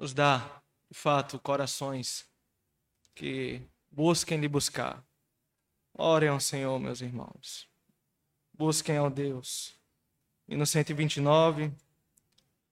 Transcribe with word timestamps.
nos 0.00 0.14
dá, 0.14 0.62
de 0.90 0.96
fato, 0.98 1.38
corações 1.38 2.26
que 3.14 3.60
busquem 3.90 4.40
lhe 4.40 4.48
buscar. 4.48 5.04
Orem 5.92 6.30
ao 6.30 6.40
Senhor, 6.40 6.80
meus 6.80 7.02
irmãos. 7.02 7.68
Busquem 8.50 8.96
ao 8.96 9.10
Deus. 9.10 9.78
E 10.48 10.56
no 10.56 10.64
129, 10.64 11.70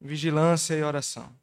vigilância 0.01 0.75
e 0.75 0.83
oração. 0.83 1.38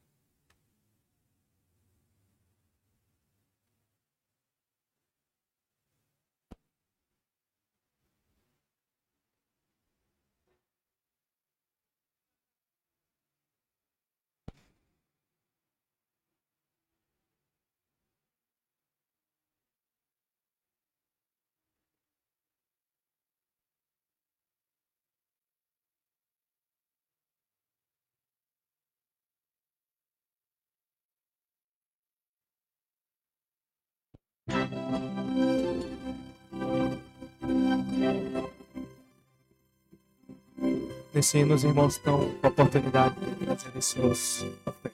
Hino, 41.33 41.55
os 41.55 41.63
irmãos 41.63 41.97
com 41.97 42.29
a 42.43 42.47
oportunidade 42.47 43.15
de 43.19 43.45
trazer 43.45 43.81
seus 43.81 44.45
ofertas. 44.65 44.91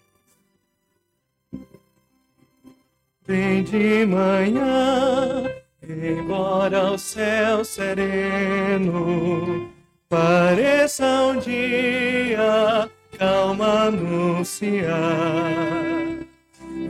Vem 3.26 3.64
de 3.64 4.06
manhã, 4.06 5.52
embora 5.84 6.94
o 6.94 6.98
céu 6.98 7.66
sereno 7.66 9.70
pareça 10.10 11.06
um 11.06 11.40
dia 11.40 12.90
calma 13.18 13.88
anunciar 13.88 15.52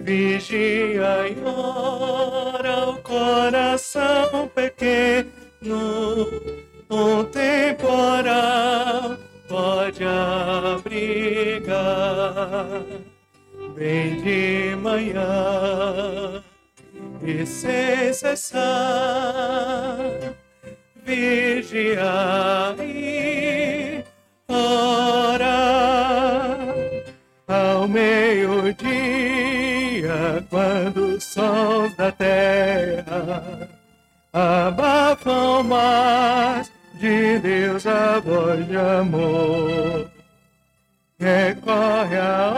vigia 0.04 1.30
e 1.30 1.38
ora 1.46 2.90
o 2.90 2.98
coração 2.98 4.50
pequeno, 4.54 6.28
um 6.90 7.24
temporal 7.26 9.18
pode 9.52 10.04
abrigar. 10.06 11.76
Bem 13.76 14.22
de 14.22 14.76
manhã 14.78 16.42
e 17.22 17.46
sem 17.46 18.14
cessar, 18.14 18.66
vigiar 21.04 22.76
e 22.80 24.04
ora 24.48 25.48
ao 27.48 27.88
meio-dia 27.88 28.82
quando 30.50 31.16
os 31.16 31.24
sons 31.24 31.96
da 31.98 32.12
terra 32.12 33.70
abafam 34.32 35.64
mais 35.64 36.71
de 37.02 37.40
Deus 37.40 37.86
a 37.88 38.20
voz 38.20 38.68
de 38.68 38.78
amor. 38.78 40.10
Recorre 41.20 42.18
a 42.18 42.54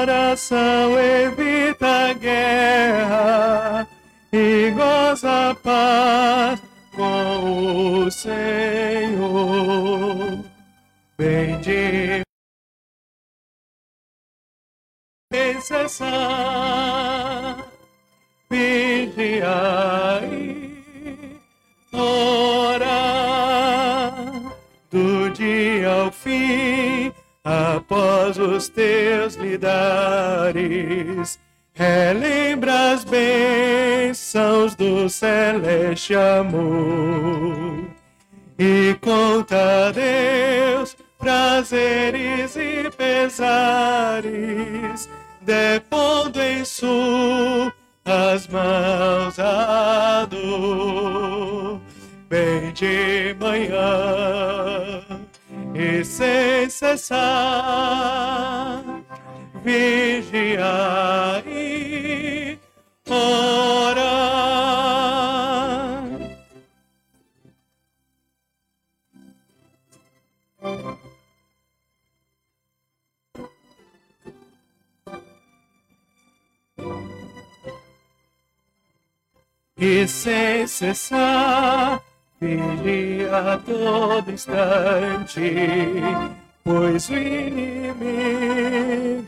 oração, 0.00 0.98
evita 0.98 1.86
a 1.86 2.12
guerra 2.12 3.86
e 4.32 4.70
goza 4.72 5.50
a 5.50 5.54
paz 5.54 6.60
com 6.94 8.04
o 8.04 8.10
Senhor. 8.10 8.34
Bendito 11.16 12.24
sem 15.32 15.60
cessar, 15.60 16.08
vigiai, 18.50 19.79
os 28.42 28.68
teus 28.68 29.34
lidares, 29.36 30.58
relembra 31.72 32.92
as 32.92 33.04
bênçãos 33.04 34.74
do 34.74 35.08
celeste 35.08 36.14
amor 36.14 37.84
e 38.58 38.94
conta 39.00 39.88
a 39.88 39.92
Deus 39.92 40.96
prazeres 41.18 42.56
e 42.56 42.90
pesares 42.96 44.30
depondo 45.42 46.40
em 46.40 46.64
suas 46.64 47.72
mãos 48.48 49.38
a 49.38 50.26
dor. 50.26 51.80
Bem 52.28 52.72
de 52.72 53.34
manhã 53.40 55.02
e 55.80 56.04
sem 56.04 56.68
cessar, 56.68 57.22
vigiar 59.64 61.42
e 61.46 62.58
orar. 63.08 64.10
e 79.82 80.06
sem 80.06 80.66
cessar 80.66 82.09
vigia 82.40 83.52
a 83.52 83.58
todo 83.58 84.32
instante, 84.32 85.52
pois 86.64 87.10
o 87.10 87.14
inimigo 87.14 88.02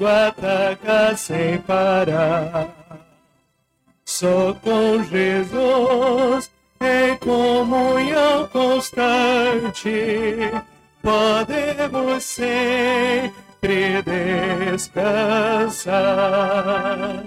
ataca 0.07 1.15
sem 1.17 1.59
parar. 1.59 2.69
Só 4.05 4.53
com 4.55 5.03
Jesus 5.05 6.51
em 6.81 7.17
comunhão 7.19 8.49
constante 8.49 10.51
podemos 11.03 12.25
sempre 12.25 14.03
descansar 14.73 17.23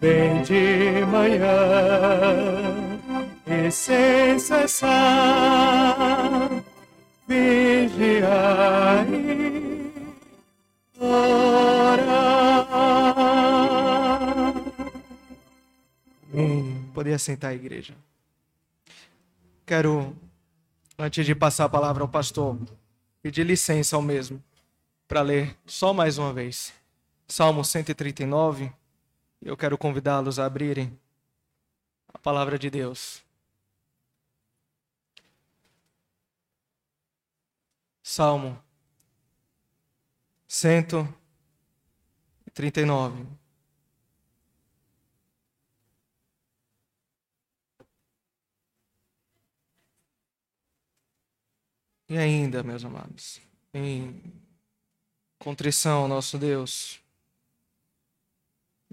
bem 0.00 0.42
de 0.42 1.04
manhã 1.06 2.89
sem 3.68 4.38
cessar 4.38 4.88
vigiar 7.26 9.04
orar. 10.96 11.96
Amém. 16.32 16.88
Poderia 16.94 17.18
sentar 17.18 17.50
a 17.50 17.54
igreja. 17.54 17.96
Quero, 19.66 20.16
antes 20.96 21.26
de 21.26 21.34
passar 21.34 21.64
a 21.64 21.68
palavra 21.68 22.04
ao 22.04 22.08
pastor, 22.08 22.56
pedir 23.20 23.44
licença 23.44 23.96
ao 23.96 24.02
mesmo 24.02 24.40
para 25.08 25.22
ler 25.22 25.56
só 25.66 25.92
mais 25.92 26.18
uma 26.18 26.32
vez. 26.32 26.72
Salmo 27.26 27.64
139 27.64 28.72
eu 29.42 29.56
quero 29.56 29.78
convidá-los 29.78 30.38
a 30.38 30.44
abrirem 30.44 30.98
a 32.12 32.18
palavra 32.18 32.58
de 32.58 32.68
Deus. 32.68 33.22
Salmo 38.12 38.60
139. 40.48 43.24
E 52.08 52.18
ainda, 52.18 52.64
meus 52.64 52.84
amados, 52.84 53.40
em 53.72 54.20
contrição 55.38 56.02
ao 56.02 56.08
nosso 56.08 56.36
Deus, 56.36 57.00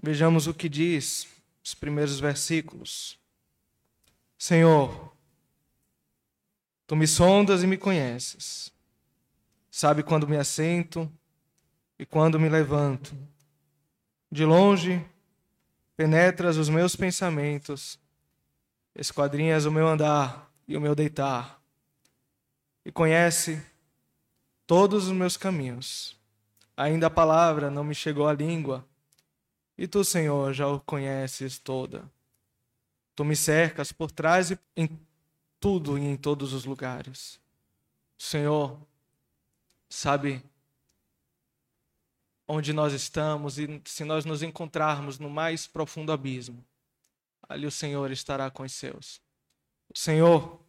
Vejamos 0.00 0.46
o 0.46 0.54
que 0.54 0.68
diz 0.68 1.26
os 1.60 1.74
primeiros 1.74 2.20
versículos. 2.20 3.18
Senhor, 4.38 5.12
tu 6.86 6.94
me 6.94 7.04
sondas 7.04 7.64
e 7.64 7.66
me 7.66 7.76
conheces. 7.76 8.77
Sabe 9.70 10.02
quando 10.02 10.26
me 10.26 10.36
assento 10.36 11.10
e 11.98 12.06
quando 12.06 12.38
me 12.38 12.48
levanto. 12.48 13.16
De 14.30 14.44
longe, 14.44 15.04
penetras 15.96 16.56
os 16.56 16.68
meus 16.68 16.94
pensamentos, 16.94 17.98
esquadrinhas 18.94 19.64
o 19.64 19.72
meu 19.72 19.88
andar 19.88 20.50
e 20.66 20.76
o 20.76 20.80
meu 20.80 20.94
deitar, 20.94 21.60
e 22.84 22.92
conhece 22.92 23.60
todos 24.66 25.06
os 25.06 25.12
meus 25.12 25.36
caminhos. 25.36 26.16
Ainda 26.76 27.08
a 27.08 27.10
palavra 27.10 27.70
não 27.70 27.82
me 27.82 27.94
chegou 27.94 28.28
à 28.28 28.32
língua, 28.32 28.86
e 29.76 29.88
tu, 29.88 30.04
Senhor, 30.04 30.52
já 30.52 30.68
o 30.68 30.80
conheces 30.80 31.58
toda. 31.58 32.08
Tu 33.16 33.24
me 33.24 33.34
cercas 33.34 33.90
por 33.90 34.10
trás 34.10 34.50
e 34.50 34.58
em 34.76 34.88
tudo 35.58 35.98
e 35.98 36.02
em 36.02 36.16
todos 36.16 36.52
os 36.52 36.64
lugares. 36.64 37.40
Senhor 38.16 38.78
sabe 39.88 40.42
onde 42.46 42.72
nós 42.72 42.92
estamos 42.92 43.58
e 43.58 43.80
se 43.84 44.04
nós 44.04 44.24
nos 44.24 44.42
encontrarmos 44.42 45.18
no 45.18 45.28
mais 45.28 45.66
profundo 45.66 46.12
abismo, 46.12 46.64
ali 47.48 47.66
o 47.66 47.70
Senhor 47.70 48.10
estará 48.10 48.50
com 48.50 48.62
os 48.62 48.72
seus. 48.72 49.20
O 49.88 49.98
Senhor, 49.98 50.60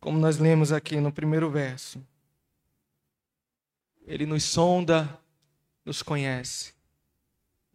como 0.00 0.18
nós 0.18 0.38
lemos 0.38 0.72
aqui 0.72 1.00
no 1.00 1.12
primeiro 1.12 1.50
verso, 1.50 2.04
ele 4.06 4.24
nos 4.24 4.44
sonda, 4.44 5.20
nos 5.84 6.02
conhece. 6.02 6.74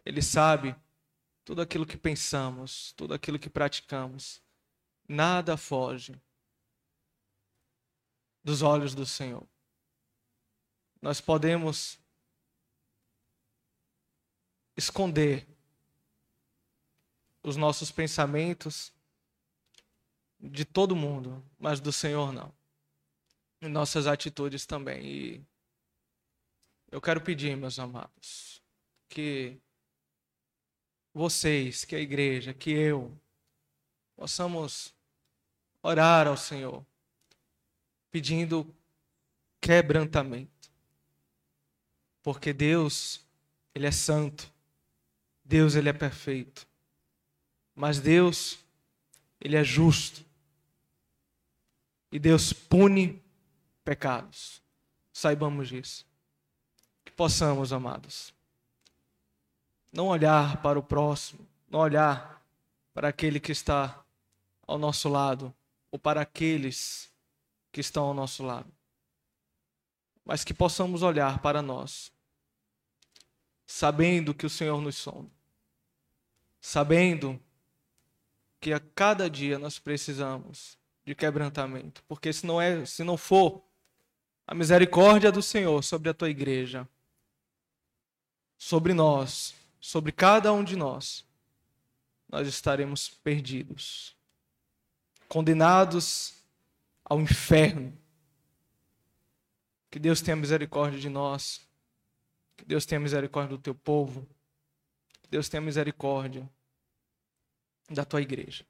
Ele 0.06 0.22
sabe 0.22 0.75
tudo 1.44 1.62
aquilo 1.62 1.86
que 1.86 1.98
pensamos, 1.98 2.94
tudo 2.94 3.14
aquilo 3.14 3.38
que 3.38 3.50
praticamos. 3.50 4.42
Nada 5.07 5.57
foge 5.57 6.16
dos 8.44 8.62
olhos 8.62 8.96
do 8.96 9.06
Senhor. 9.06 9.46
Nós 11.01 11.19
podemos 11.19 11.98
esconder 14.77 15.48
os 17.44 17.56
nossos 17.56 17.92
pensamentos 17.92 18.94
de 20.39 20.65
todo 20.65 20.95
mundo, 20.95 21.44
mas 21.57 21.80
do 21.80 21.92
Senhor 21.92 22.31
não. 22.31 22.53
E 23.62 23.68
nossas 23.68 24.07
atitudes 24.07 24.65
também. 24.65 25.06
E 25.06 25.45
eu 26.92 27.00
quero 27.00 27.21
pedir, 27.21 27.56
meus 27.56 27.80
amados, 27.80 28.62
que 29.07 29.59
vocês, 31.13 31.86
que 31.86 31.95
a 31.95 32.00
igreja, 32.00 32.54
que 32.54 32.71
eu, 32.71 33.15
possamos 34.15 34.94
orar 35.81 36.27
ao 36.27 36.38
Senhor, 36.38 36.86
pedindo 38.09 38.74
quebrantamento. 39.59 40.61
Porque 42.23 42.53
Deus, 42.53 43.21
Ele 43.73 43.88
é 43.88 43.91
santo, 43.91 44.51
Deus, 45.44 45.75
Ele 45.75 45.89
é 45.89 45.94
perfeito, 45.94 46.68
mas 47.75 48.00
Deus, 48.00 48.59
Ele 49.39 49.56
é 49.56 49.63
justo, 49.63 50.25
e 52.12 52.19
Deus 52.19 52.51
pune 52.51 53.21
pecados. 53.83 54.62
Saibamos 55.13 55.69
disso. 55.69 56.06
Possamos, 57.15 57.71
amados, 57.71 58.33
não 59.94 60.07
olhar 60.07 60.59
para 60.63 60.79
o 60.79 60.81
próximo, 60.81 61.47
não 61.69 61.79
olhar 61.79 62.44
para 62.95 63.09
aquele 63.09 63.39
que 63.39 63.51
está 63.51 64.03
ao 64.65 64.79
nosso 64.79 65.07
lado, 65.07 65.53
ou 65.91 66.00
para 66.00 66.21
aqueles 66.21 67.12
que 67.71 67.79
estão 67.79 68.06
ao 68.06 68.13
nosso 68.15 68.44
lado, 68.44 68.71
mas 70.31 70.45
que 70.45 70.54
possamos 70.54 71.01
olhar 71.01 71.39
para 71.39 71.62
nós, 71.62 72.10
sabendo 73.68 74.33
que 74.33 74.45
o 74.45 74.50
Senhor 74.50 74.80
nos 74.80 74.95
sonda, 74.95 75.30
sabendo 76.62 77.38
que 78.57 78.72
a 78.72 78.80
cada 78.80 79.30
dia 79.30 79.60
nós 79.60 79.78
precisamos 79.78 80.78
de 81.04 81.13
quebrantamento, 81.13 82.01
porque 82.07 82.31
se 82.31 82.45
não 82.48 82.62
é, 82.62 82.86
se 82.86 83.04
não 83.04 83.18
for 83.18 83.62
a 84.48 84.56
misericórdia 84.56 85.33
do 85.33 85.42
Senhor 85.42 85.83
sobre 85.83 86.07
a 86.07 86.13
tua 86.13 86.30
igreja, 86.30 86.88
sobre 88.57 88.94
nós, 88.94 89.54
sobre 89.81 90.13
cada 90.13 90.54
um 90.54 90.63
de 90.63 90.78
nós, 90.78 91.25
nós 92.30 92.48
estaremos 92.48 93.10
perdidos, 93.10 94.16
condenados 95.28 96.36
ao 97.04 97.19
inferno. 97.19 98.00
Que 99.92 100.00
Deus 100.00 100.22
tenha 100.22 100.36
misericórdia 100.36 101.00
de 101.00 101.10
nós, 101.10 101.62
que 102.58 102.66
Deus 102.66 102.86
tenha 102.86 103.00
misericórdia 103.00 103.56
do 103.56 103.62
teu 103.62 103.76
povo, 103.76 104.28
que 105.22 105.30
Deus 105.30 105.48
tenha 105.50 105.62
misericórdia 105.62 106.50
da 107.90 108.04
tua 108.04 108.22
igreja. 108.22 108.66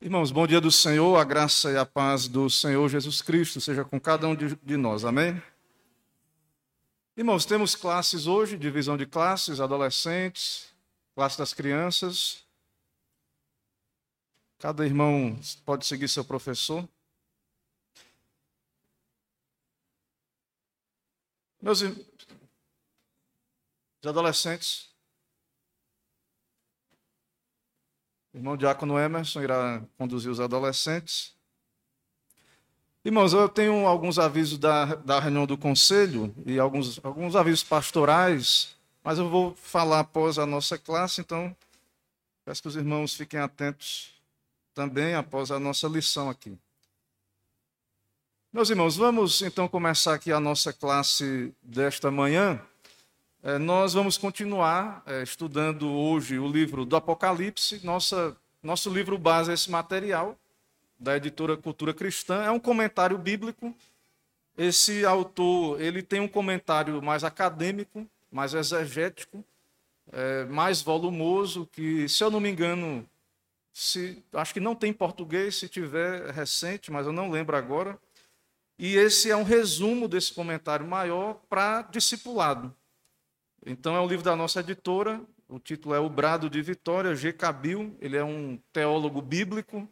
Irmãos, 0.00 0.30
bom 0.30 0.46
dia 0.46 0.60
do 0.60 0.70
Senhor, 0.70 1.16
a 1.16 1.24
graça 1.24 1.72
e 1.72 1.76
a 1.76 1.84
paz 1.84 2.28
do 2.28 2.48
Senhor 2.48 2.88
Jesus 2.88 3.20
Cristo 3.20 3.60
seja 3.60 3.84
com 3.84 4.00
cada 4.00 4.28
um 4.28 4.36
de, 4.36 4.76
nós, 4.76 5.04
amém? 5.04 5.42
Irmãos, 7.16 7.44
temos 7.44 7.74
classes 7.74 8.28
hoje, 8.28 8.56
divisão 8.56 8.96
de 8.96 9.04
classes, 9.04 9.58
adolescentes, 9.58 10.72
classe 11.16 11.36
das 11.36 11.52
crianças. 11.52 12.46
Cada 14.60 14.86
irmão 14.86 15.36
pode 15.64 15.84
seguir 15.84 16.08
seu 16.08 16.24
professor. 16.24 16.88
Meus 21.60 21.82
os 21.82 21.96
adolescentes, 24.06 24.88
O 28.27 28.27
irmão 28.38 28.56
Diácono 28.56 28.98
Emerson 28.98 29.42
irá 29.42 29.82
conduzir 29.98 30.30
os 30.30 30.40
adolescentes. 30.40 31.34
Irmãos, 33.04 33.32
eu 33.32 33.48
tenho 33.48 33.86
alguns 33.86 34.18
avisos 34.18 34.58
da, 34.58 34.94
da 34.96 35.18
reunião 35.18 35.46
do 35.46 35.58
conselho 35.58 36.32
e 36.46 36.58
alguns, 36.58 37.04
alguns 37.04 37.34
avisos 37.34 37.64
pastorais, 37.64 38.76
mas 39.02 39.18
eu 39.18 39.28
vou 39.28 39.54
falar 39.56 40.00
após 40.00 40.38
a 40.38 40.46
nossa 40.46 40.78
classe, 40.78 41.20
então 41.20 41.54
peço 42.44 42.62
que 42.62 42.68
os 42.68 42.76
irmãos 42.76 43.14
fiquem 43.14 43.40
atentos 43.40 44.12
também 44.74 45.14
após 45.14 45.50
a 45.50 45.58
nossa 45.58 45.88
lição 45.88 46.30
aqui. 46.30 46.56
Meus 48.52 48.70
irmãos, 48.70 48.96
vamos 48.96 49.42
então 49.42 49.66
começar 49.66 50.14
aqui 50.14 50.32
a 50.32 50.40
nossa 50.40 50.72
classe 50.72 51.52
desta 51.62 52.10
manhã. 52.10 52.60
É, 53.48 53.56
nós 53.56 53.94
vamos 53.94 54.18
continuar 54.18 55.02
é, 55.06 55.22
estudando 55.22 55.90
hoje 55.90 56.38
o 56.38 56.46
livro 56.46 56.84
do 56.84 56.94
Apocalipse. 56.96 57.80
Nossa, 57.82 58.36
nosso 58.62 58.92
livro 58.92 59.16
base 59.16 59.50
é 59.50 59.54
esse 59.54 59.70
material, 59.70 60.38
da 60.98 61.16
editora 61.16 61.56
Cultura 61.56 61.94
Cristã. 61.94 62.42
É 62.42 62.50
um 62.50 62.60
comentário 62.60 63.16
bíblico. 63.16 63.74
Esse 64.54 65.02
autor 65.02 65.80
ele 65.80 66.02
tem 66.02 66.20
um 66.20 66.28
comentário 66.28 67.00
mais 67.00 67.24
acadêmico, 67.24 68.06
mais 68.30 68.52
exegético, 68.52 69.42
é, 70.12 70.44
mais 70.44 70.82
volumoso, 70.82 71.66
que, 71.72 72.06
se 72.06 72.22
eu 72.22 72.30
não 72.30 72.40
me 72.40 72.50
engano, 72.50 73.08
se, 73.72 74.22
acho 74.34 74.52
que 74.52 74.60
não 74.60 74.74
tem 74.74 74.90
em 74.90 74.92
português, 74.92 75.56
se 75.56 75.70
tiver 75.70 76.32
recente, 76.32 76.92
mas 76.92 77.06
eu 77.06 77.14
não 77.14 77.30
lembro 77.30 77.56
agora. 77.56 77.98
E 78.78 78.94
esse 78.94 79.30
é 79.30 79.36
um 79.38 79.42
resumo 79.42 80.06
desse 80.06 80.34
comentário 80.34 80.86
maior 80.86 81.40
para 81.48 81.80
discipulado. 81.80 82.76
Então 83.64 83.96
é 83.96 84.00
um 84.00 84.06
livro 84.06 84.24
da 84.24 84.36
nossa 84.36 84.60
editora, 84.60 85.20
o 85.48 85.58
título 85.58 85.94
é 85.94 85.98
O 85.98 86.08
Brado 86.08 86.48
de 86.48 86.60
Vitória, 86.62 87.14
G. 87.14 87.32
Cabil, 87.32 87.96
ele 88.00 88.16
é 88.16 88.24
um 88.24 88.58
teólogo 88.72 89.20
bíblico 89.20 89.88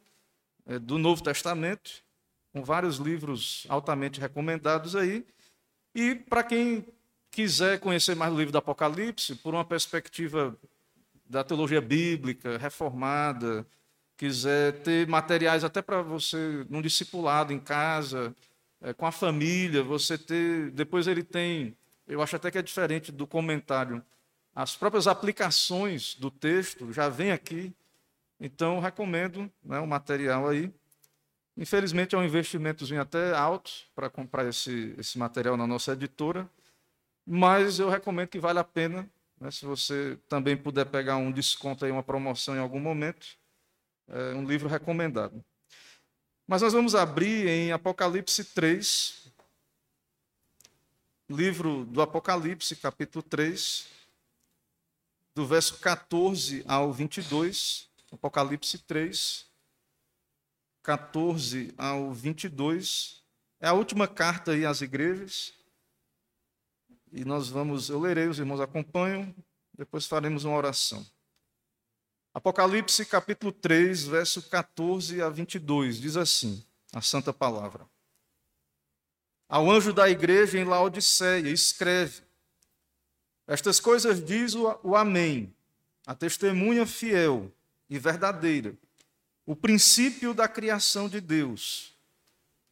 é, 0.67 0.79
do 0.79 0.99
Novo 0.99 1.23
Testamento, 1.23 2.03
com 2.53 2.63
vários 2.63 2.97
livros 2.97 3.67
altamente 3.69 4.21
recomendados 4.21 4.95
aí. 4.95 5.27
E 5.95 6.15
para 6.15 6.43
quem 6.43 6.87
quiser 7.31 7.81
conhecer 7.81 8.15
mais 8.15 8.33
o 8.33 8.37
livro 8.37 8.53
do 8.53 8.59
Apocalipse, 8.59 9.35
por 9.37 9.55
uma 9.55 9.65
perspectiva 9.65 10.57
da 11.29 11.43
teologia 11.43 11.81
bíblica, 11.81 12.59
reformada, 12.59 13.67
quiser 14.17 14.81
ter 14.83 15.07
materiais 15.07 15.65
até 15.65 15.83
para 15.83 16.03
você, 16.03 16.67
num 16.69 16.81
discipulado 16.81 17.53
em 17.53 17.59
casa, 17.59 18.35
é, 18.81 18.93
com 18.93 19.07
a 19.07 19.13
família, 19.13 19.83
você 19.83 20.17
ter. 20.17 20.71
Depois 20.71 21.07
ele 21.07 21.23
tem 21.23 21.77
eu 22.07 22.23
acho 22.23 22.37
até 22.37 22.51
que 22.51 22.59
é 22.59 22.63
diferente 22.63 23.11
do 23.11 23.27
comentário. 23.27 24.03
As 24.55 24.77
próprias 24.77 25.07
aplicações 25.07 26.15
do 26.15 26.31
texto 26.31 26.93
já 26.93 27.09
vêm 27.09 27.33
aqui, 27.33 27.75
então 28.41 28.81
recomendo 28.81 29.51
né, 29.63 29.79
o 29.79 29.87
material 29.87 30.49
aí. 30.49 30.73
Infelizmente 31.57 32.15
é 32.15 32.19
um 32.19 32.25
investimentozinho 32.25 33.01
até 33.01 33.35
alto 33.35 33.71
para 33.95 34.09
comprar 34.09 34.47
esse, 34.47 34.95
esse 34.99 35.19
material 35.19 35.57
na 35.57 35.67
nossa 35.67 35.93
editora, 35.93 36.49
mas 37.27 37.79
eu 37.79 37.89
recomendo 37.89 38.29
que 38.29 38.39
vale 38.39 38.59
a 38.59 38.65
pena, 38.65 39.09
né, 39.41 39.51
se 39.51 39.65
você 39.65 40.19
também 40.29 40.57
puder 40.57 40.87
pegar 40.87 41.17
um 41.17 41.33
desconto 41.33 41.85
aí, 41.85 41.91
uma 41.91 42.03
promoção 42.03 42.55
em 42.55 42.61
algum 42.61 42.81
momento, 42.81 43.27
é 44.09 44.35
um 44.35 44.45
livro 44.45 44.69
recomendado. 44.69 45.45
Mas 46.47 46.63
nós 46.63 46.73
vamos 46.73 46.95
abrir 46.95 47.49
em 47.49 47.73
Apocalipse 47.73 48.45
3, 48.45 49.26
livro 51.29 51.85
do 51.85 52.01
Apocalipse, 52.01 52.77
capítulo 52.77 53.23
3, 53.23 53.87
do 55.35 55.47
verso 55.47 55.79
14 55.81 56.65
ao 56.67 56.93
22, 56.93 57.89
Apocalipse 58.13 58.79
3, 58.79 59.47
14 60.83 61.75
ao 61.77 62.13
22. 62.13 63.23
É 63.61 63.69
a 63.69 63.73
última 63.73 64.07
carta 64.07 64.53
aí 64.53 64.65
às 64.65 64.81
igrejas. 64.81 65.53
E 67.13 67.25
nós 67.25 67.49
vamos, 67.49 67.89
eu 67.89 68.01
lerei, 68.01 68.29
os 68.29 68.39
irmãos 68.39 68.61
acompanham, 68.61 69.35
depois 69.75 70.07
faremos 70.07 70.45
uma 70.45 70.57
oração. 70.57 71.05
Apocalipse 72.33 73.05
capítulo 73.07 73.51
3, 73.51 74.05
verso 74.05 74.43
14 74.49 75.23
a 75.23 75.29
22, 75.29 75.99
diz 75.99 76.17
assim, 76.17 76.65
a 76.93 77.01
santa 77.01 77.33
palavra. 77.33 77.89
Ao 79.49 79.71
anjo 79.71 79.93
da 79.93 80.09
igreja 80.09 80.59
em 80.59 80.65
Laodiceia, 80.65 81.49
escreve: 81.49 82.23
Estas 83.47 83.79
coisas 83.79 84.25
diz 84.25 84.55
o, 84.55 84.79
o 84.83 84.97
Amém, 84.97 85.55
a 86.07 86.15
testemunha 86.15 86.87
fiel 86.87 87.53
e 87.89 87.99
verdadeira, 87.99 88.75
o 89.45 89.55
princípio 89.55 90.35
da 90.35 90.49
criação 90.49 91.09
de 91.09 91.21
Deus. 91.21 91.95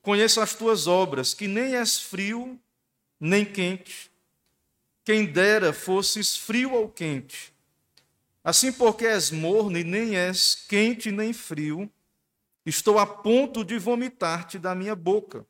Conheço 0.03 0.41
as 0.41 0.55
tuas 0.55 0.87
obras, 0.87 1.33
que 1.33 1.47
nem 1.47 1.77
és 1.77 1.99
frio 1.99 2.61
nem 3.19 3.45
quente. 3.45 4.11
Quem 5.05 5.25
dera 5.25 5.73
fosses 5.73 6.37
frio 6.37 6.73
ou 6.73 6.89
quente. 6.89 7.55
Assim, 8.43 8.73
porque 8.73 9.07
és 9.07 9.31
morno 9.31 9.79
e 9.79 9.85
nem 9.85 10.17
és 10.17 10.55
quente 10.69 11.11
nem 11.11 11.33
frio, 11.33 11.91
estou 12.67 12.99
a 12.99 13.07
ponto 13.07 13.65
de 13.65 13.79
vomitar-te 13.79 14.59
da 14.59 14.75
minha 14.75 14.95
boca. 14.95 15.47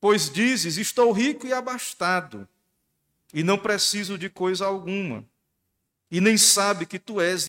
Pois 0.00 0.30
dizes: 0.30 0.76
Estou 0.76 1.12
rico 1.12 1.46
e 1.46 1.52
abastado, 1.52 2.48
e 3.32 3.42
não 3.42 3.58
preciso 3.58 4.16
de 4.16 4.30
coisa 4.30 4.66
alguma, 4.66 5.24
e 6.10 6.20
nem 6.20 6.36
sabe 6.36 6.86
que 6.86 6.98
tu 6.98 7.20
és 7.20 7.46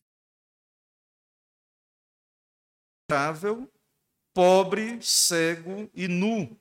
pobre, 4.34 5.00
cego 5.02 5.90
e 5.94 6.08
nu. 6.08 6.58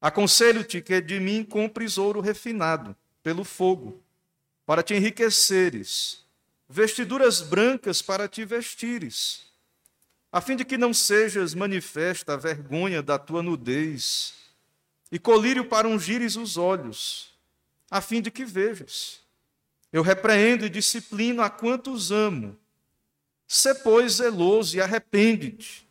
Aconselho-te 0.00 0.80
que 0.80 1.00
de 1.00 1.18
mim 1.18 1.44
compres 1.44 1.98
ouro 1.98 2.20
refinado 2.20 2.94
pelo 3.22 3.44
fogo, 3.44 4.00
para 4.64 4.82
te 4.82 4.94
enriqueceres, 4.94 6.24
vestiduras 6.68 7.40
brancas 7.40 8.02
para 8.02 8.28
te 8.28 8.44
vestires, 8.44 9.46
a 10.30 10.40
fim 10.40 10.54
de 10.54 10.64
que 10.64 10.76
não 10.76 10.94
sejas 10.94 11.54
manifesta 11.54 12.34
a 12.34 12.36
vergonha 12.36 13.02
da 13.02 13.18
tua 13.18 13.42
nudez, 13.42 14.34
e 15.10 15.18
colírio 15.18 15.64
para 15.64 15.88
ungires 15.88 16.36
os 16.36 16.56
olhos, 16.56 17.34
a 17.90 18.00
fim 18.00 18.20
de 18.20 18.30
que 18.30 18.44
vejas. 18.44 19.20
Eu 19.92 20.02
repreendo 20.02 20.66
e 20.66 20.70
disciplino 20.70 21.42
a 21.42 21.48
quantos 21.48 22.10
amo. 22.10 22.56
Sê, 23.46 23.74
pois, 23.74 24.14
zeloso 24.14 24.76
e 24.76 24.80
arrepende-te. 24.80 25.88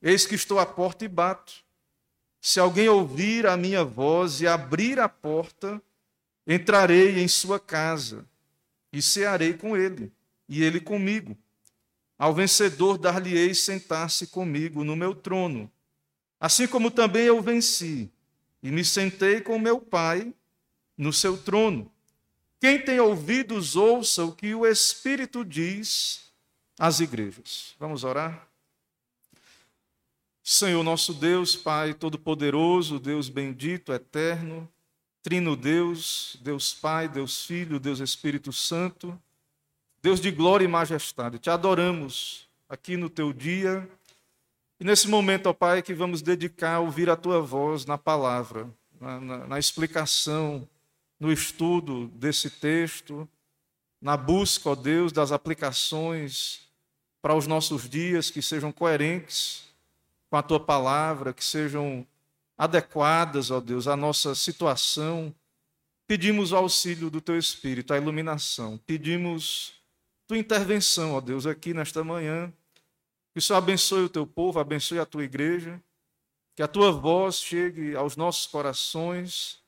Eis 0.00 0.24
que 0.24 0.36
estou 0.36 0.58
à 0.60 0.66
porta 0.66 1.04
e 1.04 1.08
bato. 1.08 1.64
Se 2.40 2.60
alguém 2.60 2.88
ouvir 2.88 3.46
a 3.46 3.56
minha 3.56 3.84
voz 3.84 4.40
e 4.40 4.46
abrir 4.46 5.00
a 5.00 5.08
porta, 5.08 5.82
entrarei 6.46 7.18
em 7.18 7.26
sua 7.26 7.58
casa 7.58 8.24
e 8.92 9.02
cearei 9.02 9.52
com 9.54 9.76
ele, 9.76 10.12
e 10.48 10.62
ele 10.62 10.80
comigo. 10.80 11.36
Ao 12.16 12.32
vencedor 12.32 12.96
dar-lhe-ei 12.96 13.54
sentar-se 13.54 14.28
comigo 14.28 14.84
no 14.84 14.96
meu 14.96 15.14
trono, 15.14 15.70
assim 16.40 16.66
como 16.66 16.90
também 16.90 17.24
eu 17.24 17.42
venci 17.42 18.10
e 18.62 18.70
me 18.70 18.84
sentei 18.84 19.40
com 19.40 19.58
meu 19.58 19.80
Pai 19.80 20.32
no 20.96 21.12
seu 21.12 21.36
trono. 21.36 21.90
Quem 22.60 22.80
tem 22.80 22.98
ouvidos, 22.98 23.76
ouça 23.76 24.24
o 24.24 24.32
que 24.32 24.54
o 24.54 24.66
Espírito 24.66 25.44
diz 25.44 26.32
às 26.78 26.98
igrejas. 27.00 27.74
Vamos 27.78 28.02
orar? 28.02 28.48
Senhor 30.42 30.82
nosso 30.82 31.12
Deus, 31.12 31.54
Pai 31.54 31.94
Todo-Poderoso, 31.94 32.98
Deus 32.98 33.28
bendito, 33.28 33.92
eterno, 33.92 34.68
Trino 35.22 35.54
Deus, 35.54 36.36
Deus 36.40 36.72
Pai, 36.72 37.06
Deus 37.06 37.44
Filho, 37.44 37.78
Deus 37.78 38.00
Espírito 38.00 38.52
Santo, 38.52 39.20
Deus 40.02 40.20
de 40.20 40.30
glória 40.30 40.64
e 40.64 40.68
majestade, 40.68 41.38
te 41.38 41.50
adoramos 41.50 42.48
aqui 42.68 42.96
no 42.96 43.10
teu 43.10 43.32
dia 43.32 43.88
e 44.80 44.84
nesse 44.84 45.08
momento, 45.08 45.48
ó 45.48 45.52
Pai, 45.52 45.82
que 45.82 45.92
vamos 45.92 46.22
dedicar 46.22 46.76
a 46.76 46.80
ouvir 46.80 47.10
a 47.10 47.16
tua 47.16 47.40
voz 47.40 47.84
na 47.84 47.98
palavra, 47.98 48.68
na, 49.00 49.20
na, 49.20 49.46
na 49.46 49.58
explicação, 49.58 50.68
no 51.18 51.32
estudo 51.32 52.06
desse 52.08 52.48
texto, 52.48 53.28
na 54.00 54.16
busca, 54.16 54.70
ó 54.70 54.74
Deus, 54.76 55.12
das 55.12 55.32
aplicações 55.32 56.68
para 57.20 57.34
os 57.34 57.46
nossos 57.46 57.88
dias 57.88 58.30
que 58.30 58.40
sejam 58.40 58.70
coerentes 58.70 59.64
com 60.30 60.36
a 60.36 60.42
tua 60.42 60.60
palavra, 60.60 61.32
que 61.32 61.44
sejam 61.44 62.06
adequadas, 62.56 63.50
ó 63.50 63.60
Deus, 63.60 63.88
à 63.88 63.96
nossa 63.96 64.34
situação. 64.34 65.34
Pedimos 66.06 66.52
o 66.52 66.56
auxílio 66.56 67.10
do 67.10 67.20
teu 67.20 67.36
Espírito, 67.36 67.92
a 67.92 67.98
iluminação. 67.98 68.78
Pedimos 68.86 69.72
tua 70.26 70.38
intervenção, 70.38 71.14
ó 71.14 71.20
Deus, 71.20 71.46
aqui 71.46 71.74
nesta 71.74 72.04
manhã 72.04 72.52
que 73.38 73.40
o 73.40 73.42
Senhor 73.42 73.58
abençoe 73.58 74.02
o 74.02 74.08
teu 74.08 74.26
povo, 74.26 74.58
abençoe 74.58 74.98
a 74.98 75.06
tua 75.06 75.22
igreja, 75.22 75.80
que 76.56 76.62
a 76.62 76.66
tua 76.66 76.90
voz 76.90 77.36
chegue 77.36 77.94
aos 77.94 78.16
nossos 78.16 78.48
corações, 78.48 79.62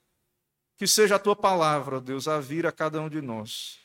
que 0.75 0.85
seja 0.85 1.15
a 1.15 1.19
tua 1.19 1.37
palavra, 1.37 2.01
Deus, 2.01 2.27
a 2.27 2.37
vir 2.41 2.67
a 2.67 2.71
cada 2.73 2.99
um 2.99 3.07
de 3.07 3.21
nós. 3.21 3.79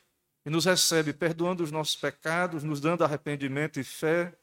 E 0.45 0.51
nos 0.51 0.65
recebe, 0.65 1.13
perdoando 1.13 1.63
os 1.63 1.71
nossos 1.71 1.95
pecados, 1.95 2.65
nos 2.65 2.81
dando 2.81 3.05
arrependimento 3.05 3.79
e 3.79 3.85
fé, 3.85 4.37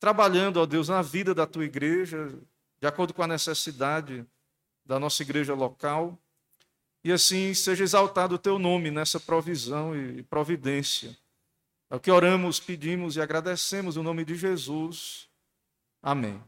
trabalhando, 0.00 0.56
ó 0.56 0.64
Deus, 0.64 0.88
na 0.88 1.02
vida 1.02 1.34
da 1.34 1.46
tua 1.46 1.66
igreja, 1.66 2.32
de 2.80 2.86
acordo 2.86 3.12
com 3.12 3.22
a 3.22 3.26
necessidade 3.26 4.26
da 4.86 4.98
nossa 4.98 5.22
igreja 5.22 5.52
local. 5.52 6.18
E 7.04 7.12
assim 7.12 7.52
seja 7.52 7.84
exaltado 7.84 8.36
o 8.36 8.38
teu 8.38 8.58
nome 8.58 8.90
nessa 8.90 9.20
provisão 9.20 9.94
e 9.94 10.22
providência. 10.22 11.14
É 11.92 11.94
o 11.94 12.00
que 12.00 12.10
oramos, 12.10 12.58
pedimos 12.58 13.16
e 13.16 13.20
agradecemos 13.20 13.96
no 13.96 14.02
nome 14.02 14.24
de 14.24 14.34
Jesus. 14.34 15.28
Amém. 16.02 16.42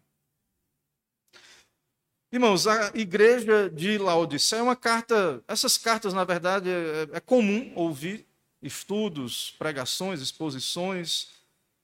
Irmãos, 2.32 2.66
a 2.66 2.90
igreja 2.94 3.68
de 3.68 3.98
Laodiceia 3.98 4.60
é 4.60 4.62
uma 4.62 4.74
carta, 4.74 5.44
essas 5.46 5.76
cartas, 5.76 6.14
na 6.14 6.24
verdade, 6.24 6.70
é, 6.70 7.08
é 7.12 7.20
comum 7.20 7.70
ouvir 7.76 8.26
estudos, 8.62 9.54
pregações, 9.58 10.22
exposições, 10.22 11.28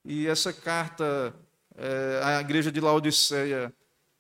e 0.06 0.26
essa 0.26 0.54
carta, 0.54 1.34
é, 1.76 2.20
a 2.24 2.40
igreja 2.40 2.72
de 2.72 2.80
Laodiceia, 2.80 3.70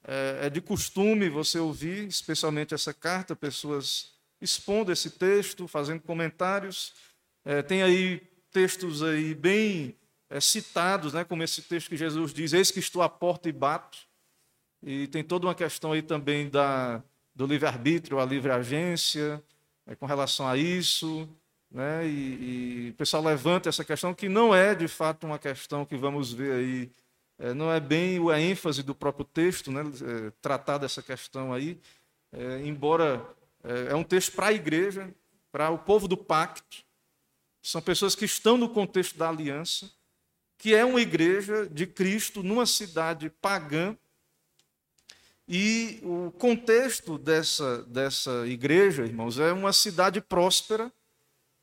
é, 0.04 0.48
é 0.48 0.50
de 0.50 0.60
costume 0.60 1.30
você 1.30 1.58
ouvir, 1.58 2.06
especialmente 2.06 2.74
essa 2.74 2.92
carta, 2.92 3.34
pessoas 3.34 4.12
expondo 4.38 4.92
esse 4.92 5.08
texto, 5.08 5.66
fazendo 5.66 6.02
comentários. 6.02 6.92
É, 7.42 7.62
tem 7.62 7.82
aí 7.82 8.29
textos 8.50 9.02
aí 9.02 9.34
bem 9.34 9.96
é, 10.28 10.40
citados, 10.40 11.12
né, 11.12 11.24
como 11.24 11.42
esse 11.42 11.62
texto 11.62 11.88
que 11.88 11.96
Jesus 11.96 12.32
diz: 12.32 12.52
Eis 12.52 12.70
que 12.70 12.78
estou 12.78 13.02
à 13.02 13.08
porta 13.08 13.48
e 13.48 13.52
bato. 13.52 13.98
E 14.82 15.06
tem 15.08 15.22
toda 15.22 15.46
uma 15.46 15.54
questão 15.54 15.92
aí 15.92 16.00
também 16.00 16.48
da, 16.48 17.02
do 17.34 17.46
livre-arbítrio, 17.46 18.18
a 18.18 18.24
livre 18.24 18.50
agência, 18.50 19.42
é, 19.86 19.94
com 19.94 20.06
relação 20.06 20.46
a 20.48 20.56
isso. 20.56 21.28
Né, 21.70 22.04
e, 22.04 22.86
e, 22.86 22.90
o 22.90 22.94
pessoal 22.94 23.22
levanta 23.22 23.68
essa 23.68 23.84
questão, 23.84 24.12
que 24.12 24.28
não 24.28 24.52
é 24.52 24.74
de 24.74 24.88
fato 24.88 25.24
uma 25.24 25.38
questão 25.38 25.84
que 25.84 25.96
vamos 25.96 26.32
ver 26.32 26.52
aí, 26.52 26.90
é, 27.38 27.54
não 27.54 27.70
é 27.70 27.78
bem 27.78 28.18
a 28.28 28.40
ênfase 28.40 28.82
do 28.82 28.92
próprio 28.92 29.24
texto, 29.24 29.70
né, 29.70 29.82
é, 29.82 30.32
tratar 30.42 30.78
dessa 30.78 31.00
questão 31.00 31.52
aí, 31.52 31.78
é, 32.32 32.60
embora 32.64 33.24
é, 33.62 33.92
é 33.92 33.94
um 33.94 34.02
texto 34.02 34.32
para 34.32 34.48
a 34.48 34.52
igreja, 34.52 35.14
para 35.52 35.70
o 35.70 35.78
povo 35.78 36.08
do 36.08 36.16
pacto, 36.16 36.84
são 37.62 37.80
pessoas 37.80 38.14
que 38.14 38.24
estão 38.24 38.56
no 38.56 38.68
contexto 38.68 39.16
da 39.16 39.28
aliança, 39.28 39.90
que 40.56 40.74
é 40.74 40.84
uma 40.84 41.00
igreja 41.00 41.66
de 41.66 41.86
Cristo 41.86 42.42
numa 42.42 42.66
cidade 42.66 43.30
pagã. 43.40 43.96
E 45.48 46.00
o 46.02 46.30
contexto 46.32 47.18
dessa, 47.18 47.82
dessa 47.84 48.46
igreja, 48.46 49.04
irmãos, 49.04 49.38
é 49.38 49.52
uma 49.52 49.72
cidade 49.72 50.20
próspera, 50.20 50.92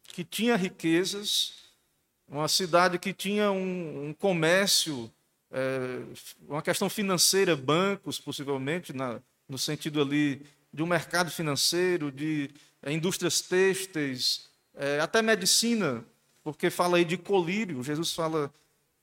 que 0.07 0.23
tinha 0.23 0.55
riquezas, 0.55 1.53
uma 2.27 2.47
cidade 2.47 2.99
que 2.99 3.13
tinha 3.13 3.51
um, 3.51 4.07
um 4.09 4.13
comércio, 4.13 5.11
é, 5.51 6.01
uma 6.47 6.61
questão 6.61 6.89
financeira, 6.89 7.55
bancos, 7.55 8.19
possivelmente, 8.19 8.91
na, 8.93 9.21
no 9.47 9.57
sentido 9.57 10.01
ali 10.01 10.45
de 10.73 10.83
um 10.83 10.87
mercado 10.87 11.31
financeiro, 11.31 12.11
de 12.11 12.49
é, 12.81 12.91
indústrias 12.91 13.41
têxteis, 13.41 14.49
é, 14.77 14.99
até 14.99 15.21
medicina, 15.21 16.05
porque 16.43 16.69
fala 16.69 16.97
aí 16.97 17.05
de 17.05 17.17
colírio, 17.17 17.83
Jesus 17.83 18.13
fala 18.13 18.53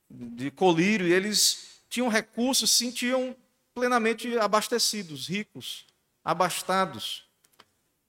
de 0.09 0.50
colírio, 0.50 1.07
e 1.07 1.12
eles 1.12 1.81
tinham 1.88 2.09
recursos, 2.09 2.71
se 2.71 2.85
sentiam 2.85 3.37
plenamente 3.75 4.38
abastecidos, 4.38 5.28
ricos, 5.28 5.85
abastados, 6.25 7.28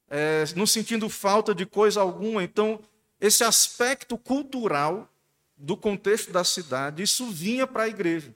é, 0.07 0.45
não 0.55 0.67
sentindo 0.67 1.09
falta 1.09 1.53
de 1.53 1.65
coisa 1.65 1.99
alguma. 1.99 2.43
Então, 2.43 2.79
esse 3.19 3.43
aspecto 3.43 4.17
cultural 4.17 5.11
do 5.57 5.75
contexto 5.75 6.31
da 6.31 6.43
cidade, 6.43 7.01
isso 7.01 7.27
vinha 7.27 7.65
para 7.65 7.83
a 7.83 7.87
igreja. 7.87 8.33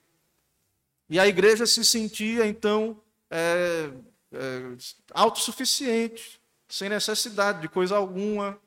E 1.09 1.19
a 1.19 1.27
igreja 1.27 1.65
se 1.65 1.83
sentia, 1.85 2.45
então, 2.47 2.99
é, 3.29 3.91
é, 4.31 4.61
autossuficiente, 5.13 6.39
sem 6.67 6.89
necessidade 6.89 7.61
de 7.61 7.67
coisa 7.67 7.95
alguma, 7.95 8.59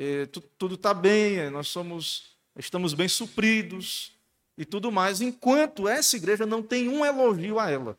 é, 0.00 0.26
tudo 0.56 0.76
está 0.76 0.94
bem, 0.94 1.38
é, 1.38 1.50
nós 1.50 1.66
somos, 1.66 2.36
estamos 2.56 2.94
bem 2.94 3.08
supridos 3.08 4.16
e 4.56 4.64
tudo 4.64 4.92
mais, 4.92 5.20
enquanto 5.20 5.88
essa 5.88 6.16
igreja 6.16 6.46
não 6.46 6.62
tem 6.62 6.88
um 6.88 7.04
elogio 7.04 7.58
a 7.58 7.68
ela. 7.68 7.98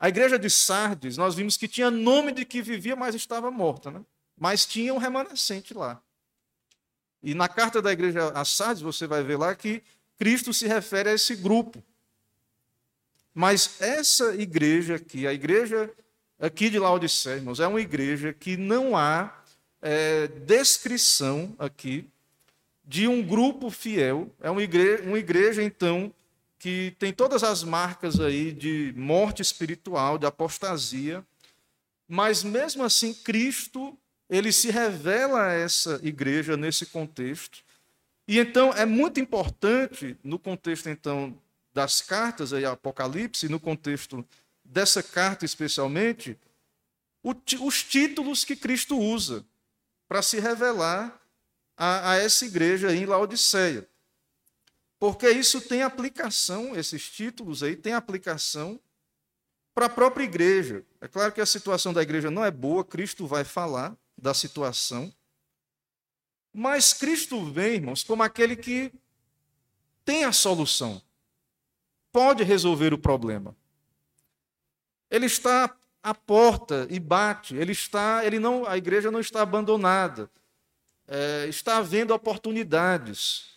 A 0.00 0.08
igreja 0.08 0.38
de 0.38 0.48
Sardes, 0.48 1.18
nós 1.18 1.34
vimos 1.34 1.58
que 1.58 1.68
tinha 1.68 1.90
nome 1.90 2.32
de 2.32 2.46
que 2.46 2.62
vivia, 2.62 2.96
mas 2.96 3.14
estava 3.14 3.50
morta, 3.50 3.90
né? 3.90 4.02
mas 4.34 4.64
tinha 4.64 4.94
um 4.94 4.98
remanescente 4.98 5.74
lá. 5.74 6.00
E 7.22 7.34
na 7.34 7.46
carta 7.46 7.82
da 7.82 7.92
igreja 7.92 8.32
a 8.34 8.46
Sardes, 8.46 8.82
você 8.82 9.06
vai 9.06 9.22
ver 9.22 9.36
lá 9.36 9.54
que 9.54 9.82
Cristo 10.18 10.54
se 10.54 10.66
refere 10.66 11.10
a 11.10 11.12
esse 11.12 11.36
grupo. 11.36 11.84
Mas 13.34 13.78
essa 13.78 14.34
igreja 14.34 14.94
aqui, 14.94 15.26
a 15.26 15.34
igreja 15.34 15.92
aqui 16.38 16.70
de 16.70 16.78
Laodiceia, 16.78 17.36
irmãos, 17.36 17.60
é 17.60 17.66
uma 17.66 17.80
igreja 17.80 18.32
que 18.32 18.56
não 18.56 18.96
há 18.96 19.43
é, 19.84 20.28
descrição 20.28 21.54
aqui 21.58 22.08
de 22.82 23.06
um 23.06 23.22
grupo 23.22 23.68
fiel. 23.70 24.30
É 24.40 24.50
uma 24.50 24.62
igreja, 24.62 25.02
uma 25.02 25.18
igreja, 25.18 25.62
então, 25.62 26.10
que 26.58 26.96
tem 26.98 27.12
todas 27.12 27.44
as 27.44 27.62
marcas 27.62 28.18
aí 28.18 28.50
de 28.50 28.94
morte 28.96 29.42
espiritual, 29.42 30.16
de 30.16 30.24
apostasia. 30.24 31.22
Mas 32.08 32.42
mesmo 32.42 32.82
assim, 32.82 33.12
Cristo 33.12 33.96
ele 34.30 34.50
se 34.52 34.70
revela 34.70 35.48
a 35.48 35.52
essa 35.52 36.00
igreja 36.02 36.56
nesse 36.56 36.86
contexto. 36.86 37.62
E 38.26 38.38
então 38.38 38.72
é 38.72 38.86
muito 38.86 39.20
importante, 39.20 40.16
no 40.24 40.38
contexto 40.38 40.88
então 40.88 41.36
das 41.74 42.00
cartas 42.00 42.54
aí, 42.54 42.64
Apocalipse, 42.64 43.50
no 43.50 43.60
contexto 43.60 44.24
dessa 44.64 45.02
carta 45.02 45.44
especialmente, 45.44 46.38
os 47.22 47.82
títulos 47.82 48.44
que 48.44 48.56
Cristo 48.56 48.98
usa 48.98 49.44
para 50.08 50.22
se 50.22 50.38
revelar 50.38 51.20
a, 51.76 52.12
a 52.12 52.16
essa 52.16 52.44
igreja 52.44 52.94
em 52.94 53.06
Laodiceia. 53.06 53.88
Porque 54.98 55.28
isso 55.28 55.60
tem 55.60 55.82
aplicação, 55.82 56.74
esses 56.76 57.10
títulos 57.10 57.62
aí 57.62 57.76
tem 57.76 57.92
aplicação 57.92 58.80
para 59.74 59.86
a 59.86 59.90
própria 59.90 60.24
igreja. 60.24 60.84
É 61.00 61.08
claro 61.08 61.32
que 61.32 61.40
a 61.40 61.46
situação 61.46 61.92
da 61.92 62.02
igreja 62.02 62.30
não 62.30 62.44
é 62.44 62.50
boa, 62.50 62.84
Cristo 62.84 63.26
vai 63.26 63.44
falar, 63.44 63.96
da 64.16 64.32
situação. 64.32 65.12
Mas 66.52 66.92
Cristo 66.92 67.44
vem, 67.50 67.74
irmãos, 67.74 68.04
como 68.04 68.22
aquele 68.22 68.54
que 68.54 68.92
tem 70.04 70.24
a 70.24 70.32
solução, 70.32 71.02
pode 72.12 72.44
resolver 72.44 72.94
o 72.94 72.98
problema. 72.98 73.56
Ele 75.10 75.26
está 75.26 75.76
à 76.04 76.14
porta 76.14 76.86
e 76.90 77.00
bate. 77.00 77.56
Ele 77.56 77.72
está, 77.72 78.24
ele 78.24 78.38
não, 78.38 78.66
a 78.66 78.76
igreja 78.76 79.10
não 79.10 79.20
está 79.20 79.40
abandonada. 79.40 80.30
É, 81.08 81.46
está 81.48 81.78
havendo 81.78 82.14
oportunidades. 82.14 83.54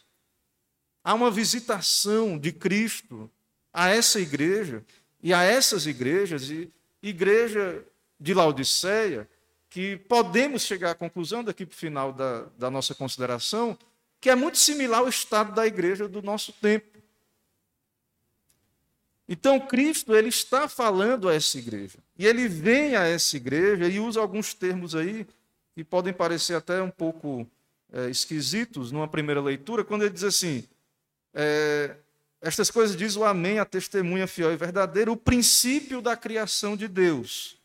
Há 1.03 1.13
uma 1.13 1.29
visitação 1.29 2.37
de 2.37 2.53
Cristo 2.53 3.29
a 3.73 3.89
essa 3.89 4.19
igreja 4.19 4.83
e 5.21 5.33
a 5.33 5.43
essas 5.43 5.85
igrejas 5.85 6.49
e 6.49 6.71
igreja 7.03 7.85
de 8.19 8.33
Laodiceia 8.33 9.29
que 9.69 9.97
podemos 9.97 10.63
chegar 10.63 10.91
à 10.91 10.95
conclusão, 10.95 11.43
daqui 11.43 11.65
para 11.65 11.73
o 11.73 11.77
final 11.77 12.13
da, 12.13 12.45
da 12.57 12.71
nossa 12.71 12.95
consideração, 12.95 13.77
que 14.19 14.29
é 14.29 14.35
muito 14.35 14.57
similar 14.57 15.01
ao 15.01 15.09
estado 15.09 15.53
da 15.53 15.67
igreja 15.67 16.07
do 16.07 16.21
nosso 16.21 16.53
tempo. 16.53 16.96
Então, 19.27 19.59
Cristo 19.59 20.15
ele 20.15 20.29
está 20.29 20.69
falando 20.69 21.27
a 21.27 21.35
essa 21.35 21.57
igreja. 21.57 21.97
E 22.17 22.25
ele 22.25 22.47
vem 22.47 22.95
a 22.95 23.05
essa 23.05 23.35
igreja 23.35 23.87
e 23.87 23.99
usa 23.99 24.21
alguns 24.21 24.53
termos 24.53 24.95
aí 24.95 25.27
que 25.75 25.83
podem 25.83 26.13
parecer 26.13 26.55
até 26.55 26.81
um 26.81 26.89
pouco 26.89 27.45
é, 27.91 28.09
esquisitos 28.09 28.91
numa 28.91 29.07
primeira 29.07 29.41
leitura, 29.41 29.83
quando 29.83 30.03
ele 30.03 30.13
diz 30.13 30.23
assim: 30.23 30.63
é, 31.33 31.95
Estas 32.41 32.71
coisas 32.71 32.95
diz 32.95 33.15
o 33.15 33.23
Amém, 33.23 33.59
a 33.59 33.65
testemunha 33.65 34.27
fiel 34.27 34.51
e 34.51 34.57
verdadeira, 34.57 35.11
o 35.11 35.17
princípio 35.17 36.01
da 36.01 36.15
criação 36.15 36.77
de 36.77 36.87
Deus. 36.87 37.57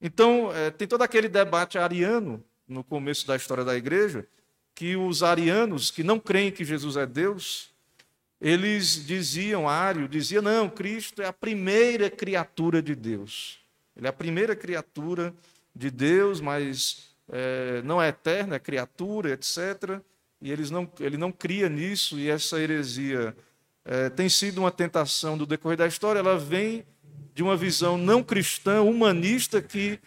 Então, 0.00 0.54
é, 0.54 0.70
tem 0.70 0.86
todo 0.86 1.02
aquele 1.02 1.28
debate 1.28 1.78
ariano 1.78 2.42
no 2.66 2.84
começo 2.84 3.26
da 3.26 3.34
história 3.34 3.64
da 3.64 3.76
igreja, 3.76 4.26
que 4.74 4.96
os 4.96 5.22
arianos 5.22 5.90
que 5.90 6.02
não 6.02 6.18
creem 6.18 6.52
que 6.52 6.64
Jesus 6.64 6.96
é 6.96 7.04
Deus, 7.04 7.69
eles 8.40 9.04
diziam, 9.04 9.68
Ário 9.68 10.08
dizia, 10.08 10.40
não, 10.40 10.68
Cristo 10.68 11.20
é 11.20 11.26
a 11.26 11.32
primeira 11.32 12.08
criatura 12.08 12.80
de 12.80 12.94
Deus. 12.94 13.58
Ele 13.94 14.06
é 14.06 14.10
a 14.10 14.14
primeira 14.14 14.56
criatura 14.56 15.34
de 15.76 15.90
Deus, 15.90 16.40
mas 16.40 17.10
é, 17.28 17.82
não 17.82 18.00
é 18.00 18.08
eterna, 18.08 18.56
é 18.56 18.58
criatura, 18.58 19.32
etc. 19.32 20.00
E 20.40 20.50
eles 20.50 20.70
não, 20.70 20.90
ele 20.98 21.18
não 21.18 21.30
cria 21.30 21.68
nisso, 21.68 22.18
e 22.18 22.30
essa 22.30 22.58
heresia 22.58 23.36
é, 23.84 24.08
tem 24.08 24.28
sido 24.28 24.58
uma 24.58 24.70
tentação 24.70 25.36
do 25.36 25.44
decorrer 25.44 25.76
da 25.76 25.86
história, 25.86 26.20
ela 26.20 26.38
vem 26.38 26.84
de 27.34 27.42
uma 27.42 27.56
visão 27.56 27.98
não 27.98 28.22
cristã, 28.22 28.80
humanista, 28.80 29.60
que 29.60 29.98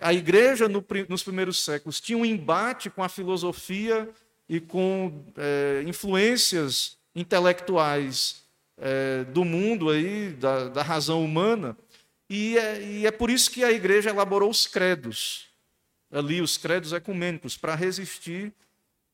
a 0.00 0.14
igreja 0.14 0.66
no, 0.66 0.84
nos 1.08 1.22
primeiros 1.22 1.62
séculos 1.62 2.00
tinha 2.00 2.16
um 2.16 2.24
embate 2.24 2.88
com 2.88 3.02
a 3.02 3.08
filosofia 3.08 4.08
e 4.48 4.60
com 4.60 5.24
é, 5.36 5.84
influências 5.86 6.96
intelectuais 7.14 8.42
é, 8.78 9.24
do 9.24 9.44
mundo 9.44 9.90
aí, 9.90 10.30
da, 10.30 10.68
da 10.68 10.82
razão 10.82 11.24
humana, 11.24 11.76
e 12.28 12.56
é, 12.56 12.82
e 12.82 13.06
é 13.06 13.10
por 13.10 13.30
isso 13.30 13.50
que 13.50 13.62
a 13.62 13.70
igreja 13.70 14.10
elaborou 14.10 14.50
os 14.50 14.66
credos, 14.66 15.48
ali 16.10 16.40
os 16.40 16.56
credos 16.56 16.92
ecumênicos, 16.92 17.56
para 17.56 17.74
resistir 17.74 18.52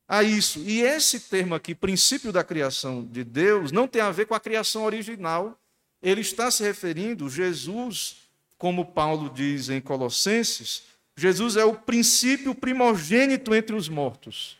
a 0.06 0.22
isso. 0.22 0.60
E 0.60 0.80
esse 0.80 1.20
termo 1.20 1.54
aqui, 1.54 1.74
princípio 1.74 2.32
da 2.32 2.44
criação 2.44 3.04
de 3.04 3.24
Deus, 3.24 3.72
não 3.72 3.88
tem 3.88 4.02
a 4.02 4.10
ver 4.10 4.26
com 4.26 4.34
a 4.34 4.40
criação 4.40 4.84
original 4.84 5.58
ele 6.02 6.20
está 6.20 6.50
se 6.50 6.62
referindo, 6.62 7.28
Jesus, 7.28 8.16
como 8.56 8.86
Paulo 8.86 9.30
diz 9.30 9.68
em 9.68 9.80
Colossenses, 9.80 10.84
Jesus 11.16 11.56
é 11.56 11.64
o 11.64 11.74
princípio 11.74 12.54
primogênito 12.54 13.54
entre 13.54 13.74
os 13.74 13.88
mortos. 13.88 14.56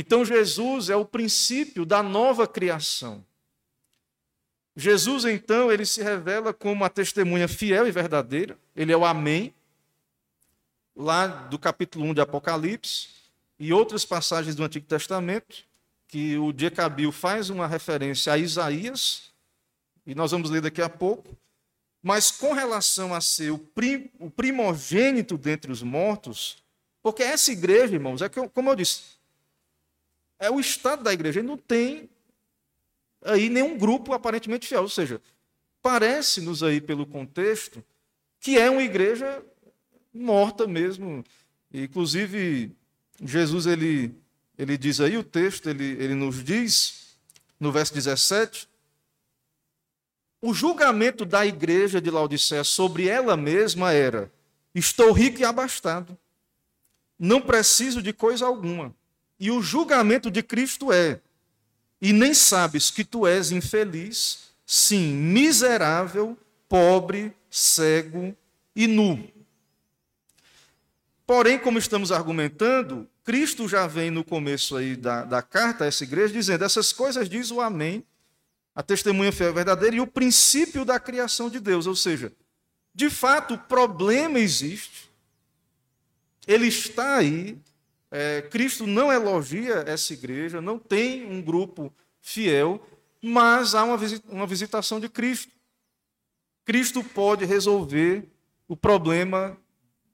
Então, 0.00 0.24
Jesus 0.24 0.90
é 0.90 0.94
o 0.94 1.04
princípio 1.04 1.84
da 1.84 2.04
nova 2.04 2.46
criação. 2.46 3.26
Jesus, 4.76 5.24
então, 5.24 5.72
ele 5.72 5.84
se 5.84 6.00
revela 6.00 6.54
como 6.54 6.84
a 6.84 6.88
testemunha 6.88 7.48
fiel 7.48 7.84
e 7.84 7.90
verdadeira, 7.90 8.56
ele 8.76 8.92
é 8.92 8.96
o 8.96 9.04
Amém, 9.04 9.52
lá 10.94 11.26
do 11.26 11.58
capítulo 11.58 12.04
1 12.04 12.14
de 12.14 12.20
Apocalipse, 12.20 13.08
e 13.58 13.72
outras 13.72 14.04
passagens 14.04 14.54
do 14.54 14.62
Antigo 14.62 14.86
Testamento, 14.86 15.64
que 16.06 16.38
o 16.38 16.52
Diacabil 16.52 17.10
faz 17.10 17.50
uma 17.50 17.66
referência 17.66 18.32
a 18.32 18.38
Isaías, 18.38 19.32
e 20.06 20.14
nós 20.14 20.30
vamos 20.30 20.48
ler 20.48 20.60
daqui 20.60 20.80
a 20.80 20.88
pouco. 20.88 21.36
Mas 22.00 22.30
com 22.30 22.52
relação 22.52 23.12
a 23.12 23.20
ser 23.20 23.50
o, 23.50 23.58
prim, 23.58 24.08
o 24.20 24.30
primogênito 24.30 25.36
dentre 25.36 25.72
os 25.72 25.82
mortos, 25.82 26.62
porque 27.02 27.24
essa 27.24 27.50
igreja, 27.50 27.94
irmãos, 27.94 28.22
é 28.22 28.28
que, 28.28 28.48
como 28.50 28.70
eu 28.70 28.76
disse, 28.76 29.17
é 30.38 30.50
o 30.50 30.60
estado 30.60 31.02
da 31.02 31.12
igreja, 31.12 31.40
ele 31.40 31.48
não 31.48 31.56
tem 31.56 32.08
aí 33.22 33.48
nenhum 33.48 33.76
grupo 33.76 34.12
aparentemente 34.12 34.66
fiel. 34.66 34.82
Ou 34.82 34.88
seja, 34.88 35.20
parece-nos 35.82 36.62
aí 36.62 36.80
pelo 36.80 37.06
contexto 37.06 37.84
que 38.40 38.58
é 38.58 38.70
uma 38.70 38.82
igreja 38.82 39.42
morta 40.12 40.66
mesmo. 40.66 41.24
Inclusive, 41.72 42.72
Jesus 43.20 43.66
ele, 43.66 44.14
ele 44.56 44.78
diz 44.78 45.00
aí, 45.00 45.16
o 45.16 45.24
texto, 45.24 45.68
ele, 45.68 45.84
ele 45.84 46.14
nos 46.14 46.42
diz, 46.42 47.16
no 47.58 47.72
verso 47.72 47.92
17, 47.92 48.68
o 50.40 50.54
julgamento 50.54 51.24
da 51.24 51.44
igreja 51.44 52.00
de 52.00 52.10
Laodiceia 52.10 52.62
sobre 52.62 53.08
ela 53.08 53.36
mesma 53.36 53.92
era: 53.92 54.32
estou 54.74 55.12
rico 55.12 55.40
e 55.40 55.44
abastado, 55.44 56.16
não 57.18 57.40
preciso 57.40 58.00
de 58.00 58.12
coisa 58.12 58.46
alguma. 58.46 58.94
E 59.38 59.50
o 59.50 59.62
julgamento 59.62 60.30
de 60.30 60.42
Cristo 60.42 60.92
é: 60.92 61.20
e 62.00 62.12
nem 62.12 62.34
sabes 62.34 62.90
que 62.90 63.04
tu 63.04 63.26
és 63.26 63.50
infeliz, 63.50 64.50
sim, 64.66 65.12
miserável, 65.12 66.36
pobre, 66.68 67.32
cego 67.50 68.36
e 68.74 68.86
nu. 68.86 69.28
Porém, 71.26 71.58
como 71.58 71.78
estamos 71.78 72.10
argumentando, 72.10 73.08
Cristo 73.22 73.68
já 73.68 73.86
vem 73.86 74.10
no 74.10 74.24
começo 74.24 74.76
aí 74.76 74.96
da, 74.96 75.24
da 75.24 75.42
carta 75.42 75.84
a 75.84 75.86
essa 75.86 76.04
igreja 76.04 76.32
dizendo: 76.32 76.64
essas 76.64 76.92
coisas 76.92 77.28
diz 77.28 77.50
o 77.50 77.60
Amém, 77.60 78.04
a 78.74 78.82
testemunha 78.82 79.32
fiel 79.32 79.52
verdadeira 79.52 79.96
e 79.96 80.00
o 80.00 80.06
princípio 80.06 80.84
da 80.84 80.98
criação 80.98 81.50
de 81.50 81.60
Deus. 81.60 81.86
Ou 81.86 81.94
seja, 81.94 82.32
de 82.94 83.10
fato, 83.10 83.54
o 83.54 83.58
problema 83.58 84.38
existe, 84.38 85.10
ele 86.46 86.68
está 86.68 87.16
aí. 87.16 87.58
É, 88.10 88.42
Cristo 88.42 88.86
não 88.86 89.12
elogia 89.12 89.84
essa 89.86 90.12
igreja, 90.12 90.60
não 90.60 90.78
tem 90.78 91.26
um 91.26 91.42
grupo 91.42 91.92
fiel, 92.20 92.84
mas 93.20 93.74
há 93.74 93.84
uma 93.84 94.46
visitação 94.46 94.98
de 94.98 95.08
Cristo. 95.08 95.52
Cristo 96.64 97.02
pode 97.02 97.44
resolver 97.44 98.28
o 98.66 98.76
problema 98.76 99.56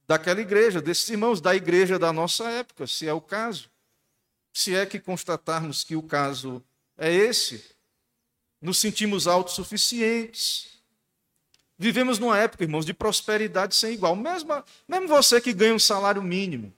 daquela 0.07 0.41
igreja, 0.41 0.81
desses 0.81 1.09
irmãos, 1.09 1.41
da 1.41 1.55
igreja 1.55 1.99
da 1.99 2.13
nossa 2.13 2.49
época, 2.51 2.87
se 2.87 3.09
é 3.09 3.13
o 3.13 3.21
caso. 3.21 3.71
Se 4.53 4.75
é 4.75 4.87
que 4.87 5.01
constatarmos 5.01 5.83
que 5.83 5.97
o 5.97 6.03
caso 6.03 6.63
é 6.97 7.13
esse, 7.13 7.65
nos 8.61 8.79
sentimos 8.79 9.27
autossuficientes. 9.27 10.81
Vivemos 11.77 12.21
numa 12.21 12.39
época, 12.39 12.63
irmãos, 12.63 12.87
de 12.87 12.95
prosperidade 12.95 13.75
sem 13.75 13.95
igual. 13.95 14.15
Mesmo, 14.15 14.63
mesmo 14.87 15.09
você 15.09 15.41
que 15.41 15.53
ganha 15.53 15.75
um 15.75 15.79
salário 15.79 16.23
mínimo. 16.23 16.73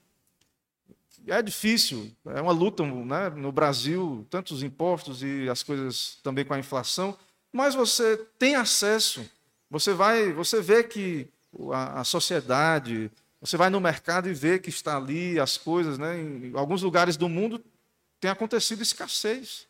É 1.27 1.41
difícil, 1.41 2.11
é 2.27 2.41
uma 2.41 2.53
luta 2.53 2.83
né? 2.83 3.29
no 3.29 3.51
Brasil, 3.51 4.25
tantos 4.29 4.63
impostos 4.63 5.21
e 5.21 5.49
as 5.49 5.61
coisas 5.61 6.17
também 6.23 6.45
com 6.45 6.53
a 6.53 6.59
inflação, 6.59 7.17
mas 7.51 7.75
você 7.75 8.17
tem 8.39 8.55
acesso, 8.55 9.29
você 9.69 9.93
vai, 9.93 10.31
você 10.31 10.61
vê 10.61 10.83
que 10.83 11.27
a, 11.73 12.01
a 12.01 12.03
sociedade, 12.03 13.11
você 13.41 13.57
vai 13.57 13.69
no 13.69 13.81
mercado 13.81 14.29
e 14.29 14.33
vê 14.33 14.57
que 14.57 14.69
está 14.69 14.97
ali 14.97 15.39
as 15.39 15.57
coisas, 15.57 15.97
né? 15.97 16.17
Em 16.17 16.51
alguns 16.55 16.81
lugares 16.81 17.17
do 17.17 17.27
mundo 17.27 17.63
tem 18.19 18.31
acontecido 18.31 18.81
escassez 18.81 19.67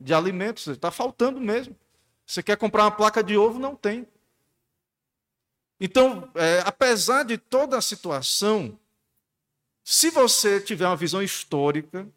de 0.00 0.14
alimentos, 0.14 0.66
está 0.66 0.90
faltando 0.90 1.40
mesmo. 1.40 1.76
Você 2.26 2.42
quer 2.42 2.56
comprar 2.56 2.84
uma 2.84 2.90
placa 2.90 3.22
de 3.22 3.36
ovo, 3.36 3.58
não 3.58 3.74
tem. 3.74 4.06
Então, 5.80 6.30
é, 6.34 6.62
apesar 6.64 7.24
de 7.24 7.36
toda 7.36 7.76
a 7.76 7.82
situação, 7.82 8.78
se 9.84 10.08
você 10.08 10.58
tiver 10.58 10.86
uma 10.86 10.96
visão 10.96 11.22
histórica, 11.22 12.08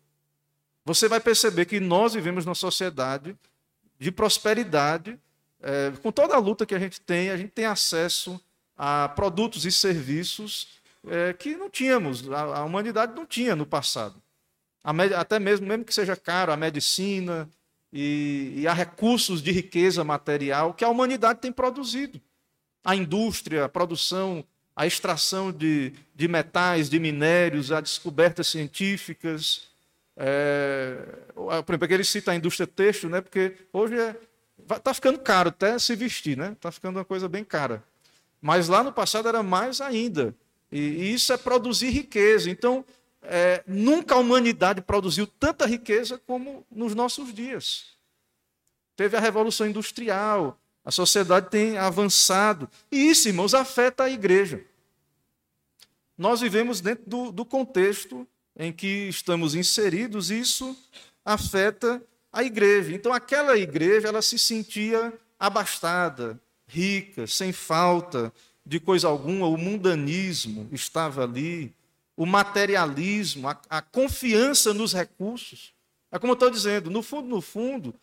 você 0.85 1.09
vai 1.09 1.19
perceber 1.19 1.65
que 1.65 1.81
nós 1.81 2.13
vivemos 2.13 2.45
numa 2.45 2.55
sociedade 2.55 3.37
de 3.99 4.09
prosperidade, 4.09 5.19
é, 5.61 5.91
com 6.01 6.09
toda 6.09 6.33
a 6.33 6.39
luta 6.39 6.65
que 6.65 6.73
a 6.73 6.79
gente 6.79 7.01
tem, 7.01 7.29
a 7.29 7.35
gente 7.35 7.51
tem 7.51 7.65
acesso 7.65 8.39
a 8.77 9.09
produtos 9.09 9.65
e 9.65 9.71
serviços 9.71 10.79
é, 11.05 11.33
que 11.33 11.57
não 11.57 11.69
tínhamos, 11.69 12.31
a, 12.31 12.59
a, 12.59 12.63
humanidade 12.63 13.13
não 13.13 13.25
tinha 13.25 13.53
no 13.53 13.65
passado. 13.65 14.21
até 15.17 15.37
mesmo, 15.37 15.67
mesmo 15.67 15.83
que 15.83 15.93
seja 15.93 16.15
caro, 16.15 16.53
a 16.53 16.57
medicina 16.57 17.49
e, 17.91 18.53
e 18.55 18.67
recursos 18.69 19.41
de 19.41 19.51
riqueza 19.51 20.05
material 20.05 20.73
que 20.73 20.85
a 20.85 20.89
humanidade 20.89 21.41
tem 21.41 21.51
produzido. 21.51 22.21
A 22.81 22.95
indústria, 22.95 23.65
a 23.65 23.69
produção, 23.69 24.45
a 24.77 24.85
extração 24.85 25.51
de, 25.51 25.91
de 26.13 26.27
metais, 26.27 26.87
de 26.87 26.99
minérios, 26.99 27.71
as 27.71 27.81
descobertas 27.81 28.45
científicas. 28.45 29.63
É, 30.15 30.99
por 31.33 31.73
exemplo, 31.73 31.87
ele 31.95 32.03
cita 32.03 32.31
a 32.31 32.35
indústria 32.35 32.67
têxtil, 32.67 33.09
né, 33.09 33.19
porque 33.19 33.55
hoje 33.73 33.95
está 34.61 34.75
é, 34.75 34.79
tá 34.79 34.93
ficando 34.93 35.17
caro 35.17 35.49
até 35.49 35.79
se 35.79 35.95
vestir, 35.95 36.37
né? 36.37 36.51
Está 36.51 36.71
ficando 36.71 36.97
uma 36.97 37.05
coisa 37.05 37.27
bem 37.27 37.43
cara. 37.43 37.83
Mas 38.39 38.67
lá 38.67 38.83
no 38.83 38.93
passado 38.93 39.27
era 39.27 39.41
mais 39.41 39.81
ainda. 39.81 40.35
E, 40.71 40.79
e 40.79 41.13
isso 41.15 41.33
é 41.33 41.37
produzir 41.37 41.89
riqueza. 41.89 42.47
Então, 42.47 42.85
é, 43.23 43.63
nunca 43.65 44.13
a 44.13 44.19
humanidade 44.19 44.79
produziu 44.81 45.25
tanta 45.25 45.65
riqueza 45.65 46.21
como 46.27 46.63
nos 46.69 46.93
nossos 46.93 47.33
dias. 47.33 47.97
Teve 48.95 49.17
a 49.17 49.19
Revolução 49.19 49.65
Industrial, 49.65 50.55
a 50.87 50.91
sociedade 50.91 51.49
tem 51.49 51.77
avançado. 51.77 52.69
E 52.89 53.09
isso, 53.09 53.27
irmãos, 53.27 53.53
afeta 53.53 54.05
a 54.05 54.09
igreja. 54.09 54.63
Nós 56.17 56.39
vivemos 56.39 56.79
dentro 56.79 57.03
do, 57.05 57.29
do 57.29 57.43
contexto 57.43 58.25
em 58.55 58.71
que 58.71 59.09
estamos 59.09 59.53
inseridos, 59.53 60.31
e 60.31 60.39
isso 60.39 60.77
afeta 61.25 62.01
a 62.31 62.41
igreja. 62.41 62.93
Então, 62.95 63.11
aquela 63.11 63.57
igreja, 63.57 64.07
ela 64.07 64.21
se 64.21 64.39
sentia 64.39 65.11
abastada, 65.37 66.39
rica, 66.65 67.27
sem 67.27 67.51
falta 67.51 68.31
de 68.65 68.79
coisa 68.79 69.09
alguma, 69.09 69.45
o 69.45 69.57
mundanismo 69.57 70.69
estava 70.71 71.25
ali, 71.25 71.75
o 72.15 72.25
materialismo, 72.25 73.49
a, 73.49 73.59
a 73.69 73.81
confiança 73.81 74.73
nos 74.73 74.93
recursos. 74.93 75.73
É 76.09 76.17
como 76.17 76.31
eu 76.31 76.35
estou 76.35 76.49
dizendo, 76.49 76.89
no 76.89 77.03
fundo, 77.03 77.27
no 77.27 77.41
fundo, 77.41 77.93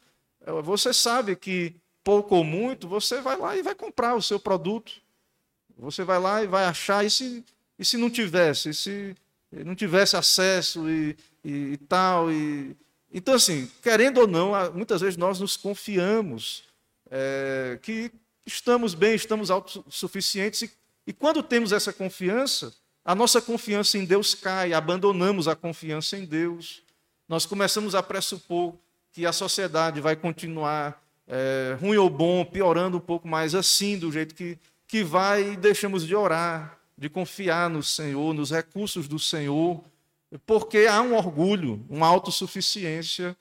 é, 0.45 0.53
você 0.61 0.93
sabe 0.93 1.35
que 1.35 1.75
pouco 2.05 2.37
ou 2.37 2.45
muito, 2.45 2.87
você 2.87 3.21
vai 3.23 3.37
lá 3.37 3.57
e 3.57 3.63
vai 3.63 3.75
comprar 3.75 4.15
o 4.15 4.23
seu 4.23 4.39
produto. 4.39 4.93
Você 5.79 6.05
vai 6.05 6.21
lá 6.21 6.45
e 6.45 6.47
vai 6.47 6.67
achar, 6.67 7.05
e 7.05 7.11
se, 7.11 7.43
e 7.79 7.85
se 7.85 7.97
não 7.97 8.11
tivesse, 8.11 8.69
e 8.69 8.75
se 8.75 9.17
não 9.51 9.75
tivesse 9.75 10.17
acesso 10.17 10.89
e, 10.89 11.17
e, 11.43 11.73
e 11.73 11.77
tal. 11.79 12.31
E... 12.31 12.77
Então, 13.13 13.35
assim, 13.35 13.71
querendo 13.83 14.19
ou 14.19 14.27
não, 14.27 14.53
muitas 14.73 15.01
vezes 15.01 15.17
nós 15.17 15.41
nos 15.41 15.57
confiamos 15.57 16.65
é, 17.11 17.79
que 17.83 18.13
estamos 18.47 18.95
bem, 18.95 19.15
estamos 19.15 19.51
autossuficientes. 19.51 20.63
E, 20.63 20.71
e 21.09 21.13
quando 21.13 21.43
temos 21.43 21.73
essa 21.73 21.93
confiança, 21.93 22.73
a 23.05 23.15
nossa 23.15 23.41
confiança 23.41 23.99
em 23.99 24.05
Deus 24.05 24.35
cai, 24.35 24.73
abandonamos 24.73 25.49
a 25.49 25.57
confiança 25.57 26.17
em 26.17 26.25
Deus. 26.25 26.83
Nós 27.29 27.47
começamos 27.47 27.95
a 27.95 28.03
pressupor 28.03 28.75
que 29.13 29.25
a 29.25 29.33
sociedade 29.33 30.01
vai 30.01 30.17
continuar 30.17 31.04
é, 31.27 31.77
ruim 31.81 31.97
ou 31.97 32.11
bom, 32.11 32.45
piorando 32.45 32.99
um 32.99 33.01
pouco 33.01 33.27
mais 33.27 33.55
assim, 33.55 33.99
do 33.99 34.11
jeito 34.13 34.35
que, 34.35 34.59
que 34.87 35.03
vai, 35.03 35.53
e 35.53 35.57
deixamos 35.57 36.07
de 36.07 36.15
orar, 36.15 36.79
de 36.97 37.09
confiar 37.09 37.69
no 37.71 37.83
Senhor, 37.83 38.33
nos 38.35 38.51
recursos 38.51 39.09
do 39.09 39.19
Senhor, 39.19 39.83
porque 40.47 40.87
há 40.87 41.01
um 41.01 41.15
orgulho, 41.15 41.85
uma 41.89 42.07
autossuficiência 42.07 43.37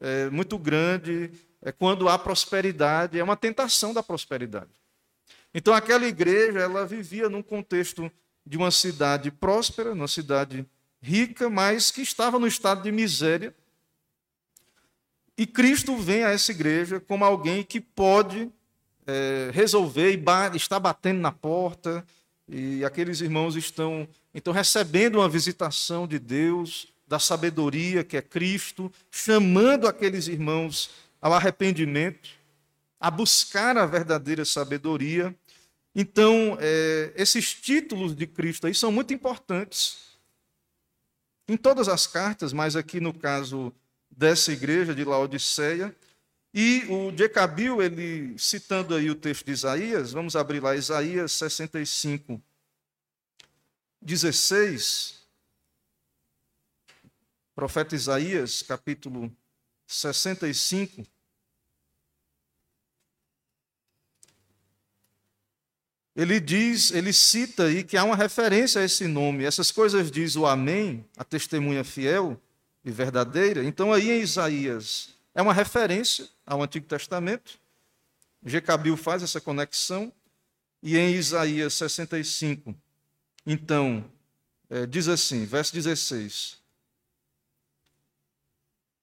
é, 0.00 0.30
muito 0.30 0.58
grande 0.58 1.30
é 1.60 1.72
quando 1.72 2.08
há 2.08 2.18
prosperidade, 2.18 3.18
é 3.18 3.22
uma 3.22 3.36
tentação 3.36 3.92
da 3.92 4.02
prosperidade. 4.02 4.70
Então 5.52 5.74
aquela 5.74 6.06
igreja, 6.06 6.60
ela 6.60 6.86
vivia 6.86 7.28
num 7.28 7.42
contexto 7.42 8.10
de 8.46 8.56
uma 8.56 8.70
cidade 8.70 9.30
próspera, 9.30 9.92
uma 9.92 10.08
cidade 10.08 10.64
rica, 11.02 11.50
mas 11.50 11.90
que 11.90 12.00
estava 12.00 12.38
no 12.38 12.46
estado 12.46 12.82
de 12.82 12.92
miséria. 12.92 13.54
E 15.38 15.46
Cristo 15.46 15.96
vem 15.96 16.24
a 16.24 16.30
essa 16.30 16.50
igreja 16.50 16.98
como 16.98 17.24
alguém 17.24 17.62
que 17.62 17.80
pode 17.80 18.50
é, 19.06 19.50
resolver 19.54 20.12
e 20.12 20.56
está 20.56 20.80
batendo 20.80 21.20
na 21.20 21.30
porta, 21.30 22.04
e 22.48 22.84
aqueles 22.84 23.20
irmãos 23.20 23.54
estão 23.54 24.08
então 24.34 24.52
recebendo 24.52 25.20
uma 25.20 25.28
visitação 25.28 26.08
de 26.08 26.18
Deus, 26.18 26.92
da 27.06 27.20
sabedoria 27.20 28.02
que 28.02 28.16
é 28.16 28.22
Cristo, 28.22 28.92
chamando 29.12 29.86
aqueles 29.86 30.26
irmãos 30.26 30.90
ao 31.20 31.32
arrependimento, 31.32 32.30
a 32.98 33.08
buscar 33.08 33.78
a 33.78 33.86
verdadeira 33.86 34.44
sabedoria. 34.44 35.32
Então, 35.94 36.58
é, 36.60 37.12
esses 37.14 37.54
títulos 37.54 38.14
de 38.14 38.26
Cristo 38.26 38.66
aí 38.66 38.74
são 38.74 38.90
muito 38.90 39.14
importantes. 39.14 39.98
Em 41.46 41.56
todas 41.56 41.88
as 41.88 42.08
cartas, 42.08 42.52
mas 42.52 42.74
aqui 42.74 43.00
no 43.00 43.14
caso 43.14 43.72
dessa 44.18 44.52
igreja 44.52 44.92
de 44.92 45.04
Laodiceia, 45.04 45.94
e 46.52 46.84
o 46.88 47.16
Jecabil, 47.16 47.80
ele 47.80 48.36
citando 48.36 48.96
aí 48.96 49.08
o 49.08 49.14
texto 49.14 49.46
de 49.46 49.52
Isaías, 49.52 50.10
vamos 50.10 50.34
abrir 50.34 50.60
lá 50.60 50.74
Isaías 50.74 51.30
65, 51.30 52.42
16. 54.02 55.22
Profeta 57.54 57.94
Isaías, 57.94 58.60
capítulo 58.62 59.32
65. 59.86 61.06
Ele 66.16 66.40
diz, 66.40 66.90
ele 66.90 67.12
cita 67.12 67.66
aí 67.66 67.84
que 67.84 67.96
há 67.96 68.02
uma 68.02 68.16
referência 68.16 68.80
a 68.80 68.84
esse 68.84 69.06
nome. 69.06 69.44
Essas 69.44 69.70
coisas 69.70 70.10
diz 70.10 70.34
o 70.34 70.44
Amém, 70.44 71.08
a 71.16 71.22
testemunha 71.22 71.84
fiel 71.84 72.40
e 72.88 72.92
verdadeira. 72.92 73.62
Então 73.64 73.92
aí 73.92 74.10
em 74.10 74.20
Isaías 74.20 75.10
é 75.34 75.42
uma 75.42 75.52
referência 75.52 76.28
ao 76.46 76.62
Antigo 76.62 76.86
Testamento. 76.86 77.58
Jecabil 78.44 78.96
faz 78.96 79.22
essa 79.22 79.40
conexão. 79.40 80.12
E 80.82 80.96
em 80.96 81.14
Isaías 81.14 81.74
65, 81.74 82.72
então, 83.44 84.04
é, 84.70 84.86
diz 84.86 85.08
assim, 85.08 85.44
verso 85.44 85.74
16: 85.74 86.56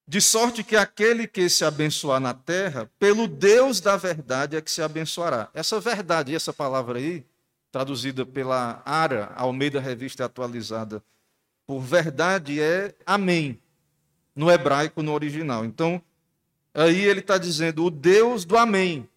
de 0.08 0.22
sorte 0.22 0.64
que 0.64 0.78
aquele 0.78 1.28
que 1.28 1.50
se 1.50 1.66
abençoar 1.66 2.22
na 2.22 2.34
terra, 2.34 2.90
pelo 2.98 3.28
Deus 3.28 3.82
da 3.82 3.98
verdade 3.98 4.56
é 4.56 4.62
que 4.62 4.72
se 4.72 4.82
abençoará. 4.82 5.50
Essa 5.54 5.80
verdade, 5.80 6.34
essa 6.34 6.54
palavra 6.54 7.00
aí, 7.00 7.26
traduzida 7.72 8.26
pela 8.26 8.82
ARA, 8.86 9.34
Almeida 9.36 9.82
Revista 9.82 10.24
Atualizada, 10.24 11.04
por 11.66 11.82
verdade 11.82 12.62
é 12.62 12.96
amém, 13.06 13.60
no 14.36 14.52
hebraico, 14.52 15.02
no 15.02 15.14
original. 15.14 15.64
Então, 15.64 16.02
aí 16.74 17.06
ele 17.06 17.22
está 17.22 17.38
dizendo: 17.38 17.86
o 17.86 17.90
Deus 17.90 18.44
do 18.44 18.58
amém, 18.58 19.08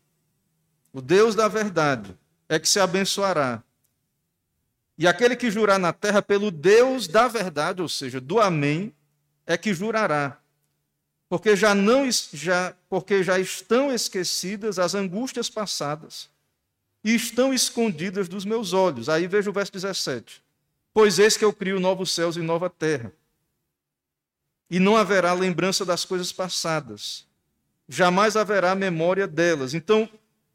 o 0.92 1.00
Deus 1.00 1.34
da 1.34 1.48
verdade, 1.48 2.16
é 2.48 2.58
que 2.58 2.68
se 2.68 2.78
abençoará. 2.78 3.62
E 4.96 5.06
aquele 5.06 5.36
que 5.36 5.50
jurar 5.50 5.78
na 5.78 5.92
terra 5.92 6.20
pelo 6.20 6.50
Deus 6.50 7.06
da 7.06 7.28
verdade, 7.28 7.80
ou 7.80 7.88
seja, 7.88 8.20
do 8.20 8.40
amém, 8.40 8.92
é 9.46 9.56
que 9.56 9.72
jurará. 9.72 10.38
Porque 11.28 11.54
já 11.54 11.74
não 11.74 12.08
já 12.32 12.74
porque 12.88 13.22
já 13.22 13.38
estão 13.38 13.92
esquecidas 13.92 14.78
as 14.78 14.94
angústias 14.94 15.50
passadas 15.50 16.28
e 17.04 17.14
estão 17.14 17.52
escondidas 17.52 18.28
dos 18.28 18.44
meus 18.44 18.72
olhos. 18.72 19.08
Aí 19.08 19.26
veja 19.26 19.50
o 19.50 19.52
verso 19.52 19.70
17. 19.72 20.42
Pois 20.92 21.18
eis 21.18 21.36
que 21.36 21.44
eu 21.44 21.52
crio 21.52 21.78
novos 21.78 22.10
céus 22.12 22.36
e 22.36 22.40
nova 22.40 22.68
terra. 22.68 23.12
E 24.70 24.78
não 24.78 24.96
haverá 24.96 25.32
lembrança 25.32 25.84
das 25.84 26.04
coisas 26.04 26.32
passadas. 26.32 27.26
Jamais 27.88 28.36
haverá 28.36 28.74
memória 28.74 29.26
delas. 29.26 29.72
Então, 29.72 30.08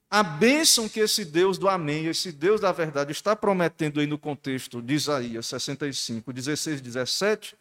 a 0.09 0.21
bênção 0.21 0.87
que 0.87 0.99
esse 0.99 1.25
Deus 1.25 1.57
do 1.57 1.67
Amém, 1.67 2.05
esse 2.05 2.31
Deus 2.31 2.61
da 2.61 2.71
verdade, 2.71 3.11
está 3.11 3.35
prometendo 3.35 3.99
aí 3.99 4.05
no 4.05 4.19
contexto 4.19 4.79
de 4.79 4.93
Isaías 4.93 5.47
65, 5.47 6.31
16 6.31 6.79
e 6.79 6.83
17, 6.83 7.57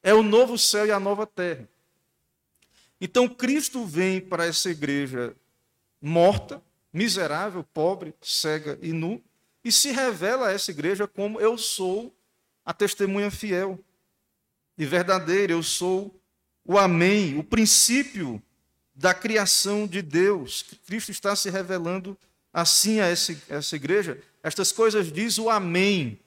é 0.00 0.14
o 0.14 0.22
novo 0.22 0.56
céu 0.56 0.86
e 0.86 0.92
a 0.92 1.00
nova 1.00 1.26
terra. 1.26 1.68
Então, 3.00 3.28
Cristo 3.28 3.84
vem 3.84 4.20
para 4.20 4.46
essa 4.46 4.70
igreja 4.70 5.34
morta, 6.00 6.62
miserável, 6.92 7.64
pobre, 7.64 8.14
cega 8.20 8.78
e 8.80 8.92
nu, 8.92 9.20
e 9.64 9.72
se 9.72 9.90
revela 9.90 10.48
a 10.48 10.52
essa 10.52 10.70
igreja 10.70 11.08
como 11.08 11.40
eu 11.40 11.58
sou 11.58 12.14
a 12.64 12.72
testemunha 12.72 13.30
fiel 13.30 13.80
e 14.76 14.84
verdadeira, 14.84 15.52
eu 15.52 15.62
sou 15.62 16.14
o 16.64 16.78
Amém, 16.78 17.38
o 17.38 17.44
princípio 17.44 18.42
da 18.94 19.12
criação 19.12 19.86
de 19.86 20.00
Deus. 20.00 20.64
Cristo 20.86 21.10
está 21.10 21.34
se 21.34 21.50
revelando 21.50 22.16
assim 22.52 23.00
a 23.00 23.06
essa, 23.06 23.76
igreja. 23.76 24.20
Estas 24.42 24.70
coisas 24.72 25.12
diz 25.12 25.38
o 25.38 25.50
Amém, 25.50 26.18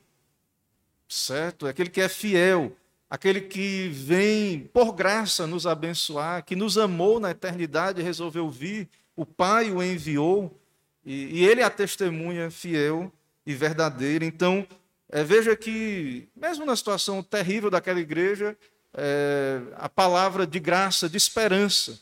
certo? 1.08 1.68
É 1.68 1.70
aquele 1.70 1.90
que 1.90 2.02
é 2.02 2.10
fiel, 2.10 2.76
aquele 3.10 3.42
que 3.42 3.90
vem 3.90 4.60
por 4.74 4.92
graça 4.92 5.48
nos 5.48 5.66
abençoar, 5.66 6.44
que 6.44 6.56
nos 6.56 6.78
amou 6.78 7.20
na 7.20 7.32
eternidade 7.32 8.02
e 8.02 8.04
resolveu 8.04 8.50
vir. 8.50 8.90
O 9.16 9.26
Pai 9.26 9.72
o 9.72 9.82
enviou 9.82 10.60
e, 11.06 11.40
e 11.40 11.46
ele 11.46 11.62
é 11.62 11.64
a 11.64 11.70
testemunha 11.70 12.52
fiel 12.52 13.12
e 13.46 13.56
verdadeira. 13.56 14.26
Então, 14.26 14.68
é, 15.10 15.24
veja 15.24 15.56
que, 15.56 16.28
mesmo 16.36 16.66
na 16.66 16.76
situação 16.76 17.24
terrível 17.24 17.70
daquela 17.70 18.00
igreja, 18.00 18.58
é, 18.94 19.62
a 19.76 19.88
palavra 19.88 20.46
de 20.46 20.60
graça, 20.60 21.08
de 21.08 21.18
esperança, 21.18 22.00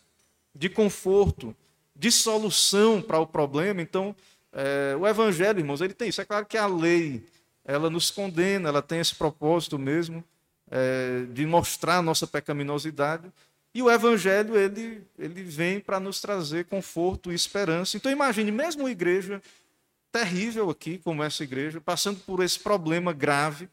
de 0.54 0.70
conforto, 0.70 1.56
de 1.96 2.12
solução 2.12 3.02
para 3.02 3.20
o 3.20 3.28
problema. 3.28 3.82
Então, 3.82 4.16
é, 4.52 4.96
o 4.96 5.06
evangelho, 5.06 5.60
irmãos, 5.60 5.82
ele 5.82 5.94
tem 5.94 6.10
isso. 6.10 6.22
É 6.22 6.26
claro 6.26 6.46
que 6.46 6.58
a 6.58 6.66
lei, 6.66 7.24
ela 7.64 7.90
nos 7.90 8.10
condena, 8.10 8.70
ela 8.70 8.82
tem 8.82 9.00
esse 9.00 9.14
propósito 9.14 9.78
mesmo 9.78 10.24
é, 10.72 11.26
de 11.32 11.46
mostrar 11.46 11.98
a 11.98 12.02
nossa 12.02 12.26
pecaminosidade. 12.26 13.32
E 13.74 13.84
o 13.84 13.92
evangelho, 13.92 14.58
ele, 14.58 15.06
ele 15.20 15.44
vem 15.44 15.80
para 15.80 16.00
nos 16.00 16.22
trazer 16.22 16.66
conforto 16.66 17.32
e 17.32 17.36
esperança. 17.36 17.98
Então, 17.98 18.12
imagine, 18.12 18.50
mesmo 18.52 18.84
uma 18.84 18.92
igreja 18.92 19.42
terrível 20.16 20.70
aqui, 20.70 20.98
como 20.98 21.22
essa 21.22 21.44
igreja, 21.44 21.82
passando 21.82 22.22
por 22.22 22.42
esse 22.42 22.58
problema 22.58 23.12
grave, 23.12 23.68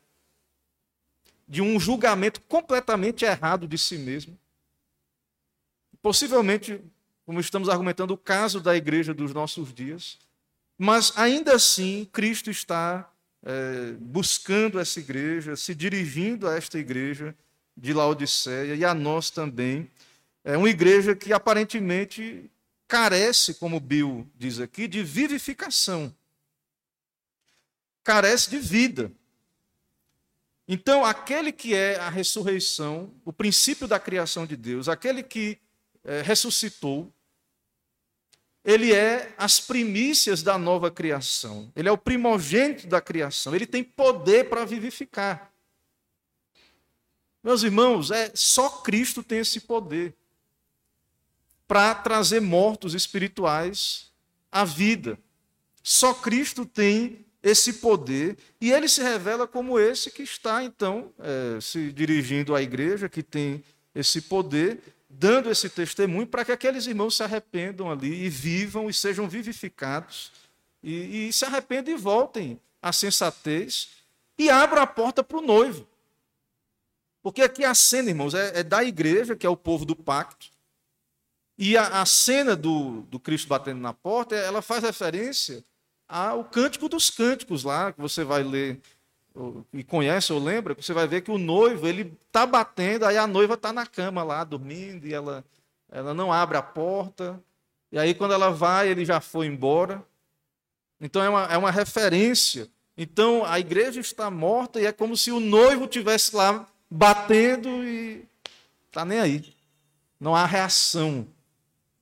de 1.46 1.62
um 1.62 1.78
julgamento 1.78 2.40
completamente 2.40 3.24
errado 3.24 3.68
de 3.68 3.78
si 3.78 3.96
mesmo, 3.96 4.37
possivelmente, 6.02 6.81
como 7.24 7.38
estamos 7.38 7.68
argumentando, 7.68 8.14
o 8.14 8.18
caso 8.18 8.61
da 8.61 8.76
igreja 8.76 9.14
dos 9.14 9.33
nossos 9.33 9.72
dias, 9.72 10.18
mas 10.76 11.12
ainda 11.16 11.55
assim 11.55 12.09
Cristo 12.11 12.50
está 12.50 13.09
é, 13.44 13.92
buscando 14.00 14.81
essa 14.81 14.98
igreja, 14.98 15.55
se 15.55 15.76
dirigindo 15.76 16.48
a 16.48 16.57
esta 16.57 16.76
igreja 16.76 17.37
de 17.76 17.92
Laodiceia 17.92 18.74
e 18.74 18.85
a 18.85 18.92
nós 18.92 19.31
também. 19.31 19.88
É 20.42 20.57
uma 20.57 20.68
igreja 20.68 21.14
que 21.14 21.33
aparentemente 21.33 22.50
carece, 22.88 23.55
como 23.55 23.78
Bill 23.78 24.26
diz 24.37 24.59
aqui, 24.59 24.88
de 24.88 25.05
vivificação. 25.05 26.12
Carece 28.04 28.50
de 28.50 28.58
vida. 28.58 29.12
Então, 30.66 31.04
aquele 31.04 31.52
que 31.52 31.74
é 31.74 31.96
a 31.96 32.08
ressurreição, 32.08 33.12
o 33.24 33.32
princípio 33.32 33.86
da 33.86 33.98
criação 33.98 34.46
de 34.46 34.56
Deus, 34.56 34.88
aquele 34.88 35.22
que 35.22 35.58
é, 36.04 36.22
ressuscitou, 36.22 37.12
ele 38.64 38.92
é 38.92 39.34
as 39.36 39.58
primícias 39.58 40.42
da 40.42 40.56
nova 40.56 40.90
criação. 40.90 41.72
Ele 41.74 41.88
é 41.88 41.92
o 41.92 41.98
primogênito 41.98 42.86
da 42.86 43.00
criação. 43.00 43.54
Ele 43.54 43.66
tem 43.66 43.82
poder 43.82 44.48
para 44.48 44.64
vivificar. 44.64 45.52
Meus 47.42 47.64
irmãos, 47.64 48.12
é 48.12 48.30
só 48.34 48.68
Cristo 48.68 49.22
tem 49.22 49.40
esse 49.40 49.60
poder 49.60 50.14
para 51.66 51.92
trazer 51.94 52.40
mortos 52.40 52.94
espirituais 52.94 54.12
à 54.50 54.64
vida. 54.64 55.18
Só 55.82 56.14
Cristo 56.14 56.64
tem 56.64 57.26
esse 57.42 57.74
poder 57.74 58.37
e 58.61 58.70
ele 58.70 58.88
se 58.88 59.02
revela 59.02 59.46
como 59.46 59.78
esse 59.78 60.11
que 60.11 60.22
está 60.22 60.62
então 60.62 61.12
é, 61.18 61.61
se 61.61 61.92
dirigindo 61.92 62.55
à 62.55 62.62
igreja 62.62 63.09
que 63.09 63.22
tem 63.22 63.64
esse 63.94 64.22
poder 64.22 64.81
dando 65.09 65.50
esse 65.50 65.68
testemunho 65.68 66.26
para 66.26 66.44
que 66.44 66.52
aqueles 66.52 66.87
irmãos 66.87 67.16
se 67.16 67.22
arrependam 67.22 67.90
ali 67.90 68.24
e 68.24 68.28
vivam 68.28 68.88
e 68.88 68.94
sejam 68.94 69.28
vivificados 69.28 70.33
e, 70.83 71.28
e 71.28 71.33
se 71.33 71.44
arrependam 71.44 71.94
e 71.94 71.96
voltem 71.96 72.61
à 72.81 72.92
sensatez 72.92 74.02
e 74.38 74.48
abram 74.48 74.83
a 74.83 74.87
porta 74.87 75.22
para 75.22 75.38
o 75.38 75.42
noivo. 75.42 75.87
Porque 77.22 77.42
aqui 77.42 77.64
a 77.64 77.74
cena, 77.74 78.09
irmãos, 78.09 78.35
é, 78.35 78.61
é, 78.61 78.62
da 78.62 78.83
igreja, 78.83 79.37
que 79.37 79.46
é 79.46 79.50
o 79.50 79.57
povo 79.57 79.85
do 79.85 79.94
pacto, 79.94 80.50
e 81.57 81.76
a, 81.76 82.00
a 82.02 82.07
cena 82.07 82.57
do, 82.57 83.02
do 83.02 83.20
Cristo 83.20 83.46
batendo 83.46 83.81
na 83.81 83.92
porta, 83.92 84.35
ela 84.35 84.61
faz 84.61 84.83
referência 84.83 85.64
ao 86.12 86.44
cântico 86.44 86.90
dos 86.90 87.09
cânticos 87.09 87.64
lá, 87.64 87.90
que 87.90 87.98
você 87.98 88.22
vai 88.22 88.42
ler 88.42 88.79
e 89.72 89.83
conhece 89.83 90.31
ou 90.31 90.38
lembra, 90.38 90.75
você 90.75 90.92
vai 90.92 91.09
ver 91.09 91.22
que 91.22 91.31
o 91.31 91.38
noivo 91.38 91.88
ele 91.88 92.14
está 92.27 92.44
batendo, 92.44 93.07
aí 93.07 93.16
a 93.16 93.27
noiva 93.27 93.55
está 93.55 93.72
na 93.72 93.87
cama 93.87 94.22
lá 94.22 94.44
dormindo 94.44 95.07
e 95.07 95.14
ela, 95.14 95.42
ela 95.90 96.12
não 96.12 96.31
abre 96.31 96.59
a 96.59 96.62
porta. 96.62 97.42
E 97.90 97.98
aí 97.98 98.12
quando 98.12 98.35
ela 98.35 98.51
vai, 98.51 98.88
ele 98.88 99.07
já 99.07 99.22
foi 99.22 99.46
embora. 99.46 100.05
Então 101.01 101.22
é 101.22 101.31
uma, 101.31 101.44
é 101.44 101.57
uma 101.57 101.70
referência. 101.70 102.68
Então 102.94 103.42
a 103.46 103.59
igreja 103.59 103.98
está 103.98 104.31
morta 104.31 104.83
e 104.83 104.85
é 104.85 104.92
como 104.92 105.16
se 105.16 105.31
o 105.31 105.40
noivo 105.40 105.87
tivesse 105.87 106.37
lá 106.37 106.66
batendo 106.90 107.68
e 107.85 108.27
está 108.87 109.03
nem 109.03 109.18
aí. 109.18 109.55
Não 110.20 110.37
há 110.37 110.44
reação. 110.44 111.27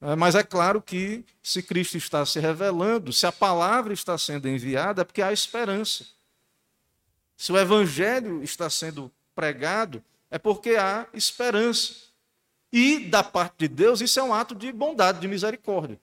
É, 0.00 0.16
mas 0.16 0.34
é 0.34 0.42
claro 0.42 0.80
que 0.80 1.24
se 1.42 1.62
Cristo 1.62 1.96
está 1.96 2.24
se 2.24 2.40
revelando, 2.40 3.12
se 3.12 3.26
a 3.26 3.32
palavra 3.32 3.92
está 3.92 4.16
sendo 4.16 4.48
enviada, 4.48 5.02
é 5.02 5.04
porque 5.04 5.20
há 5.20 5.32
esperança. 5.32 6.06
Se 7.36 7.52
o 7.52 7.58
evangelho 7.58 8.42
está 8.42 8.70
sendo 8.70 9.12
pregado, 9.34 10.02
é 10.30 10.38
porque 10.38 10.76
há 10.76 11.06
esperança. 11.12 11.94
E 12.72 13.00
da 13.00 13.22
parte 13.22 13.54
de 13.58 13.68
Deus, 13.68 14.00
isso 14.00 14.18
é 14.18 14.22
um 14.22 14.32
ato 14.32 14.54
de 14.54 14.72
bondade, 14.72 15.20
de 15.20 15.28
misericórdia. 15.28 16.00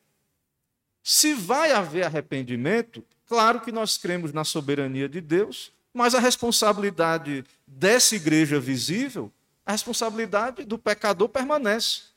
Se 1.02 1.34
vai 1.34 1.72
haver 1.72 2.04
arrependimento, 2.04 3.04
claro 3.26 3.62
que 3.62 3.72
nós 3.72 3.98
cremos 3.98 4.34
na 4.34 4.44
soberania 4.44 5.08
de 5.08 5.22
Deus, 5.22 5.72
mas 5.94 6.14
a 6.14 6.20
responsabilidade 6.20 7.46
dessa 7.66 8.16
igreja 8.16 8.60
visível, 8.60 9.32
a 9.66 9.72
responsabilidade 9.72 10.66
do 10.66 10.78
pecador 10.78 11.30
permanece. 11.30 12.17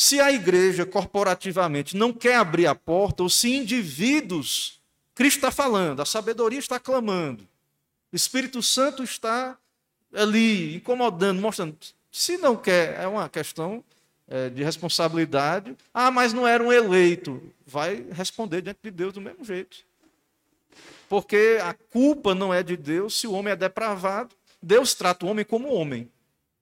Se 0.00 0.20
a 0.20 0.30
igreja 0.30 0.86
corporativamente 0.86 1.96
não 1.96 2.12
quer 2.12 2.36
abrir 2.36 2.68
a 2.68 2.74
porta, 2.76 3.24
ou 3.24 3.28
se 3.28 3.52
indivíduos, 3.52 4.80
Cristo 5.12 5.38
está 5.38 5.50
falando, 5.50 5.98
a 6.00 6.06
sabedoria 6.06 6.60
está 6.60 6.78
clamando, 6.78 7.42
o 8.12 8.14
Espírito 8.14 8.62
Santo 8.62 9.02
está 9.02 9.58
ali 10.14 10.76
incomodando, 10.76 11.42
mostrando. 11.42 11.76
Se 12.12 12.38
não 12.38 12.56
quer, 12.56 13.00
é 13.00 13.08
uma 13.08 13.28
questão 13.28 13.82
é, 14.28 14.48
de 14.48 14.62
responsabilidade. 14.62 15.76
Ah, 15.92 16.12
mas 16.12 16.32
não 16.32 16.46
era 16.46 16.62
um 16.62 16.72
eleito. 16.72 17.42
Vai 17.66 18.06
responder 18.12 18.62
diante 18.62 18.78
de 18.80 18.92
Deus 18.92 19.12
do 19.12 19.20
mesmo 19.20 19.44
jeito. 19.44 19.78
Porque 21.08 21.58
a 21.60 21.74
culpa 21.74 22.36
não 22.36 22.54
é 22.54 22.62
de 22.62 22.76
Deus 22.76 23.18
se 23.18 23.26
o 23.26 23.32
homem 23.32 23.52
é 23.52 23.56
depravado. 23.56 24.32
Deus 24.62 24.94
trata 24.94 25.26
o 25.26 25.28
homem 25.28 25.44
como 25.44 25.74
homem, 25.74 26.08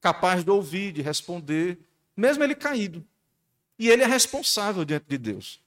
capaz 0.00 0.42
de 0.42 0.50
ouvir, 0.50 0.90
de 0.90 1.02
responder, 1.02 1.78
mesmo 2.16 2.42
ele 2.42 2.54
caído. 2.54 3.04
E 3.78 3.88
ele 3.88 4.02
é 4.02 4.06
responsável 4.06 4.84
diante 4.84 5.06
de 5.08 5.18
Deus. 5.18 5.60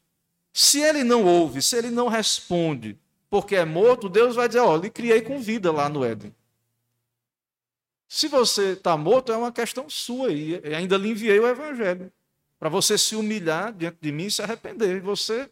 Se 0.51 0.81
ele 0.81 1.03
não 1.03 1.25
ouve, 1.25 1.61
se 1.61 1.77
ele 1.77 1.89
não 1.89 2.07
responde, 2.07 2.97
porque 3.29 3.55
é 3.55 3.65
morto, 3.65 4.09
Deus 4.09 4.35
vai 4.35 4.47
dizer: 4.47 4.61
Ó, 4.61 4.75
lhe 4.75 4.89
criei 4.89 5.21
com 5.21 5.39
vida 5.39 5.71
lá 5.71 5.87
no 5.87 6.03
Éden. 6.03 6.33
Se 8.07 8.27
você 8.27 8.73
está 8.73 8.97
morto, 8.97 9.31
é 9.31 9.37
uma 9.37 9.51
questão 9.51 9.87
sua, 9.87 10.31
e 10.31 10.59
ainda 10.75 10.97
lhe 10.97 11.09
enviei 11.09 11.39
o 11.39 11.47
Evangelho, 11.47 12.11
para 12.59 12.67
você 12.67 12.97
se 12.97 13.15
humilhar 13.15 13.71
diante 13.71 13.99
de 14.01 14.11
mim 14.11 14.25
e 14.25 14.31
se 14.31 14.41
arrepender. 14.41 14.99
Você 15.01 15.47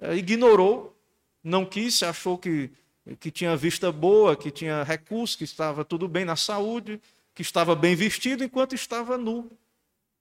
é, 0.00 0.16
ignorou, 0.16 0.98
não 1.42 1.64
quis, 1.64 2.02
achou 2.02 2.36
que, 2.36 2.70
que 3.20 3.30
tinha 3.30 3.56
vista 3.56 3.92
boa, 3.92 4.34
que 4.34 4.50
tinha 4.50 4.82
recurso, 4.82 5.38
que 5.38 5.44
estava 5.44 5.84
tudo 5.84 6.08
bem 6.08 6.24
na 6.24 6.34
saúde, 6.34 7.00
que 7.32 7.42
estava 7.42 7.76
bem 7.76 7.94
vestido 7.94 8.42
enquanto 8.42 8.74
estava 8.74 9.16
nu, 9.16 9.48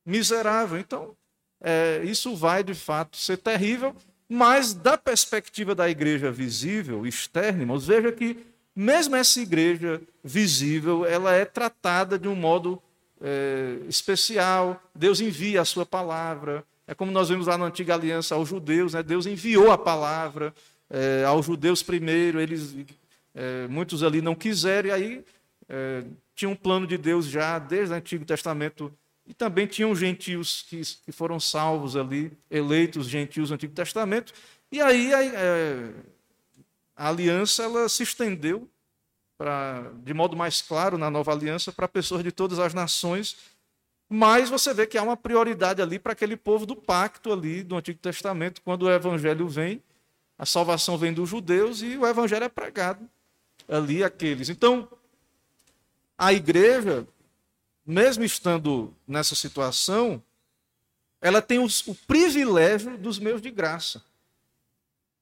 miserável. 0.05 0.77
Então, 0.77 1.17
é, 1.63 2.01
isso 2.03 2.35
vai 2.35 2.63
de 2.63 2.73
fato 2.73 3.17
ser 3.17 3.37
terrível, 3.37 3.95
mas 4.27 4.73
da 4.73 4.97
perspectiva 4.97 5.73
da 5.73 5.89
igreja 5.89 6.31
visível, 6.31 7.07
externa, 7.07 7.61
irmãos, 7.61 7.87
veja 7.87 8.11
que 8.11 8.37
mesmo 8.75 9.15
essa 9.15 9.39
igreja 9.39 10.01
visível, 10.23 11.05
ela 11.05 11.33
é 11.33 11.45
tratada 11.45 12.19
de 12.19 12.27
um 12.27 12.35
modo 12.35 12.81
é, 13.21 13.77
especial. 13.87 14.81
Deus 14.93 15.21
envia 15.21 15.61
a 15.61 15.65
sua 15.65 15.85
palavra. 15.85 16.63
É 16.87 16.93
como 16.93 17.11
nós 17.11 17.29
vimos 17.29 17.47
lá 17.47 17.57
na 17.57 17.65
antiga 17.65 17.93
aliança 17.93 18.35
aos 18.35 18.49
judeus, 18.49 18.93
né? 18.93 19.03
Deus 19.03 19.25
enviou 19.25 19.71
a 19.71 19.77
palavra 19.77 20.53
é, 20.89 21.23
aos 21.25 21.45
judeus 21.45 21.81
primeiro, 21.81 22.39
eles 22.39 22.75
é, 23.33 23.67
muitos 23.67 24.03
ali 24.03 24.21
não 24.21 24.35
quiseram, 24.35 24.89
e 24.89 24.91
aí 24.91 25.25
é, 25.69 26.03
tinha 26.35 26.49
um 26.49 26.55
plano 26.55 26.85
de 26.85 26.97
Deus 26.97 27.25
já 27.25 27.57
desde 27.57 27.93
o 27.93 27.97
Antigo 27.97 28.25
Testamento 28.25 28.91
e 29.25 29.33
também 29.33 29.65
tinham 29.65 29.95
gentios 29.95 30.65
que, 30.67 31.11
foram 31.11 31.39
salvos 31.39 31.95
ali, 31.95 32.31
eleitos 32.51 33.07
gentios 33.07 33.49
no 33.49 33.55
Antigo 33.55 33.73
Testamento. 33.73 34.33
E 34.71 34.81
aí 34.81 35.13
a, 35.13 35.23
é, 35.23 35.93
a 36.95 37.09
aliança 37.09 37.63
ela 37.63 37.87
se 37.87 38.03
estendeu 38.03 38.67
pra, 39.37 39.91
de 40.03 40.13
modo 40.13 40.35
mais 40.35 40.61
claro 40.61 40.97
na 40.97 41.09
nova 41.09 41.31
aliança 41.31 41.71
para 41.71 41.87
pessoas 41.87 42.23
de 42.23 42.31
todas 42.31 42.59
as 42.59 42.73
nações. 42.73 43.37
Mas 44.09 44.49
você 44.49 44.73
vê 44.73 44.85
que 44.85 44.97
há 44.97 45.03
uma 45.03 45.17
prioridade 45.17 45.81
ali 45.81 45.97
para 45.97 46.11
aquele 46.11 46.35
povo 46.35 46.65
do 46.65 46.75
pacto 46.75 47.31
ali 47.31 47.63
do 47.63 47.77
Antigo 47.77 47.99
Testamento, 47.99 48.61
quando 48.61 48.83
o 48.83 48.91
evangelho 48.91 49.47
vem, 49.47 49.81
a 50.37 50.45
salvação 50.45 50.97
vem 50.97 51.13
dos 51.13 51.29
judeus 51.29 51.81
e 51.81 51.97
o 51.97 52.05
evangelho 52.05 52.43
é 52.43 52.49
pregado 52.49 53.09
ali 53.67 54.03
àqueles. 54.03 54.49
Então, 54.49 54.89
a 56.17 56.33
igreja 56.33 57.07
mesmo 57.85 58.23
estando 58.23 58.93
nessa 59.07 59.35
situação, 59.35 60.21
ela 61.21 61.41
tem 61.41 61.59
os, 61.59 61.85
o 61.87 61.95
privilégio 61.95 62.97
dos 62.97 63.19
meios 63.19 63.41
de 63.41 63.49
graça. 63.49 64.03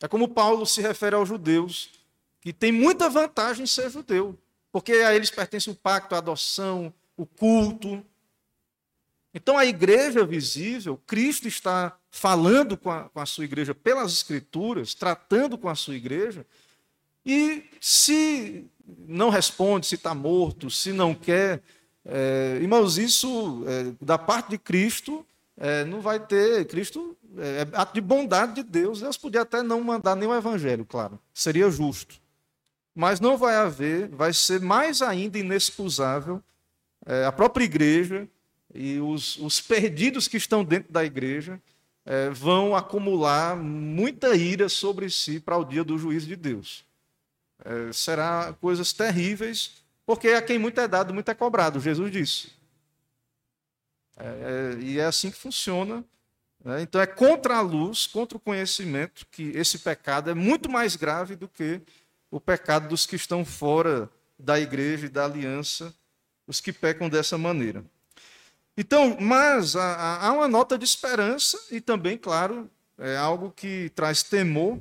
É 0.01 0.07
como 0.07 0.27
Paulo 0.27 0.65
se 0.65 0.81
refere 0.81 1.15
aos 1.15 1.29
judeus, 1.29 1.89
que 2.41 2.51
tem 2.51 2.71
muita 2.71 3.09
vantagem 3.09 3.63
em 3.63 3.67
ser 3.67 3.89
judeu, 3.89 4.37
porque 4.71 4.93
a 4.93 5.13
eles 5.13 5.29
pertence 5.29 5.69
o 5.69 5.75
pacto, 5.75 6.15
a 6.15 6.17
adoção, 6.17 6.91
o 7.15 7.25
culto. 7.25 8.03
Então, 9.31 9.57
a 9.57 9.65
igreja 9.65 10.25
visível, 10.25 10.99
Cristo 11.05 11.47
está 11.47 11.95
falando 12.09 12.75
com 12.75 12.89
a, 12.89 13.09
com 13.09 13.19
a 13.19 13.25
sua 13.25 13.45
igreja 13.45 13.75
pelas 13.75 14.11
Escrituras, 14.11 14.95
tratando 14.95 15.57
com 15.57 15.69
a 15.69 15.75
sua 15.75 15.95
igreja, 15.95 16.45
e 17.23 17.69
se 17.79 18.65
não 19.07 19.29
responde, 19.29 19.85
se 19.85 19.95
está 19.95 20.15
morto, 20.15 20.71
se 20.71 20.91
não 20.91 21.13
quer, 21.13 21.61
é, 22.05 22.57
irmãos, 22.61 22.97
isso 22.97 23.63
é, 23.67 23.93
da 24.03 24.17
parte 24.17 24.49
de 24.49 24.57
Cristo 24.57 25.25
é, 25.57 25.85
não 25.85 26.01
vai 26.01 26.19
ter. 26.19 26.65
Cristo 26.65 27.15
é, 27.37 27.61
é 27.61 27.77
ato 27.77 27.93
de 27.93 28.01
bondade 28.01 28.55
de 28.55 28.63
Deus. 28.63 29.01
Deus 29.01 29.17
podia 29.17 29.41
até 29.41 29.61
não 29.61 29.81
mandar 29.83 30.15
nenhum 30.15 30.33
evangelho, 30.33 30.85
claro, 30.85 31.19
seria 31.33 31.69
justo. 31.69 32.19
Mas 32.93 33.19
não 33.19 33.37
vai 33.37 33.55
haver, 33.55 34.09
vai 34.09 34.33
ser 34.33 34.59
mais 34.59 35.01
ainda 35.01 35.37
inexcusável 35.37 36.43
é, 37.05 37.25
a 37.25 37.31
própria 37.31 37.63
igreja 37.63 38.27
e 38.73 38.99
os, 38.99 39.37
os, 39.37 39.59
perdidos 39.59 40.27
que 40.27 40.37
estão 40.37 40.63
dentro 40.63 40.91
da 40.91 41.03
igreja 41.03 41.61
é, 42.05 42.29
vão 42.29 42.75
acumular 42.75 43.55
muita 43.55 44.35
ira 44.35 44.69
sobre 44.69 45.09
si 45.09 45.39
para 45.39 45.57
o 45.57 45.63
dia 45.63 45.83
do 45.83 45.97
juízo 45.97 46.27
de 46.27 46.35
Deus. 46.35 46.85
É, 47.63 47.91
será 47.93 48.53
coisas 48.59 48.93
terríveis 48.93 49.80
porque 50.11 50.27
a 50.27 50.41
quem 50.41 50.59
muito 50.59 50.77
é 50.81 50.89
dado, 50.89 51.13
muito 51.13 51.31
é 51.31 51.33
cobrado, 51.33 51.79
Jesus 51.79 52.11
disse. 52.11 52.51
É, 54.17 54.25
é, 54.25 54.77
e 54.81 54.99
é 54.99 55.05
assim 55.05 55.31
que 55.31 55.37
funciona. 55.37 56.03
Né? 56.61 56.81
Então 56.81 56.99
é 56.99 57.07
contra 57.07 57.55
a 57.55 57.61
luz, 57.61 58.07
contra 58.07 58.37
o 58.37 58.41
conhecimento, 58.41 59.25
que 59.31 59.53
esse 59.55 59.79
pecado 59.79 60.29
é 60.29 60.33
muito 60.33 60.69
mais 60.69 60.97
grave 60.97 61.37
do 61.37 61.47
que 61.47 61.79
o 62.29 62.41
pecado 62.41 62.89
dos 62.89 63.05
que 63.05 63.15
estão 63.15 63.45
fora 63.45 64.09
da 64.37 64.59
igreja 64.59 65.05
e 65.05 65.09
da 65.09 65.23
aliança, 65.23 65.95
os 66.45 66.59
que 66.59 66.73
pecam 66.73 67.07
dessa 67.07 67.37
maneira. 67.37 67.81
Então, 68.75 69.15
mas 69.17 69.77
há, 69.77 70.27
há 70.27 70.33
uma 70.33 70.49
nota 70.49 70.77
de 70.77 70.83
esperança 70.83 71.57
e 71.71 71.79
também, 71.79 72.17
claro, 72.17 72.69
é 72.97 73.15
algo 73.15 73.49
que 73.49 73.89
traz 73.95 74.23
temor 74.23 74.77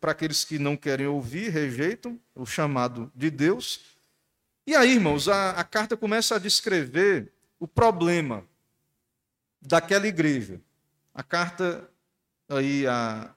para 0.00 0.10
aqueles 0.10 0.44
que 0.44 0.58
não 0.58 0.76
querem 0.76 1.06
ouvir, 1.06 1.50
rejeitam 1.50 2.18
o 2.34 2.44
chamado 2.44 3.12
de 3.14 3.30
Deus. 3.30 3.91
E 4.66 4.76
aí, 4.76 4.92
irmãos, 4.92 5.28
a, 5.28 5.50
a 5.50 5.64
carta 5.64 5.96
começa 5.96 6.36
a 6.36 6.38
descrever 6.38 7.32
o 7.58 7.66
problema 7.66 8.46
daquela 9.60 10.06
igreja. 10.06 10.60
A 11.12 11.22
carta 11.22 11.90
aí 12.48 12.86
a 12.86 13.34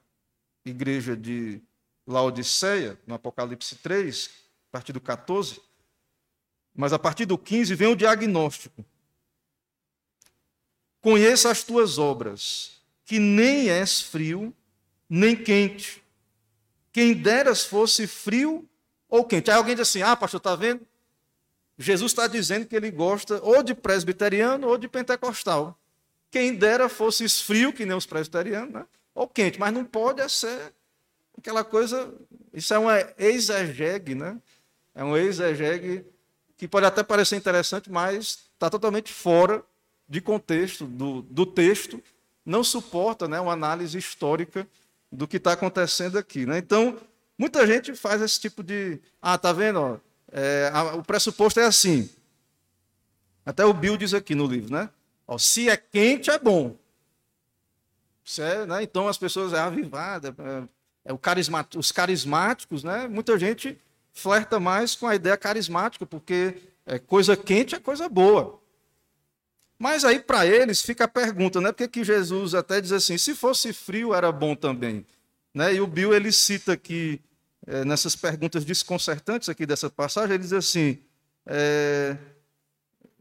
igreja 0.64 1.16
de 1.16 1.60
Laodiceia, 2.06 2.98
no 3.06 3.14
Apocalipse 3.14 3.76
3, 3.76 4.30
a 4.68 4.72
partir 4.72 4.92
do 4.92 5.00
14, 5.00 5.60
mas 6.74 6.92
a 6.92 6.98
partir 6.98 7.26
do 7.26 7.36
15 7.36 7.74
vem 7.74 7.88
o 7.88 7.96
diagnóstico. 7.96 8.84
Conheça 11.00 11.50
as 11.50 11.62
tuas 11.62 11.98
obras, 11.98 12.80
que 13.04 13.18
nem 13.18 13.68
és 13.68 14.00
frio, 14.00 14.54
nem 15.08 15.36
quente. 15.36 16.02
Quem 16.92 17.14
deras 17.14 17.64
fosse 17.64 18.06
frio 18.06 18.68
ou 19.08 19.24
quente. 19.24 19.50
Aí 19.50 19.56
alguém 19.56 19.74
diz 19.74 19.88
assim: 19.88 20.02
ah, 20.02 20.16
pastor, 20.16 20.38
está 20.38 20.54
vendo? 20.54 20.86
Jesus 21.78 22.12
está 22.12 22.26
dizendo 22.26 22.66
que 22.66 22.74
ele 22.74 22.90
gosta 22.90 23.40
ou 23.42 23.62
de 23.62 23.74
presbiteriano 23.74 24.66
ou 24.66 24.78
de 24.78 24.88
pentecostal. 24.88 25.78
Quem 26.30 26.54
dera 26.54 26.88
fosse 26.88 27.24
esfrio, 27.24 27.72
que 27.72 27.84
nem 27.84 27.96
os 27.96 28.06
presbiterianos, 28.06 28.72
né? 28.72 28.86
ou 29.14 29.26
quente, 29.26 29.58
mas 29.58 29.72
não 29.72 29.84
pode 29.84 30.28
ser 30.30 30.72
aquela 31.38 31.64
coisa. 31.64 32.12
Isso 32.52 32.72
é 32.74 32.78
uma 32.78 32.94
exegegue, 33.18 34.14
né? 34.14 34.38
É 34.94 35.04
um 35.04 35.16
exegegue 35.16 36.04
que 36.56 36.66
pode 36.66 36.86
até 36.86 37.02
parecer 37.02 37.36
interessante, 37.36 37.90
mas 37.90 38.46
está 38.54 38.70
totalmente 38.70 39.12
fora 39.12 39.62
de 40.08 40.20
contexto 40.20 40.86
do, 40.86 41.22
do 41.22 41.44
texto, 41.44 42.02
não 42.44 42.62
suporta 42.62 43.26
né, 43.26 43.40
uma 43.40 43.52
análise 43.52 43.98
histórica 43.98 44.66
do 45.10 45.26
que 45.26 45.36
está 45.36 45.52
acontecendo 45.52 46.16
aqui. 46.16 46.46
Né? 46.46 46.58
Então, 46.58 46.96
muita 47.36 47.66
gente 47.66 47.94
faz 47.94 48.22
esse 48.22 48.40
tipo 48.40 48.62
de. 48.62 49.00
Ah, 49.20 49.36
tá 49.36 49.52
vendo? 49.52 49.80
Ó, 49.80 49.98
é, 50.32 50.70
a, 50.72 50.94
o 50.94 51.02
pressuposto 51.02 51.60
é 51.60 51.64
assim. 51.64 52.08
Até 53.44 53.64
o 53.64 53.72
Bill 53.72 53.96
diz 53.96 54.12
aqui 54.12 54.34
no 54.34 54.46
livro, 54.46 54.72
né? 54.72 54.90
Ó, 55.26 55.38
se 55.38 55.68
é 55.68 55.76
quente, 55.76 56.30
é 56.30 56.38
bom. 56.38 56.76
É, 58.38 58.66
né? 58.66 58.82
Então 58.82 59.06
as 59.06 59.16
pessoas 59.16 59.52
é 59.52 59.60
avivada, 59.60 60.34
é, 61.04 61.10
é 61.10 61.12
o 61.12 61.20
os 61.78 61.92
carismáticos, 61.92 62.82
né? 62.82 63.06
Muita 63.06 63.38
gente 63.38 63.78
flerta 64.12 64.58
mais 64.58 64.96
com 64.96 65.06
a 65.06 65.14
ideia 65.14 65.36
carismática, 65.36 66.04
porque 66.04 66.56
é, 66.84 66.98
coisa 66.98 67.36
quente 67.36 67.74
é 67.74 67.78
coisa 67.78 68.08
boa. 68.08 68.60
Mas 69.78 70.04
aí 70.04 70.18
para 70.18 70.46
eles 70.46 70.80
fica 70.80 71.04
a 71.04 71.08
pergunta, 71.08 71.60
né? 71.60 71.70
Porque 71.70 71.86
que 71.86 72.04
Jesus 72.04 72.54
até 72.54 72.80
diz 72.80 72.92
assim, 72.92 73.16
se 73.16 73.34
fosse 73.34 73.72
frio 73.72 74.12
era 74.12 74.32
bom 74.32 74.56
também, 74.56 75.06
né? 75.54 75.74
E 75.74 75.80
o 75.80 75.86
Bill 75.86 76.14
ele 76.14 76.32
cita 76.32 76.72
aqui 76.72 77.20
é, 77.66 77.84
nessas 77.84 78.14
perguntas 78.14 78.64
desconcertantes 78.64 79.48
aqui 79.48 79.66
dessa 79.66 79.90
passagem, 79.90 80.34
ele 80.34 80.42
diz 80.42 80.52
assim: 80.52 80.98
é, 81.44 82.16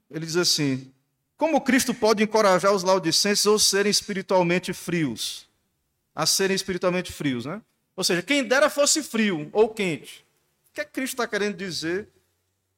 ele 0.09 0.25
diz 0.25 0.35
assim, 0.35 0.91
como 1.37 1.59
Cristo 1.59 1.93
pode 1.93 2.23
encorajar 2.23 2.71
os 2.71 2.83
laudicenses 2.83 3.45
a 3.45 3.59
serem 3.59 3.89
espiritualmente 3.89 4.71
frios? 4.73 5.47
A 6.13 6.25
serem 6.25 6.55
espiritualmente 6.55 7.11
frios, 7.11 7.45
né? 7.45 7.61
Ou 7.95 8.03
seja, 8.03 8.21
quem 8.21 8.43
dera 8.43 8.69
fosse 8.69 9.03
frio 9.03 9.49
ou 9.51 9.69
quente. 9.69 10.25
O 10.69 10.73
que 10.73 10.81
é 10.81 10.85
que 10.85 10.91
Cristo 10.91 11.13
está 11.13 11.27
querendo 11.27 11.57
dizer 11.57 12.07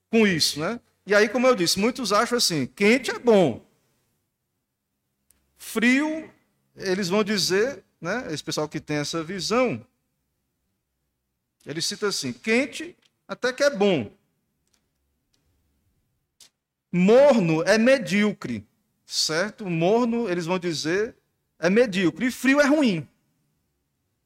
com 0.10 0.26
isso, 0.26 0.60
né? 0.60 0.80
E 1.06 1.14
aí, 1.14 1.30
como 1.30 1.48
eu 1.48 1.56
disse, 1.56 1.80
muitos 1.80 2.12
acham 2.12 2.38
assim: 2.38 2.66
quente 2.66 3.12
é 3.12 3.20
bom. 3.20 3.66
Frio, 5.58 6.30
eles 6.76 7.10
vão 7.10 7.24
dizer, 7.24 7.84
né? 8.00 8.28
Esse 8.32 8.44
pessoal 8.44 8.68
que 8.68 8.80
tem 8.80 8.98
essa 8.98 9.24
visão, 9.24 9.86
ele 11.68 11.82
cita 11.82 12.08
assim: 12.08 12.32
quente 12.32 12.96
até 13.28 13.52
que 13.52 13.62
é 13.62 13.70
bom. 13.70 14.10
Morno 16.90 17.62
é 17.64 17.78
medíocre, 17.78 18.66
certo? 19.06 19.66
Morno, 19.66 20.30
eles 20.30 20.46
vão 20.46 20.58
dizer, 20.58 21.16
é 21.60 21.70
medíocre. 21.70 22.28
E 22.28 22.32
frio 22.32 22.62
é 22.62 22.66
ruim. 22.66 23.08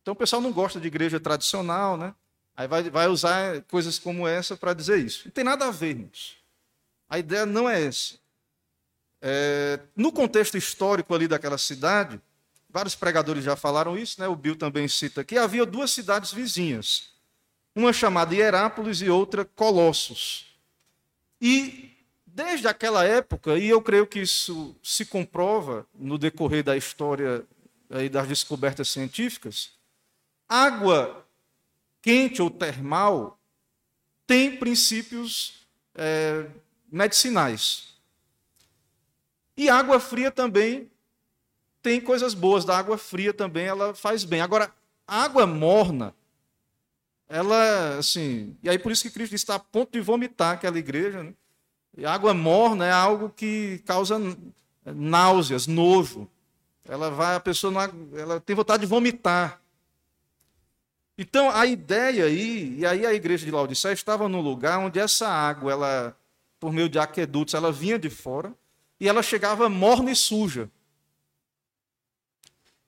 Então 0.01 0.13
o 0.13 0.15
pessoal 0.15 0.41
não 0.41 0.53
gosta 0.53 0.79
de 0.79 0.87
igreja 0.87 1.19
tradicional, 1.19 1.97
né? 1.97 2.13
Aí 2.55 2.67
vai, 2.67 2.89
vai 2.89 3.07
usar 3.07 3.61
coisas 3.63 3.97
como 3.97 4.27
essa 4.27 4.55
para 4.55 4.73
dizer 4.73 4.99
isso. 4.99 5.23
Não 5.25 5.31
tem 5.31 5.43
nada 5.43 5.67
a 5.67 5.71
ver, 5.71 5.89
irmãos. 5.89 6.37
A 7.09 7.17
ideia 7.17 7.45
não 7.45 7.67
é 7.67 7.83
essa. 7.83 8.19
É, 9.19 9.79
no 9.95 10.11
contexto 10.11 10.57
histórico 10.57 11.13
ali 11.13 11.27
daquela 11.27 11.57
cidade, 11.57 12.21
vários 12.69 12.95
pregadores 12.95 13.43
já 13.43 13.55
falaram 13.55 13.97
isso, 13.97 14.21
né? 14.21 14.27
o 14.27 14.35
Bill 14.35 14.55
também 14.55 14.87
cita 14.87 15.21
aqui, 15.21 15.37
havia 15.37 15.65
duas 15.65 15.91
cidades 15.91 16.31
vizinhas. 16.31 17.10
Uma 17.75 17.93
chamada 17.93 18.35
Hierápolis 18.35 19.01
e 19.01 19.09
outra 19.09 19.45
Colossos. 19.45 20.55
E 21.39 21.91
desde 22.25 22.67
aquela 22.67 23.03
época, 23.03 23.57
e 23.57 23.67
eu 23.67 23.81
creio 23.81 24.07
que 24.07 24.19
isso 24.19 24.75
se 24.83 25.05
comprova 25.05 25.85
no 25.93 26.17
decorrer 26.17 26.63
da 26.63 26.77
história 26.77 27.45
aí 27.89 28.07
das 28.07 28.27
descobertas 28.27 28.89
científicas, 28.89 29.71
água 30.47 31.25
quente 32.01 32.41
ou 32.41 32.49
termal 32.49 33.37
tem 34.25 34.57
princípios 34.57 35.67
é, 35.93 36.45
medicinais. 36.89 37.95
E 39.57 39.69
água 39.69 39.99
fria 39.99 40.31
também 40.31 40.89
tem 41.81 41.99
coisas 41.99 42.33
boas 42.33 42.63
da 42.63 42.77
água 42.77 42.97
fria 42.97 43.33
também, 43.33 43.65
ela 43.65 43.93
faz 43.93 44.23
bem. 44.23 44.39
Agora, 44.39 44.73
água 45.07 45.45
morna, 45.45 46.15
ela, 47.31 47.97
assim, 47.97 48.57
e 48.61 48.69
aí 48.69 48.77
por 48.77 48.91
isso 48.91 49.03
que 49.03 49.09
Cristo 49.09 49.33
está 49.33 49.55
a 49.55 49.59
ponto 49.59 49.93
de 49.93 50.01
vomitar 50.01 50.55
aquela 50.55 50.77
igreja, 50.77 51.23
né? 51.23 51.33
E 51.97 52.05
água 52.05 52.33
morna 52.33 52.85
é 52.85 52.91
algo 52.91 53.29
que 53.29 53.81
causa 53.85 54.17
náuseas, 54.85 55.65
nojo. 55.65 56.29
Ela 56.83 57.09
vai, 57.09 57.35
a 57.35 57.39
pessoa 57.39 57.71
não, 57.71 58.19
ela 58.19 58.39
tem 58.41 58.53
vontade 58.53 58.81
de 58.81 58.87
vomitar. 58.87 59.61
Então, 61.17 61.49
a 61.49 61.65
ideia 61.65 62.25
aí, 62.25 62.75
e 62.77 62.85
aí 62.85 63.05
a 63.05 63.13
igreja 63.13 63.45
de 63.45 63.51
Laodiceia 63.51 63.93
estava 63.93 64.27
num 64.27 64.41
lugar 64.41 64.79
onde 64.79 64.99
essa 64.99 65.29
água, 65.29 65.71
ela, 65.71 66.17
por 66.59 66.73
meio 66.73 66.89
de 66.89 66.99
aquedutos, 66.99 67.53
ela 67.53 67.71
vinha 67.71 67.97
de 67.97 68.09
fora 68.09 68.53
e 68.99 69.07
ela 69.07 69.23
chegava 69.23 69.69
morna 69.69 70.11
e 70.11 70.15
suja. 70.15 70.69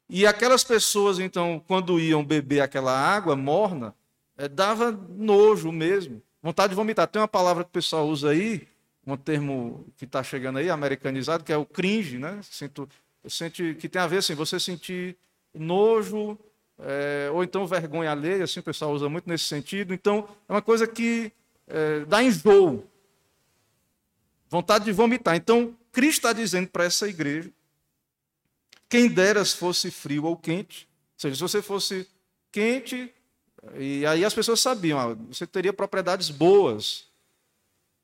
E 0.10 0.28
aquelas 0.28 0.66
pessoas, 0.66 1.18
então, 1.18 1.64
quando 1.66 1.98
iam 1.98 2.26
beber 2.26 2.60
aquela 2.60 2.92
água 2.92 3.38
morna, 3.38 3.96
é, 4.38 4.48
dava 4.48 4.92
nojo 4.92 5.72
mesmo, 5.72 6.22
vontade 6.42 6.72
de 6.72 6.76
vomitar. 6.76 7.08
Tem 7.08 7.22
uma 7.22 7.28
palavra 7.28 7.64
que 7.64 7.70
o 7.70 7.74
pessoal 7.74 8.08
usa 8.08 8.30
aí, 8.30 8.68
um 9.06 9.18
termo 9.18 9.86
que 9.98 10.06
está 10.06 10.24
chegando 10.24 10.60
aí, 10.60 10.70
americanizado, 10.70 11.44
que 11.44 11.52
é 11.52 11.58
o 11.58 11.66
cringe, 11.66 12.18
né? 12.18 12.40
Sinto, 12.44 12.88
eu 13.24 13.30
sinto 13.30 13.76
que 13.76 13.90
tem 13.90 14.02
a 14.02 14.08
ver 14.08 14.18
assim, 14.18 14.34
você 14.34 14.60
sentir 14.60 15.18
nojo, 15.54 16.38
é, 16.80 17.30
ou 17.32 17.44
então 17.44 17.68
vergonha 17.68 18.12
alheia, 18.12 18.44
assim 18.44 18.60
o 18.60 18.64
pessoal 18.64 18.92
usa 18.92 19.08
muito 19.10 19.30
nesse 19.30 19.46
sentido. 19.46 19.94
Então, 19.94 20.28
é 20.48 20.54
uma 20.54 20.62
coisa 20.62 20.88
que 20.88 21.32
é, 21.68 22.06
dá 22.06 22.24
enjoo, 22.24 22.88
vontade 24.50 24.86
de 24.86 24.92
vomitar. 24.92 25.36
Então, 25.36 25.76
Cristo 25.92 26.20
está 26.20 26.34
dizendo 26.34 26.68
para 26.68 26.86
essa 26.86 27.08
igreja, 27.08 27.52
quem 28.90 29.08
deras 29.08 29.54
fosse 29.54 29.90
frio 29.92 30.26
ou 30.26 30.38
quente, 30.38 30.88
ou 31.16 31.20
seja, 31.20 31.36
se 31.36 31.42
você 31.42 31.62
fosse 31.62 32.08
quente, 32.52 33.12
e 33.78 34.06
aí 34.06 34.26
as 34.26 34.34
pessoas 34.34 34.60
sabiam, 34.60 35.00
ah, 35.00 35.14
você 35.30 35.48
teria 35.48 35.74
propriedades 35.74 36.30
boas. 36.30 37.08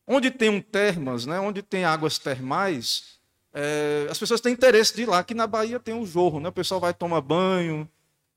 Onde 0.08 0.32
tem 0.32 0.50
um 0.50 0.62
termas, 0.62 1.26
né, 1.26 1.40
onde 1.40 1.62
tem 1.62 1.86
águas 1.86 2.18
termais, 2.18 3.20
é, 3.54 4.08
as 4.10 4.18
pessoas 4.18 4.42
têm 4.42 4.54
interesse 4.54 4.96
de 4.96 5.04
ir 5.04 5.06
lá. 5.06 5.20
Aqui 5.20 5.34
na 5.34 5.46
Bahia 5.46 5.80
tem 5.80 5.94
o 5.94 6.06
jorro, 6.06 6.40
né, 6.40 6.50
o 6.50 6.54
pessoal 6.54 6.80
vai 6.80 6.94
tomar 6.94 7.22
banho, 7.22 7.88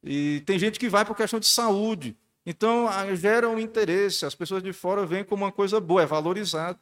e 0.03 0.43
tem 0.45 0.59
gente 0.59 0.79
que 0.79 0.89
vai 0.89 1.05
por 1.05 1.16
questão 1.16 1.41
de 1.41 1.47
saúde. 1.47 2.16
Então, 2.45 2.89
gera 3.14 3.49
um 3.49 3.59
interesse, 3.59 4.27
as 4.27 4.35
pessoas 4.35 4.62
de 4.62 4.73
fora 4.73 5.07
veem 5.07 5.25
como 5.25 5.45
uma 5.45 5.53
coisa 5.53 5.79
boa, 5.81 6.03
é 6.03 6.07
valorizado. 6.07 6.79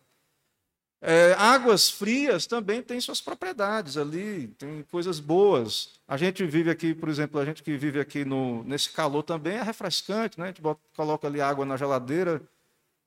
É, 1.02 1.32
águas 1.38 1.88
frias 1.88 2.46
também 2.46 2.82
têm 2.82 3.00
suas 3.00 3.22
propriedades 3.22 3.96
ali, 3.96 4.48
tem 4.58 4.82
coisas 4.90 5.18
boas. 5.18 5.94
A 6.06 6.16
gente 6.18 6.44
vive 6.44 6.70
aqui, 6.70 6.94
por 6.94 7.08
exemplo, 7.08 7.40
a 7.40 7.44
gente 7.44 7.62
que 7.62 7.74
vive 7.76 7.98
aqui 7.98 8.22
no, 8.22 8.62
nesse 8.64 8.90
calor 8.90 9.22
também 9.22 9.54
é 9.54 9.62
refrescante, 9.62 10.38
né? 10.38 10.44
A 10.44 10.48
gente 10.48 10.60
bota, 10.60 10.80
coloca 10.94 11.26
ali 11.26 11.40
água 11.40 11.64
na 11.64 11.76
geladeira, 11.76 12.42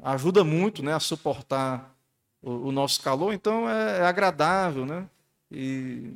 ajuda 0.01 0.43
muito 0.43 0.81
né, 0.81 0.93
a 0.93 0.99
suportar 0.99 1.95
o, 2.41 2.69
o 2.69 2.71
nosso 2.71 3.01
calor, 3.01 3.31
então 3.31 3.69
é, 3.69 3.99
é, 3.99 4.01
agradável, 4.05 4.85
né? 4.87 5.07
E 5.51 6.11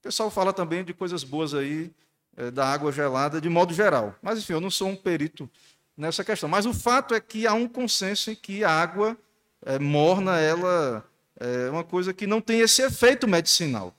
o 0.00 0.02
pessoal 0.02 0.30
fala 0.30 0.54
também 0.54 0.82
de 0.82 0.94
coisas 0.94 1.22
boas 1.22 1.52
aí 1.52 1.90
é, 2.34 2.50
da 2.50 2.66
água 2.66 2.90
gelada 2.90 3.42
de 3.42 3.48
modo 3.50 3.74
geral. 3.74 4.14
Mas, 4.22 4.38
enfim, 4.38 4.54
eu 4.54 4.60
não 4.60 4.70
sou 4.70 4.88
um 4.88 4.96
perito 4.96 5.50
nessa 5.94 6.24
questão. 6.24 6.48
Mas 6.48 6.64
o 6.64 6.72
fato 6.72 7.14
é 7.14 7.20
que 7.20 7.46
há 7.46 7.52
um 7.52 7.68
consenso 7.68 8.30
em 8.30 8.34
que 8.34 8.64
a 8.64 8.70
água 8.70 9.18
é, 9.62 9.78
morna, 9.78 10.38
ela 10.38 11.04
é 11.38 11.70
uma 11.70 11.84
coisa 11.84 12.12
que 12.12 12.26
não 12.26 12.40
tem 12.40 12.60
esse 12.60 12.82
efeito 12.82 13.26
medicinal. 13.26 13.94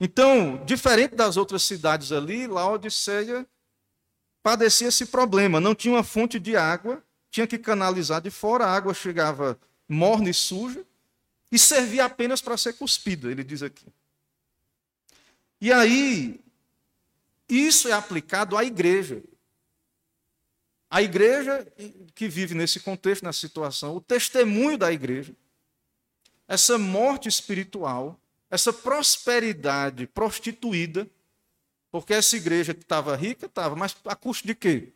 Então, 0.00 0.62
diferente 0.64 1.14
das 1.14 1.36
outras 1.36 1.62
cidades 1.62 2.12
ali, 2.12 2.46
Laodiceia 2.46 3.46
padecia 4.42 4.88
esse 4.88 5.06
problema. 5.06 5.60
Não 5.60 5.74
tinha 5.74 5.94
uma 5.94 6.02
fonte 6.02 6.38
de 6.38 6.56
água, 6.56 7.02
tinha 7.30 7.46
que 7.46 7.58
canalizar 7.58 8.20
de 8.20 8.30
fora, 8.30 8.66
a 8.66 8.74
água 8.74 8.92
chegava 8.92 9.58
morna 9.88 10.28
e 10.30 10.34
suja 10.34 10.84
e 11.50 11.58
servia 11.58 12.04
apenas 12.04 12.40
para 12.40 12.56
ser 12.56 12.74
cuspida, 12.74 13.30
ele 13.30 13.44
diz 13.44 13.62
aqui. 13.62 13.86
E 15.60 15.72
aí, 15.72 16.40
isso 17.48 17.88
é 17.88 17.92
aplicado 17.92 18.56
à 18.56 18.64
igreja. 18.64 19.22
A 20.94 21.02
igreja 21.02 21.66
que 22.14 22.28
vive 22.28 22.54
nesse 22.54 22.78
contexto, 22.78 23.24
nessa 23.24 23.40
situação, 23.40 23.96
o 23.96 24.00
testemunho 24.00 24.78
da 24.78 24.92
igreja, 24.92 25.34
essa 26.46 26.78
morte 26.78 27.28
espiritual, 27.28 28.16
essa 28.48 28.72
prosperidade 28.72 30.06
prostituída, 30.06 31.04
porque 31.90 32.14
essa 32.14 32.36
igreja 32.36 32.72
que 32.72 32.82
estava 32.82 33.16
rica, 33.16 33.46
estava, 33.46 33.74
mas 33.74 33.96
a 34.04 34.14
custo 34.14 34.46
de 34.46 34.54
quê? 34.54 34.92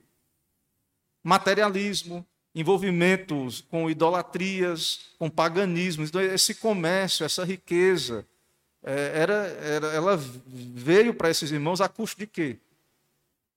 Materialismo, 1.21 2.25
envolvimentos 2.55 3.63
com 3.63 3.91
idolatrias, 3.91 5.01
com 5.19 5.29
paganismo, 5.29 6.05
então, 6.05 6.21
esse 6.21 6.55
comércio, 6.55 7.27
essa 7.27 7.45
riqueza, 7.45 8.25
é, 8.85 9.19
era, 9.19 9.35
era, 9.35 9.87
ela 9.89 10.17
veio 10.17 11.13
para 11.13 11.29
esses 11.29 11.51
irmãos 11.51 11.81
a 11.81 11.89
custo 11.89 12.21
de 12.21 12.29
quê? 12.29 12.57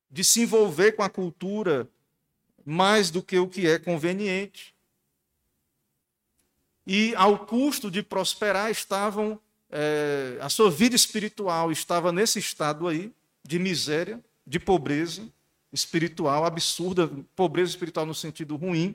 De 0.10 0.24
se 0.24 0.42
envolver 0.42 0.94
com 0.94 1.04
a 1.04 1.10
cultura 1.10 1.88
mais 2.66 3.10
do 3.10 3.22
que 3.22 3.38
o 3.38 3.48
que 3.48 3.68
é 3.68 3.80
conveniente 3.80 4.74
e 6.86 7.14
ao 7.16 7.46
custo 7.46 7.92
de 7.92 8.02
prosperar 8.02 8.72
estavam 8.72 9.40
é, 9.70 10.38
a 10.42 10.50
sua 10.50 10.70
vida 10.70 10.96
espiritual 10.96 11.72
estava 11.72 12.12
nesse 12.12 12.40
estado 12.40 12.88
aí 12.88 13.14
de 13.44 13.60
miséria, 13.60 14.20
de 14.46 14.60
pobreza 14.60 15.24
espiritual 15.72 16.44
absurda, 16.44 17.10
pobreza 17.36 17.70
espiritual 17.70 18.06
no 18.06 18.14
sentido 18.14 18.58
ruim. 18.58 18.94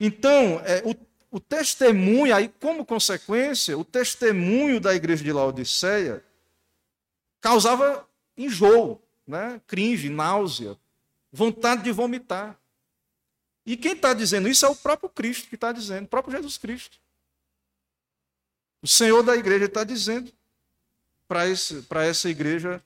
Então, 0.00 0.60
é, 0.64 0.82
o, 0.84 0.96
o 1.36 1.38
testemunho, 1.38 2.34
aí 2.34 2.48
como 2.60 2.84
consequência, 2.84 3.78
o 3.78 3.84
testemunho 3.84 4.80
da 4.80 4.94
igreja 4.94 5.22
de 5.22 5.32
Laodiceia 5.32 6.24
causava 7.40 8.04
enjoo, 8.36 9.00
né? 9.26 9.60
cringe, 9.66 10.08
náusea, 10.08 10.76
vontade 11.32 11.82
de 11.82 11.92
vomitar. 11.92 12.58
E 13.64 13.76
quem 13.76 13.92
está 13.92 14.14
dizendo 14.14 14.48
isso 14.48 14.64
é 14.64 14.68
o 14.68 14.76
próprio 14.76 15.10
Cristo 15.10 15.48
que 15.48 15.54
está 15.54 15.72
dizendo, 15.72 16.04
o 16.04 16.08
próprio 16.08 16.36
Jesus 16.36 16.56
Cristo. 16.56 16.98
O 18.82 18.86
Senhor 18.86 19.22
da 19.22 19.36
igreja 19.36 19.66
está 19.66 19.84
dizendo 19.84 20.32
para 21.26 22.04
essa 22.04 22.30
igreja 22.30 22.82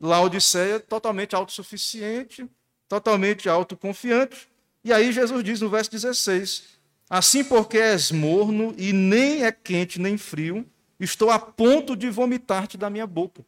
Laodiceia 0.00 0.80
totalmente 0.80 1.34
autossuficiente, 1.34 2.48
totalmente 2.88 3.48
autoconfiante. 3.48 4.48
E 4.82 4.92
aí 4.92 5.12
Jesus 5.12 5.42
diz 5.44 5.60
no 5.60 5.70
verso 5.70 5.90
16: 5.90 6.64
Assim 7.08 7.44
porque 7.44 7.78
és 7.78 8.10
morno 8.10 8.74
e 8.76 8.92
nem 8.92 9.44
é 9.44 9.52
quente 9.52 10.00
nem 10.00 10.18
frio, 10.18 10.68
estou 10.98 11.30
a 11.30 11.38
ponto 11.38 11.96
de 11.96 12.10
vomitar-te 12.10 12.76
da 12.76 12.90
minha 12.90 13.06
boca. 13.06 13.44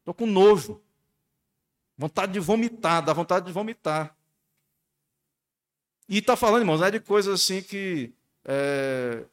Estou 0.00 0.12
com 0.12 0.26
nojo. 0.26 0.80
Vontade 1.96 2.32
de 2.32 2.40
vomitar, 2.40 3.04
dá 3.04 3.12
vontade 3.12 3.46
de 3.46 3.52
vomitar. 3.52 4.14
E 6.08 6.18
está 6.18 6.36
falando, 6.36 6.62
irmãos, 6.62 6.82
é 6.82 6.90
de 6.90 7.00
coisas 7.00 7.40
assim 7.40 7.62
que 7.62 8.12
é, 8.44 9.24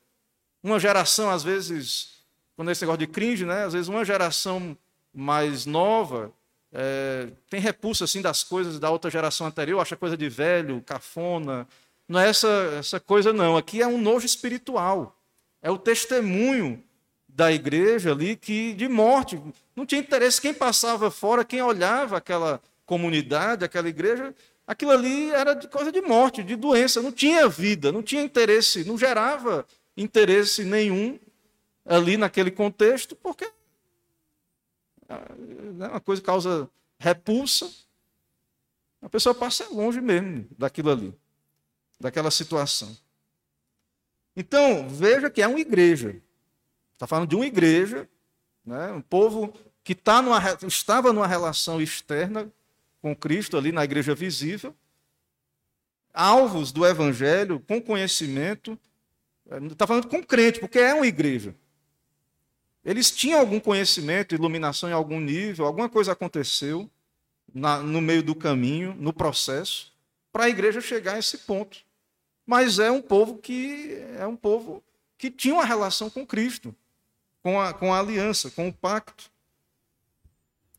uma 0.61 0.79
geração, 0.79 1.29
às 1.29 1.43
vezes, 1.43 2.23
quando 2.55 2.69
é 2.69 2.71
esse 2.71 2.81
negócio 2.81 2.99
de 2.99 3.07
cringe, 3.07 3.45
né? 3.45 3.65
Às 3.65 3.73
vezes 3.73 3.87
uma 3.87 4.03
geração 4.03 4.77
mais 5.13 5.65
nova 5.65 6.33
é, 6.73 7.27
tem 7.49 7.59
repulsa 7.59 8.05
assim 8.05 8.21
das 8.21 8.43
coisas 8.43 8.79
da 8.79 8.89
outra 8.89 9.11
geração 9.11 9.45
anterior, 9.45 9.79
acha 9.79 9.95
coisa 9.95 10.17
de 10.17 10.27
velho, 10.27 10.81
cafona. 10.81 11.67
Não 12.07 12.19
é 12.19 12.27
essa, 12.27 12.47
essa 12.79 12.99
coisa, 12.99 13.31
não. 13.31 13.55
Aqui 13.55 13.81
é 13.81 13.87
um 13.87 14.01
nojo 14.01 14.25
espiritual. 14.25 15.15
É 15.61 15.69
o 15.69 15.77
testemunho 15.77 16.83
da 17.29 17.51
igreja 17.51 18.11
ali 18.11 18.35
que 18.35 18.73
de 18.73 18.87
morte. 18.89 19.39
Não 19.75 19.85
tinha 19.85 20.01
interesse 20.01 20.39
quem 20.39 20.53
passava 20.53 21.09
fora, 21.09 21.43
quem 21.43 21.61
olhava 21.61 22.17
aquela 22.17 22.61
comunidade, 22.85 23.65
aquela 23.65 23.89
igreja, 23.89 24.35
aquilo 24.67 24.91
ali 24.91 25.31
era 25.31 25.53
de 25.53 25.67
coisa 25.67 25.91
de 25.91 26.01
morte, 26.01 26.43
de 26.43 26.55
doença, 26.55 27.01
não 27.01 27.11
tinha 27.11 27.47
vida, 27.47 27.91
não 27.91 28.03
tinha 28.03 28.21
interesse, 28.21 28.83
não 28.83 28.97
gerava 28.97 29.65
interesse 29.95 30.63
nenhum 30.63 31.19
ali 31.85 32.17
naquele 32.17 32.51
contexto, 32.51 33.15
porque 33.15 33.49
é 35.09 35.87
uma 35.87 35.99
coisa 35.99 36.21
causa 36.21 36.69
repulsa, 36.97 37.69
a 39.01 39.09
pessoa 39.09 39.35
passa 39.35 39.67
longe 39.69 39.99
mesmo 39.99 40.47
daquilo 40.57 40.91
ali, 40.91 41.13
daquela 41.99 42.31
situação. 42.31 42.95
Então, 44.35 44.87
veja 44.89 45.29
que 45.29 45.41
é 45.41 45.47
uma 45.47 45.59
igreja. 45.59 46.21
Está 46.93 47.05
falando 47.05 47.29
de 47.29 47.35
uma 47.35 47.45
igreja, 47.45 48.09
né? 48.65 48.91
um 48.91 49.01
povo 49.01 49.53
que 49.83 49.93
tá 49.93 50.21
numa, 50.21 50.39
estava 50.65 51.11
numa 51.11 51.27
relação 51.27 51.81
externa 51.81 52.51
com 53.01 53.15
Cristo 53.15 53.57
ali 53.57 53.71
na 53.71 53.83
igreja 53.83 54.15
visível, 54.15 54.73
alvos 56.13 56.71
do 56.71 56.85
evangelho, 56.85 57.59
com 57.67 57.81
conhecimento, 57.81 58.79
está 59.69 59.85
falando 59.85 60.07
com 60.07 60.23
crente, 60.23 60.59
porque 60.59 60.79
é 60.79 60.93
uma 60.93 61.07
igreja. 61.07 61.53
Eles 62.85 63.11
tinham 63.11 63.39
algum 63.39 63.59
conhecimento, 63.59 64.35
iluminação 64.35 64.89
em 64.89 64.93
algum 64.93 65.19
nível, 65.19 65.65
alguma 65.65 65.89
coisa 65.89 66.11
aconteceu 66.11 66.89
na, 67.53 67.79
no 67.79 68.01
meio 68.01 68.23
do 68.23 68.35
caminho, 68.35 68.95
no 68.97 69.13
processo, 69.13 69.91
para 70.31 70.45
a 70.45 70.49
igreja 70.49 70.81
chegar 70.81 71.15
a 71.15 71.19
esse 71.19 71.39
ponto. 71.39 71.79
Mas 72.45 72.79
é 72.79 72.91
um 72.91 73.01
povo 73.01 73.37
que 73.37 73.97
é 74.17 74.27
um 74.27 74.35
povo 74.35 74.83
que 75.17 75.31
tinha 75.31 75.53
uma 75.53 75.65
relação 75.65 76.09
com 76.09 76.25
Cristo, 76.25 76.75
com 77.43 77.59
a, 77.59 77.73
com 77.73 77.93
a 77.93 77.99
aliança, 77.99 78.49
com 78.49 78.69
o 78.69 78.73
pacto. 78.73 79.29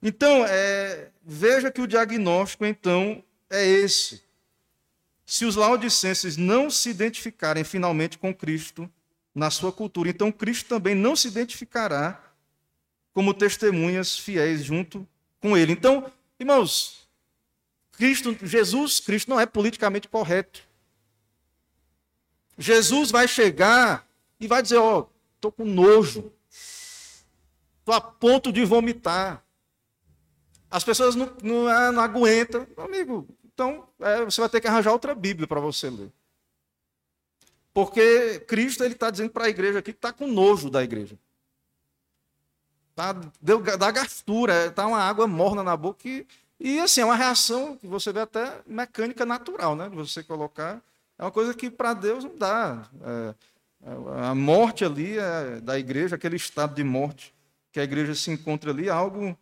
Então, 0.03 0.45
é, 0.47 1.11
veja 1.23 1.71
que 1.71 1.81
o 1.81 1.87
diagnóstico, 1.87 2.65
então, 2.65 3.23
é 3.51 3.65
esse. 3.65 4.23
Se 5.25 5.45
os 5.45 5.57
laodicenses 5.57 6.37
não 6.37 6.69
se 6.71 6.91
identificarem 6.91 7.65
finalmente 7.65 8.19
com 8.19 8.35
Cristo 8.35 8.91
na 9.35 9.51
sua 9.51 9.73
cultura, 9.73 10.09
então 10.09 10.33
Cristo 10.33 10.69
também 10.69 10.95
não 10.95 11.15
se 11.15 11.29
identificará 11.29 12.23
como 13.13 13.33
testemunhas 13.33 14.19
fiéis 14.19 14.65
junto 14.65 15.07
com 15.41 15.57
ele. 15.57 15.73
Então, 15.73 16.11
irmãos, 16.39 17.09
Cristo, 17.93 18.37
Jesus 18.43 19.01
Cristo 19.01 19.31
não 19.31 19.41
é 19.41 19.47
politicamente 19.47 20.09
correto. 20.09 20.63
Jesus 22.59 23.11
vai 23.11 23.27
chegar 23.27 24.07
e 24.39 24.47
vai 24.47 24.63
dizer: 24.63 24.77
Ó, 24.77 25.01
oh, 25.01 25.07
estou 25.37 25.51
com 25.51 25.65
nojo, 25.65 26.31
estou 27.85 27.95
a 27.95 28.01
ponto 28.01 28.51
de 28.51 28.65
vomitar. 28.65 29.45
As 30.71 30.83
pessoas 30.83 31.15
não, 31.15 31.31
não, 31.43 31.69
ah, 31.69 31.93
não 31.93 32.03
aguentam. 32.03 32.67
Amigo, 32.79 33.29
então 33.45 33.87
é, 34.01 34.25
você 34.25 34.41
vai 34.41 34.49
ter 34.49 34.61
que 34.61 34.67
arranjar 34.67 34.91
outra 34.91 35.15
Bíblia 35.15 35.47
para 35.47 35.61
você 35.61 35.91
ler. 35.91 36.11
Porque 37.75 38.41
Cristo 38.41 38.85
está 38.85 39.11
dizendo 39.11 39.31
para 39.31 39.45
a 39.45 39.49
igreja 39.49 39.81
aqui 39.81 39.93
que 39.93 39.99
está 39.99 40.13
com 40.13 40.27
nojo 40.27 40.71
da 40.71 40.83
igreja. 40.83 41.19
Tá, 42.95 43.15
deu, 43.41 43.61
dá 43.61 43.91
gastura, 43.91 44.67
está 44.67 44.87
uma 44.87 45.01
água 45.01 45.27
morna 45.27 45.63
na 45.63 45.77
boca. 45.77 46.09
E, 46.09 46.27
e 46.59 46.81
assim, 46.81 47.03
é 47.03 47.05
uma 47.05 47.17
reação 47.17 47.77
que 47.77 47.87
você 47.87 48.13
vê 48.13 48.21
até 48.21 48.63
mecânica 48.67 49.27
natural, 49.27 49.77
né? 49.77 49.91
Você 49.91 50.23
colocar. 50.23 50.81
É 51.19 51.25
uma 51.25 51.33
coisa 51.33 51.53
que 51.53 51.71
para 51.71 51.93
Deus 51.93 52.25
não 52.25 52.37
dá. 52.37 52.89
É, 53.03 53.35
é, 53.87 54.27
a 54.29 54.35
morte 54.35 54.85
ali 54.85 55.19
é, 55.19 55.61
da 55.61 55.79
igreja, 55.79 56.15
aquele 56.15 56.37
estado 56.37 56.75
de 56.75 56.85
morte 56.85 57.34
que 57.75 57.81
a 57.81 57.83
igreja 57.83 58.15
se 58.15 58.31
encontra 58.31 58.71
ali, 58.71 58.87
é 58.87 58.93
algo 58.93 59.37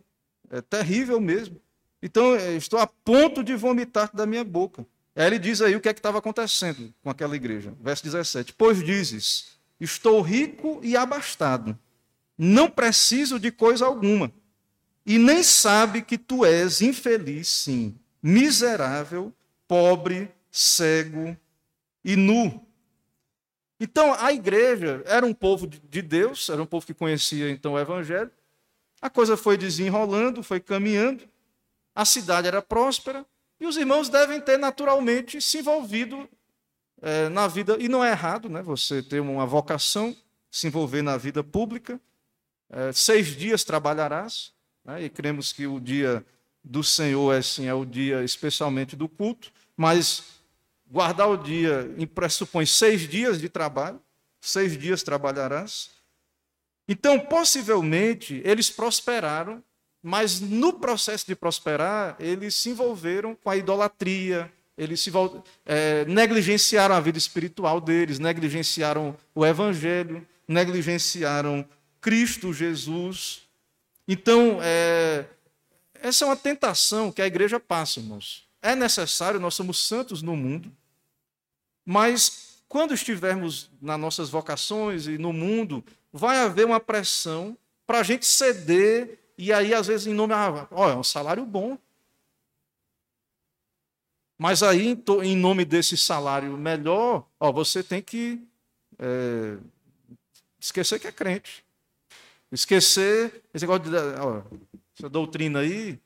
é 0.50 0.62
terrível 0.62 1.20
mesmo. 1.20 1.60
Então, 2.02 2.34
estou 2.56 2.78
a 2.78 2.86
ponto 2.86 3.44
de 3.44 3.54
vomitar 3.54 4.10
da 4.12 4.24
minha 4.24 4.42
boca. 4.42 4.86
Aí 5.14 5.26
ele 5.26 5.38
diz 5.38 5.60
aí 5.60 5.76
o 5.76 5.80
que 5.80 5.88
é 5.90 5.92
que 5.92 5.98
estava 5.98 6.16
acontecendo 6.16 6.92
com 7.02 7.10
aquela 7.10 7.36
igreja. 7.36 7.74
Verso 7.78 8.02
17: 8.02 8.54
Pois 8.54 8.82
dizes: 8.82 9.58
Estou 9.78 10.22
rico 10.22 10.80
e 10.82 10.96
abastado, 10.96 11.78
não 12.38 12.70
preciso 12.70 13.38
de 13.38 13.52
coisa 13.52 13.84
alguma, 13.84 14.32
e 15.04 15.18
nem 15.18 15.42
sabe 15.42 16.00
que 16.00 16.16
tu 16.16 16.42
és 16.42 16.80
infeliz, 16.80 17.48
sim, 17.48 17.94
miserável, 18.22 19.30
pobre, 19.68 20.30
cego 20.50 21.36
e 22.02 22.16
nu. 22.16 22.66
Então, 23.82 24.14
a 24.14 24.32
igreja 24.32 25.02
era 25.06 25.26
um 25.26 25.34
povo 25.34 25.66
de 25.66 26.00
Deus, 26.00 26.48
era 26.48 26.62
um 26.62 26.66
povo 26.66 26.86
que 26.86 26.94
conhecia 26.94 27.50
então 27.50 27.72
o 27.72 27.78
evangelho, 27.80 28.30
a 29.00 29.10
coisa 29.10 29.36
foi 29.36 29.58
desenrolando, 29.58 30.40
foi 30.40 30.60
caminhando, 30.60 31.24
a 31.92 32.04
cidade 32.04 32.46
era 32.46 32.62
próspera, 32.62 33.26
e 33.58 33.66
os 33.66 33.76
irmãos 33.76 34.08
devem 34.08 34.40
ter 34.40 34.56
naturalmente 34.56 35.40
se 35.40 35.58
envolvido 35.58 36.28
é, 37.00 37.28
na 37.28 37.48
vida, 37.48 37.76
e 37.80 37.88
não 37.88 38.04
é 38.04 38.12
errado, 38.12 38.48
né? 38.48 38.62
Você 38.62 39.02
ter 39.02 39.18
uma 39.18 39.44
vocação, 39.44 40.16
se 40.48 40.68
envolver 40.68 41.02
na 41.02 41.16
vida 41.16 41.42
pública. 41.42 42.00
É, 42.70 42.92
seis 42.92 43.34
dias 43.36 43.64
trabalharás, 43.64 44.52
né? 44.84 45.02
e 45.02 45.10
cremos 45.10 45.52
que 45.52 45.66
o 45.66 45.80
dia 45.80 46.24
do 46.62 46.84
Senhor 46.84 47.34
é, 47.34 47.38
assim, 47.38 47.66
é 47.66 47.74
o 47.74 47.84
dia 47.84 48.22
especialmente 48.22 48.94
do 48.94 49.08
culto, 49.08 49.50
mas 49.76 50.22
guardar 50.92 51.28
o 51.28 51.38
dia 51.38 51.90
pressupõe 52.14 52.66
seis 52.66 53.08
dias 53.08 53.40
de 53.40 53.48
trabalho, 53.48 53.98
seis 54.38 54.76
dias 54.78 55.02
trabalharás. 55.02 55.90
Então, 56.86 57.18
possivelmente, 57.18 58.42
eles 58.44 58.68
prosperaram, 58.68 59.64
mas 60.02 60.40
no 60.40 60.74
processo 60.74 61.26
de 61.26 61.34
prosperar, 61.34 62.14
eles 62.20 62.54
se 62.54 62.68
envolveram 62.68 63.34
com 63.34 63.48
a 63.48 63.56
idolatria, 63.56 64.52
eles 64.76 65.00
se, 65.00 65.10
é, 65.64 66.04
negligenciaram 66.04 66.94
a 66.94 67.00
vida 67.00 67.16
espiritual 67.16 67.80
deles, 67.80 68.18
negligenciaram 68.18 69.16
o 69.34 69.46
evangelho, 69.46 70.26
negligenciaram 70.46 71.66
Cristo 72.02 72.52
Jesus. 72.52 73.48
Então, 74.06 74.58
é, 74.60 75.24
essa 75.94 76.24
é 76.24 76.26
uma 76.26 76.36
tentação 76.36 77.10
que 77.10 77.22
a 77.22 77.26
igreja 77.26 77.58
passa, 77.58 78.00
irmãos. 78.00 78.46
É 78.60 78.74
necessário, 78.74 79.40
nós 79.40 79.54
somos 79.54 79.78
santos 79.86 80.20
no 80.20 80.36
mundo, 80.36 80.70
mas 81.84 82.62
quando 82.68 82.94
estivermos 82.94 83.70
nas 83.80 84.00
nossas 84.00 84.30
vocações 84.30 85.06
e 85.06 85.18
no 85.18 85.32
mundo, 85.32 85.84
vai 86.12 86.38
haver 86.38 86.64
uma 86.64 86.80
pressão 86.80 87.56
para 87.86 87.98
a 87.98 88.02
gente 88.02 88.24
ceder, 88.24 89.18
e 89.36 89.52
aí, 89.52 89.74
às 89.74 89.88
vezes, 89.88 90.06
em 90.06 90.14
nome. 90.14 90.32
Ah, 90.32 90.66
ó, 90.70 90.90
é 90.90 90.96
um 90.96 91.02
salário 91.02 91.44
bom. 91.44 91.76
Mas 94.38 94.62
aí, 94.62 94.98
em 95.22 95.36
nome 95.36 95.64
desse 95.64 95.96
salário 95.96 96.56
melhor, 96.56 97.26
ó, 97.38 97.52
você 97.52 97.82
tem 97.82 98.00
que 98.00 98.40
é, 98.98 99.58
esquecer 100.58 100.98
que 100.98 101.06
é 101.06 101.12
crente. 101.12 101.64
Esquecer 102.50 103.42
esse 103.52 103.66
negócio 103.66 103.90
de, 103.90 103.96
ó, 104.20 104.42
essa 104.98 105.08
doutrina 105.08 105.60
aí, 105.60 105.98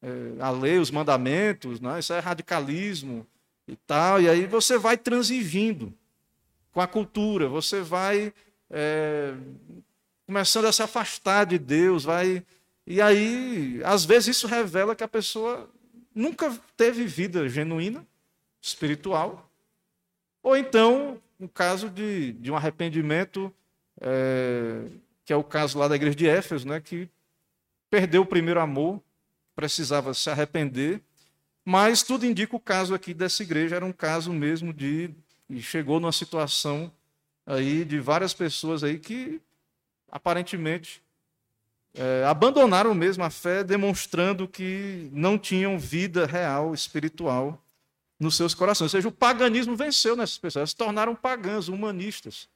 é, 0.00 0.08
a 0.40 0.50
lei, 0.50 0.78
os 0.78 0.90
mandamentos, 0.90 1.80
né? 1.80 1.98
isso 1.98 2.12
é 2.12 2.18
radicalismo 2.18 3.26
e 3.72 3.76
tal. 3.86 4.20
E 4.20 4.28
aí 4.28 4.46
você 4.46 4.78
vai 4.78 4.96
transigindo 4.96 5.92
com 6.72 6.80
a 6.80 6.86
cultura, 6.86 7.48
você 7.48 7.80
vai 7.80 8.32
é, 8.70 9.34
começando 10.26 10.66
a 10.66 10.72
se 10.72 10.82
afastar 10.82 11.44
de 11.44 11.58
Deus, 11.58 12.04
vai. 12.04 12.44
E 12.86 13.00
aí, 13.00 13.80
às 13.84 14.04
vezes, 14.04 14.36
isso 14.36 14.46
revela 14.46 14.96
que 14.96 15.04
a 15.04 15.08
pessoa 15.08 15.68
nunca 16.14 16.58
teve 16.76 17.04
vida 17.04 17.48
genuína, 17.48 18.06
espiritual. 18.60 19.50
Ou 20.42 20.56
então, 20.56 21.20
um 21.38 21.46
caso 21.46 21.88
de, 21.88 22.32
de 22.32 22.50
um 22.50 22.56
arrependimento, 22.56 23.52
é, 24.00 24.84
que 25.24 25.32
é 25.32 25.36
o 25.36 25.44
caso 25.44 25.78
lá 25.78 25.86
da 25.86 25.96
igreja 25.96 26.16
de 26.16 26.28
Éfeso, 26.28 26.66
né, 26.66 26.80
que 26.80 27.08
perdeu 27.90 28.22
o 28.22 28.26
primeiro 28.26 28.60
amor, 28.60 29.00
precisava 29.54 30.14
se 30.14 30.30
arrepender. 30.30 31.00
Mas 31.64 32.02
tudo 32.02 32.26
indica 32.26 32.56
o 32.56 32.60
caso 32.60 32.94
aqui 32.94 33.14
dessa 33.14 33.42
igreja 33.42 33.76
era 33.76 33.84
um 33.84 33.92
caso 33.92 34.32
mesmo 34.32 34.72
de. 34.72 35.10
Chegou 35.60 36.00
numa 36.00 36.12
situação 36.12 36.90
aí 37.44 37.84
de 37.84 38.00
várias 38.00 38.32
pessoas 38.32 38.82
aí 38.82 38.98
que 38.98 39.40
aparentemente 40.10 41.02
é, 41.94 42.24
abandonaram 42.26 42.94
mesmo 42.94 43.22
a 43.22 43.30
fé, 43.30 43.62
demonstrando 43.62 44.48
que 44.48 45.10
não 45.12 45.38
tinham 45.38 45.78
vida 45.78 46.24
real, 46.26 46.72
espiritual 46.72 47.62
nos 48.18 48.36
seus 48.36 48.54
corações. 48.54 48.94
Ou 48.94 48.98
seja, 48.98 49.08
o 49.08 49.12
paganismo 49.12 49.76
venceu 49.76 50.16
nessas 50.16 50.38
pessoas, 50.38 50.60
elas 50.60 50.70
se 50.70 50.76
tornaram 50.76 51.14
pagãs, 51.14 51.68
humanistas. 51.68 52.48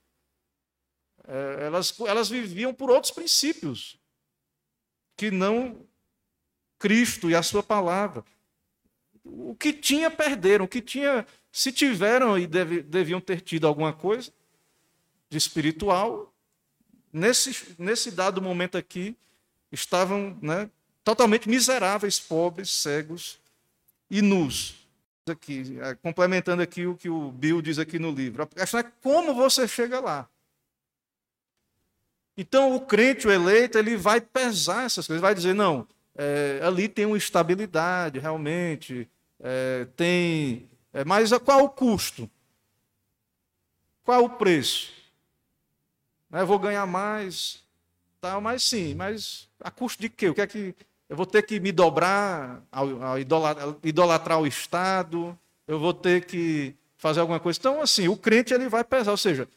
É, 1.26 1.66
elas, 1.66 1.98
elas 2.00 2.28
viviam 2.28 2.72
por 2.72 2.90
outros 2.90 3.12
princípios 3.12 3.98
que 5.16 5.30
não 5.30 5.84
Cristo 6.78 7.28
e 7.28 7.34
a 7.34 7.42
sua 7.42 7.62
palavra. 7.62 8.24
O 9.26 9.54
que 9.58 9.72
tinha, 9.72 10.10
perderam. 10.10 10.64
O 10.64 10.68
que 10.68 10.80
tinha, 10.80 11.26
se 11.50 11.72
tiveram 11.72 12.38
e 12.38 12.46
deve, 12.46 12.82
deviam 12.82 13.20
ter 13.20 13.40
tido 13.40 13.66
alguma 13.66 13.92
coisa, 13.92 14.30
de 15.28 15.36
espiritual, 15.36 16.32
nesse, 17.12 17.74
nesse 17.78 18.10
dado 18.10 18.40
momento 18.40 18.78
aqui, 18.78 19.16
estavam 19.72 20.38
né, 20.40 20.70
totalmente 21.02 21.48
miseráveis, 21.48 22.20
pobres, 22.20 22.70
cegos 22.70 23.38
e 24.10 24.22
nus. 24.22 24.86
aqui, 25.28 25.78
é, 25.80 25.94
complementando 25.94 26.62
aqui 26.62 26.86
o 26.86 26.94
que 26.96 27.08
o 27.08 27.32
Bill 27.32 27.60
diz 27.60 27.78
aqui 27.78 27.98
no 27.98 28.12
livro. 28.12 28.42
A 28.42 28.46
questão 28.46 28.80
é 28.80 28.92
como 29.02 29.34
você 29.34 29.66
chega 29.66 29.98
lá. 30.00 30.28
Então, 32.36 32.76
o 32.76 32.80
crente, 32.80 33.26
o 33.26 33.32
eleito, 33.32 33.78
ele 33.78 33.96
vai 33.96 34.20
pesar 34.20 34.84
essas 34.84 35.06
coisas, 35.06 35.22
vai 35.22 35.34
dizer, 35.34 35.54
não, 35.54 35.88
é, 36.14 36.60
ali 36.62 36.86
tem 36.86 37.06
uma 37.06 37.16
estabilidade, 37.16 38.18
realmente, 38.18 39.08
é, 39.40 39.86
tem... 39.96 40.68
É, 40.92 41.04
mas 41.04 41.30
qual 41.38 41.64
o 41.64 41.68
custo? 41.68 42.30
Qual 44.04 44.24
o 44.24 44.30
preço? 44.30 44.92
Eu 46.32 46.46
vou 46.46 46.58
ganhar 46.58 46.86
mais, 46.86 47.62
tal, 48.20 48.40
mas 48.40 48.62
sim, 48.62 48.94
mas 48.94 49.48
a 49.60 49.70
custo 49.70 50.00
de 50.00 50.08
quê? 50.08 50.28
O 50.28 50.34
que 50.34 50.40
é 50.40 50.46
que 50.46 50.74
eu 51.08 51.16
vou 51.16 51.26
ter 51.26 51.42
que 51.42 51.60
me 51.60 51.70
dobrar, 51.70 52.62
ao, 52.70 53.02
ao 53.02 53.18
idolatrar, 53.18 53.74
idolatrar 53.82 54.40
o 54.40 54.46
Estado, 54.46 55.38
eu 55.66 55.78
vou 55.78 55.94
ter 55.94 56.24
que 56.24 56.74
fazer 56.96 57.20
alguma 57.20 57.38
coisa. 57.38 57.58
Então, 57.58 57.80
assim, 57.80 58.08
o 58.08 58.16
crente 58.16 58.52
ele 58.52 58.68
vai 58.68 58.82
pesar, 58.82 59.12
ou 59.12 59.16
seja, 59.16 59.48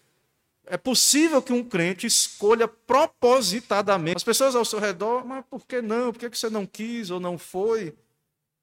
é 0.66 0.78
possível 0.78 1.42
que 1.42 1.52
um 1.52 1.64
crente 1.64 2.06
escolha 2.06 2.68
propositadamente. 2.68 4.18
As 4.18 4.24
pessoas 4.24 4.56
ao 4.56 4.64
seu 4.64 4.80
redor, 4.80 5.26
mas 5.26 5.44
por 5.50 5.66
que 5.66 5.82
não? 5.82 6.14
Por 6.14 6.20
que 6.20 6.38
você 6.38 6.50
não 6.50 6.66
quis 6.66 7.10
ou 7.10 7.20
não 7.20 7.38
foi? 7.38 7.96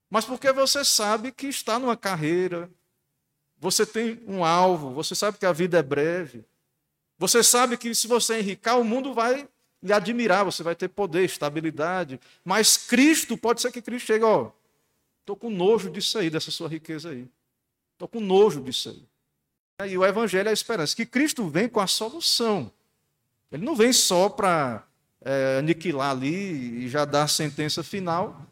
Mas 0.08 0.24
porque 0.24 0.52
você 0.52 0.84
sabe 0.84 1.32
que 1.32 1.46
está 1.48 1.78
numa 1.78 1.96
carreira, 1.96 2.70
você 3.58 3.84
tem 3.84 4.22
um 4.26 4.44
alvo, 4.44 4.90
você 4.92 5.14
sabe 5.14 5.38
que 5.38 5.46
a 5.46 5.52
vida 5.52 5.78
é 5.78 5.82
breve, 5.82 6.44
você 7.18 7.42
sabe 7.42 7.76
que 7.76 7.94
se 7.94 8.06
você 8.06 8.38
enricar, 8.38 8.78
o 8.78 8.84
mundo 8.84 9.14
vai 9.14 9.48
lhe 9.82 9.92
admirar, 9.92 10.44
você 10.44 10.62
vai 10.62 10.74
ter 10.74 10.88
poder, 10.88 11.24
estabilidade. 11.24 12.20
Mas 12.44 12.76
Cristo, 12.76 13.36
pode 13.36 13.60
ser 13.60 13.72
que 13.72 13.82
Cristo 13.82 14.06
chegue, 14.06 14.24
ó, 14.24 14.50
estou 15.20 15.36
com 15.36 15.50
nojo 15.50 15.90
disso 15.90 16.18
aí, 16.18 16.30
dessa 16.30 16.50
sua 16.50 16.68
riqueza 16.68 17.10
aí. 17.10 17.26
Estou 17.94 18.06
com 18.06 18.20
nojo 18.20 18.60
disso 18.60 18.90
aí. 18.90 19.90
E 19.90 19.98
o 19.98 20.04
Evangelho 20.04 20.48
é 20.48 20.50
a 20.50 20.54
esperança, 20.54 20.94
que 20.94 21.06
Cristo 21.06 21.48
vem 21.48 21.68
com 21.68 21.80
a 21.80 21.86
solução. 21.86 22.70
Ele 23.50 23.64
não 23.64 23.74
vem 23.74 23.92
só 23.92 24.28
para 24.28 24.86
é, 25.20 25.58
aniquilar 25.58 26.10
ali 26.10 26.84
e 26.84 26.88
já 26.88 27.04
dar 27.04 27.24
a 27.24 27.28
sentença 27.28 27.82
final. 27.82 28.46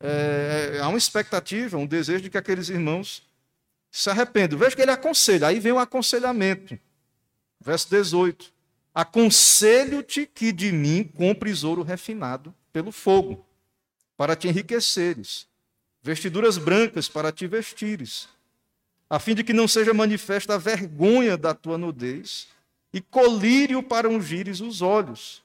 É, 0.00 0.78
há 0.80 0.88
uma 0.88 0.98
expectativa, 0.98 1.76
um 1.76 1.86
desejo 1.86 2.22
de 2.22 2.30
que 2.30 2.38
aqueles 2.38 2.68
irmãos 2.68 3.22
se 3.90 4.08
arrependam. 4.08 4.58
Veja 4.58 4.74
que 4.74 4.82
ele 4.82 4.90
aconselha, 4.90 5.48
aí 5.48 5.60
vem 5.60 5.72
o 5.72 5.78
aconselhamento. 5.78 6.78
Verso 7.60 7.90
18. 7.90 8.52
Aconselho-te 8.94 10.26
que 10.26 10.52
de 10.52 10.72
mim 10.72 11.04
compres 11.04 11.62
ouro 11.62 11.82
refinado 11.82 12.54
pelo 12.72 12.90
fogo, 12.90 13.44
para 14.16 14.34
te 14.34 14.48
enriqueceres, 14.48 15.46
vestiduras 16.02 16.58
brancas 16.58 17.08
para 17.08 17.30
te 17.30 17.46
vestires, 17.46 18.28
a 19.08 19.18
fim 19.18 19.34
de 19.34 19.44
que 19.44 19.52
não 19.52 19.66
seja 19.66 19.92
manifesta 19.92 20.54
a 20.54 20.58
vergonha 20.58 21.36
da 21.36 21.54
tua 21.54 21.78
nudez, 21.78 22.48
e 22.92 23.00
colírio 23.00 23.82
para 23.82 24.08
ungires 24.08 24.60
os 24.60 24.82
olhos, 24.82 25.42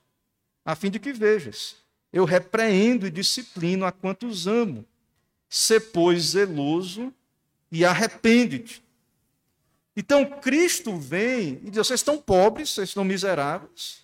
a 0.64 0.76
fim 0.76 0.89
de 0.89 0.99
que 0.99 1.14
vejas. 1.14 1.76
Eu 2.12 2.26
repreendo 2.26 3.06
e 3.06 3.12
disciplino 3.12 3.86
a 3.86 3.91
quantos 3.91 4.47
amo. 4.47 4.86
Se, 5.49 5.80
pois, 5.80 6.32
zeloso 6.32 7.14
e 7.72 7.86
arrepende-te. 7.86 8.84
Então 9.95 10.26
Cristo 10.26 10.97
vem 10.97 11.60
e 11.64 11.70
diz: 11.70 11.88
vocês 11.88 11.99
estão 11.99 12.18
pobres, 12.18 12.72
vocês 12.72 12.89
estão 12.89 13.03
miseráveis, 13.03 14.03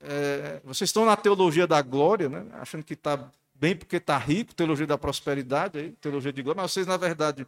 é, 0.00 0.60
vocês 0.64 0.88
estão 0.88 1.04
na 1.04 1.16
teologia 1.16 1.66
da 1.66 1.80
glória, 1.80 2.28
né? 2.28 2.46
achando 2.52 2.84
que 2.84 2.94
está 2.94 3.30
bem 3.54 3.76
porque 3.76 3.96
está 3.96 4.16
rico, 4.16 4.54
teologia 4.54 4.86
da 4.86 4.96
prosperidade, 4.96 5.78
aí, 5.78 5.92
teologia 6.00 6.32
de 6.32 6.42
glória, 6.42 6.62
mas 6.62 6.72
vocês, 6.72 6.86
na 6.86 6.96
verdade, 6.96 7.46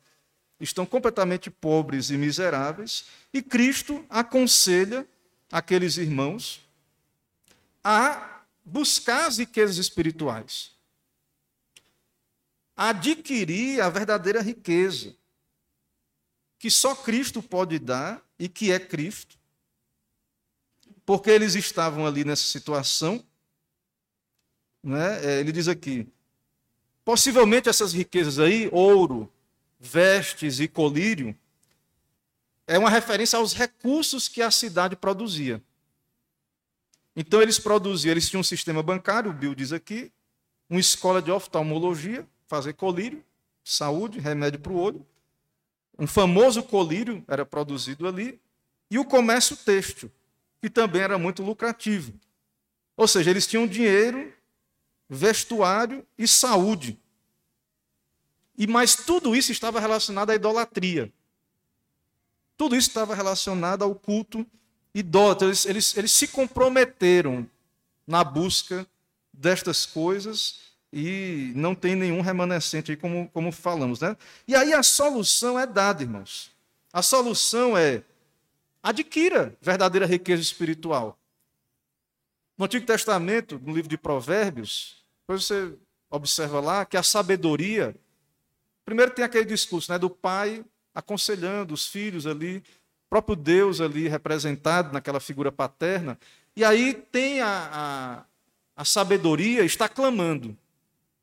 estão 0.61 0.85
completamente 0.85 1.51
pobres 1.51 2.11
e 2.11 2.17
miseráveis, 2.17 3.07
e 3.33 3.43
Cristo 3.43 4.05
aconselha 4.11 5.07
aqueles 5.51 5.97
irmãos 5.97 6.61
a 7.83 8.32
buscar 8.65 9.27
as 9.27 9.39
riquezas 9.39 9.79
espirituais, 9.79 10.73
adquirir 12.77 13.81
a 13.81 13.89
verdadeira 13.89 14.41
riqueza 14.41 15.15
que 16.63 16.71
só 16.71 16.95
Cristo 16.95 17.43
pode 17.43 17.77
dar 17.81 18.25
e 18.39 18.49
que 18.49 18.71
é 18.71 18.79
Cristo, 18.79 19.37
porque 21.05 21.29
eles 21.29 21.57
estavam 21.57 22.07
ali 22.07 22.25
nessa 22.25 22.45
situação. 22.45 23.25
Né? 24.81 25.25
É, 25.27 25.41
ele 25.41 25.51
diz 25.51 25.67
aqui: 25.67 26.07
possivelmente 27.05 27.69
essas 27.69 27.93
riquezas 27.93 28.39
aí, 28.39 28.69
ouro, 28.71 29.29
vestes 29.81 30.61
e 30.61 30.69
colírio, 30.69 31.37
é 32.65 32.79
uma 32.79 32.91
referência 32.91 33.41
aos 33.41 33.53
recursos 33.53 34.29
que 34.29 34.41
a 34.41 34.51
cidade 34.51 34.95
produzia. 34.95 35.61
Então 37.15 37.43
eles 37.43 37.59
produziam, 37.59 38.13
eles 38.13 38.29
tinham 38.29 38.41
um 38.41 38.45
sistema 38.45 38.83
bancário, 38.83 39.31
o 39.31 39.35
Bill 39.35 39.55
diz 39.55 39.73
aqui, 39.73 40.11
uma 40.69 40.81
escola 40.81 41.21
de 41.21 41.31
oftalmologia, 41.31 42.27
fazer 42.47 42.73
colírio, 42.73 43.23
saúde, 43.63 44.19
remédio 44.19 44.61
para 44.61 44.73
o 44.73 44.79
olho, 44.79 45.07
um 45.99 46.07
famoso 46.07 46.63
colírio 46.63 47.23
era 47.29 47.45
produzido 47.45 48.09
ali, 48.09 48.41
e 48.91 48.99
o 48.99 49.05
comércio 49.05 49.57
têxtil, 49.57 50.11
que 50.61 50.71
também 50.71 51.03
era 51.03 51.19
muito 51.19 51.43
lucrativo. 51.43 52.13
Ou 52.97 53.07
seja, 53.07 53.31
eles 53.31 53.47
tinham 53.47 53.67
dinheiro, 53.67 54.33
vestuário 55.09 56.07
e 56.17 56.27
saúde. 56.27 56.99
E 58.57 58.67
mas 58.67 58.95
tudo 58.95 59.35
isso 59.35 59.53
estava 59.53 59.81
relacionado 59.81 60.31
à 60.31 60.35
idolatria. 60.35 61.13
Tudo 62.57 62.77
isso 62.77 62.89
estava 62.89 63.15
relacionado 63.15 63.83
ao 63.83 63.95
culto 63.95 64.47
idólatra. 64.95 65.49
Eles, 65.49 65.67
eles, 65.67 65.97
eles 65.97 66.13
se 66.13 66.29
comprometeram 66.29 67.49
na 68.07 68.23
busca 68.25 68.87
destas 69.33 69.87
coisas 69.87 70.61
e 70.93 71.53
não 71.55 71.75
tem 71.75 71.97
nenhum 71.97 72.21
remanescente 72.21 72.91
aí, 72.91 72.97
como, 72.97 73.29
como 73.31 73.51
falamos. 73.51 74.01
Né? 74.01 74.17
E 74.47 74.55
aí 74.55 74.73
a 74.73 74.83
solução 74.83 75.59
é 75.59 75.67
dada, 75.67 76.03
irmãos. 76.03 76.51
A 76.93 77.01
solução 77.01 77.77
é 77.77 78.03
adquira 78.83 79.57
verdadeira 79.61 80.07
riqueza 80.07 80.43
espiritual. 80.43 81.19
No 82.59 82.67
Antigo 82.67 82.85
Testamento, 82.85 83.59
no 83.65 83.75
livro 83.75 83.89
de 83.89 83.97
Provérbios, 83.97 85.03
você 85.27 85.73
observa 86.11 86.61
lá 86.61 86.85
que 86.85 86.97
a 86.97 87.03
sabedoria. 87.03 87.95
Primeiro 88.85 89.13
tem 89.13 89.25
aquele 89.25 89.47
discurso 89.47 89.91
né, 89.91 89.99
do 89.99 90.11
pai 90.11 90.63
aconselhando 90.95 91.73
os 91.73 91.87
filhos 91.87 92.27
ali, 92.27 92.63
próprio 93.13 93.37
Deus 93.37 93.79
ali 93.79 94.09
representado 94.09 94.91
naquela 94.91 95.21
figura 95.21 95.53
paterna. 95.53 96.19
E 96.57 96.65
aí 96.65 96.95
tem 96.95 97.43
a, 97.43 97.69
a, 97.71 98.25
a 98.75 98.85
sabedoria 98.87 99.63
está 99.65 99.87
clamando. 99.87 100.57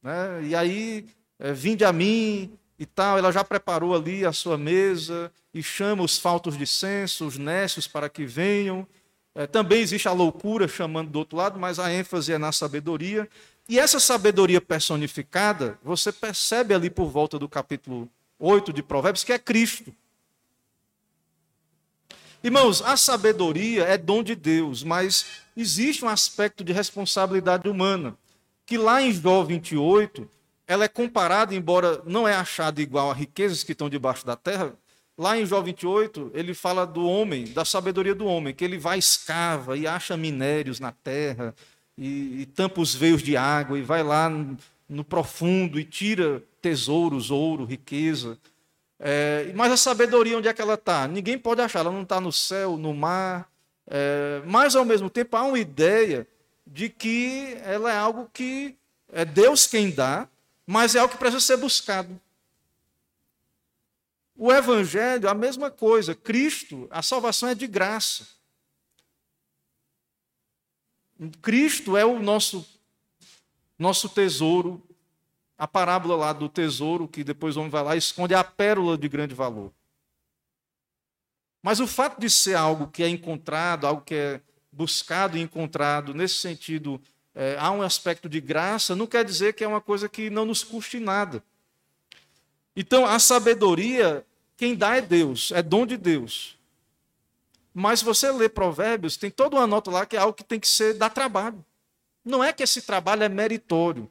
Né? 0.04 0.44
E 0.44 0.56
aí, 0.56 1.08
é, 1.40 1.52
vinde 1.52 1.84
a 1.84 1.92
mim 1.92 2.52
e 2.78 2.86
tal, 2.86 3.18
ela 3.18 3.32
já 3.32 3.44
preparou 3.44 3.96
ali 3.96 4.24
a 4.24 4.32
sua 4.32 4.56
mesa 4.56 5.32
e 5.52 5.64
chama 5.64 6.04
os 6.04 6.20
faltos 6.20 6.56
de 6.56 6.68
senso, 6.68 7.26
os 7.26 7.40
nécios 7.40 7.88
para 7.88 8.08
que 8.08 8.24
venham. 8.24 8.86
É, 9.34 9.48
também 9.48 9.82
existe 9.82 10.08
a 10.08 10.12
loucura 10.12 10.68
chamando 10.68 11.10
do 11.10 11.18
outro 11.18 11.38
lado, 11.38 11.60
mas 11.60 11.80
a 11.80 11.92
ênfase 11.92 12.32
é 12.32 12.38
na 12.38 12.52
sabedoria. 12.52 13.28
E 13.68 13.80
essa 13.80 14.00
sabedoria 14.00 14.62
personificada, 14.62 15.80
você 15.84 16.12
percebe 16.12 16.72
ali 16.72 16.92
por 16.92 17.10
volta 17.10 17.40
do 17.40 17.50
capítulo 17.50 18.08
8 18.38 18.72
de 18.72 18.84
Provérbios, 18.84 19.24
que 19.24 19.34
é 19.34 19.40
Cristo. 19.40 19.92
Irmãos, 22.42 22.82
a 22.82 22.96
sabedoria 22.96 23.84
é 23.84 23.98
dom 23.98 24.24
de 24.24 24.34
Deus, 24.34 24.82
mas 24.82 25.44
existe 25.58 26.06
um 26.06 26.10
aspecto 26.10 26.64
de 26.64 26.72
responsabilidade 26.72 27.68
humana 27.68 28.18
que 28.66 28.78
lá 28.78 29.02
em 29.02 29.12
Jó 29.12 29.44
28, 29.44 30.30
ela 30.68 30.86
é 30.86 30.88
comparada, 30.88 31.56
embora 31.56 32.02
não 32.06 32.28
é 32.28 32.36
achada 32.36 32.80
igual 32.82 33.10
a 33.10 33.14
riquezas 33.16 33.64
que 33.64 33.72
estão 33.72 33.90
debaixo 33.90 34.26
da 34.26 34.36
terra, 34.36 34.74
lá 35.18 35.38
em 35.38 35.46
Jó 35.46 35.60
28, 35.60 36.32
ele 36.36 36.54
fala 36.54 36.86
do 36.86 37.06
homem, 37.06 37.46
da 37.46 37.66
sabedoria 37.66 38.14
do 38.14 38.26
homem, 38.26 38.54
que 38.54 38.64
ele 38.64 38.78
vai 38.78 39.00
escava 39.00 39.76
e 39.76 39.88
acha 39.88 40.16
minérios 40.16 40.80
na 40.80 40.92
terra, 40.92 41.54
e, 41.98 42.42
e 42.42 42.46
tampa 42.46 42.80
os 42.80 42.94
veios 42.94 43.24
de 43.24 43.36
água, 43.36 43.78
e 43.78 43.82
vai 43.82 44.04
lá 44.04 44.30
no, 44.30 44.56
no 44.88 45.04
profundo 45.04 45.80
e 45.80 45.84
tira 45.84 46.42
tesouros, 46.62 47.32
ouro, 47.32 47.66
riqueza. 47.66 48.38
É, 49.00 49.52
mas 49.56 49.72
a 49.72 49.78
sabedoria, 49.78 50.38
onde 50.38 50.50
é 50.50 50.54
que 50.54 50.62
ela 50.62 50.74
está? 50.74 51.08
Ninguém 51.08 51.38
pode 51.38 51.62
achar, 51.62 51.80
ela 51.80 51.91
não 51.91 52.04
está 52.04 52.20
no 52.20 52.32
céu, 52.32 52.76
no 52.76 52.93
mar. 52.93 53.50
É, 53.88 54.41
mas, 54.45 54.76
ao 54.76 54.84
mesmo 54.84 55.10
tempo, 55.10 55.38
há 55.38 55.43
uma 55.43 55.58
ideia 55.58 56.28
de 56.68 56.89
que 56.89 57.58
ela 57.64 57.91
é 57.91 57.97
algo 57.97 58.30
que 58.34 58.76
é 59.12 59.24
Deus 59.24 59.66
quem 59.66 59.89
dá, 59.89 60.28
mas 60.68 60.95
é 60.95 61.00
algo 61.00 61.14
que 61.14 61.20
precisa 61.20 61.39
ser 61.39 61.58
buscado. 61.58 62.20
O 64.36 64.52
Evangelho, 64.52 65.28
a 65.30 65.34
mesma 65.34 65.72
coisa. 65.72 66.14
Cristo, 66.14 66.88
a 66.91 67.02
salvação 67.02 67.50
é 67.50 67.56
de 67.56 67.68
graça. 67.68 68.28
Cristo 71.41 71.97
é 71.97 72.06
o 72.06 72.20
nosso, 72.20 72.66
nosso 73.78 74.08
tesouro 74.08 74.82
a 75.60 75.68
parábola 75.68 76.16
lá 76.16 76.32
do 76.32 76.47
tesouro, 76.47 77.05
que 77.05 77.22
depois 77.22 77.57
o 77.57 77.60
homem 77.60 77.70
vai 77.70 77.84
lá 77.84 77.95
e 77.95 77.99
esconde 77.99 78.34
a 78.34 78.45
pérola 78.45 78.97
de 78.97 79.10
grande 79.10 79.36
valor. 79.36 79.74
Mas 81.62 81.82
o 81.82 81.86
fato 81.86 82.18
de 82.18 82.30
ser 82.30 82.55
algo 82.55 82.88
que 82.88 83.03
é 83.03 83.10
encontrado, 83.10 83.86
algo 83.86 84.01
que 84.01 84.16
é 84.16 84.41
buscado 84.72 85.38
e 85.38 85.41
encontrado, 85.41 86.14
nesse 86.14 86.36
sentido, 86.36 87.01
é, 87.36 87.57
há 87.60 87.72
um 87.72 87.82
aspecto 87.82 88.30
de 88.30 88.39
graça, 88.39 88.95
não 88.95 89.05
quer 89.05 89.26
dizer 89.26 89.53
que 89.53 89.62
é 89.62 89.68
uma 89.68 89.82
coisa 89.82 90.07
que 90.07 90.30
não 90.30 90.45
nos 90.45 90.64
custe 90.64 90.97
nada. 90.97 91.43
Então, 92.74 93.05
a 93.05 93.20
sabedoria, 93.20 94.26
quem 94.55 94.74
dá 94.74 94.95
é 94.95 95.01
Deus, 95.01 95.51
é 95.51 95.62
dom 95.62 95.86
de 95.86 95.97
Deus. 95.97 96.57
Mas 97.74 98.01
você 98.01 98.32
lê 98.32 98.47
Provérbios, 98.47 99.18
tem 99.18 99.30
toda 99.30 99.57
uma 99.57 99.68
nota 99.68 99.91
lá 99.91 100.05
que 100.05 100.16
é 100.16 100.20
algo 100.20 100.34
que 100.34 100.43
tem 100.43 100.60
que 100.60 100.68
ser 100.70 100.93
dar 100.93 101.10
trabalho. 101.10 101.66
Não 102.24 102.41
é 102.41 102.53
que 102.53 102.64
esse 102.64 102.82
trabalho 102.82 103.24
é 103.24 103.30
meritório. 103.30 104.10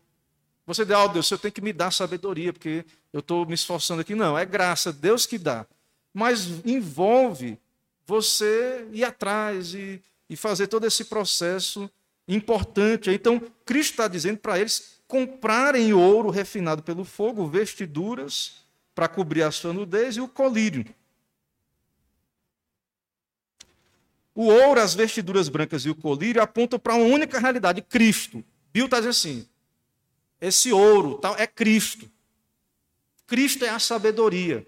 Você 0.69 0.85
diz, 0.85 0.95
oh 0.95 1.09
Deus, 1.09 1.27
você 1.27 1.39
tem 1.39 1.51
que 1.51 1.63
me 1.63 1.73
dar 1.73 1.91
sabedoria, 1.91 2.53
porque 2.53 2.85
eu 3.11 3.21
estou 3.21 3.47
me 3.47 3.55
esforçando 3.55 4.03
aqui. 4.03 4.15
Não, 4.15 4.39
é 4.39 4.45
graça, 4.45 4.93
Deus 4.93 5.25
que 5.25 5.39
dá. 5.39 5.67
Mas 6.13 6.47
envolve 6.63 7.59
você 8.07 8.87
ir 8.93 9.03
atrás 9.03 9.73
e, 9.73 10.03
e 10.29 10.37
fazer 10.37 10.67
todo 10.67 10.87
esse 10.87 11.07
processo 11.07 11.91
importante. 12.29 13.11
Então, 13.11 13.41
Cristo 13.65 13.93
está 13.93 14.07
dizendo 14.07 14.41
para 14.41 14.61
eles 14.61 15.01
comprarem 15.09 15.95
ouro 15.95 16.29
refinado 16.29 16.83
pelo 16.83 17.03
fogo, 17.03 17.49
vestiduras 17.49 18.57
para 18.95 19.09
cobrir 19.09 19.45
a 19.45 19.51
sua 19.51 19.73
nudez 19.73 20.19
e 20.19 20.21
o 20.21 20.29
colírio. 20.29 20.85
O 24.35 24.45
ouro, 24.45 24.83
as 24.83 24.95
vestiduras 24.95 25.49
brancas 25.49 25.87
e 25.87 25.89
o 25.89 25.95
colírio 25.95 26.43
apontam 26.43 26.79
para 26.79 26.95
uma 26.95 27.07
única 27.07 27.39
realidade, 27.39 27.81
Cristo. 27.81 28.45
Bill 28.71 28.85
está 28.85 28.99
dizendo 28.99 29.11
assim: 29.13 29.49
esse 30.41 30.73
ouro 30.73 31.19
tal, 31.19 31.37
é 31.37 31.47
Cristo. 31.47 32.11
Cristo 33.27 33.65
é 33.65 33.69
a 33.69 33.79
sabedoria. 33.79 34.67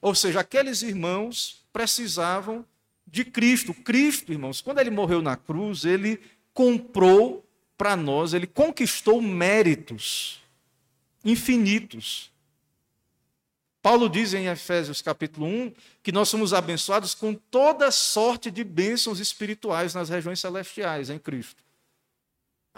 Ou 0.00 0.14
seja, 0.14 0.40
aqueles 0.40 0.82
irmãos 0.82 1.64
precisavam 1.72 2.64
de 3.06 3.24
Cristo. 3.24 3.74
Cristo, 3.74 4.32
irmãos, 4.32 4.60
quando 4.60 4.78
ele 4.78 4.90
morreu 4.90 5.20
na 5.22 5.36
cruz, 5.36 5.84
ele 5.84 6.20
comprou 6.52 7.46
para 7.76 7.96
nós, 7.96 8.34
ele 8.34 8.46
conquistou 8.46 9.22
méritos 9.22 10.40
infinitos. 11.24 12.30
Paulo 13.82 14.08
diz 14.08 14.34
em 14.34 14.46
Efésios 14.46 15.00
capítulo 15.00 15.46
1 15.46 15.72
que 16.02 16.12
nós 16.12 16.28
somos 16.28 16.52
abençoados 16.52 17.14
com 17.14 17.34
toda 17.34 17.90
sorte 17.90 18.50
de 18.50 18.62
bênçãos 18.62 19.18
espirituais 19.20 19.94
nas 19.94 20.10
regiões 20.10 20.38
celestiais 20.38 21.08
em 21.08 21.18
Cristo. 21.18 21.62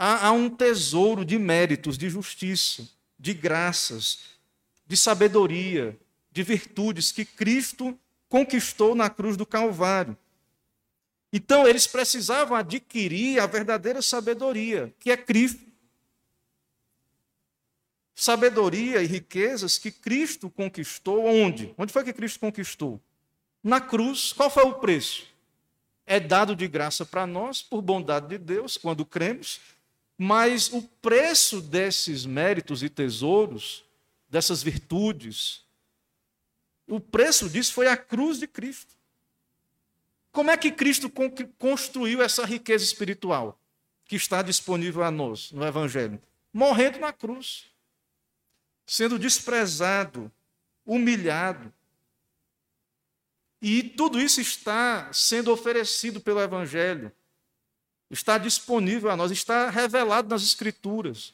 Há, 0.04 0.26
há 0.26 0.32
um 0.32 0.50
tesouro 0.50 1.24
de 1.24 1.38
méritos, 1.38 1.96
de 1.96 2.10
justiça, 2.10 2.88
de 3.16 3.32
graças, 3.32 4.18
de 4.84 4.96
sabedoria, 4.96 5.96
de 6.32 6.42
virtudes 6.42 7.12
que 7.12 7.24
Cristo 7.24 7.96
conquistou 8.28 8.96
na 8.96 9.08
cruz 9.08 9.36
do 9.36 9.46
Calvário. 9.46 10.18
Então, 11.32 11.68
eles 11.68 11.86
precisavam 11.86 12.56
adquirir 12.56 13.38
a 13.38 13.46
verdadeira 13.46 14.02
sabedoria, 14.02 14.92
que 14.98 15.08
é 15.08 15.16
Cristo. 15.16 15.62
Sabedoria 18.12 19.04
e 19.04 19.06
riquezas 19.06 19.78
que 19.78 19.92
Cristo 19.92 20.50
conquistou 20.50 21.24
onde? 21.24 21.72
Onde 21.78 21.92
foi 21.92 22.02
que 22.02 22.12
Cristo 22.12 22.40
conquistou? 22.40 23.00
Na 23.62 23.80
cruz. 23.80 24.32
Qual 24.32 24.50
foi 24.50 24.64
o 24.64 24.74
preço? 24.74 25.28
É 26.04 26.18
dado 26.18 26.56
de 26.56 26.66
graça 26.66 27.06
para 27.06 27.24
nós, 27.24 27.62
por 27.62 27.80
bondade 27.80 28.26
de 28.26 28.36
Deus, 28.36 28.76
quando 28.76 29.06
cremos, 29.06 29.60
mas 30.24 30.72
o 30.72 30.80
preço 30.80 31.60
desses 31.60 32.24
méritos 32.24 32.80
e 32.84 32.88
tesouros, 32.88 33.84
dessas 34.28 34.62
virtudes, 34.62 35.64
o 36.86 37.00
preço 37.00 37.50
disso 37.50 37.72
foi 37.72 37.88
a 37.88 37.96
cruz 37.96 38.38
de 38.38 38.46
Cristo. 38.46 38.94
Como 40.30 40.48
é 40.48 40.56
que 40.56 40.70
Cristo 40.70 41.10
construiu 41.58 42.22
essa 42.22 42.46
riqueza 42.46 42.84
espiritual 42.84 43.60
que 44.04 44.14
está 44.14 44.42
disponível 44.42 45.02
a 45.02 45.10
nós 45.10 45.50
no 45.50 45.66
Evangelho? 45.66 46.22
Morrendo 46.52 47.00
na 47.00 47.12
cruz, 47.12 47.66
sendo 48.86 49.18
desprezado, 49.18 50.30
humilhado. 50.86 51.72
E 53.60 53.82
tudo 53.82 54.20
isso 54.20 54.40
está 54.40 55.12
sendo 55.12 55.50
oferecido 55.50 56.20
pelo 56.20 56.40
Evangelho, 56.40 57.10
está 58.12 58.36
disponível 58.38 59.10
a 59.10 59.16
nós, 59.16 59.30
está 59.30 59.70
revelado 59.70 60.28
nas 60.28 60.42
Escrituras. 60.42 61.32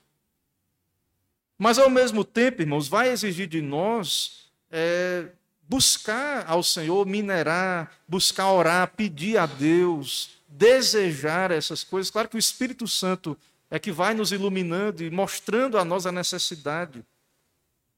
Mas, 1.58 1.78
ao 1.78 1.90
mesmo 1.90 2.24
tempo, 2.24 2.62
irmãos, 2.62 2.86
vai 2.86 3.08
exigir 3.08 3.48
de 3.48 3.60
nós 3.60 4.48
é, 4.70 5.26
buscar 5.68 6.48
ao 6.48 6.62
Senhor, 6.62 7.04
minerar, 7.04 7.92
buscar 8.06 8.52
orar, 8.52 8.92
pedir 8.96 9.36
a 9.38 9.46
Deus, 9.46 10.38
desejar 10.46 11.50
essas 11.50 11.82
coisas. 11.82 12.10
Claro 12.10 12.28
que 12.28 12.36
o 12.36 12.38
Espírito 12.38 12.86
Santo 12.86 13.36
é 13.68 13.78
que 13.78 13.90
vai 13.90 14.14
nos 14.14 14.30
iluminando 14.30 15.02
e 15.02 15.10
mostrando 15.10 15.76
a 15.76 15.84
nós 15.84 16.06
a 16.06 16.12
necessidade 16.12 17.04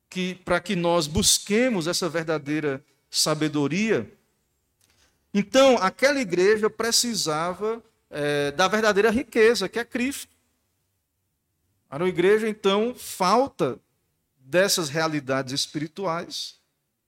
que 0.09 0.35
para 0.37 0.59
que 0.59 0.75
nós 0.75 1.07
busquemos 1.07 1.87
essa 1.87 2.09
verdadeira 2.09 2.83
sabedoria. 3.09 4.11
Então, 5.33 5.77
aquela 5.77 6.21
igreja 6.21 6.69
precisava 6.69 7.81
é, 8.11 8.51
da 8.51 8.69
verdadeira 8.69 9.11
riqueza, 9.11 9.69
que 9.69 9.79
é 9.79 9.85
Cristo. 9.85 10.37
A 11.89 11.99
igreja, 12.07 12.49
então, 12.49 12.95
falta 12.95 13.79
dessas 14.39 14.89
realidades 14.89 15.53
espirituais 15.53 16.61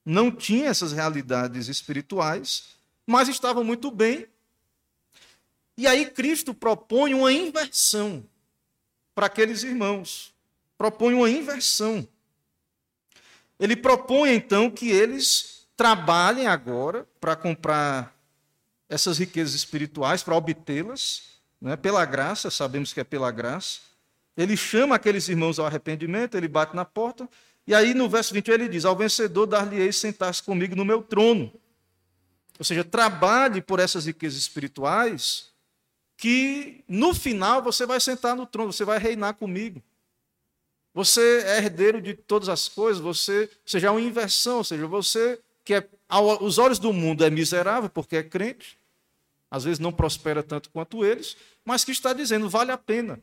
não 0.05 0.31
tinha 0.31 0.69
essas 0.69 0.93
realidades 0.93 1.69
espirituais, 1.69 2.77
mas 3.07 3.29
estavam 3.29 3.63
muito 3.63 3.91
bem. 3.91 4.27
E 5.77 5.87
aí 5.87 6.11
Cristo 6.11 6.53
propõe 6.53 7.15
uma 7.15 7.33
inversão 7.33 8.25
para 9.15 9.27
aqueles 9.27 9.63
irmãos. 9.63 10.35
Propõe 10.77 11.15
uma 11.15 11.31
inversão. 11.31 12.07
Ele 13.59 13.77
propõe 13.77 14.35
então 14.35 14.71
que 14.71 14.91
eles 14.91 15.67
trabalhem 15.77 16.47
agora 16.47 17.07
para 17.21 17.37
comprar 17.37 18.12
essas 18.93 19.19
riquezas 19.19 19.55
espirituais, 19.55 20.23
para 20.23 20.37
obtê-las, 20.37 21.23
né, 21.59 21.77
pela 21.77 22.05
graça, 22.05 22.51
sabemos 22.51 22.93
que 22.93 23.01
é 23.01 23.05
pela 23.05 23.31
graça. 23.31 23.81
Ele 24.37 24.57
chama 24.57 24.97
aqueles 24.97 25.29
irmãos 25.29 25.59
ao 25.59 25.65
arrependimento, 25.65 26.37
ele 26.37 26.47
bate 26.47 26.77
na 26.77 26.85
porta 26.85 27.29
e 27.67 27.75
aí 27.75 27.95
no 27.95 28.09
verso 28.09 28.35
21 28.35 28.55
ele 28.55 28.69
diz: 28.69 28.85
Ao 28.85 28.95
vencedor 28.95 29.47
dar-lhe-ei 29.47 29.93
sentar-se 29.93 30.43
comigo 30.43 30.77
no 30.77 30.85
meu 30.85 31.03
trono. 31.03 31.53
Ou 32.59 32.65
seja, 32.65 32.85
trabalhe 32.85 33.63
por 33.63 33.81
essas 33.81 34.05
riquezas 34.05 34.39
espirituais, 34.39 35.51
que 36.17 36.85
no 36.87 37.15
final 37.15 37.63
você 37.63 37.87
vai 37.87 37.99
sentar 37.99 38.37
no 38.37 38.47
trono, 38.47 38.73
você 38.73 38.85
vai 38.85 38.99
reinar 38.99 39.35
comigo. 39.35 39.83
Você 40.93 41.43
é 41.47 41.59
herdeiro 41.59 42.03
de 42.03 42.13
todas 42.13 42.51
as 42.51 42.69
coisas, 42.69 43.03
você, 43.03 43.49
seja, 43.65 43.89
é 43.89 43.91
uma 43.91 44.01
inversão, 44.01 44.59
ou 44.59 44.65
seja, 44.65 44.87
você 44.87 45.41
que 45.65 45.75
é, 45.75 45.89
aos 46.09 46.59
olhos 46.59 46.79
do 46.79 46.93
mundo 46.93 47.25
é 47.25 47.31
miserável 47.31 47.89
porque 47.89 48.17
é 48.17 48.23
crente, 48.23 48.79
às 49.53 49.65
vezes 49.65 49.79
não 49.79 49.93
prospera 49.93 50.43
tanto 50.43 50.71
quanto 50.71 51.05
eles, 51.05 51.37
mas 51.63 51.85
que 51.85 51.93
está 51.93 52.15
dizendo, 52.15 52.49
vale 52.49 52.73
a 52.73 52.79
pena. 52.79 53.21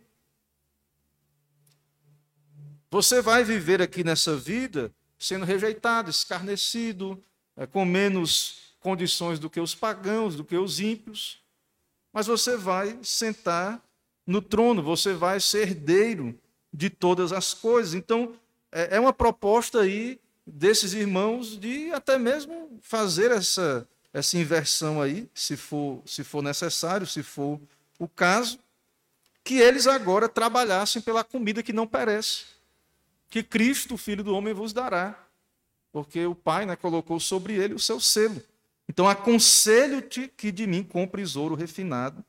Você 2.91 3.19
vai 3.19 3.43
viver 3.43 3.81
aqui 3.81 4.03
nessa 4.03 4.37
vida 4.37 4.93
sendo 5.17 5.43
rejeitado, 5.43 6.11
escarnecido, 6.11 7.19
é, 7.57 7.65
com 7.65 7.83
menos 7.83 8.75
condições 8.79 9.39
do 9.39 9.49
que 9.49 9.59
os 9.59 9.73
pagãos, 9.73 10.35
do 10.35 10.45
que 10.45 10.55
os 10.55 10.79
ímpios, 10.79 11.41
mas 12.13 12.27
você 12.27 12.55
vai 12.55 12.99
sentar 13.01 13.83
no 14.25 14.39
trono, 14.39 14.83
você 14.83 15.13
vai 15.13 15.39
ser 15.39 15.63
herdeiro 15.67 16.39
de 16.71 16.91
todas 16.91 17.33
as 17.33 17.55
coisas. 17.55 17.95
Então, 17.95 18.35
é, 18.71 18.97
é 18.97 18.99
uma 18.99 19.11
proposta 19.11 19.81
aí 19.81 20.19
desses 20.45 20.93
irmãos 20.93 21.59
de 21.59 21.91
até 21.91 22.19
mesmo 22.19 22.79
fazer 22.83 23.31
essa, 23.31 23.87
essa 24.13 24.37
inversão 24.37 25.01
aí, 25.01 25.29
se 25.33 25.55
for, 25.55 26.01
se 26.05 26.23
for 26.23 26.41
necessário, 26.41 27.05
se 27.05 27.23
for 27.23 27.59
o 27.97 28.07
caso, 28.07 28.59
que 29.43 29.55
eles 29.55 29.87
agora 29.87 30.27
trabalhassem 30.27 31.01
pela 31.01 31.23
comida 31.23 31.63
que 31.63 31.73
não 31.73 31.87
perece 31.87 32.45
que 33.29 33.43
Cristo, 33.43 33.95
Filho 33.95 34.23
do 34.23 34.33
Homem, 34.35 34.53
vos 34.53 34.73
dará, 34.73 35.27
porque 35.91 36.25
o 36.25 36.33
Pai 36.33 36.65
né, 36.65 36.75
colocou 36.75 37.19
sobre 37.19 37.53
ele 37.53 37.73
o 37.73 37.79
seu 37.79 37.99
selo. 37.99 38.41
Então, 38.87 39.07
aconselho-te 39.07 40.27
que 40.35 40.51
de 40.51 40.65
mim 40.65 40.83
compres 40.83 41.35
ouro 41.35 41.53
refinado 41.53 42.25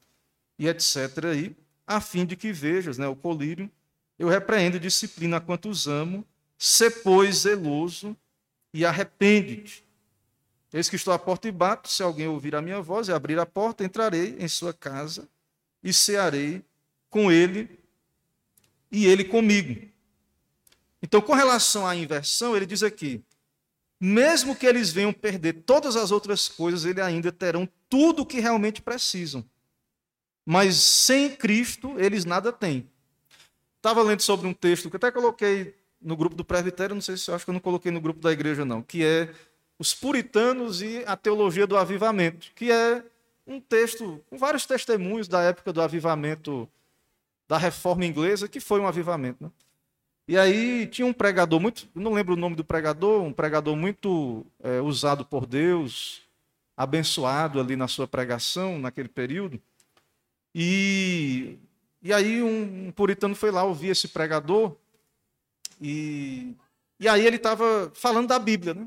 e 0.58 0.68
etc. 0.68 1.24
Aí, 1.32 1.56
a 1.86 2.00
fim 2.00 2.26
de 2.26 2.36
que 2.36 2.52
vejas 2.52 2.98
né, 2.98 3.08
o 3.08 3.16
colírio. 3.16 3.70
Eu 4.18 4.28
repreendo 4.28 4.78
disciplina 4.78 5.38
a 5.38 5.40
quantos 5.40 5.88
amo, 5.88 6.26
se 6.58 6.90
pois 6.90 7.38
zeloso 7.38 8.14
e 8.74 8.84
arrepende-te. 8.84 9.82
Eis 10.72 10.88
que 10.88 10.96
estou 10.96 11.12
à 11.12 11.18
porta 11.18 11.48
e 11.48 11.52
bato, 11.52 11.88
se 11.88 12.02
alguém 12.02 12.28
ouvir 12.28 12.54
a 12.54 12.62
minha 12.62 12.80
voz 12.80 13.08
e 13.08 13.12
abrir 13.12 13.38
a 13.38 13.46
porta, 13.46 13.84
entrarei 13.84 14.36
em 14.38 14.46
sua 14.46 14.72
casa 14.72 15.28
e 15.82 15.92
cearei 15.92 16.64
com 17.08 17.30
ele 17.30 17.78
e 18.90 19.06
ele 19.06 19.24
comigo. 19.24 19.88
Então, 21.02 21.20
com 21.20 21.32
relação 21.32 21.86
à 21.86 21.96
inversão, 21.96 22.56
ele 22.56 22.66
diz 22.66 22.82
aqui: 22.82 23.24
mesmo 23.98 24.54
que 24.54 24.66
eles 24.66 24.90
venham 24.90 25.12
perder 25.12 25.62
todas 25.64 25.96
as 25.96 26.10
outras 26.10 26.48
coisas, 26.48 26.84
eles 26.84 27.02
ainda 27.02 27.32
terão 27.32 27.68
tudo 27.88 28.22
o 28.22 28.26
que 28.26 28.40
realmente 28.40 28.80
precisam. 28.80 29.44
Mas 30.46 30.76
sem 30.76 31.34
Cristo, 31.34 31.98
eles 31.98 32.24
nada 32.24 32.52
têm. 32.52 32.88
Estava 33.76 34.02
lendo 34.02 34.20
sobre 34.20 34.46
um 34.46 34.54
texto 34.54 34.88
que 34.88 34.96
até 34.96 35.10
coloquei 35.10 35.74
no 36.00 36.16
grupo 36.16 36.34
do 36.34 36.44
presbitério, 36.44 36.94
não 36.94 37.02
sei 37.02 37.16
se 37.16 37.30
eu 37.30 37.34
acho 37.34 37.44
que 37.44 37.50
eu 37.50 37.54
não 37.54 37.60
coloquei 37.60 37.90
no 37.90 38.00
grupo 38.00 38.20
da 38.20 38.32
igreja, 38.32 38.64
não, 38.64 38.82
que 38.82 39.04
é 39.04 39.34
Os 39.80 39.94
Puritanos 39.94 40.82
e 40.82 41.02
a 41.06 41.16
Teologia 41.16 41.66
do 41.66 41.74
Avivamento, 41.74 42.52
que 42.54 42.70
é 42.70 43.02
um 43.46 43.58
texto 43.58 44.22
com 44.28 44.36
vários 44.36 44.66
testemunhos 44.66 45.26
da 45.26 45.40
época 45.40 45.72
do 45.72 45.80
avivamento 45.80 46.68
da 47.48 47.56
reforma 47.56 48.04
inglesa, 48.04 48.46
que 48.46 48.60
foi 48.60 48.78
um 48.78 48.86
avivamento. 48.86 49.42
Né? 49.42 49.50
E 50.28 50.36
aí 50.36 50.86
tinha 50.86 51.06
um 51.06 51.14
pregador 51.14 51.58
muito, 51.58 51.88
não 51.94 52.12
lembro 52.12 52.34
o 52.34 52.36
nome 52.36 52.56
do 52.56 52.62
pregador, 52.62 53.22
um 53.22 53.32
pregador 53.32 53.74
muito 53.74 54.44
é, 54.62 54.82
usado 54.82 55.24
por 55.24 55.46
Deus, 55.46 56.20
abençoado 56.76 57.58
ali 57.58 57.74
na 57.74 57.88
sua 57.88 58.06
pregação 58.06 58.78
naquele 58.78 59.08
período. 59.08 59.58
E, 60.54 61.56
e 62.02 62.12
aí 62.12 62.42
um, 62.42 62.88
um 62.88 62.92
puritano 62.92 63.34
foi 63.34 63.50
lá 63.50 63.64
ouvir 63.64 63.88
esse 63.88 64.08
pregador 64.08 64.76
e, 65.80 66.54
e 66.98 67.08
aí 67.08 67.26
ele 67.26 67.36
estava 67.36 67.90
falando 67.94 68.28
da 68.28 68.38
Bíblia, 68.38 68.74
né? 68.74 68.86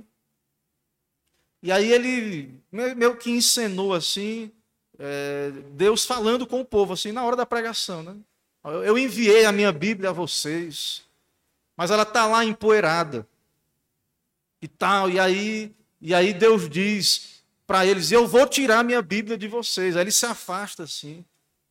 E 1.63 1.71
aí 1.71 1.93
ele 1.93 2.53
meio 2.69 3.15
que 3.15 3.31
encenou 3.31 3.93
assim, 3.93 4.51
é, 4.99 5.49
Deus 5.71 6.03
falando 6.03 6.45
com 6.45 6.59
o 6.59 6.65
povo, 6.65 6.91
assim, 6.91 7.13
na 7.13 7.23
hora 7.23 7.37
da 7.37 7.45
pregação, 7.45 8.03
né? 8.03 8.17
Eu 8.63 8.97
enviei 8.97 9.45
a 9.45 9.51
minha 9.51 9.71
Bíblia 9.71 10.09
a 10.09 10.13
vocês, 10.13 11.03
mas 11.75 11.89
ela 11.89 12.03
está 12.03 12.25
lá 12.25 12.43
empoeirada 12.43 13.25
e 14.61 14.67
tal. 14.67 15.09
E 15.09 15.17
aí, 15.17 15.73
e 16.01 16.13
aí 16.13 16.33
Deus 16.33 16.69
diz 16.69 17.43
para 17.65 17.85
eles: 17.85 18.11
Eu 18.11 18.27
vou 18.27 18.45
tirar 18.45 18.79
a 18.79 18.83
minha 18.83 19.01
Bíblia 19.01 19.37
de 19.37 19.47
vocês. 19.47 19.95
Aí 19.95 20.03
ele 20.03 20.11
se 20.11 20.25
afasta 20.25 20.83
assim. 20.83 21.23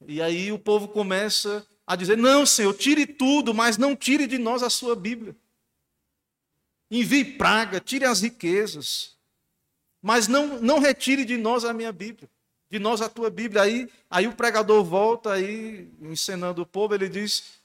E 0.06 0.20
aí 0.20 0.50
o 0.52 0.58
povo 0.58 0.88
começa 0.88 1.66
a 1.86 1.96
dizer: 1.96 2.16
Não, 2.16 2.44
Senhor, 2.44 2.74
tire 2.74 3.06
tudo, 3.06 3.54
mas 3.54 3.78
não 3.78 3.94
tire 3.96 4.26
de 4.26 4.38
nós 4.38 4.62
a 4.62 4.70
sua 4.70 4.96
Bíblia. 4.96 5.36
Envie 6.90 7.24
praga, 7.24 7.80
tire 7.80 8.04
as 8.04 8.20
riquezas, 8.20 9.16
mas 10.02 10.28
não, 10.28 10.60
não 10.60 10.80
retire 10.80 11.24
de 11.24 11.38
nós 11.38 11.64
a 11.64 11.72
minha 11.72 11.92
Bíblia 11.92 12.28
de 12.72 12.78
nós 12.78 13.02
a 13.02 13.08
tua 13.08 13.28
Bíblia. 13.28 13.60
Aí, 13.60 13.86
aí 14.10 14.26
o 14.26 14.32
pregador 14.32 14.82
volta, 14.82 15.34
aí, 15.34 15.90
ensinando 16.00 16.62
o 16.62 16.66
povo, 16.66 16.94
ele 16.94 17.06
diz, 17.06 17.60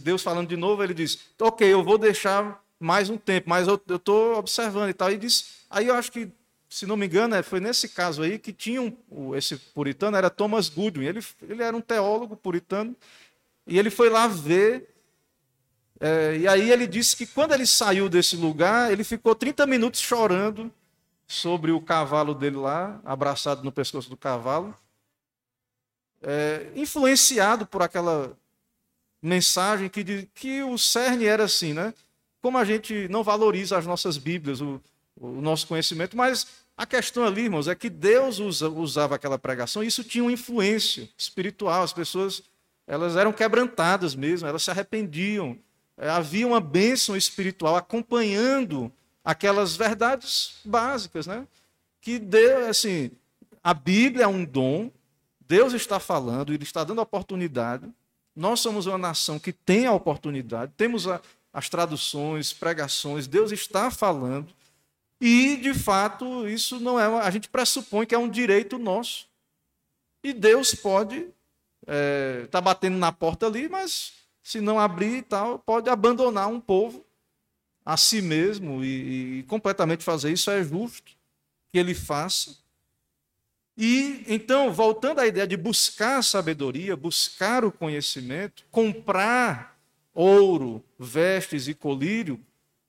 Deus 0.00 0.22
falando 0.22 0.48
de 0.48 0.56
novo, 0.56 0.84
ele 0.84 0.92
diz, 0.92 1.18
ok, 1.40 1.66
eu 1.66 1.82
vou 1.82 1.96
deixar 1.96 2.62
mais 2.78 3.08
um 3.08 3.16
tempo, 3.16 3.48
mas 3.48 3.66
eu 3.66 3.80
estou 3.88 4.36
observando 4.36 4.90
e 4.90 4.92
tal. 4.92 5.10
E 5.10 5.16
diz, 5.16 5.64
aí 5.70 5.86
eu 5.86 5.94
acho 5.94 6.12
que, 6.12 6.28
se 6.68 6.84
não 6.84 6.94
me 6.94 7.06
engano, 7.06 7.34
é, 7.34 7.42
foi 7.42 7.58
nesse 7.58 7.88
caso 7.88 8.22
aí 8.22 8.38
que 8.38 8.52
tinha 8.52 8.82
um, 8.82 9.34
esse 9.34 9.56
puritano, 9.56 10.14
era 10.14 10.28
Thomas 10.28 10.68
Goodwin, 10.68 11.06
ele, 11.06 11.24
ele 11.48 11.62
era 11.62 11.74
um 11.74 11.80
teólogo 11.80 12.36
puritano, 12.36 12.94
e 13.66 13.78
ele 13.78 13.88
foi 13.88 14.10
lá 14.10 14.26
ver 14.26 14.90
é, 15.98 16.36
e 16.36 16.46
aí 16.46 16.70
ele 16.70 16.86
disse 16.86 17.16
que 17.16 17.24
quando 17.24 17.54
ele 17.54 17.64
saiu 17.64 18.10
desse 18.10 18.36
lugar, 18.36 18.92
ele 18.92 19.04
ficou 19.04 19.34
30 19.34 19.64
minutos 19.64 20.00
chorando 20.00 20.70
sobre 21.26 21.72
o 21.72 21.80
cavalo 21.80 22.34
dele 22.34 22.56
lá, 22.56 23.00
abraçado 23.04 23.62
no 23.62 23.72
pescoço 23.72 24.10
do 24.10 24.16
cavalo, 24.16 24.76
é, 26.22 26.70
influenciado 26.74 27.66
por 27.66 27.82
aquela 27.82 28.36
mensagem 29.20 29.88
que, 29.88 30.04
de, 30.04 30.28
que 30.34 30.62
o 30.62 30.76
cerne 30.76 31.26
era 31.26 31.44
assim, 31.44 31.72
né? 31.72 31.94
Como 32.40 32.58
a 32.58 32.64
gente 32.64 33.08
não 33.08 33.22
valoriza 33.22 33.78
as 33.78 33.86
nossas 33.86 34.18
Bíblias, 34.18 34.60
o, 34.60 34.80
o 35.16 35.40
nosso 35.40 35.66
conhecimento, 35.66 36.16
mas 36.16 36.46
a 36.76 36.84
questão 36.84 37.24
ali, 37.24 37.42
irmãos, 37.42 37.68
é 37.68 37.74
que 37.74 37.88
Deus 37.88 38.38
usa, 38.38 38.68
usava 38.68 39.14
aquela 39.14 39.38
pregação 39.38 39.82
e 39.82 39.86
isso 39.86 40.02
tinha 40.02 40.24
uma 40.24 40.32
influência 40.32 41.08
espiritual. 41.16 41.82
As 41.82 41.92
pessoas 41.92 42.42
elas 42.86 43.16
eram 43.16 43.32
quebrantadas 43.32 44.14
mesmo, 44.14 44.46
elas 44.46 44.62
se 44.62 44.70
arrependiam. 44.70 45.58
É, 45.96 46.08
havia 46.10 46.46
uma 46.46 46.60
bênção 46.60 47.16
espiritual 47.16 47.76
acompanhando 47.76 48.92
aquelas 49.24 49.74
verdades 49.74 50.60
básicas, 50.64 51.26
né? 51.26 51.46
Que 52.00 52.18
Deus, 52.18 52.68
assim, 52.68 53.10
a 53.62 53.72
Bíblia 53.72 54.24
é 54.24 54.28
um 54.28 54.44
dom, 54.44 54.90
Deus 55.40 55.72
está 55.72 55.98
falando, 55.98 56.52
Ele 56.52 56.62
está 56.62 56.84
dando 56.84 57.00
oportunidade. 57.00 57.90
Nós 58.36 58.60
somos 58.60 58.86
uma 58.86 58.98
nação 58.98 59.38
que 59.38 59.52
tem 59.52 59.86
a 59.86 59.92
oportunidade, 59.92 60.72
temos 60.76 61.08
a, 61.08 61.20
as 61.52 61.68
traduções, 61.68 62.52
pregações, 62.52 63.26
Deus 63.26 63.52
está 63.52 63.90
falando. 63.90 64.52
E, 65.20 65.56
de 65.56 65.72
fato, 65.72 66.46
isso 66.46 66.78
não 66.78 67.00
é. 67.00 67.08
Uma, 67.08 67.22
a 67.22 67.30
gente 67.30 67.48
pressupõe 67.48 68.04
que 68.04 68.14
é 68.14 68.18
um 68.18 68.28
direito 68.28 68.78
nosso. 68.78 69.26
E 70.22 70.32
Deus 70.32 70.74
pode 70.74 71.16
estar 71.16 71.32
é, 71.86 72.46
tá 72.50 72.60
batendo 72.60 72.98
na 72.98 73.12
porta 73.12 73.46
ali, 73.46 73.68
mas 73.68 74.12
se 74.42 74.60
não 74.60 74.78
abrir 74.78 75.18
e 75.18 75.22
tal, 75.22 75.58
pode 75.60 75.88
abandonar 75.88 76.48
um 76.48 76.60
povo 76.60 77.04
a 77.84 77.96
si 77.96 78.22
mesmo 78.22 78.82
e, 78.82 79.40
e 79.40 79.42
completamente 79.44 80.02
fazer 80.02 80.32
isso 80.32 80.50
é 80.50 80.64
justo 80.64 81.12
que 81.70 81.78
ele 81.78 81.94
faça. 81.94 82.56
E 83.76 84.24
então, 84.28 84.72
voltando 84.72 85.20
à 85.20 85.26
ideia 85.26 85.46
de 85.46 85.56
buscar 85.56 86.22
sabedoria, 86.22 86.96
buscar 86.96 87.64
o 87.64 87.72
conhecimento, 87.72 88.64
comprar 88.70 89.76
ouro, 90.14 90.82
vestes 90.98 91.66
e 91.66 91.74
colírio, 91.74 92.40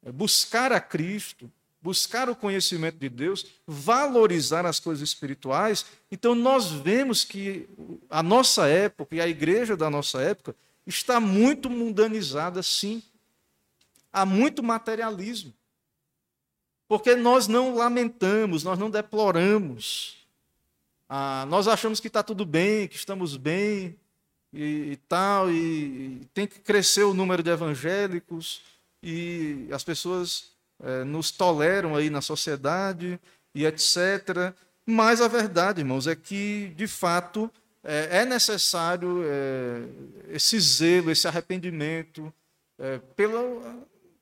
é 0.06 0.12
buscar 0.12 0.72
a 0.72 0.80
Cristo, 0.80 1.52
buscar 1.82 2.30
o 2.30 2.36
conhecimento 2.36 2.98
de 2.98 3.10
Deus, 3.10 3.48
valorizar 3.66 4.66
as 4.66 4.80
coisas 4.80 5.08
espirituais. 5.08 5.86
Então, 6.12 6.36
nós 6.36 6.72
vemos 6.72 7.24
que 7.24 7.68
a 8.10 8.22
nossa 8.22 8.68
época 8.68 9.16
e 9.16 9.22
a 9.22 9.28
igreja 9.28 9.76
da 9.76 9.90
nossa 9.90 10.22
época 10.22 10.56
está 10.86 11.20
muito 11.20 11.68
mundanizada, 11.68 12.62
sim 12.62 13.02
há 14.16 14.26
muito 14.26 14.64
materialismo. 14.64 15.54
Porque 16.88 17.16
nós 17.16 17.48
não 17.48 17.76
lamentamos, 17.76 18.64
nós 18.64 18.80
não 18.80 18.90
deploramos. 18.90 20.26
Ah, 21.10 21.46
nós 21.50 21.68
achamos 21.68 22.00
que 22.00 22.08
está 22.08 22.24
tudo 22.24 22.46
bem, 22.46 22.88
que 22.88 22.96
estamos 22.96 23.36
bem 23.36 23.96
e, 24.54 24.92
e 24.92 24.96
tal, 25.08 25.52
e, 25.52 26.22
e, 26.22 26.22
tem 26.34 26.48
que 26.48 26.60
crescer 26.60 27.04
o 27.04 27.14
número 27.14 27.44
de 27.44 27.50
evangélicos, 27.50 28.62
e 29.04 29.68
as 29.72 29.84
pessoas 29.84 30.52
é, 30.82 31.04
nos 31.04 31.30
toleram 31.30 31.96
aí 31.96 32.10
na 32.10 32.22
sociedade 32.22 33.20
e 33.54 33.66
etc. 33.66 34.54
Mas 34.86 35.22
a 35.22 35.28
verdade, 35.28 35.82
irmãos, 35.82 36.08
é 36.08 36.16
que, 36.16 36.74
de 36.76 36.88
fato, 36.88 37.52
é, 37.84 38.20
é 38.20 38.26
necessário 38.26 39.24
é, 39.26 39.84
esse 40.30 40.60
zelo, 40.60 41.12
esse 41.12 41.28
arrependimento, 41.28 42.34
pela, 43.16 43.42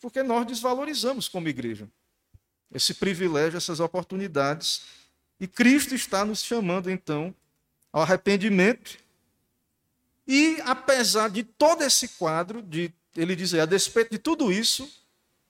porque 0.04 0.22
nós 0.22 0.46
desvalorizamos 0.46 1.30
como 1.30 1.48
igreja 1.48 1.88
esse 2.70 2.94
privilégio, 2.94 3.56
essas 3.56 3.80
oportunidades. 3.80 4.82
E 5.40 5.48
Cristo 5.48 5.96
está 5.96 6.26
nos 6.26 6.44
chamando, 6.44 6.92
então, 6.92 7.34
ao 7.90 8.02
arrependimento. 8.02 8.98
E, 10.28 10.60
apesar 10.66 11.30
de 11.30 11.42
todo 11.42 11.86
esse 11.86 12.10
quadro, 12.10 12.62
de, 12.62 12.92
ele 13.16 13.34
diz 13.34 13.54
aí, 13.54 13.62
a 13.62 13.66
despeito 13.66 14.12
de 14.12 14.18
tudo 14.18 14.52
isso, 14.52 14.92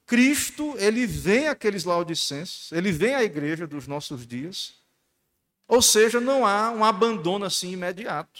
Cristo, 0.06 0.76
ele 0.78 1.08
vem 1.08 1.47
àqueles 1.47 1.84
laodicenses, 1.84 2.72
ele 2.72 2.91
vem 2.91 3.16
à 3.16 3.24
igreja 3.24 3.66
dos 3.66 3.88
nossos 3.88 4.28
dias. 4.28 4.76
Ou 5.68 5.82
seja, 5.82 6.20
não 6.20 6.45
há 6.45 6.70
um 6.70 6.86
abandono 6.86 7.45
assim 7.45 7.72
imediato. 7.72 8.39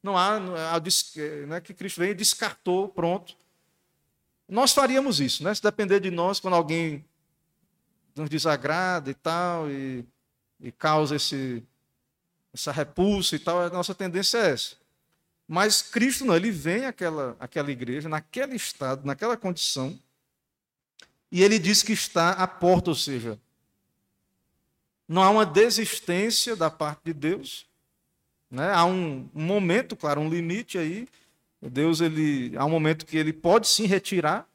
Não 0.00 0.16
há, 0.16 0.38
não 0.38 1.56
é 1.56 1.60
que 1.60 1.74
Cristo 1.74 1.98
vem 1.98 2.10
e 2.10 2.14
descartou, 2.14 2.88
pronto. 2.88 3.41
Nós 4.52 4.74
faríamos 4.74 5.18
isso, 5.18 5.42
né? 5.42 5.54
Se 5.54 5.62
depender 5.62 5.98
de 5.98 6.10
nós, 6.10 6.38
quando 6.38 6.52
alguém 6.52 7.02
nos 8.14 8.28
desagrada 8.28 9.10
e 9.10 9.14
tal, 9.14 9.70
e, 9.70 10.04
e 10.60 10.70
causa 10.70 11.16
esse, 11.16 11.64
essa 12.52 12.70
repulsa 12.70 13.34
e 13.34 13.38
tal, 13.38 13.62
a 13.62 13.70
nossa 13.70 13.94
tendência 13.94 14.36
é 14.36 14.50
essa. 14.50 14.76
Mas 15.48 15.80
Cristo 15.80 16.26
não, 16.26 16.36
ele 16.36 16.50
vem 16.50 16.84
àquela, 16.84 17.34
àquela 17.40 17.70
igreja, 17.70 18.10
naquele 18.10 18.54
estado, 18.54 19.06
naquela 19.06 19.38
condição, 19.38 19.98
e 21.30 21.42
ele 21.42 21.58
diz 21.58 21.82
que 21.82 21.94
está 21.94 22.32
à 22.32 22.46
porta, 22.46 22.90
ou 22.90 22.94
seja, 22.94 23.40
não 25.08 25.22
há 25.22 25.30
uma 25.30 25.46
desistência 25.46 26.54
da 26.54 26.70
parte 26.70 27.00
de 27.06 27.14
Deus, 27.14 27.66
né? 28.50 28.70
há 28.70 28.84
um, 28.84 29.30
um 29.34 29.44
momento, 29.46 29.96
claro, 29.96 30.20
um 30.20 30.28
limite 30.28 30.76
aí, 30.76 31.08
Deus, 31.70 32.00
ele, 32.00 32.52
há 32.56 32.64
um 32.64 32.70
momento 32.70 33.06
que 33.06 33.16
ele 33.16 33.32
pode 33.32 33.68
sim 33.68 33.86
retirar 33.86 34.48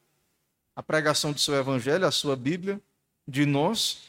a 0.76 0.84
pregação 0.84 1.32
do 1.32 1.39
seu 1.39 1.55
evangelho, 1.55 2.05
a 2.05 2.12
sua 2.12 2.36
Bíblia, 2.36 2.82
de 3.28 3.45
nós, 3.45 4.03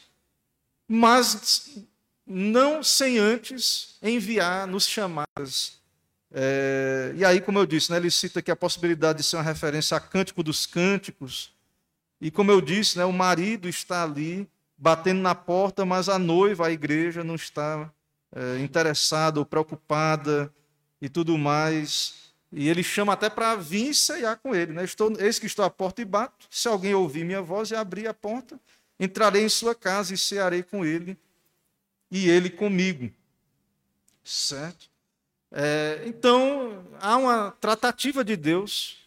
mas 0.87 1.79
não 2.25 2.83
sem 2.83 3.17
antes 3.17 3.97
enviar, 4.01 4.67
nos 4.67 4.85
chamadas. 4.85 5.79
É, 6.31 7.13
e 7.15 7.25
aí, 7.25 7.41
como 7.41 7.57
eu 7.57 7.65
disse, 7.65 7.91
né, 7.91 7.97
ele 7.97 8.11
cita 8.11 8.39
aqui 8.39 8.51
a 8.51 8.55
possibilidade 8.55 9.19
de 9.19 9.25
ser 9.25 9.37
uma 9.37 9.43
referência 9.43 9.97
a 9.97 9.99
Cântico 9.99 10.43
dos 10.43 10.65
Cânticos, 10.65 11.51
E 12.21 12.29
como 12.29 12.51
eu 12.51 12.59
disse, 12.59 12.97
né, 12.97 13.05
o 13.05 13.13
marido 13.13 13.69
está 13.69 14.03
ali 14.03 14.47
batendo 14.77 15.21
na 15.21 15.33
porta, 15.33 15.85
mas 15.85 16.09
a 16.09 16.19
noiva, 16.19 16.67
a 16.67 16.71
igreja, 16.71 17.23
não 17.23 17.35
está 17.35 17.91
é, 18.35 18.59
interessada 18.59 19.39
ou 19.39 19.45
preocupada 19.45 20.53
e 21.01 21.07
tudo 21.07 21.37
mais. 21.37 22.28
E 22.51 22.67
ele 22.67 22.81
chama 22.81 23.13
até 23.13 23.29
para 23.29 23.55
vir 23.55 23.93
ceiar 23.93 24.37
com 24.37 24.55
ele. 24.55 24.73
Né? 24.73 24.83
Estou, 24.83 25.13
eis 25.19 25.37
que 25.37 25.45
estou 25.45 25.63
à 25.63 25.69
porta 25.69 26.01
e 26.01 26.05
bato. 26.05 26.47
Se 26.49 26.67
alguém 26.67 26.93
ouvir 26.93 27.23
minha 27.23 27.41
voz 27.41 27.69
e 27.69 27.75
abrir 27.75 28.07
a 28.07 28.13
porta, 28.13 28.59
entrarei 28.99 29.43
em 29.43 29.49
sua 29.49 29.75
casa 29.75 30.13
e 30.13 30.17
cearei 30.17 30.63
com 30.63 30.83
ele 30.83 31.17
e 32.09 32.27
ele 32.29 32.49
comigo. 32.49 33.11
Certo? 34.23 34.89
É, 35.51 36.03
então, 36.05 36.85
há 36.99 37.17
uma 37.17 37.51
tratativa 37.59 38.23
de 38.23 38.35
Deus 38.35 38.97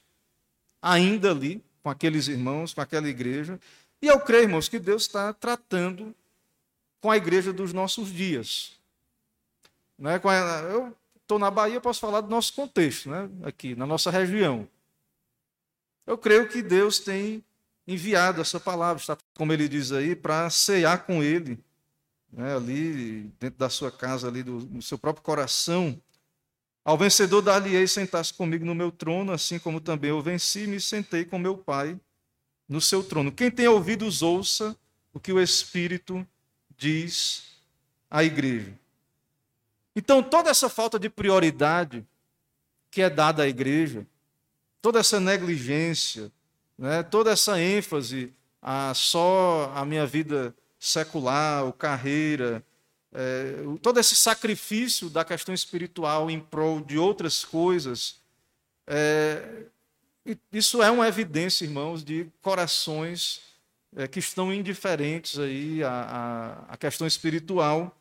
ainda 0.81 1.31
ali, 1.31 1.63
com 1.83 1.91
aqueles 1.91 2.29
irmãos, 2.29 2.75
com 2.75 2.81
aquela 2.81 3.09
igreja. 3.09 3.59
E 4.01 4.07
eu 4.07 4.21
creio, 4.21 4.45
irmãos, 4.45 4.69
que 4.69 4.79
Deus 4.79 5.03
está 5.03 5.33
tratando 5.33 6.15
com 7.01 7.11
a 7.11 7.17
igreja 7.17 7.53
dos 7.53 7.73
nossos 7.73 8.13
dias. 8.13 8.73
Né? 9.99 10.21
Eu 10.73 10.97
estou 11.33 11.39
na 11.39 11.51
Bahia, 11.51 11.81
posso 11.81 12.01
falar 12.01 12.21
do 12.21 12.29
nosso 12.29 12.53
contexto, 12.53 13.09
né? 13.09 13.29
aqui, 13.43 13.75
na 13.75 13.87
nossa 13.87 14.11
região. 14.11 14.69
Eu 16.07 16.19
creio 16.19 16.49
que 16.49 16.63
Deus 16.63 16.99
tem 16.99 17.43
enviado 17.87 18.41
essa 18.41 18.61
palavra, 18.61 19.01
está, 19.01 19.17
como 19.35 19.53
ele 19.53 19.69
diz 19.69 19.93
aí, 19.93 20.15
para 20.15 20.51
cear 20.51 21.07
com 21.07 21.23
ele, 21.23 21.59
né? 22.31 22.57
ali 22.57 23.33
dentro 23.41 23.59
da 23.59 23.71
sua 23.71 23.91
casa, 23.91 24.29
ali 24.29 24.43
do, 24.43 24.61
no 24.61 24.83
seu 24.83 24.99
próprio 24.99 25.25
coração. 25.25 25.99
Ao 26.85 26.99
vencedor 26.99 27.41
dar-lhe-ei 27.41 27.87
sentar-se 27.87 28.35
comigo 28.35 28.65
no 28.65 28.75
meu 28.75 28.91
trono, 28.91 29.33
assim 29.33 29.59
como 29.59 29.81
também 29.81 30.11
eu 30.11 30.21
venci 30.21 30.65
e 30.65 30.67
me 30.67 30.81
sentei 30.81 31.25
com 31.25 31.39
meu 31.39 31.57
Pai 31.57 31.99
no 32.69 32.81
seu 32.81 33.03
trono. 33.03 33.33
Quem 33.33 33.51
tem 33.51 33.69
ouvidos, 33.69 34.21
ouça 34.21 34.77
o 35.13 35.21
que 35.21 35.33
o 35.33 35.41
Espírito 35.41 36.27
diz 36.77 37.45
à 38.11 38.25
igreja. 38.25 38.82
Então, 39.95 40.23
toda 40.23 40.51
essa 40.51 40.69
falta 40.69 40.99
de 40.99 41.11
prioridade 41.11 42.07
que 42.91 43.03
é 43.03 43.11
dada 43.11 43.43
à 43.43 43.49
igreja, 43.49 44.07
toda 44.81 45.01
essa 45.01 45.19
negligência, 45.19 46.31
né, 46.79 47.03
toda 47.03 47.31
essa 47.31 47.61
ênfase 47.61 48.33
a 48.61 48.93
só 48.95 49.73
a 49.75 49.85
minha 49.85 50.07
vida 50.07 50.55
secular, 50.79 51.65
ou 51.65 51.73
carreira, 51.73 52.63
é, 53.13 53.55
todo 53.83 53.99
esse 53.99 54.15
sacrifício 54.15 55.11
da 55.11 55.25
questão 55.25 55.55
espiritual 55.55 56.31
em 56.31 56.41
prol 56.41 56.81
de 56.81 56.97
outras 56.99 57.45
coisas, 57.45 58.21
é, 58.87 59.65
isso 60.53 60.83
é 60.83 60.91
uma 60.91 61.09
evidência, 61.09 61.65
irmãos, 61.65 62.05
de 62.05 62.27
corações 62.41 63.41
é, 63.97 64.07
que 64.07 64.19
estão 64.19 64.53
indiferentes 64.53 65.39
aí 65.39 65.83
à, 65.83 65.91
à, 66.69 66.75
à 66.75 66.77
questão 66.77 67.07
espiritual 67.07 67.97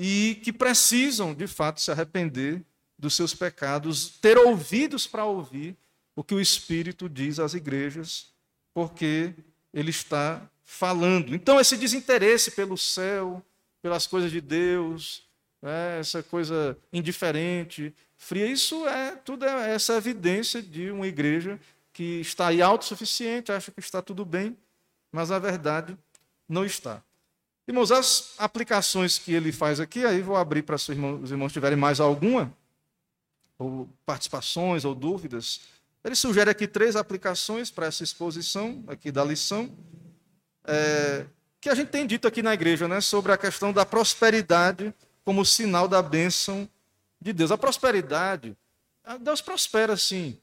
e 0.00 0.36
que 0.44 0.52
precisam, 0.52 1.34
de 1.34 1.48
fato, 1.48 1.80
se 1.80 1.90
arrepender 1.90 2.62
dos 2.96 3.14
seus 3.14 3.34
pecados, 3.34 4.08
ter 4.20 4.38
ouvidos 4.38 5.08
para 5.08 5.24
ouvir 5.24 5.76
o 6.14 6.22
que 6.22 6.34
o 6.34 6.40
Espírito 6.40 7.08
diz 7.08 7.40
às 7.40 7.52
igrejas, 7.52 8.32
porque 8.72 9.34
ele 9.74 9.90
está 9.90 10.40
falando. 10.64 11.34
Então, 11.34 11.58
esse 11.58 11.76
desinteresse 11.76 12.52
pelo 12.52 12.78
céu, 12.78 13.44
pelas 13.82 14.06
coisas 14.06 14.30
de 14.30 14.40
Deus, 14.40 15.24
né, 15.60 15.98
essa 15.98 16.22
coisa 16.22 16.78
indiferente, 16.92 17.92
fria, 18.16 18.46
isso 18.46 18.86
é 18.86 19.16
tudo 19.16 19.44
é 19.46 19.74
essa 19.74 19.94
evidência 19.96 20.62
de 20.62 20.92
uma 20.92 21.08
igreja 21.08 21.58
que 21.92 22.20
está 22.20 22.48
aí 22.48 22.62
autossuficiente, 22.62 23.50
acha 23.50 23.72
que 23.72 23.80
está 23.80 24.00
tudo 24.00 24.24
bem, 24.24 24.56
mas 25.10 25.30
na 25.30 25.40
verdade 25.40 25.98
não 26.48 26.64
está. 26.64 27.02
Irmãos, 27.68 27.92
as 27.92 28.32
aplicações 28.38 29.18
que 29.18 29.30
ele 29.30 29.52
faz 29.52 29.78
aqui, 29.78 30.02
aí 30.02 30.22
vou 30.22 30.36
abrir 30.36 30.62
para 30.62 30.78
se 30.78 30.90
os 30.90 31.30
irmãos 31.30 31.52
tiverem 31.52 31.76
mais 31.76 32.00
alguma, 32.00 32.50
ou 33.58 33.86
participações 34.06 34.86
ou 34.86 34.94
dúvidas. 34.94 35.60
Ele 36.02 36.14
sugere 36.14 36.48
aqui 36.48 36.66
três 36.66 36.96
aplicações 36.96 37.70
para 37.70 37.84
essa 37.84 38.02
exposição 38.02 38.82
aqui 38.88 39.12
da 39.12 39.22
lição. 39.22 39.70
É, 40.64 41.26
que 41.60 41.68
a 41.68 41.74
gente 41.74 41.88
tem 41.88 42.06
dito 42.06 42.26
aqui 42.26 42.42
na 42.42 42.54
igreja, 42.54 42.88
né, 42.88 43.02
sobre 43.02 43.32
a 43.32 43.36
questão 43.36 43.70
da 43.70 43.84
prosperidade 43.84 44.94
como 45.22 45.44
sinal 45.44 45.86
da 45.86 46.00
bênção 46.00 46.66
de 47.20 47.34
Deus. 47.34 47.52
A 47.52 47.58
prosperidade, 47.58 48.56
Deus 49.20 49.42
prospera 49.42 49.94
sim. 49.94 50.38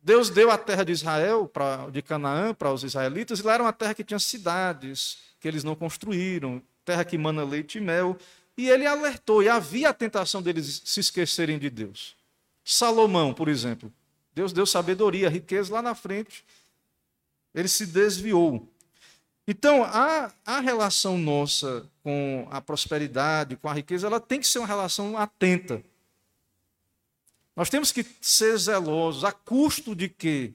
Deus 0.00 0.30
deu 0.30 0.52
a 0.52 0.56
terra 0.56 0.84
de 0.84 0.92
Israel, 0.92 1.48
pra, 1.48 1.90
de 1.90 2.00
Canaã, 2.00 2.54
para 2.54 2.72
os 2.72 2.84
israelitas, 2.84 3.40
e 3.40 3.42
lá 3.42 3.54
era 3.54 3.64
uma 3.64 3.72
terra 3.72 3.92
que 3.92 4.04
tinha 4.04 4.20
cidades 4.20 5.27
que 5.40 5.48
eles 5.48 5.64
não 5.64 5.74
construíram, 5.74 6.62
terra 6.84 7.04
que 7.04 7.18
mana 7.18 7.44
leite 7.44 7.78
e 7.78 7.80
mel. 7.80 8.16
E 8.56 8.68
ele 8.68 8.86
alertou, 8.86 9.42
e 9.42 9.48
havia 9.48 9.90
a 9.90 9.94
tentação 9.94 10.42
deles 10.42 10.82
se 10.84 11.00
esquecerem 11.00 11.58
de 11.58 11.70
Deus. 11.70 12.16
Salomão, 12.64 13.32
por 13.32 13.48
exemplo, 13.48 13.92
Deus 14.34 14.52
deu 14.52 14.66
sabedoria, 14.66 15.28
riqueza 15.28 15.72
lá 15.72 15.80
na 15.80 15.94
frente, 15.94 16.44
ele 17.54 17.68
se 17.68 17.86
desviou. 17.86 18.68
Então, 19.46 19.82
a, 19.82 20.32
a 20.44 20.60
relação 20.60 21.16
nossa 21.16 21.88
com 22.02 22.46
a 22.50 22.60
prosperidade, 22.60 23.56
com 23.56 23.68
a 23.68 23.72
riqueza, 23.72 24.06
ela 24.06 24.20
tem 24.20 24.40
que 24.40 24.46
ser 24.46 24.58
uma 24.58 24.66
relação 24.66 25.16
atenta. 25.16 25.82
Nós 27.56 27.70
temos 27.70 27.90
que 27.90 28.04
ser 28.20 28.56
zelosos, 28.58 29.24
a 29.24 29.32
custo 29.32 29.94
de 29.94 30.08
quê? 30.08 30.52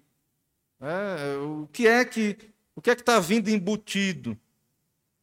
É, 0.79 1.37
o 1.37 1.67
que 1.71 1.87
é 1.87 2.05
que 2.05 2.37
o 2.75 2.81
que 2.81 2.89
é 2.89 2.95
que 2.95 3.01
está 3.01 3.19
vindo 3.19 3.49
embutido 3.49 4.37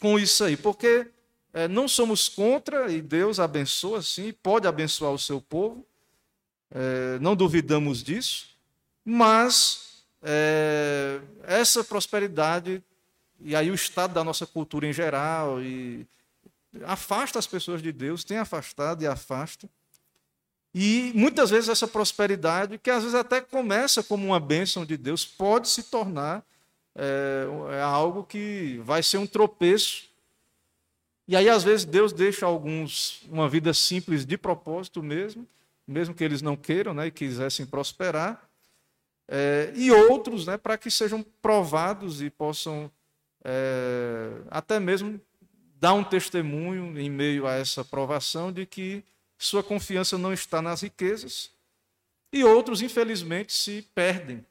com 0.00 0.18
isso 0.18 0.42
aí? 0.42 0.56
Porque 0.56 1.06
é, 1.52 1.68
não 1.68 1.86
somos 1.86 2.28
contra 2.28 2.90
e 2.90 3.00
Deus 3.00 3.38
abençoa, 3.38 4.02
sim, 4.02 4.32
pode 4.32 4.66
abençoar 4.66 5.12
o 5.12 5.18
seu 5.18 5.40
povo, 5.40 5.86
é, 6.70 7.18
não 7.20 7.36
duvidamos 7.36 8.02
disso, 8.02 8.48
mas 9.04 10.04
é, 10.22 11.20
essa 11.44 11.84
prosperidade 11.84 12.82
e 13.40 13.56
aí 13.56 13.70
o 13.70 13.74
estado 13.74 14.12
da 14.12 14.22
nossa 14.22 14.46
cultura 14.46 14.86
em 14.86 14.92
geral 14.92 15.62
e 15.62 16.06
afasta 16.84 17.38
as 17.38 17.46
pessoas 17.46 17.82
de 17.82 17.90
Deus, 17.90 18.22
tem 18.22 18.38
afastado 18.38 19.02
e 19.02 19.06
afasta. 19.06 19.68
E 20.74 21.10
muitas 21.16 21.50
vezes 21.50 21.68
essa 21.68 21.88
prosperidade, 21.88 22.78
que 22.78 22.90
às 22.90 23.02
vezes 23.02 23.14
até 23.14 23.40
começa 23.40 24.02
como 24.02 24.26
uma 24.26 24.38
bênção 24.38 24.84
de 24.84 24.96
Deus, 24.96 25.24
pode 25.24 25.68
se 25.68 25.84
tornar 25.84 26.44
é, 27.00 27.76
é 27.76 27.80
algo 27.80 28.24
que 28.24 28.78
vai 28.84 29.02
ser 29.02 29.16
um 29.16 29.26
tropeço. 29.26 30.04
E 31.26 31.34
aí, 31.34 31.48
às 31.48 31.64
vezes, 31.64 31.86
Deus 31.86 32.12
deixa 32.12 32.44
alguns 32.44 33.22
uma 33.30 33.48
vida 33.48 33.72
simples 33.72 34.26
de 34.26 34.36
propósito 34.36 35.02
mesmo, 35.02 35.48
mesmo 35.86 36.14
que 36.14 36.22
eles 36.22 36.42
não 36.42 36.56
queiram 36.56 36.92
né, 36.92 37.06
e 37.06 37.10
quisessem 37.10 37.64
prosperar, 37.64 38.46
é, 39.26 39.72
e 39.74 39.90
outros 39.90 40.46
né, 40.46 40.58
para 40.58 40.76
que 40.76 40.90
sejam 40.90 41.24
provados 41.40 42.20
e 42.20 42.28
possam 42.28 42.90
é, 43.42 44.32
até 44.50 44.78
mesmo 44.78 45.18
dar 45.76 45.94
um 45.94 46.04
testemunho 46.04 46.98
em 47.00 47.08
meio 47.08 47.46
a 47.46 47.54
essa 47.54 47.82
provação 47.82 48.52
de 48.52 48.66
que 48.66 49.02
sua 49.38 49.62
confiança 49.62 50.18
não 50.18 50.34
está 50.34 50.60
nas 50.60 50.82
riquezas, 50.82 51.50
e 52.32 52.44
outros, 52.44 52.82
infelizmente, 52.82 53.52
se 53.52 53.88
perdem 53.94 54.44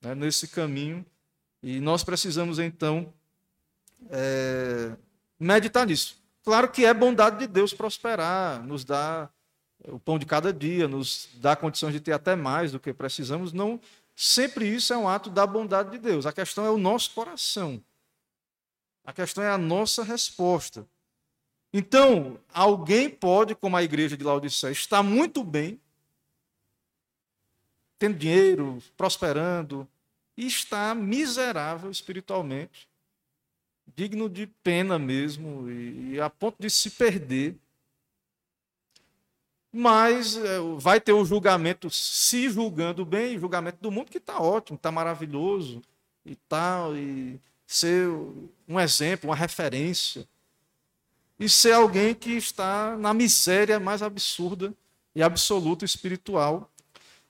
né, 0.00 0.14
nesse 0.14 0.48
caminho, 0.48 1.04
e 1.62 1.80
nós 1.80 2.02
precisamos 2.02 2.58
então 2.58 3.12
é, 4.10 4.96
meditar 5.38 5.86
nisso. 5.86 6.18
Claro 6.42 6.70
que 6.70 6.84
é 6.84 6.94
bondade 6.94 7.38
de 7.38 7.46
Deus 7.46 7.74
prosperar, 7.74 8.64
nos 8.64 8.84
dar 8.84 9.30
o 9.84 9.98
pão 9.98 10.18
de 10.18 10.26
cada 10.26 10.52
dia, 10.52 10.88
nos 10.88 11.28
dá 11.34 11.54
condições 11.54 11.92
de 11.92 12.00
ter 12.00 12.12
até 12.12 12.34
mais 12.34 12.72
do 12.72 12.80
que 12.80 12.92
precisamos. 12.92 13.52
Não 13.52 13.80
sempre 14.16 14.66
isso 14.66 14.92
é 14.92 14.96
um 14.96 15.08
ato 15.08 15.30
da 15.30 15.46
bondade 15.46 15.90
de 15.90 15.98
Deus. 15.98 16.26
A 16.26 16.32
questão 16.32 16.64
é 16.64 16.70
o 16.70 16.78
nosso 16.78 17.10
coração. 17.12 17.82
A 19.04 19.12
questão 19.12 19.42
é 19.42 19.50
a 19.50 19.58
nossa 19.58 20.02
resposta. 20.02 20.86
Então, 21.72 22.38
alguém 22.52 23.08
pode, 23.08 23.54
como 23.54 23.76
a 23.76 23.82
igreja 23.82 24.16
de 24.16 24.24
Laodiceia, 24.24 24.72
estar 24.72 25.02
muito 25.02 25.44
bem, 25.44 25.80
tendo 27.98 28.18
dinheiro, 28.18 28.82
prosperando, 28.96 29.86
e 30.40 30.46
está 30.46 30.94
miserável 30.94 31.90
espiritualmente, 31.90 32.88
digno 33.94 34.26
de 34.26 34.46
pena 34.46 34.98
mesmo, 34.98 35.70
e, 35.70 36.18
a 36.18 36.30
ponto 36.30 36.56
de 36.58 36.70
se 36.70 36.88
perder. 36.88 37.56
Mas 39.70 40.38
é, 40.38 40.58
vai 40.78 40.98
ter 40.98 41.12
o 41.12 41.26
julgamento, 41.26 41.90
se 41.90 42.48
julgando 42.48 43.04
bem, 43.04 43.38
julgamento 43.38 43.82
do 43.82 43.90
mundo, 43.90 44.10
que 44.10 44.16
está 44.16 44.40
ótimo, 44.40 44.76
está 44.76 44.90
maravilhoso 44.90 45.82
e 46.24 46.34
tal, 46.34 46.96
e 46.96 47.38
ser 47.66 48.08
um 48.66 48.80
exemplo, 48.80 49.28
uma 49.28 49.36
referência, 49.36 50.26
e 51.38 51.50
ser 51.50 51.72
alguém 51.72 52.14
que 52.14 52.30
está 52.30 52.96
na 52.96 53.12
miséria 53.12 53.78
mais 53.78 54.00
absurda 54.00 54.72
e 55.14 55.22
absoluta 55.22 55.84
espiritual. 55.84 56.69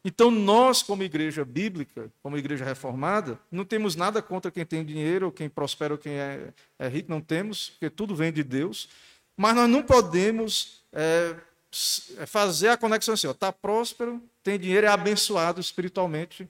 Então, 0.05 0.31
nós, 0.31 0.83
como 0.83 1.03
igreja 1.03 1.45
bíblica, 1.45 2.11
como 2.23 2.39
igreja 2.39 2.65
reformada, 2.65 3.39
não 3.51 3.65
temos 3.65 3.95
nada 3.95 4.23
contra 4.23 4.51
quem 4.51 4.65
tem 4.65 4.85
dinheiro, 4.85 5.27
ou 5.27 5.33
quem 5.33 5.49
prospera, 5.49 5.95
ou 5.95 5.99
quem 5.99 6.15
é, 6.15 6.53
é 6.79 6.89
rico, 6.89 7.11
não 7.11 7.21
temos, 7.21 7.71
porque 7.71 7.91
tudo 7.91 8.15
vem 8.15 8.33
de 8.33 8.43
Deus. 8.43 8.89
Mas 9.37 9.55
nós 9.55 9.69
não 9.69 9.83
podemos 9.83 10.83
é, 10.93 11.37
é 12.19 12.27
fazer 12.27 12.69
a 12.69 12.77
conexão 12.77 13.15
assim: 13.15 13.29
está 13.29 13.53
próspero, 13.53 14.23
tem 14.43 14.59
dinheiro, 14.59 14.87
é 14.87 14.91
abençoado 14.91 15.61
espiritualmente. 15.61 16.49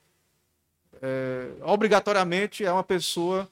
É, 1.02 1.52
obrigatoriamente 1.62 2.64
é 2.64 2.72
uma 2.72 2.84
pessoa, 2.84 3.50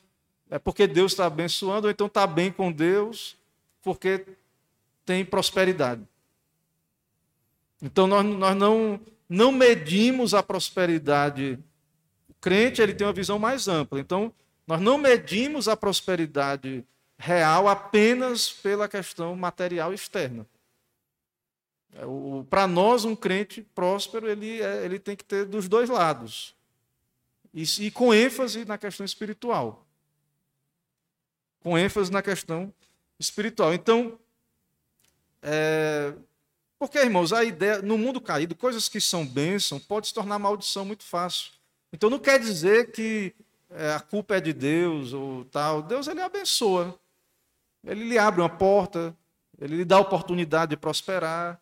é 0.50 0.58
porque 0.58 0.86
Deus 0.86 1.12
está 1.12 1.26
abençoando, 1.26 1.86
ou 1.86 1.90
então 1.90 2.06
está 2.06 2.26
bem 2.26 2.52
com 2.52 2.70
Deus, 2.70 3.36
porque 3.82 4.24
tem 5.04 5.24
prosperidade. 5.24 6.02
Então 7.80 8.06
nós, 8.06 8.24
nós 8.24 8.56
não, 8.56 9.00
não 9.28 9.52
medimos 9.52 10.34
a 10.34 10.42
prosperidade. 10.42 11.58
O 12.28 12.34
crente 12.40 12.80
ele 12.80 12.94
tem 12.94 13.06
uma 13.06 13.12
visão 13.12 13.38
mais 13.38 13.68
ampla. 13.68 14.00
Então 14.00 14.32
nós 14.66 14.80
não 14.80 14.98
medimos 14.98 15.68
a 15.68 15.76
prosperidade 15.76 16.84
real 17.18 17.66
apenas 17.66 18.50
pela 18.50 18.88
questão 18.88 19.34
material 19.34 19.92
externa. 19.92 20.46
É, 21.94 22.02
Para 22.48 22.66
nós, 22.66 23.04
um 23.04 23.16
crente 23.16 23.62
próspero, 23.74 24.28
ele, 24.28 24.60
é, 24.62 24.84
ele 24.84 24.98
tem 24.98 25.16
que 25.16 25.24
ter 25.24 25.44
dos 25.44 25.68
dois 25.68 25.88
lados. 25.88 26.54
E, 27.52 27.64
e 27.80 27.90
com 27.90 28.12
ênfase 28.14 28.64
na 28.64 28.78
questão 28.78 29.04
espiritual. 29.04 29.86
Com 31.60 31.76
ênfase 31.76 32.12
na 32.12 32.22
questão 32.22 32.72
espiritual. 33.18 33.74
Então, 33.74 34.18
é, 35.42 36.12
porque, 36.78 36.98
irmãos, 36.98 37.32
a 37.32 37.42
ideia, 37.44 37.82
no 37.82 37.98
mundo 37.98 38.20
caído, 38.20 38.54
coisas 38.54 38.88
que 38.88 39.00
são 39.00 39.26
bênção 39.26 39.80
pode 39.80 40.08
se 40.08 40.14
tornar 40.14 40.38
maldição 40.38 40.84
muito 40.84 41.02
fácil. 41.02 41.52
Então 41.92 42.08
não 42.08 42.18
quer 42.18 42.38
dizer 42.38 42.92
que 42.92 43.34
é, 43.70 43.92
a 43.92 44.00
culpa 44.00 44.36
é 44.36 44.40
de 44.40 44.52
Deus 44.52 45.12
ou 45.12 45.44
tal. 45.46 45.82
Deus 45.82 46.06
ele 46.06 46.20
abençoa. 46.20 46.98
Ele 47.84 48.04
lhe 48.04 48.18
abre 48.18 48.40
uma 48.40 48.48
porta, 48.48 49.16
ele 49.58 49.76
lhe 49.76 49.84
dá 49.84 49.98
oportunidade 49.98 50.70
de 50.70 50.76
prosperar, 50.76 51.60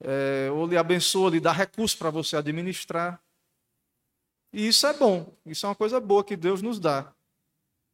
é, 0.00 0.48
ou 0.52 0.66
lhe 0.66 0.76
abençoa, 0.76 1.30
lhe 1.30 1.40
dá 1.40 1.52
recursos 1.52 1.98
para 1.98 2.10
você 2.10 2.36
administrar. 2.36 3.20
E 4.52 4.68
isso 4.68 4.86
é 4.86 4.92
bom, 4.94 5.32
isso 5.44 5.66
é 5.66 5.68
uma 5.68 5.74
coisa 5.74 6.00
boa 6.00 6.24
que 6.24 6.36
Deus 6.36 6.62
nos 6.62 6.78
dá. 6.78 7.12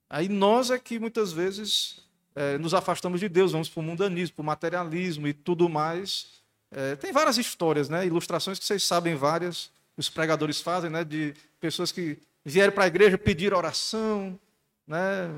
Aí 0.08 0.28
nós 0.28 0.70
é 0.70 0.78
que 0.78 0.98
muitas 0.98 1.32
vezes 1.32 2.00
é, 2.34 2.58
nos 2.58 2.74
afastamos 2.74 3.20
de 3.20 3.28
Deus, 3.28 3.52
vamos 3.52 3.68
para 3.68 3.80
o 3.80 3.82
mundanismo, 3.82 4.36
para 4.36 4.42
o 4.42 4.46
materialismo 4.46 5.26
e 5.26 5.32
tudo 5.32 5.68
mais. 5.68 6.43
É, 6.76 6.96
tem 6.96 7.12
várias 7.12 7.38
histórias, 7.38 7.88
né? 7.88 8.04
ilustrações 8.04 8.58
que 8.58 8.64
vocês 8.64 8.82
sabem 8.82 9.14
várias, 9.14 9.70
os 9.96 10.10
pregadores 10.10 10.60
fazem, 10.60 10.90
né? 10.90 11.04
de 11.04 11.32
pessoas 11.60 11.92
que 11.92 12.18
vieram 12.44 12.72
para 12.72 12.84
a 12.84 12.86
igreja 12.88 13.16
pedir 13.16 13.54
oração. 13.54 14.38
Né? 14.86 15.30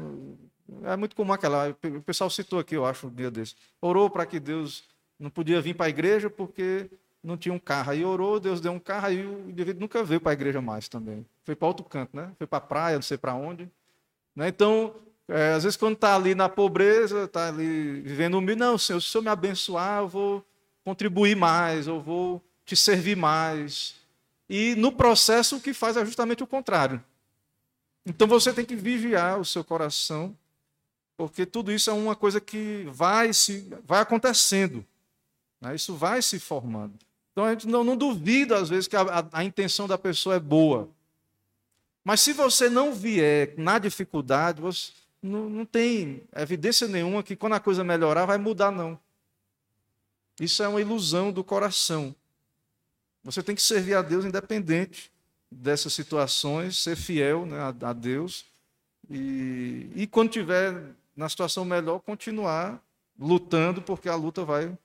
É 0.85 0.97
muito 0.97 1.15
comum 1.15 1.35
aquela. 1.35 1.69
O 1.69 2.03
pessoal 2.03 2.31
citou 2.31 2.59
aqui, 2.59 2.75
eu 2.75 2.87
acho, 2.87 3.07
um 3.07 3.15
dia 3.15 3.31
desse. 3.31 3.55
Orou 3.81 4.09
para 4.09 4.25
que 4.25 4.41
Deus 4.41 4.85
não 5.19 5.29
podia 5.29 5.61
vir 5.61 5.75
para 5.75 5.87
a 5.87 5.91
igreja 5.91 6.31
porque 6.31 6.91
não 7.23 7.37
tinha 7.37 7.53
um 7.53 7.59
carro. 7.59 7.93
Aí 7.93 8.05
orou, 8.05 8.41
Deus 8.41 8.61
deu 8.61 8.73
um 8.73 8.79
carro, 8.79 9.07
aí 9.07 9.25
o 9.25 9.51
indivíduo 9.51 9.81
nunca 9.81 10.03
veio 10.03 10.21
para 10.21 10.33
a 10.33 10.35
igreja 10.35 10.63
mais 10.63 10.89
também. 10.89 11.25
Foi 11.45 11.55
para 11.55 11.69
outro 11.69 11.85
canto, 11.85 12.17
né? 12.17 12.33
Foi 12.39 12.47
para 12.47 12.59
a 12.59 12.63
praia, 12.63 12.97
não 12.97 13.03
sei 13.03 13.19
para 13.19 13.35
onde. 13.35 13.69
Né? 14.35 14.49
Então, 14.49 14.95
é, 15.29 15.53
às 15.53 15.65
vezes, 15.65 15.77
quando 15.77 15.95
está 15.95 16.17
ali 16.17 16.35
na 16.35 16.49
pobreza, 16.49 17.25
está 17.25 17.49
ali 17.49 18.01
vivendo 18.01 18.39
humilde, 18.39 18.59
não, 18.59 18.79
Senhor, 18.79 19.01
se 19.01 19.09
o 19.09 19.11
Senhor 19.11 19.23
me 19.23 19.29
abençoar, 19.29 20.01
eu 20.01 20.09
vou 20.09 20.45
contribuir 20.87 21.35
mais, 21.35 21.89
eu 21.89 22.01
vou 22.01 22.41
te 22.65 22.77
servir 22.77 23.17
mais. 23.17 23.97
E 24.49 24.77
no 24.77 24.93
processo 24.93 25.57
o 25.57 25.61
que 25.61 25.75
faz 25.75 25.97
é 25.97 26.05
justamente 26.05 26.45
o 26.45 26.47
contrário. 26.47 27.03
Então 28.07 28.29
você 28.29 28.53
tem 28.53 28.65
que 28.65 28.77
vigiar 28.77 29.41
o 29.41 29.45
seu 29.45 29.65
coração, 29.65 30.33
porque 31.17 31.45
tudo 31.45 31.73
isso 31.73 31.91
é 31.91 31.93
uma 31.93 32.15
coisa 32.15 32.41
que 32.41 32.87
vai 32.89 33.33
se 33.33 33.69
vai 33.85 33.99
acontecendo. 34.01 34.87
Né? 35.61 35.75
Isso 35.75 35.93
vai 35.97 36.23
se 36.23 36.39
formando. 36.39 36.95
Então 37.33 37.45
a 37.45 37.51
gente 37.51 37.67
não, 37.67 37.83
não 37.83 37.97
duvida, 37.97 38.57
às 38.57 38.69
vezes, 38.69 38.87
que 38.87 38.95
a, 38.95 39.03
a, 39.03 39.27
a 39.41 39.45
intenção 39.45 39.89
da 39.89 39.99
pessoa 39.99 40.37
é 40.37 40.41
boa. 40.41 40.89
Mas 42.05 42.21
se 42.21 42.33
você 42.33 42.71
não 42.71 42.95
vier 42.95 43.55
na 43.59 43.81
dificuldade, 43.81 44.61
você 44.61 44.93
não, 45.21 45.51
não 45.51 45.67
tem 45.67 46.23
evidência 46.37 46.87
nenhuma 46.87 47.25
que 47.25 47.35
quando 47.35 47.55
a 47.55 47.61
coisa 47.61 47.83
melhorar 47.83 48.25
vai 48.25 48.39
mudar, 48.39 48.71
não. 48.71 48.97
Isso 50.41 50.63
é 50.63 50.69
uma 50.69 50.81
ilusão 50.81 51.33
do 51.33 51.43
coração. 51.43 52.15
Você 53.25 53.43
tem 53.43 53.55
que 53.55 53.63
servir 53.63 53.95
a 53.95 54.03
Deus 54.03 54.25
independente 54.25 55.11
dessas 55.51 55.93
situações, 55.93 56.79
ser 56.79 56.97
fiel 56.97 57.47
né, 57.47 57.59
a, 57.59 57.89
a, 57.89 57.93
Deus. 57.93 58.45
E, 59.11 59.91
e 59.95 60.07
quando 60.07 60.31
tiver 60.31 60.81
na 61.17 61.29
situação 61.29 61.65
melhor, 61.65 62.01
continuar 62.01 62.81
lutando, 63.19 63.81
porque 63.81 64.09
a 64.09 64.15
luta 64.15 64.45
vai 64.45 64.77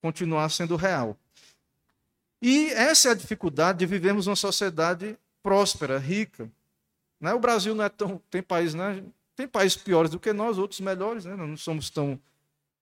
continuar 0.00 0.48
sendo 0.48 0.76
real. 0.76 1.16
E 2.40 2.66
essa 2.72 3.08
é 3.08 3.12
a 3.12 3.14
dificuldade 3.14 3.78
de 3.78 3.86
vivermos 3.86 4.26
uma 4.26 4.36
sociedade 4.36 5.18
próspera, 5.42 5.98
rica. 5.98 6.50
Né? 7.20 7.32
O 7.34 7.38
Brasil 7.38 7.74
não 7.74 7.84
é 7.84 7.88
tão. 7.88 8.20
Tem 8.30 8.42
países, 8.42 8.74
né? 8.74 9.02
Tem 9.34 9.48
países 9.48 9.76
piores 9.76 10.10
do 10.10 10.20
que 10.20 10.32
nós, 10.32 10.58
outros 10.58 10.80
melhores, 10.80 11.24
né? 11.24 11.34
Não 11.36 11.56
somos 11.56 11.90
tão. 11.90 12.20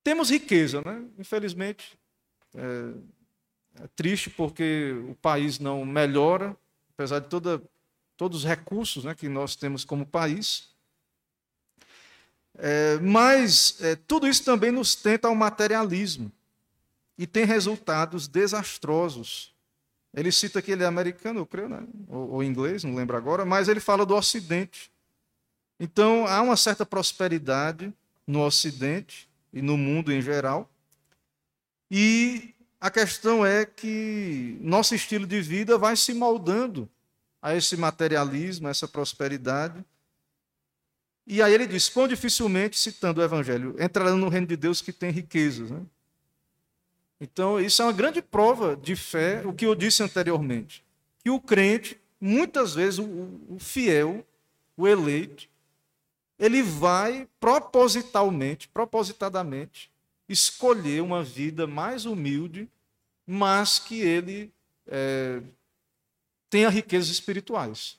Temos 0.04 0.30
riqueza, 0.30 0.82
né? 0.84 1.02
Infelizmente, 1.18 1.96
é, 2.55 3.82
é 3.82 3.88
triste 3.96 4.30
porque 4.30 4.94
o 5.09 5.14
país 5.14 5.59
não 5.59 5.84
melhora, 5.84 6.57
apesar 6.94 7.20
de 7.20 7.28
toda, 7.28 7.62
todos 8.16 8.38
os 8.38 8.44
recursos 8.44 9.05
né, 9.05 9.14
que 9.14 9.28
nós 9.28 9.57
temos 9.57 9.84
como 9.84 10.07
país. 10.07 10.70
É, 12.55 12.98
mas 13.00 13.76
é, 13.80 13.96
tudo 13.96 14.28
isso 14.28 14.44
também 14.44 14.70
nos 14.70 14.94
tenta 14.94 15.28
ao 15.28 15.34
materialismo 15.34 16.30
e 17.16 17.26
tem 17.26 17.44
resultados 17.44 18.28
desastrosos. 18.28 19.53
Ele 20.14 20.30
cita 20.30 20.61
que 20.61 20.70
ele 20.70 20.82
é 20.82 20.86
americano, 20.86 21.40
eu 21.40 21.46
creio, 21.46 21.68
né? 21.68 21.82
ou, 22.09 22.32
ou 22.32 22.44
inglês, 22.44 22.84
não 22.84 22.94
lembro 22.94 23.16
agora, 23.16 23.44
mas 23.44 23.68
ele 23.68 23.80
fala 23.80 24.05
do 24.05 24.14
Ocidente. 24.14 24.90
Então 25.80 26.26
há 26.26 26.42
uma 26.42 26.57
certa 26.57 26.84
prosperidade 26.84 27.92
no 28.26 28.44
Ocidente 28.44 29.28
e 29.53 29.62
no 29.62 29.76
mundo 29.76 30.12
em 30.12 30.20
geral, 30.20 30.70
e 31.94 32.55
a 32.81 32.90
questão 32.90 33.44
é 33.44 33.66
que 33.66 34.56
nosso 34.62 34.94
estilo 34.94 35.27
de 35.27 35.43
vida 35.43 35.77
vai 35.77 35.94
se 35.94 36.14
moldando 36.14 36.89
a 37.43 37.55
esse 37.55 37.77
materialismo, 37.77 38.66
a 38.66 38.70
essa 38.70 38.89
prosperidade. 38.89 39.85
E 41.27 41.43
aí 41.43 41.52
ele 41.52 41.66
diz: 41.66 41.90
quão 41.90 42.09
dificilmente, 42.09 42.78
citando 42.78 43.20
o 43.20 43.23
Evangelho, 43.23 43.77
entrarão 43.78 44.16
no 44.16 44.31
reino 44.31 44.47
de 44.47 44.56
Deus 44.56 44.81
que 44.81 44.90
tem 44.90 45.10
riquezas. 45.10 45.70
Né? 45.70 45.82
Então, 47.20 47.60
isso 47.60 47.82
é 47.82 47.85
uma 47.85 47.93
grande 47.93 48.23
prova 48.23 48.74
de 48.74 48.97
fé, 48.97 49.43
o 49.47 49.52
que 49.52 49.66
eu 49.66 49.74
disse 49.74 50.02
anteriormente. 50.02 50.82
Que 51.23 51.28
o 51.28 51.39
crente, 51.39 52.01
muitas 52.19 52.74
vezes, 52.74 53.01
o, 53.01 53.39
o 53.51 53.59
fiel, 53.60 54.27
o 54.78 54.89
eleito, 54.89 55.47
ele 56.39 56.62
vai 56.62 57.28
propositalmente, 57.39 58.66
propositadamente, 58.66 59.91
escolher 60.28 61.03
uma 61.03 61.23
vida 61.23 61.66
mais 61.66 62.05
humilde, 62.05 62.69
mas 63.27 63.78
que 63.78 64.01
ele 64.01 64.53
é, 64.86 65.40
tenha 66.49 66.69
riquezas 66.69 67.09
espirituais. 67.09 67.99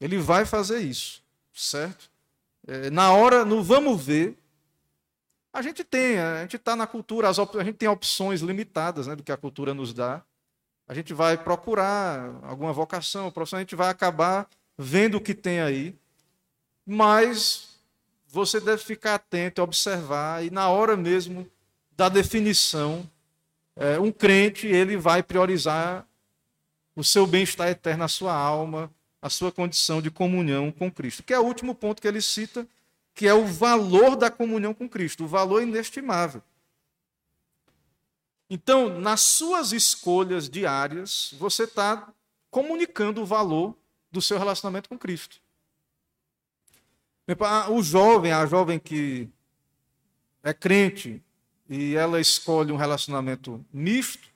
Ele 0.00 0.18
vai 0.18 0.44
fazer 0.44 0.80
isso, 0.80 1.22
certo? 1.52 2.10
É, 2.66 2.90
na 2.90 3.12
hora, 3.12 3.44
no 3.44 3.62
vamos 3.62 4.04
ver, 4.04 4.36
a 5.52 5.62
gente 5.62 5.82
tem, 5.82 6.18
a 6.18 6.42
gente 6.42 6.56
está 6.56 6.76
na 6.76 6.86
cultura, 6.86 7.28
as, 7.28 7.38
a 7.38 7.64
gente 7.64 7.76
tem 7.76 7.88
opções 7.88 8.40
limitadas 8.40 9.06
né, 9.06 9.16
do 9.16 9.22
que 9.22 9.32
a 9.32 9.36
cultura 9.36 9.74
nos 9.74 9.92
dá. 9.92 10.22
A 10.86 10.94
gente 10.94 11.12
vai 11.12 11.36
procurar 11.36 12.38
alguma 12.42 12.72
vocação, 12.72 13.32
a 13.34 13.58
gente 13.58 13.74
vai 13.74 13.88
acabar 13.88 14.48
vendo 14.76 15.16
o 15.16 15.20
que 15.20 15.34
tem 15.34 15.60
aí, 15.60 15.94
mas 16.86 17.67
você 18.30 18.60
deve 18.60 18.82
ficar 18.82 19.14
atento, 19.14 19.62
observar, 19.62 20.44
e 20.44 20.50
na 20.50 20.68
hora 20.68 20.96
mesmo 20.96 21.50
da 21.96 22.08
definição, 22.08 23.08
é, 23.74 23.98
um 23.98 24.12
crente 24.12 24.66
ele 24.66 24.96
vai 24.96 25.22
priorizar 25.22 26.06
o 26.94 27.02
seu 27.02 27.26
bem-estar 27.26 27.68
eterno, 27.68 28.04
a 28.04 28.08
sua 28.08 28.34
alma, 28.34 28.92
a 29.22 29.30
sua 29.30 29.50
condição 29.50 30.02
de 30.02 30.10
comunhão 30.10 30.70
com 30.70 30.90
Cristo, 30.90 31.22
que 31.22 31.32
é 31.32 31.38
o 31.38 31.44
último 31.44 31.74
ponto 31.74 32.02
que 32.02 32.08
ele 32.08 32.20
cita, 32.20 32.66
que 33.14 33.26
é 33.26 33.34
o 33.34 33.46
valor 33.46 34.14
da 34.14 34.30
comunhão 34.30 34.74
com 34.74 34.88
Cristo, 34.88 35.24
o 35.24 35.28
valor 35.28 35.62
inestimável. 35.62 36.42
Então, 38.50 39.00
nas 39.00 39.20
suas 39.20 39.72
escolhas 39.72 40.48
diárias, 40.48 41.34
você 41.38 41.64
está 41.64 42.12
comunicando 42.50 43.22
o 43.22 43.26
valor 43.26 43.76
do 44.10 44.22
seu 44.22 44.38
relacionamento 44.38 44.88
com 44.88 44.98
Cristo. 44.98 45.40
O 47.70 47.82
jovem, 47.82 48.32
a 48.32 48.46
jovem 48.46 48.78
que 48.78 49.28
é 50.42 50.54
crente 50.54 51.22
e 51.68 51.94
ela 51.94 52.18
escolhe 52.18 52.72
um 52.72 52.76
relacionamento 52.76 53.62
misto, 53.70 54.28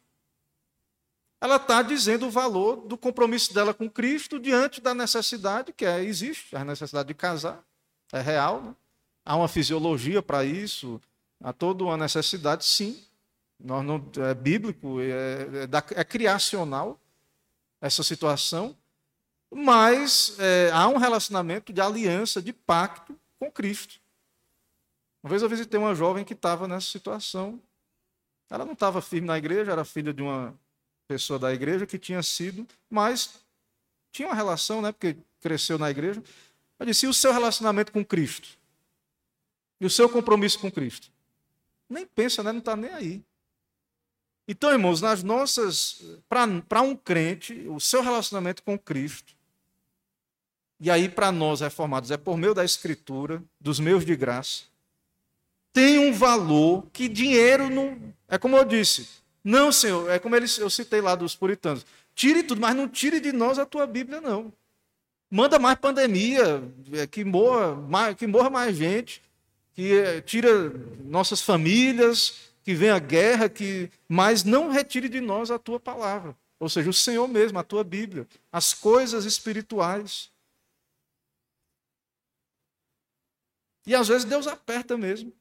ela 1.41 1.57
está 1.57 1.83
dizendo 1.83 2.27
o 2.27 2.31
valor 2.31 2.77
do 2.77 2.97
compromisso 2.97 3.55
dela 3.55 3.73
com 3.73 3.89
Cristo 3.89 4.39
diante 4.39 4.81
da 4.81 4.95
necessidade 4.95 5.73
que 5.73 5.85
é, 5.87 6.05
existe, 6.05 6.55
a 6.55 6.65
necessidade 6.65 7.09
de 7.09 7.15
casar, 7.15 7.65
é 8.13 8.21
real. 8.21 8.63
Né? 8.63 8.75
Há 9.25 9.37
uma 9.37 9.49
fisiologia 9.49 10.23
para 10.23 10.45
isso, 10.45 11.01
há 11.43 11.53
toda 11.53 11.83
uma 11.83 11.97
necessidade, 11.97 12.65
sim. 12.65 13.03
Nós 13.59 13.85
não, 13.85 14.05
é 14.19 14.35
bíblico, 14.35 15.01
é, 15.01 15.65
é, 15.65 16.01
é 16.01 16.05
criacional 16.05 17.01
essa 17.81 18.03
situação, 18.03 18.77
mas 19.55 20.37
é, 20.39 20.71
há 20.73 20.89
um 20.89 20.97
relacionamento 20.97 21.73
de 21.73 21.81
aliança, 21.81 22.41
de 22.41 22.53
pacto 22.53 23.19
com 23.39 23.51
Cristo. 23.51 24.01
Uma 25.23 25.31
vez 25.31 25.43
eu 25.43 25.49
visitei 25.49 25.79
uma 25.79 25.95
jovem 25.95 26.25
que 26.25 26.33
estava 26.33 26.67
nessa 26.67 26.87
situação. 26.87 27.61
Ela 28.51 28.65
não 28.65 28.73
estava 28.73 29.01
firme 29.01 29.27
na 29.27 29.39
igreja, 29.39 29.73
era 29.73 29.85
filha 29.85 30.13
de 30.13 30.23
uma 30.23 30.55
pessoa 31.07 31.39
da 31.39 31.53
igreja 31.53 31.87
que 31.87 31.99
tinha 31.99 32.23
sido, 32.23 32.67
mas 32.89 33.43
tinha 34.11 34.29
uma 34.29 34.35
relação, 34.35 34.81
né, 34.81 34.91
porque 34.91 35.17
cresceu 35.41 35.79
na 35.79 35.91
igreja. 35.91 36.23
Eu 36.79 36.87
disse: 36.87 37.07
e 37.07 37.09
o 37.09 37.15
seu 37.15 37.33
relacionamento 37.33 37.93
com 37.93 38.05
Cristo? 38.05 38.59
E 39.81 39.87
o 39.87 39.91
seu 39.91 40.09
compromisso 40.09 40.59
com 40.59 40.71
Cristo? 40.71 41.11
Nem 41.89 42.07
pensa, 42.07 42.43
né? 42.43 42.53
não 42.53 42.61
está 42.61 42.75
nem 42.75 42.91
aí. 42.91 43.25
Então, 44.49 44.71
irmãos, 44.71 45.01
nas 45.01 45.23
nossas. 45.23 46.03
Para 46.29 46.83
um 46.83 46.97
crente, 46.97 47.67
o 47.69 47.79
seu 47.79 48.03
relacionamento 48.03 48.63
com 48.63 48.79
Cristo, 48.79 49.35
e 50.83 50.91
aí 50.91 51.09
para 51.09 51.31
nós 51.31 51.61
reformados, 51.61 52.11
é 52.11 52.17
por 52.17 52.37
meio 52.37 52.53
da 52.53 52.65
Escritura, 52.65 53.41
dos 53.61 53.79
meus 53.79 54.05
de 54.05 54.17
graça, 54.17 54.65
tem 55.73 55.97
um 56.01 56.13
valor 56.13 56.89
que 56.93 57.09
dinheiro 57.09 57.71
não. 57.71 57.97
É 58.29 58.37
como 58.37 58.57
eu 58.57 58.65
disse. 58.65 59.09
Não, 59.45 59.71
Senhor, 59.71 60.11
é 60.11 60.19
como 60.19 60.35
eu 60.35 60.69
citei 60.69 61.01
lá 61.01 61.15
dos 61.15 61.37
puritanos. 61.37 61.87
Tire 62.17 62.43
tudo, 62.43 62.61
mas 62.61 62.75
não 62.75 62.89
tire 62.89 63.21
de 63.21 63.31
nós 63.31 63.61
a 63.61 63.65
tua 63.65 63.87
Bíblia, 63.87 64.21
não. 64.21 64.53
Manda 65.31 65.57
mais 65.57 65.79
pandemia, 65.79 66.63
é, 66.93 67.07
que 67.07 67.25
morra 67.25 67.77
mais, 67.77 68.17
que 68.17 68.27
morra 68.27 68.51
mais 68.51 68.77
gente, 68.77 69.23
que 69.75 69.95
é, 69.95 70.21
tira 70.21 70.51
nossas 71.05 71.41
famílias, 71.41 72.51
que 72.65 72.75
venha 72.75 72.99
guerra, 72.99 73.49
que 73.49 73.89
mas 74.09 74.43
não 74.43 74.69
retire 74.69 75.09
de 75.09 75.21
nós 75.21 75.49
a 75.49 75.61
tua 75.61 75.79
palavra. 75.79 76.37
Ou 76.59 76.69
seja, 76.69 76.91
o 76.91 76.93
Senhor 76.93 77.29
mesmo, 77.29 77.57
a 77.61 77.63
tua 77.63 77.85
Bíblia, 77.85 78.27
as 78.51 78.75
coisas 78.75 79.25
espirituais. 79.25 80.33
E 83.87 83.95
às 83.95 84.09
vezes 84.09 84.25
Deus 84.25 84.47
aperta 84.47 84.97
mesmo. 84.97 85.33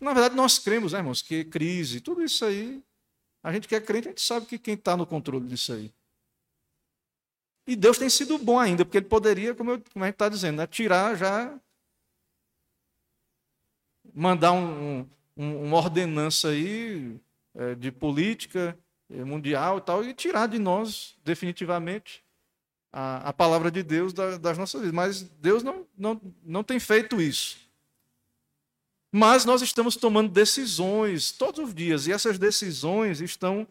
Na 0.00 0.12
verdade, 0.12 0.36
nós 0.36 0.58
cremos, 0.58 0.92
né, 0.92 1.00
irmãos, 1.00 1.20
que 1.20 1.44
crise, 1.44 2.00
tudo 2.00 2.22
isso 2.22 2.44
aí, 2.44 2.82
a 3.42 3.52
gente 3.52 3.66
que 3.66 3.74
é 3.74 3.80
crente, 3.80 4.08
a 4.08 4.10
gente 4.10 4.22
sabe 4.22 4.46
que 4.46 4.58
quem 4.58 4.74
está 4.74 4.96
no 4.96 5.06
controle 5.06 5.46
disso 5.46 5.72
aí. 5.72 5.92
E 7.66 7.76
Deus 7.76 7.98
tem 7.98 8.08
sido 8.08 8.38
bom 8.38 8.58
ainda, 8.58 8.84
porque 8.84 8.98
Ele 8.98 9.06
poderia, 9.06 9.54
como, 9.54 9.72
eu, 9.72 9.82
como 9.92 10.04
a 10.04 10.08
gente 10.08 10.14
está 10.14 10.28
dizendo, 10.28 10.56
né, 10.58 10.66
tirar 10.66 11.16
já, 11.16 11.60
mandar 14.14 14.52
um, 14.52 15.00
um, 15.36 15.64
uma 15.64 15.76
ordenança 15.76 16.48
aí 16.48 17.20
é, 17.54 17.74
de 17.74 17.92
política 17.92 18.78
é, 19.10 19.24
mundial 19.24 19.78
e 19.78 19.80
tal, 19.80 20.04
e 20.04 20.14
tirar 20.14 20.46
de 20.46 20.58
nós, 20.58 21.16
definitivamente, 21.24 22.24
a, 22.92 23.28
a 23.28 23.32
palavra 23.32 23.70
de 23.70 23.82
Deus 23.82 24.12
da, 24.12 24.38
das 24.38 24.56
nossas 24.58 24.80
vidas. 24.80 24.94
Mas 24.94 25.22
Deus 25.22 25.62
não, 25.62 25.86
não, 25.96 26.20
não 26.44 26.64
tem 26.64 26.78
feito 26.78 27.20
isso. 27.20 27.58
Mas 29.10 29.44
nós 29.44 29.62
estamos 29.62 29.96
tomando 29.96 30.30
decisões 30.30 31.32
todos 31.32 31.68
os 31.68 31.74
dias, 31.74 32.06
e 32.06 32.12
essas 32.12 32.38
decisões 32.38 33.20
estão 33.20 33.66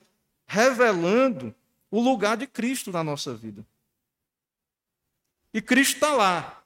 revelando 0.47 1.53
o 1.91 2.01
lugar 2.01 2.37
de 2.37 2.47
Cristo 2.47 2.91
na 2.91 3.03
nossa 3.03 3.35
vida. 3.35 3.65
E 5.53 5.61
Cristo 5.61 5.95
está 5.95 6.13
lá. 6.13 6.63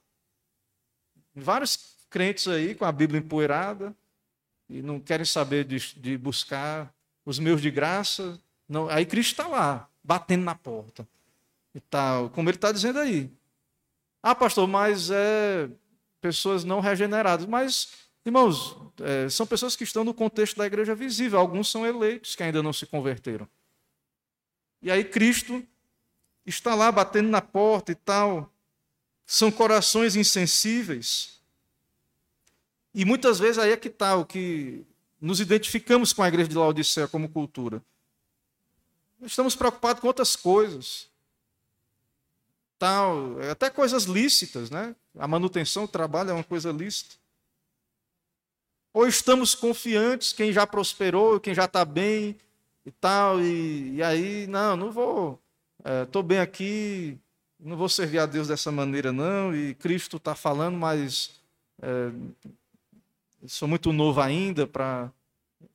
Vários 1.34 1.96
crentes 2.08 2.48
aí 2.48 2.74
com 2.74 2.84
a 2.84 2.92
Bíblia 2.92 3.20
empoeirada, 3.20 3.94
e 4.68 4.80
não 4.80 4.98
querem 4.98 5.26
saber 5.26 5.64
de, 5.64 5.78
de 6.00 6.16
buscar 6.16 6.92
os 7.26 7.38
meus 7.38 7.60
de 7.60 7.70
graça. 7.70 8.40
Não, 8.66 8.88
aí 8.88 9.04
Cristo 9.04 9.32
está 9.32 9.46
lá, 9.46 9.88
batendo 10.02 10.44
na 10.44 10.54
porta. 10.54 11.06
E 11.74 11.80
tal, 11.80 12.30
como 12.30 12.48
ele 12.48 12.56
está 12.56 12.70
dizendo 12.70 12.98
aí. 12.98 13.30
Ah, 14.22 14.34
pastor, 14.34 14.68
mas 14.68 15.10
é 15.10 15.68
pessoas 16.20 16.64
não 16.64 16.80
regeneradas. 16.80 17.46
Mas 17.46 17.88
Irmãos, 18.24 18.76
é, 19.00 19.28
são 19.28 19.44
pessoas 19.44 19.74
que 19.74 19.82
estão 19.82 20.04
no 20.04 20.14
contexto 20.14 20.56
da 20.56 20.66
igreja 20.66 20.94
visível, 20.94 21.40
alguns 21.40 21.68
são 21.68 21.84
eleitos 21.84 22.36
que 22.36 22.42
ainda 22.42 22.62
não 22.62 22.72
se 22.72 22.86
converteram. 22.86 23.48
E 24.80 24.90
aí 24.90 25.04
Cristo 25.04 25.64
está 26.46 26.74
lá 26.74 26.90
batendo 26.92 27.28
na 27.28 27.40
porta 27.40 27.90
e 27.90 27.94
tal. 27.96 28.52
São 29.26 29.50
corações 29.50 30.14
insensíveis. 30.14 31.40
E 32.94 33.04
muitas 33.04 33.38
vezes 33.38 33.58
aí 33.58 33.72
é 33.72 33.76
que 33.76 33.88
está 33.88 34.16
o 34.16 34.24
que 34.24 34.84
nos 35.20 35.40
identificamos 35.40 36.12
com 36.12 36.22
a 36.22 36.28
igreja 36.28 36.48
de 36.48 36.56
Laodicea 36.56 37.08
como 37.08 37.28
cultura. 37.28 37.82
Estamos 39.20 39.56
preocupados 39.56 40.00
com 40.00 40.08
outras 40.08 40.36
coisas. 40.36 41.08
Tal, 42.82 43.40
até 43.48 43.70
coisas 43.70 44.06
lícitas, 44.06 44.68
né? 44.68 44.96
A 45.16 45.28
manutenção, 45.28 45.84
o 45.84 45.88
trabalho 45.88 46.30
é 46.30 46.32
uma 46.32 46.42
coisa 46.42 46.72
lícita. 46.72 47.14
Ou 48.92 49.06
estamos 49.06 49.54
confiantes, 49.54 50.32
quem 50.32 50.52
já 50.52 50.66
prosperou, 50.66 51.38
quem 51.38 51.54
já 51.54 51.66
está 51.66 51.84
bem 51.84 52.36
e 52.84 52.90
tal, 52.90 53.40
e, 53.40 53.94
e, 53.94 54.02
aí, 54.02 54.48
não, 54.48 54.76
não 54.76 54.90
vou, 54.90 55.40
estou 56.02 56.22
é, 56.22 56.24
bem 56.24 56.38
aqui, 56.40 57.16
não 57.56 57.76
vou 57.76 57.88
servir 57.88 58.18
a 58.18 58.26
Deus 58.26 58.48
dessa 58.48 58.72
maneira, 58.72 59.12
não, 59.12 59.54
e 59.54 59.76
Cristo 59.76 60.16
está 60.16 60.34
falando, 60.34 60.76
mas 60.76 61.40
é, 61.80 62.10
sou 63.46 63.68
muito 63.68 63.92
novo 63.92 64.20
ainda 64.20 64.66
para 64.66 65.08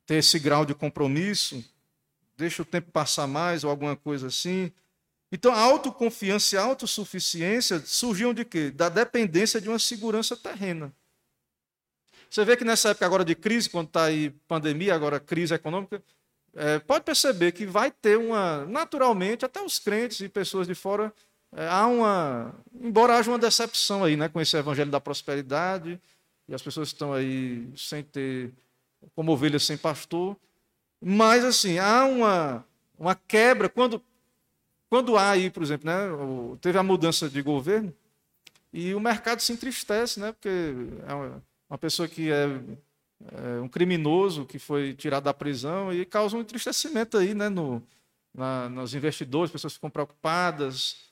ter 0.06 0.16
esse 0.16 0.38
grau 0.40 0.66
de 0.66 0.76
compromisso, 0.76 1.64
deixa 2.36 2.64
o 2.64 2.66
tempo 2.66 2.92
passar 2.92 3.28
mais 3.28 3.64
ou 3.64 3.70
alguma 3.70 3.96
coisa 3.96 4.28
assim. 4.28 4.74
Então, 5.32 5.52
a 5.52 5.60
autoconfiança 5.60 6.56
e 6.56 6.58
a 6.58 6.64
autossuficiência 6.64 7.80
surgiam 7.86 8.34
de 8.34 8.46
quê? 8.46 8.72
Da 8.72 8.88
dependência 8.88 9.60
de 9.60 9.68
uma 9.68 9.80
segurança 9.80 10.38
terrena. 10.38 10.94
Você 12.30 12.44
vê 12.46 12.56
que 12.56 12.64
nessa 12.64 12.90
época 12.90 13.06
agora 13.06 13.26
de 13.26 13.36
crise, 13.36 13.70
quando 13.70 13.88
está 13.88 14.06
aí 14.06 14.30
pandemia, 14.48 14.94
agora 14.94 15.20
crise 15.20 15.54
econômica, 15.54 16.02
é, 16.54 16.80
pode 16.80 17.04
perceber 17.04 17.52
que 17.52 17.66
vai 17.66 17.92
ter 17.92 18.18
uma, 18.18 18.66
naturalmente, 18.66 19.46
até 19.46 19.62
os 19.62 19.80
crentes 19.80 20.20
e 20.22 20.30
pessoas 20.30 20.68
de 20.68 20.74
fora, 20.74 21.14
é, 21.56 21.68
há 21.68 21.88
uma, 21.88 22.56
embora 22.74 23.18
haja 23.18 23.30
uma 23.30 23.40
decepção 23.40 24.04
aí, 24.04 24.18
né, 24.18 24.28
com 24.28 24.42
esse 24.42 24.58
evangelho 24.58 24.92
da 24.92 25.00
prosperidade, 25.00 26.02
e 26.48 26.56
as 26.56 26.62
pessoas 26.62 26.90
estão 26.90 27.14
aí 27.14 27.70
sem 27.76 28.04
ter, 28.04 28.54
como 29.16 29.32
ovelhas 29.32 29.66
sem 29.66 29.78
pastor, 29.78 30.36
mas 31.02 31.46
assim, 31.46 31.78
há 31.78 32.06
uma, 32.06 32.66
uma 32.98 33.16
quebra, 33.16 33.70
quando, 33.70 34.02
quando 34.90 35.18
há 35.18 35.32
aí, 35.32 35.50
por 35.50 35.64
exemplo, 35.64 35.86
né, 35.86 35.98
teve 36.62 36.78
a 36.78 36.84
mudança 36.84 37.30
de 37.30 37.42
governo, 37.42 37.94
e 38.72 38.94
o 38.94 39.00
mercado 39.00 39.42
se 39.42 39.52
entristece, 39.52 40.20
né, 40.20 40.32
porque 40.32 40.50
é 41.08 41.14
uma, 41.70 41.78
pessoa 41.78 42.08
que 42.08 42.32
é, 42.32 42.46
é, 43.32 43.62
um 43.62 43.68
criminoso 43.68 44.46
que 44.46 44.60
foi 44.60 44.94
tirado 44.94 45.24
da 45.24 45.34
prisão 45.34 45.94
e 45.94 46.06
causa 46.06 46.38
um 46.38 46.42
entristecimento 46.42 47.18
aí, 47.18 47.34
né, 47.34 47.50
no, 47.50 47.82
na, 48.34 48.70
nos 48.70 48.94
investidores, 48.94 49.52
pessoas 49.52 49.74
ficam 49.74 49.90
preocupadas, 49.90 51.08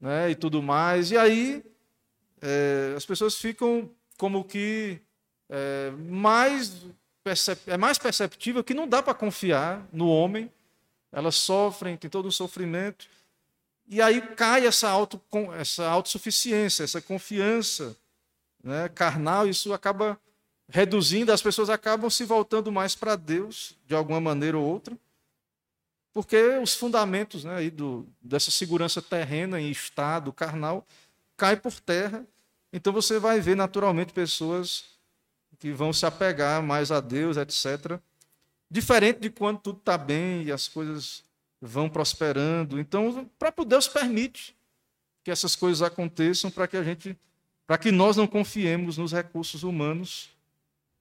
né, 0.00 0.30
e 0.30 0.34
tudo 0.34 0.62
mais. 0.62 1.10
E 1.10 1.16
aí 1.16 1.64
é, 2.40 2.94
as 2.96 3.06
pessoas 3.06 3.36
ficam 3.36 3.88
como 4.18 4.44
que 4.44 5.00
é, 5.48 5.92
mais 6.08 6.86
é 7.68 7.76
mais 7.76 7.98
perceptível 7.98 8.64
que 8.64 8.74
não 8.74 8.88
dá 8.88 9.00
para 9.02 9.14
confiar 9.14 9.86
no 9.92 10.08
homem. 10.08 10.50
Elas 11.12 11.36
sofrem, 11.36 11.96
tem 11.96 12.10
todo 12.10 12.26
um 12.26 12.32
sofrimento. 12.32 13.06
E 13.86 14.00
aí 14.00 14.20
cai 14.34 14.66
essa, 14.66 14.88
auto, 14.88 15.20
essa 15.58 15.86
autossuficiência, 15.86 16.82
essa 16.82 17.00
confiança 17.00 17.94
né, 18.64 18.88
carnal, 18.88 19.46
isso 19.46 19.72
acaba 19.72 20.18
reduzindo, 20.68 21.30
as 21.30 21.42
pessoas 21.42 21.68
acabam 21.68 22.08
se 22.08 22.24
voltando 22.24 22.72
mais 22.72 22.94
para 22.94 23.14
Deus, 23.14 23.76
de 23.86 23.94
alguma 23.94 24.20
maneira 24.20 24.56
ou 24.56 24.64
outra, 24.64 24.96
porque 26.12 26.58
os 26.58 26.74
fundamentos 26.74 27.44
né, 27.44 27.56
aí 27.56 27.70
do, 27.70 28.06
dessa 28.20 28.50
segurança 28.50 29.00
terrena 29.00 29.60
em 29.60 29.70
estado 29.70 30.32
carnal 30.32 30.86
caem 31.36 31.56
por 31.56 31.80
terra. 31.80 32.26
Então 32.72 32.92
você 32.92 33.18
vai 33.18 33.40
ver 33.40 33.56
naturalmente 33.56 34.12
pessoas 34.12 34.84
que 35.58 35.72
vão 35.72 35.92
se 35.92 36.04
apegar 36.04 36.62
mais 36.62 36.90
a 36.90 37.00
Deus, 37.00 37.36
etc. 37.36 37.98
Diferente 38.72 39.20
de 39.20 39.28
quando 39.28 39.58
tudo 39.58 39.80
está 39.80 39.98
bem 39.98 40.44
e 40.44 40.50
as 40.50 40.66
coisas 40.66 41.22
vão 41.60 41.90
prosperando. 41.90 42.80
Então, 42.80 43.06
o 43.10 43.26
próprio 43.38 43.66
Deus 43.66 43.86
permite 43.86 44.56
que 45.22 45.30
essas 45.30 45.54
coisas 45.54 45.82
aconteçam 45.82 46.50
para 46.50 46.66
que 46.66 46.78
a 46.78 46.82
gente 46.82 47.14
para 47.66 47.76
que 47.76 47.92
nós 47.92 48.16
não 48.16 48.26
confiemos 48.26 48.96
nos 48.96 49.12
recursos 49.12 49.62
humanos, 49.62 50.30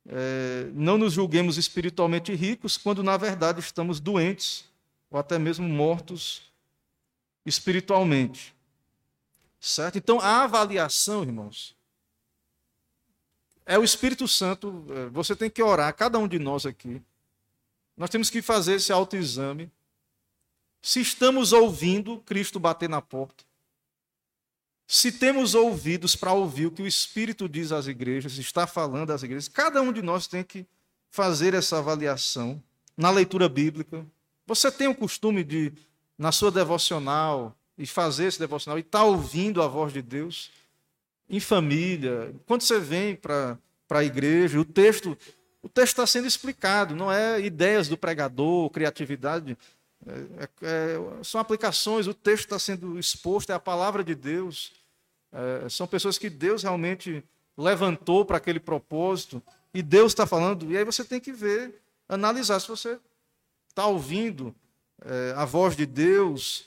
é, 0.05 0.69
não 0.73 0.97
nos 0.97 1.13
julguemos 1.13 1.57
espiritualmente 1.57 2.33
ricos, 2.35 2.77
quando 2.77 3.01
na 3.01 3.15
verdade 3.15 3.61
estamos 3.61 4.01
doentes 4.01 4.65
ou 5.09 5.17
até 5.17 5.39
mesmo 5.39 5.67
mortos 5.67 6.51
espiritualmente. 7.45 8.53
Certo? 9.61 9.97
Então, 9.97 10.19
a 10.19 10.43
avaliação, 10.43 11.23
irmãos, 11.23 11.73
é 13.65 13.79
o 13.79 13.83
Espírito 13.83 14.27
Santo. 14.27 14.85
É, 14.89 15.05
você 15.07 15.37
tem 15.37 15.49
que 15.49 15.63
orar, 15.63 15.95
cada 15.95 16.19
um 16.19 16.27
de 16.27 16.37
nós 16.37 16.65
aqui. 16.65 17.01
Nós 18.01 18.09
temos 18.09 18.31
que 18.31 18.41
fazer 18.41 18.77
esse 18.77 18.91
autoexame. 18.91 19.71
Se 20.81 20.99
estamos 20.99 21.53
ouvindo 21.53 22.17
Cristo 22.25 22.59
bater 22.59 22.89
na 22.89 22.99
porta, 22.99 23.43
se 24.87 25.11
temos 25.11 25.53
ouvidos 25.53 26.15
para 26.15 26.33
ouvir 26.33 26.65
o 26.65 26.71
que 26.71 26.81
o 26.81 26.87
Espírito 26.87 27.47
diz 27.47 27.71
às 27.71 27.85
igrejas, 27.85 28.39
está 28.39 28.65
falando 28.65 29.11
às 29.11 29.21
igrejas, 29.21 29.47
cada 29.47 29.83
um 29.83 29.93
de 29.93 30.01
nós 30.01 30.25
tem 30.25 30.43
que 30.43 30.65
fazer 31.11 31.53
essa 31.53 31.77
avaliação 31.77 32.59
na 32.97 33.11
leitura 33.11 33.47
bíblica. 33.47 34.03
Você 34.47 34.71
tem 34.71 34.87
o 34.87 34.95
costume 34.95 35.43
de, 35.43 35.71
na 36.17 36.31
sua 36.31 36.49
devocional, 36.49 37.55
e 37.77 37.85
fazer 37.85 38.25
esse 38.25 38.39
devocional 38.39 38.79
e 38.79 38.81
estar 38.81 39.01
tá 39.01 39.05
ouvindo 39.05 39.61
a 39.61 39.67
voz 39.67 39.93
de 39.93 40.01
Deus 40.01 40.51
em 41.29 41.39
família. 41.39 42.33
Quando 42.47 42.63
você 42.63 42.79
vem 42.79 43.15
para 43.15 43.59
a 43.91 44.03
igreja, 44.03 44.59
o 44.59 44.65
texto 44.65 45.15
o 45.63 45.69
texto 45.69 45.93
está 45.93 46.07
sendo 46.07 46.27
explicado, 46.27 46.95
não 46.95 47.11
é 47.11 47.39
ideias 47.39 47.87
do 47.87 47.97
pregador, 47.97 48.69
criatividade. 48.69 49.57
É, 50.05 50.11
é, 50.11 50.49
é 50.63 51.23
são 51.23 51.39
aplicações, 51.39 52.07
o 52.07 52.13
texto 52.13 52.45
está 52.45 52.57
sendo 52.57 52.97
exposto, 52.97 53.51
é 53.51 53.55
a 53.55 53.59
palavra 53.59 54.03
de 54.03 54.15
Deus. 54.15 54.71
É, 55.31 55.69
são 55.69 55.85
pessoas 55.85 56.17
que 56.17 56.29
Deus 56.29 56.63
realmente 56.63 57.23
levantou 57.57 58.25
para 58.25 58.37
aquele 58.37 58.59
propósito 58.59 59.41
e 59.73 59.81
Deus 59.81 60.11
está 60.11 60.25
falando. 60.25 60.71
E 60.71 60.77
aí 60.77 60.83
você 60.83 61.03
tem 61.03 61.19
que 61.19 61.31
ver, 61.31 61.79
analisar 62.09 62.59
se 62.59 62.67
você 62.67 62.99
está 63.69 63.85
ouvindo 63.85 64.53
é, 65.05 65.33
a 65.35 65.45
voz 65.45 65.75
de 65.75 65.85
Deus, 65.85 66.65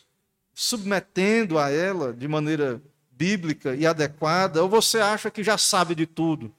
submetendo 0.55 1.59
a 1.59 1.69
ela 1.69 2.13
de 2.13 2.29
maneira 2.29 2.81
bíblica 3.11 3.75
e 3.75 3.87
adequada, 3.87 4.63
ou 4.63 4.69
você 4.69 4.99
acha 4.99 5.31
que 5.31 5.43
já 5.43 5.59
sabe 5.59 5.95
de 5.95 6.07
tudo? 6.07 6.53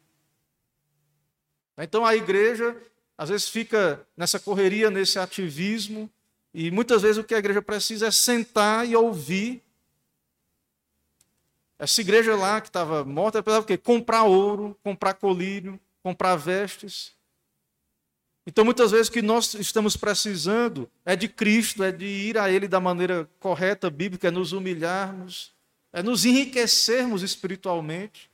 Então 1.77 2.05
a 2.05 2.15
igreja 2.15 2.75
às 3.17 3.29
vezes 3.29 3.47
fica 3.47 4.05
nessa 4.15 4.39
correria, 4.39 4.91
nesse 4.91 5.17
ativismo, 5.17 6.09
e 6.53 6.71
muitas 6.71 7.01
vezes 7.01 7.17
o 7.17 7.23
que 7.23 7.35
a 7.35 7.39
igreja 7.39 7.61
precisa 7.61 8.07
é 8.07 8.11
sentar 8.11 8.87
e 8.87 8.95
ouvir. 8.95 9.61
Essa 11.77 12.01
igreja 12.01 12.35
lá 12.35 12.61
que 12.61 12.67
estava 12.67 13.03
morta, 13.03 13.43
precisava 13.43 13.63
o 13.63 13.67
quê? 13.67 13.77
Comprar 13.77 14.23
ouro, 14.23 14.77
comprar 14.83 15.13
colírio, 15.15 15.79
comprar 16.01 16.35
vestes. 16.35 17.13
Então, 18.47 18.63
muitas 18.63 18.91
vezes, 18.91 19.07
o 19.07 19.11
que 19.11 19.21
nós 19.21 19.55
estamos 19.55 19.97
precisando 19.97 20.89
é 21.03 21.15
de 21.15 21.27
Cristo, 21.27 21.83
é 21.83 21.91
de 21.91 22.05
ir 22.05 22.37
a 22.37 22.49
Ele 22.49 22.67
da 22.67 22.79
maneira 22.79 23.29
correta, 23.39 23.89
bíblica, 23.89 24.27
é 24.27 24.31
nos 24.31 24.51
humilharmos, 24.51 25.51
é 25.91 26.03
nos 26.03 26.25
enriquecermos 26.25 27.23
espiritualmente. 27.23 28.29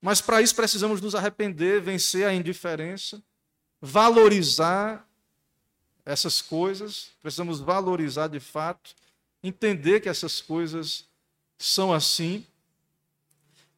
Mas 0.00 0.20
para 0.20 0.40
isso 0.40 0.54
precisamos 0.54 1.00
nos 1.00 1.14
arrepender, 1.14 1.80
vencer 1.80 2.26
a 2.26 2.34
indiferença, 2.34 3.22
valorizar 3.80 5.06
essas 6.04 6.40
coisas, 6.40 7.10
precisamos 7.20 7.60
valorizar 7.60 8.28
de 8.28 8.40
fato, 8.40 8.94
entender 9.42 10.00
que 10.00 10.08
essas 10.08 10.40
coisas 10.40 11.04
são 11.58 11.92
assim, 11.92 12.46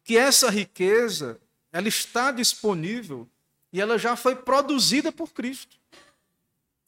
que 0.03 0.17
essa 0.17 0.49
riqueza 0.49 1.39
ela 1.71 1.87
está 1.87 2.31
disponível 2.31 3.27
e 3.73 3.79
ela 3.79 3.97
já 3.97 4.15
foi 4.15 4.35
produzida 4.35 5.11
por 5.11 5.31
Cristo. 5.31 5.77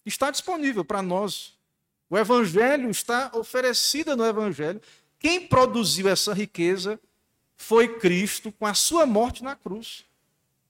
Está 0.06 0.30
disponível 0.30 0.84
para 0.84 1.02
nós. 1.02 1.54
O 2.10 2.18
Evangelho 2.18 2.90
está 2.90 3.32
oferecida 3.34 4.16
no 4.16 4.26
Evangelho. 4.26 4.82
Quem 5.18 5.48
produziu 5.48 6.10
essa 6.10 6.34
riqueza 6.34 7.00
foi 7.58 7.88
Cristo 8.00 8.52
com 8.52 8.66
a 8.66 8.74
sua 8.74 9.06
morte 9.06 9.44
na 9.44 9.56
cruz. 9.56 10.06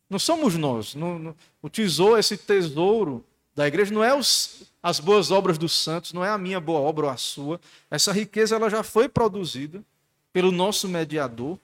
Não 0.10 0.20
somos 0.20 0.56
nós. 0.56 0.96
Não, 0.96 1.36
o 1.62 1.70
tesouro, 1.70 2.18
esse 2.18 2.38
tesouro 2.38 3.24
da 3.56 3.68
igreja, 3.68 3.94
não 3.94 4.04
é 4.04 4.14
os, 4.14 4.64
as 4.82 5.00
boas 5.00 5.32
obras 5.32 5.58
dos 5.58 5.74
santos, 5.74 6.14
não 6.14 6.24
é 6.24 6.30
a 6.30 6.38
minha 6.38 6.60
boa 6.60 6.80
obra 6.80 7.06
ou 7.06 7.12
a 7.12 7.18
sua. 7.18 7.60
Essa 7.90 8.12
riqueza 8.12 8.56
ela 8.56 8.70
já 8.70 8.84
foi 8.84 9.08
produzida 9.08 9.84
pelo 10.32 10.52
nosso 10.52 10.88
mediador, 10.88 11.60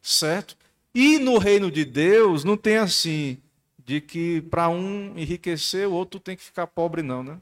certo? 0.00 0.56
E 0.94 1.18
no 1.18 1.38
reino 1.38 1.70
de 1.70 1.84
Deus 1.84 2.44
não 2.44 2.56
tem 2.56 2.76
assim, 2.76 3.38
de 3.84 4.00
que 4.00 4.40
para 4.42 4.68
um 4.68 5.12
enriquecer, 5.18 5.88
o 5.88 5.92
outro 5.92 6.20
tem 6.20 6.36
que 6.36 6.42
ficar 6.42 6.66
pobre, 6.66 7.02
não, 7.02 7.22
né? 7.22 7.38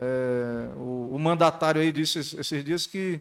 É, 0.00 0.70
o, 0.76 1.10
o, 1.12 1.18
mandatário 1.18 1.80
aí 1.80 1.92
disse 1.92 2.20
esses 2.20 2.64
dias 2.64 2.86
que 2.86 3.20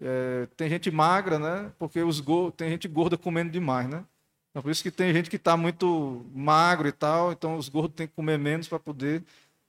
é, 0.00 0.48
tem 0.56 0.68
gente 0.68 0.90
magra, 0.90 1.38
né? 1.38 1.72
Porque 1.78 2.02
os 2.02 2.22
tem 2.56 2.70
gente 2.70 2.88
gorda 2.88 3.18
comendo 3.18 3.50
demais, 3.50 3.88
né? 3.88 4.04
Então, 4.50 4.62
por 4.62 4.70
isso 4.70 4.82
que 4.82 4.90
tem 4.90 5.12
gente 5.12 5.30
que 5.30 5.36
está 5.36 5.56
muito 5.56 6.26
magro 6.34 6.88
e 6.88 6.92
tal, 6.92 7.30
então 7.30 7.56
os 7.56 7.68
gordos 7.68 7.94
têm 7.94 8.08
que 8.08 8.14
comer 8.14 8.38
menos 8.38 8.66
para 8.66 8.80
poder 8.80 9.22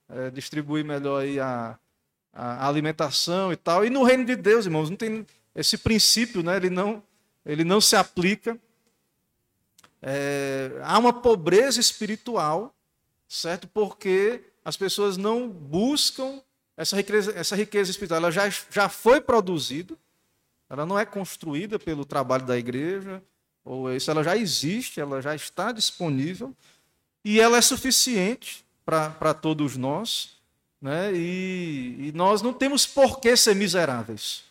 é, 0.08 0.30
distribuir 0.30 0.84
melhor 0.84 1.22
aí 1.22 1.38
a, 1.38 1.78
a, 2.32 2.66
alimentação 2.66 3.52
e 3.52 3.56
tal. 3.56 3.84
E 3.84 3.90
no 3.90 4.02
reino 4.02 4.24
de 4.24 4.34
Deus, 4.34 4.64
irmãos, 4.64 4.90
não 4.90 4.96
tem 4.96 5.26
esse 5.54 5.78
princípio, 5.78 6.42
né? 6.42 6.56
Ele 6.56 6.70
não, 6.70 7.02
ele 7.46 7.62
não 7.62 7.80
se 7.80 7.94
aplica 7.94 8.58
é, 10.02 10.80
há 10.82 10.98
uma 10.98 11.12
pobreza 11.12 11.78
espiritual, 11.78 12.74
certo? 13.28 13.68
Porque 13.68 14.42
as 14.64 14.76
pessoas 14.76 15.16
não 15.16 15.48
buscam 15.48 16.42
essa 16.76 16.96
riqueza, 16.96 17.32
essa 17.36 17.54
riqueza 17.54 17.90
espiritual. 17.92 18.18
Ela 18.18 18.32
já, 18.32 18.48
já 18.48 18.88
foi 18.88 19.20
produzida, 19.20 19.96
ela 20.72 20.86
não 20.86 20.98
é 20.98 21.04
construída 21.04 21.78
pelo 21.78 22.02
trabalho 22.02 22.46
da 22.46 22.56
igreja, 22.56 23.22
ou 23.62 23.92
isso, 23.92 24.10
ela 24.10 24.24
já 24.24 24.38
existe, 24.38 25.02
ela 25.02 25.20
já 25.20 25.34
está 25.34 25.70
disponível, 25.70 26.56
e 27.22 27.38
ela 27.38 27.58
é 27.58 27.60
suficiente 27.60 28.64
para 28.82 29.34
todos 29.34 29.76
nós, 29.76 30.30
né? 30.80 31.12
E, 31.12 32.08
e 32.08 32.12
nós 32.14 32.40
não 32.40 32.54
temos 32.54 32.86
por 32.86 33.20
que 33.20 33.36
ser 33.36 33.54
miseráveis. 33.54 34.44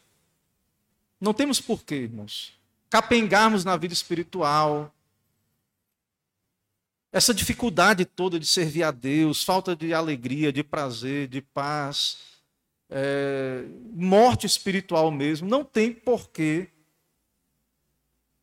Não 1.20 1.34
temos 1.34 1.60
por 1.60 1.82
que, 1.82 1.96
irmãos. 1.96 2.54
Capengarmos 2.88 3.66
na 3.66 3.76
vida 3.76 3.96
espiritual, 3.96 4.94
essa 7.12 7.34
dificuldade 7.34 8.06
toda 8.06 8.40
de 8.40 8.46
servir 8.46 8.84
a 8.84 8.92
Deus, 8.92 9.44
falta 9.44 9.76
de 9.76 9.92
alegria, 9.92 10.54
de 10.54 10.64
prazer, 10.64 11.28
de 11.28 11.42
paz, 11.42 12.20
é, 12.92 13.64
morte 13.94 14.46
espiritual 14.46 15.10
mesmo, 15.10 15.48
não 15.48 15.64
tem 15.64 15.94
porquê 15.94 16.68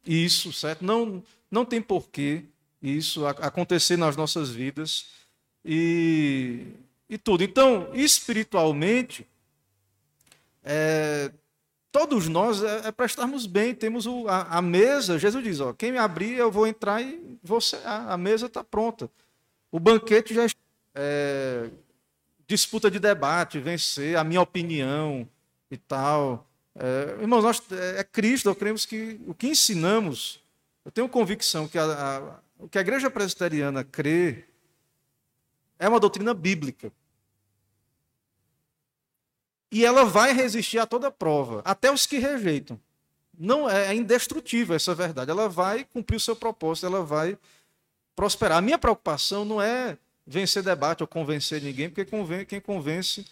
isso, 0.06 0.52
certo? 0.52 0.82
Não, 0.82 1.22
não 1.50 1.66
tem 1.66 1.82
porquê 1.82 2.44
isso 2.80 3.26
acontecer 3.26 3.98
nas 3.98 4.16
nossas 4.16 4.48
vidas 4.48 5.06
e, 5.62 6.66
e 7.10 7.18
tudo. 7.18 7.44
Então, 7.44 7.90
espiritualmente, 7.92 9.26
é, 10.64 11.30
todos 11.92 12.26
nós 12.26 12.62
é, 12.62 12.88
é 12.88 12.92
para 12.92 13.04
estarmos 13.04 13.44
bem. 13.44 13.74
Temos 13.74 14.06
o, 14.06 14.26
a, 14.28 14.58
a, 14.58 14.62
mesa, 14.62 15.18
Jesus 15.18 15.44
diz: 15.44 15.60
ó, 15.60 15.74
quem 15.74 15.92
me 15.92 15.98
abrir, 15.98 16.38
eu 16.38 16.50
vou 16.50 16.66
entrar 16.66 17.02
e 17.02 17.38
você, 17.42 17.76
a, 17.84 18.14
a 18.14 18.16
mesa 18.16 18.46
está 18.46 18.64
pronta. 18.64 19.10
O 19.70 19.78
banquete 19.78 20.32
já 20.32 20.46
é, 20.94 21.70
disputa 22.48 22.90
de 22.90 22.98
debate, 22.98 23.60
vencer, 23.60 24.16
a 24.16 24.24
minha 24.24 24.40
opinião 24.40 25.28
e 25.70 25.76
tal. 25.76 26.48
É, 26.74 27.18
irmãos, 27.20 27.42
nós, 27.42 27.62
é, 27.70 28.00
é 28.00 28.04
Cristo, 28.04 28.48
nós 28.48 28.58
cremos 28.58 28.86
que 28.86 29.20
o 29.26 29.34
que 29.34 29.46
ensinamos, 29.46 30.42
eu 30.84 30.90
tenho 30.90 31.08
convicção 31.08 31.68
que 31.68 31.78
a, 31.78 31.84
a, 31.84 32.40
o 32.58 32.68
que 32.68 32.78
a 32.78 32.80
igreja 32.80 33.10
presbiteriana 33.10 33.84
crê 33.84 34.46
é 35.78 35.86
uma 35.88 36.00
doutrina 36.00 36.32
bíblica. 36.32 36.90
E 39.70 39.84
ela 39.84 40.06
vai 40.06 40.32
resistir 40.32 40.78
a 40.78 40.86
toda 40.86 41.10
prova, 41.10 41.60
até 41.66 41.92
os 41.92 42.06
que 42.06 42.18
rejeitam. 42.18 42.80
Não 43.38 43.68
é, 43.68 43.88
é 43.88 43.94
indestrutível 43.94 44.74
essa 44.74 44.94
verdade. 44.94 45.30
Ela 45.30 45.50
vai 45.50 45.84
cumprir 45.84 46.16
o 46.16 46.20
seu 46.20 46.34
propósito, 46.34 46.86
ela 46.86 47.04
vai 47.04 47.38
prosperar. 48.16 48.56
A 48.56 48.62
minha 48.62 48.78
preocupação 48.78 49.44
não 49.44 49.60
é 49.60 49.98
vencer 50.28 50.62
debate 50.62 51.02
ou 51.02 51.06
convencer 51.06 51.62
ninguém, 51.62 51.88
porque 51.88 52.04
quem 52.46 52.60
convence 52.60 53.24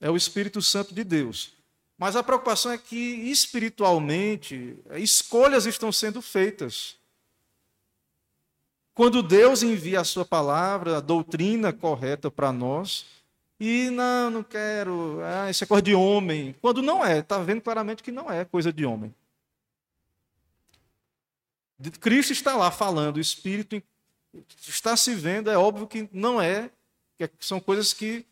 é 0.00 0.10
o 0.10 0.16
Espírito 0.16 0.62
Santo 0.62 0.94
de 0.94 1.04
Deus. 1.04 1.52
Mas 1.98 2.16
a 2.16 2.22
preocupação 2.22 2.72
é 2.72 2.78
que 2.78 2.96
espiritualmente 2.96 4.78
escolhas 4.92 5.66
estão 5.66 5.92
sendo 5.92 6.22
feitas. 6.22 6.96
Quando 8.94 9.22
Deus 9.22 9.62
envia 9.62 10.00
a 10.00 10.04
sua 10.04 10.24
palavra, 10.24 10.96
a 10.96 11.00
doutrina 11.00 11.74
correta 11.74 12.30
para 12.30 12.50
nós, 12.50 13.04
e 13.58 13.90
não, 13.90 14.30
não 14.30 14.42
quero, 14.42 15.20
ah, 15.22 15.50
isso 15.50 15.62
é 15.62 15.66
coisa 15.66 15.82
de 15.82 15.94
homem. 15.94 16.54
Quando 16.62 16.80
não 16.80 17.04
é, 17.04 17.18
está 17.18 17.38
vendo 17.38 17.60
claramente 17.60 18.02
que 18.02 18.10
não 18.10 18.30
é 18.30 18.46
coisa 18.46 18.72
de 18.72 18.86
homem. 18.86 19.14
Cristo 22.00 22.32
está 22.32 22.56
lá 22.56 22.70
falando, 22.70 23.18
o 23.18 23.20
Espírito 23.20 23.82
está 24.60 24.96
se 24.96 25.14
vendo, 25.14 25.50
é 25.50 25.56
óbvio 25.56 25.86
que 25.86 26.08
não 26.12 26.40
é, 26.40 26.70
que 27.18 27.30
são 27.40 27.60
coisas 27.60 27.92
que 27.92 28.24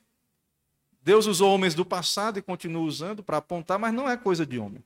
Deus 1.03 1.27
usou 1.27 1.55
homens 1.55 1.75
do 1.75 1.85
passado 1.85 2.39
e 2.39 2.43
continua 2.43 2.83
usando 2.83 3.23
para 3.23 3.39
apontar, 3.39 3.79
mas 3.79 3.95
não 3.95 4.09
é 4.09 4.17
coisa 4.17 4.45
de 4.45 4.59
homem. 4.59 4.83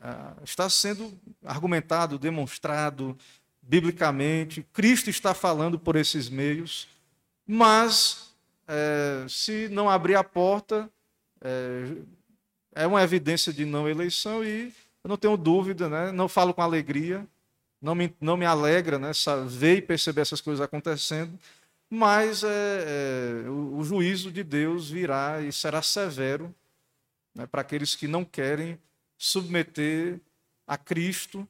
Ah, 0.00 0.34
está 0.44 0.68
sendo 0.68 1.12
argumentado, 1.44 2.18
demonstrado 2.18 3.16
biblicamente. 3.60 4.66
Cristo 4.72 5.10
está 5.10 5.34
falando 5.34 5.78
por 5.78 5.96
esses 5.96 6.28
meios, 6.28 6.88
mas 7.46 8.34
é, 8.66 9.26
se 9.28 9.68
não 9.68 9.88
abrir 9.88 10.16
a 10.16 10.24
porta, 10.24 10.90
é, 11.40 11.92
é 12.74 12.86
uma 12.86 13.02
evidência 13.02 13.52
de 13.52 13.64
não 13.64 13.88
eleição 13.88 14.44
e 14.44 14.72
eu 15.04 15.08
não 15.08 15.16
tenho 15.16 15.36
dúvida, 15.36 15.88
né? 15.88 16.12
não 16.12 16.28
falo 16.28 16.54
com 16.54 16.62
alegria, 16.62 17.26
não 17.82 17.96
me, 17.96 18.14
não 18.20 18.36
me 18.36 18.46
alegra 18.46 18.98
né? 18.98 19.10
ver 19.48 19.78
e 19.78 19.82
perceber 19.82 20.20
essas 20.20 20.40
coisas 20.40 20.64
acontecendo, 20.64 21.36
mas 21.90 22.44
é, 22.44 23.44
é, 23.44 23.50
o, 23.50 23.78
o, 23.78 23.84
juízo 23.84 24.30
de 24.30 24.44
Deus 24.44 24.88
virá 24.88 25.42
e 25.42 25.52
será 25.52 25.82
severo 25.82 26.54
né? 27.34 27.44
para 27.44 27.60
aqueles 27.60 27.96
que 27.96 28.06
não 28.06 28.24
querem 28.24 28.78
submeter 29.18 30.20
a 30.66 30.78
Cristo, 30.78 31.46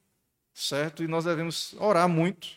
certo? 0.52 1.04
E 1.04 1.06
nós 1.06 1.24
devemos 1.24 1.74
orar 1.78 2.08
muito 2.08 2.48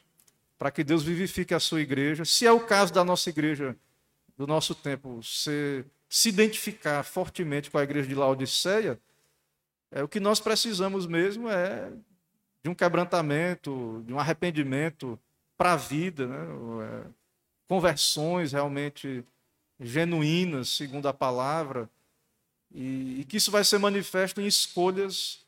para 0.57 0.71
que 0.71 0.83
Deus 0.83 1.03
vivifique 1.03 1.53
a 1.53 1.59
sua 1.59 1.81
igreja. 1.81 2.25
Se 2.25 2.47
é 2.47 2.51
o 2.51 2.61
caso 2.61 2.93
da 2.93 3.03
nossa 3.03 3.29
igreja, 3.29 3.75
do 4.37 4.47
nosso 4.47 4.73
tempo, 4.73 5.21
ser, 5.21 5.85
se 6.09 6.29
identificar 6.29 7.03
fortemente 7.03 7.69
com 7.69 7.77
a 7.77 7.83
igreja 7.83 8.07
de 8.07 8.15
Laodiceia, 8.15 8.99
é, 9.91 10.01
o 10.01 10.07
que 10.07 10.19
nós 10.19 10.39
precisamos 10.39 11.05
mesmo 11.05 11.49
é 11.49 11.91
de 12.65 12.69
um 12.69 12.73
quebrantamento, 12.73 14.03
de 14.07 14.11
um 14.11 14.19
arrependimento 14.19 15.19
para 15.55 15.73
a 15.73 15.75
vida, 15.75 16.25
né? 16.25 16.47
É, 16.83 17.07
conversões 17.67 18.53
realmente 18.53 19.23
genuínas, 19.79 20.69
segundo 20.69 21.07
a 21.07 21.13
palavra, 21.13 21.87
e, 22.73 23.19
e, 23.19 23.25
que 23.25 23.37
isso 23.37 23.51
vai 23.51 23.63
ser 23.63 23.77
manifesto 23.77 24.41
em 24.41 24.47
escolhas 24.47 25.45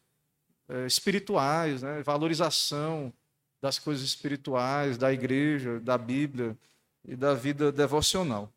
é, 0.70 0.86
espirituais, 0.86 1.82
né? 1.82 2.04
valorização 2.04 3.12
das 3.60 3.80
coisas 3.80 4.06
espirituais, 4.06 4.96
da 4.96 5.12
igreja, 5.12 5.80
da 5.80 5.98
Bíblia 5.98 6.56
e 7.04 7.16
da 7.16 7.34
vida 7.34 7.72
devocional. 7.72 8.54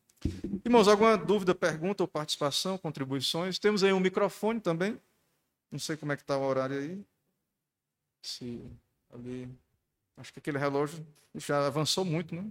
Irmãos, 0.63 0.87
alguma 0.87 1.17
dúvida, 1.17 1.55
pergunta 1.55 2.03
ou 2.03 2.07
participação, 2.07 2.77
contribuições? 2.77 3.57
Temos 3.57 3.83
aí 3.83 3.91
um 3.91 3.99
microfone 3.99 4.59
também. 4.59 4.99
Não 5.71 5.79
sei 5.79 5.97
como 5.97 6.11
é 6.11 6.15
que 6.15 6.21
está 6.21 6.37
o 6.37 6.43
horário 6.43 6.77
aí. 6.77 7.03
Se 8.21 8.63
ali. 9.11 9.49
Acho 10.17 10.31
que 10.33 10.39
aquele 10.39 10.57
relógio 10.57 11.05
já 11.35 11.65
avançou 11.65 12.05
muito, 12.05 12.35
né? 12.35 12.43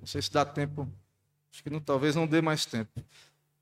Não 0.00 0.06
sei 0.06 0.22
se 0.22 0.32
dá 0.32 0.44
tempo. 0.44 0.88
Acho 1.52 1.62
que 1.62 1.70
não, 1.70 1.80
talvez 1.80 2.14
não 2.14 2.26
dê 2.26 2.40
mais 2.40 2.64
tempo. 2.64 3.04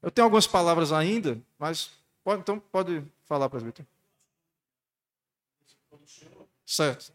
Eu 0.03 0.11
tenho 0.11 0.25
algumas 0.25 0.47
palavras 0.47 0.93
ainda, 0.93 1.41
mas 1.59 1.91
pode, 2.23 2.43
então 2.43 2.61
pode 2.61 3.03
falar, 3.25 3.49
presbítero. 3.49 3.87
Certo. 6.65 7.13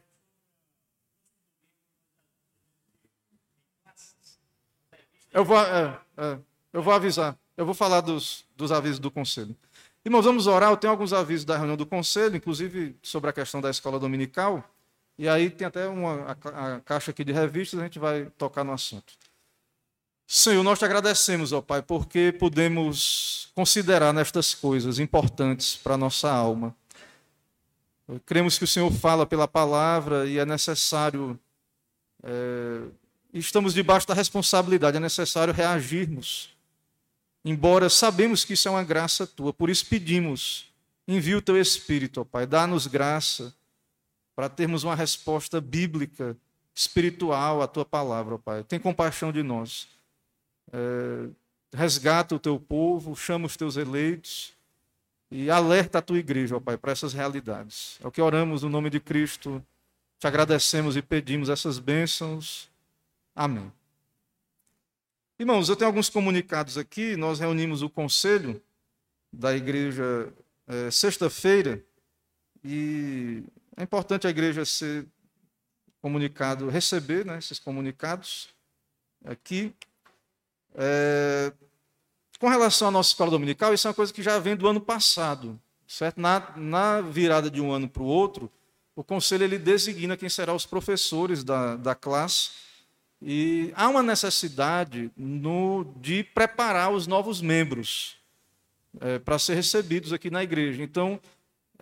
Eu 5.32 5.46
vou, 5.46 5.58
é, 5.58 6.02
é, 6.18 6.40
eu 6.74 6.82
vou 6.82 6.94
avisar. 6.94 7.38
Eu 7.56 7.66
vou 7.66 7.74
falar 7.74 8.02
dos, 8.02 8.46
dos 8.56 8.72
avisos 8.72 9.00
do 9.00 9.12
conselho. 9.12 9.56
Irmãos, 10.04 10.26
vamos 10.26 10.48
orar. 10.48 10.72
Eu 10.72 10.78
tenho 10.78 10.92
alguns 10.92 11.14
avisos 11.14 11.46
da 11.46 11.56
reunião 11.56 11.78
do 11.78 11.86
conselho, 11.86 12.36
inclusive 12.36 12.96
sobre 13.04 13.30
a 13.30 13.34
questão 13.34 13.62
da 13.62 13.70
escola 13.70 14.00
dominical. 14.00 14.64
E 15.18 15.30
aí 15.30 15.50
tem 15.50 15.68
até 15.68 15.88
uma 15.88 16.36
a, 16.44 16.76
a 16.76 16.80
caixa 16.80 17.12
aqui 17.12 17.24
de 17.24 17.32
revistas, 17.32 17.80
a 17.80 17.84
gente 17.84 18.00
vai 18.00 18.26
tocar 18.38 18.64
no 18.64 18.74
assunto. 18.74 19.14
Senhor, 20.26 20.64
nós 20.64 20.80
te 20.80 20.86
agradecemos, 20.86 21.52
ó 21.52 21.62
Pai, 21.62 21.82
porque 21.82 22.32
podemos 22.32 23.52
considerar 23.54 24.14
nestas 24.14 24.56
coisas 24.56 24.98
importantes 24.98 25.76
para 25.76 25.94
a 25.94 25.98
nossa 25.98 26.32
alma. 26.32 26.76
Cremos 28.26 28.58
que 28.58 28.64
o 28.64 28.68
Senhor 28.68 28.92
fala 28.92 29.26
pela 29.26 29.48
palavra 29.48 30.26
e 30.26 30.40
é 30.40 30.46
necessário, 30.46 31.40
é, 32.24 32.82
estamos 33.34 33.74
debaixo 33.74 34.08
da 34.08 34.14
responsabilidade, 34.14 34.98
é 34.98 35.00
necessário 35.00 35.54
reagirmos 35.54 36.50
Embora 37.44 37.90
sabemos 37.90 38.46
que 38.46 38.54
isso 38.54 38.68
é 38.68 38.72
uma 38.72 38.84
graça 38.84 39.26
tua, 39.26 39.52
por 39.52 39.70
isso 39.70 39.86
pedimos, 39.88 40.72
envia 41.08 41.38
o 41.38 41.42
teu 41.42 41.60
Espírito, 41.60 42.22
ó 42.22 42.24
Pai, 42.24 42.46
dá-nos 42.46 42.86
graça 42.86 43.54
para 44.36 44.48
termos 44.48 44.84
uma 44.84 44.96
resposta 44.96 45.60
bíblica, 45.60 46.38
espiritual 46.74 47.62
à 47.62 47.68
tua 47.68 47.84
palavra, 47.84 48.36
ó 48.36 48.38
Pai. 48.38 48.64
Tem 48.64 48.80
compaixão 48.80 49.32
de 49.32 49.42
nós. 49.42 49.88
É, 50.72 51.30
resgata 51.74 52.36
o 52.36 52.40
teu 52.40 52.60
povo, 52.60 53.16
chama 53.16 53.48
os 53.48 53.58
teus 53.58 53.76
eleitos 53.76 54.54
e 55.32 55.50
alerta 55.50 55.98
a 55.98 56.02
tua 56.02 56.20
igreja, 56.20 56.58
ó 56.58 56.60
Pai, 56.60 56.78
para 56.78 56.92
essas 56.92 57.14
realidades. 57.14 57.98
É 58.04 58.08
o 58.08 58.12
que 58.12 58.22
oramos 58.22 58.62
no 58.62 58.70
nome 58.70 58.90
de 58.90 59.00
Cristo. 59.00 59.64
Te 60.20 60.28
agradecemos 60.28 60.96
e 60.96 61.02
pedimos 61.02 61.50
essas 61.50 61.80
bênçãos. 61.80 62.70
Amém. 63.36 63.72
Irmãos, 65.42 65.70
eu 65.70 65.76
tenho 65.76 65.88
alguns 65.88 66.08
comunicados 66.08 66.78
aqui. 66.78 67.16
Nós 67.18 67.40
reunimos 67.40 67.82
o 67.82 67.90
conselho 67.90 68.62
da 69.34 69.56
igreja 69.56 70.32
é, 70.68 70.92
sexta-feira 70.92 71.84
e 72.64 73.44
é 73.76 73.82
importante 73.82 74.28
a 74.28 74.30
igreja 74.30 74.64
ser 74.66 75.08
comunicado, 76.00 76.70
receber 76.70 77.26
né, 77.26 77.40
esses 77.40 77.58
comunicados 77.58 78.50
aqui. 79.26 79.74
É, 80.76 81.52
com 82.38 82.48
relação 82.48 82.90
à 82.90 82.92
nossa 82.92 83.10
escola 83.10 83.32
dominical, 83.32 83.74
isso 83.74 83.88
é 83.88 83.90
uma 83.90 83.96
coisa 83.96 84.14
que 84.14 84.22
já 84.22 84.38
vem 84.38 84.56
do 84.56 84.68
ano 84.68 84.80
passado, 84.80 85.60
certo? 85.88 86.22
Na, 86.22 86.56
na 86.56 87.02
virada 87.02 87.50
de 87.50 87.60
um 87.60 87.72
ano 87.72 87.90
para 87.90 88.04
o 88.04 88.06
outro, 88.06 88.48
o 88.96 89.04
conselho 89.04 89.44
ele 89.44 89.58
designa 89.58 90.16
quem 90.16 90.30
serão 90.30 90.56
os 90.56 90.68
professores 90.68 91.44
da, 91.44 91.78
da 91.78 91.96
classe 91.96 92.52
e 93.22 93.72
há 93.76 93.88
uma 93.88 94.02
necessidade 94.02 95.12
no, 95.16 95.86
de 95.98 96.24
preparar 96.24 96.92
os 96.92 97.06
novos 97.06 97.40
membros 97.40 98.18
é, 99.00 99.20
para 99.20 99.38
ser 99.38 99.54
recebidos 99.54 100.12
aqui 100.12 100.32
na 100.32 100.44
igreja. 100.44 100.82
Então, 100.82 101.20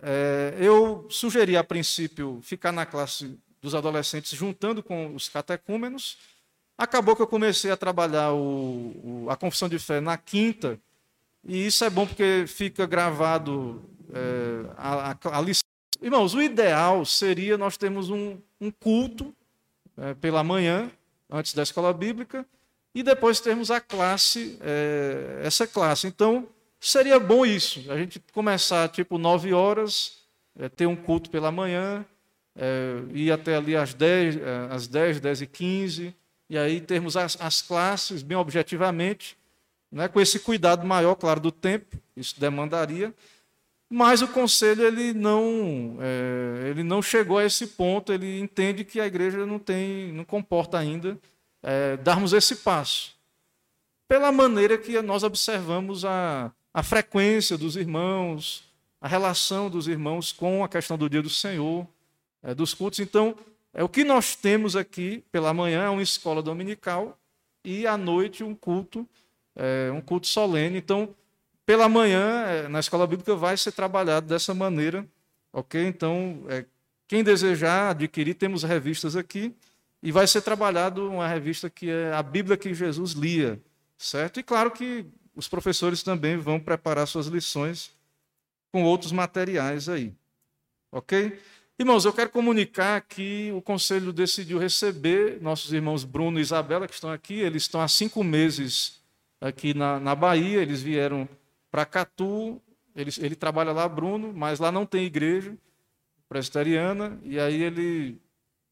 é, 0.02 0.54
eu 0.58 1.06
sugeri 1.08 1.56
a 1.56 1.64
princípio 1.64 2.40
ficar 2.42 2.72
na 2.72 2.84
classe 2.84 3.38
dos 3.60 3.74
adolescentes 3.74 4.36
juntando 4.36 4.82
com 4.82 5.14
os 5.14 5.28
catecúmenos. 5.28 6.18
Acabou 6.76 7.16
que 7.16 7.22
eu 7.22 7.26
comecei 7.26 7.70
a 7.70 7.76
trabalhar 7.76 8.32
o, 8.32 9.24
o, 9.24 9.26
a 9.30 9.36
confissão 9.36 9.68
de 9.68 9.78
fé 9.78 10.00
na 10.00 10.16
quinta, 10.16 10.78
e 11.44 11.66
isso 11.66 11.84
é 11.84 11.90
bom 11.90 12.06
porque 12.06 12.44
fica 12.46 12.86
gravado 12.86 13.82
é, 14.12 14.70
a, 14.76 15.10
a, 15.12 15.38
a 15.38 15.40
lição. 15.40 15.64
Irmãos, 16.02 16.34
o 16.34 16.42
ideal 16.42 17.04
seria 17.04 17.58
nós 17.58 17.76
termos 17.76 18.10
um, 18.10 18.38
um 18.58 18.70
culto 18.70 19.34
é, 19.96 20.14
pela 20.14 20.42
manhã, 20.42 20.90
antes 21.30 21.54
da 21.54 21.62
escola 21.62 21.92
bíblica, 21.92 22.46
e 22.94 23.02
depois 23.02 23.40
termos 23.40 23.70
a 23.70 23.80
classe, 23.80 24.58
é, 24.60 25.42
essa 25.44 25.66
classe. 25.66 26.06
Então, 26.06 26.48
seria 26.80 27.18
bom 27.20 27.46
isso, 27.46 27.90
a 27.90 27.96
gente 27.96 28.20
começar 28.32 28.88
tipo 28.88 29.16
9 29.18 29.52
horas, 29.52 30.18
é, 30.58 30.68
ter 30.68 30.86
um 30.86 30.96
culto 30.96 31.30
pela 31.30 31.52
manhã, 31.52 32.04
é, 32.56 33.02
ir 33.12 33.30
até 33.30 33.56
ali 33.56 33.76
às 33.76 33.94
10, 33.94 34.36
é, 34.36 34.40
às 34.70 34.86
10, 34.86 35.20
10 35.20 35.42
e 35.42 35.46
15, 35.46 36.14
e 36.48 36.58
aí 36.58 36.80
termos 36.80 37.16
as, 37.16 37.40
as 37.40 37.62
classes, 37.62 38.22
bem 38.22 38.36
objetivamente, 38.36 39.38
né, 39.90 40.08
com 40.08 40.20
esse 40.20 40.40
cuidado 40.40 40.86
maior, 40.86 41.14
claro, 41.14 41.40
do 41.40 41.52
tempo, 41.52 41.96
isso 42.16 42.38
demandaria, 42.40 43.14
mas 43.92 44.22
o 44.22 44.28
conselho 44.28 44.86
ele 44.86 45.12
não, 45.12 45.98
é, 46.00 46.68
ele 46.68 46.84
não 46.84 47.02
chegou 47.02 47.38
a 47.38 47.44
esse 47.44 47.66
ponto. 47.66 48.12
Ele 48.12 48.38
entende 48.38 48.84
que 48.84 49.00
a 49.00 49.06
igreja 49.06 49.44
não 49.44 49.58
tem, 49.58 50.12
não 50.12 50.24
comporta 50.24 50.78
ainda 50.78 51.18
é, 51.60 51.96
darmos 51.96 52.32
esse 52.32 52.56
passo. 52.56 53.18
Pela 54.06 54.30
maneira 54.30 54.78
que 54.78 55.02
nós 55.02 55.24
observamos 55.24 56.04
a, 56.04 56.52
a 56.72 56.82
frequência 56.84 57.58
dos 57.58 57.74
irmãos, 57.74 58.64
a 59.00 59.08
relação 59.08 59.68
dos 59.68 59.88
irmãos 59.88 60.30
com 60.30 60.62
a 60.62 60.68
questão 60.68 60.96
do 60.96 61.10
dia 61.10 61.20
do 61.20 61.30
Senhor, 61.30 61.84
é, 62.44 62.54
dos 62.54 62.72
cultos. 62.72 63.00
Então, 63.00 63.34
é 63.74 63.82
o 63.82 63.88
que 63.88 64.04
nós 64.04 64.36
temos 64.36 64.76
aqui 64.76 65.24
pela 65.32 65.52
manhã 65.52 65.82
é 65.84 65.88
uma 65.88 66.02
escola 66.02 66.40
dominical 66.40 67.18
e 67.64 67.88
à 67.88 67.96
noite 67.96 68.44
um 68.44 68.54
culto, 68.54 69.04
é, 69.56 69.90
um 69.92 70.00
culto 70.00 70.28
solene. 70.28 70.78
Então, 70.78 71.12
pela 71.70 71.88
manhã, 71.88 72.46
é, 72.48 72.66
na 72.66 72.80
escola 72.80 73.06
bíblica, 73.06 73.36
vai 73.36 73.56
ser 73.56 73.70
trabalhado 73.70 74.26
dessa 74.26 74.52
maneira, 74.52 75.06
ok? 75.52 75.86
Então, 75.86 76.42
é, 76.48 76.64
quem 77.06 77.22
desejar 77.22 77.90
adquirir, 77.90 78.34
temos 78.34 78.64
revistas 78.64 79.14
aqui, 79.14 79.54
e 80.02 80.10
vai 80.10 80.26
ser 80.26 80.42
trabalhado 80.42 81.08
uma 81.08 81.28
revista 81.28 81.70
que 81.70 81.88
é 81.88 82.12
a 82.12 82.24
Bíblia 82.24 82.56
que 82.56 82.74
Jesus 82.74 83.12
lia, 83.12 83.62
certo? 83.96 84.40
E 84.40 84.42
claro 84.42 84.72
que 84.72 85.06
os 85.32 85.46
professores 85.46 86.02
também 86.02 86.36
vão 86.36 86.58
preparar 86.58 87.06
suas 87.06 87.28
lições 87.28 87.92
com 88.72 88.82
outros 88.82 89.12
materiais 89.12 89.88
aí, 89.88 90.12
ok? 90.90 91.38
Irmãos, 91.78 92.04
eu 92.04 92.12
quero 92.12 92.30
comunicar 92.30 93.00
que 93.02 93.52
o 93.54 93.62
conselho 93.62 94.12
decidiu 94.12 94.58
receber 94.58 95.40
nossos 95.40 95.72
irmãos 95.72 96.02
Bruno 96.02 96.40
e 96.40 96.42
Isabela, 96.42 96.88
que 96.88 96.94
estão 96.94 97.12
aqui, 97.12 97.34
eles 97.34 97.62
estão 97.62 97.80
há 97.80 97.86
cinco 97.86 98.24
meses 98.24 99.00
aqui 99.40 99.72
na, 99.72 100.00
na 100.00 100.16
Bahia, 100.16 100.60
eles 100.60 100.82
vieram 100.82 101.28
para 101.70 101.86
Catu, 101.86 102.60
ele, 102.94 103.10
ele 103.18 103.34
trabalha 103.34 103.72
lá, 103.72 103.88
Bruno, 103.88 104.32
mas 104.34 104.58
lá 104.58 104.72
não 104.72 104.84
tem 104.84 105.04
igreja 105.04 105.56
presbiteriana, 106.28 107.18
e 107.24 107.40
aí 107.40 107.62
ele, 107.62 108.20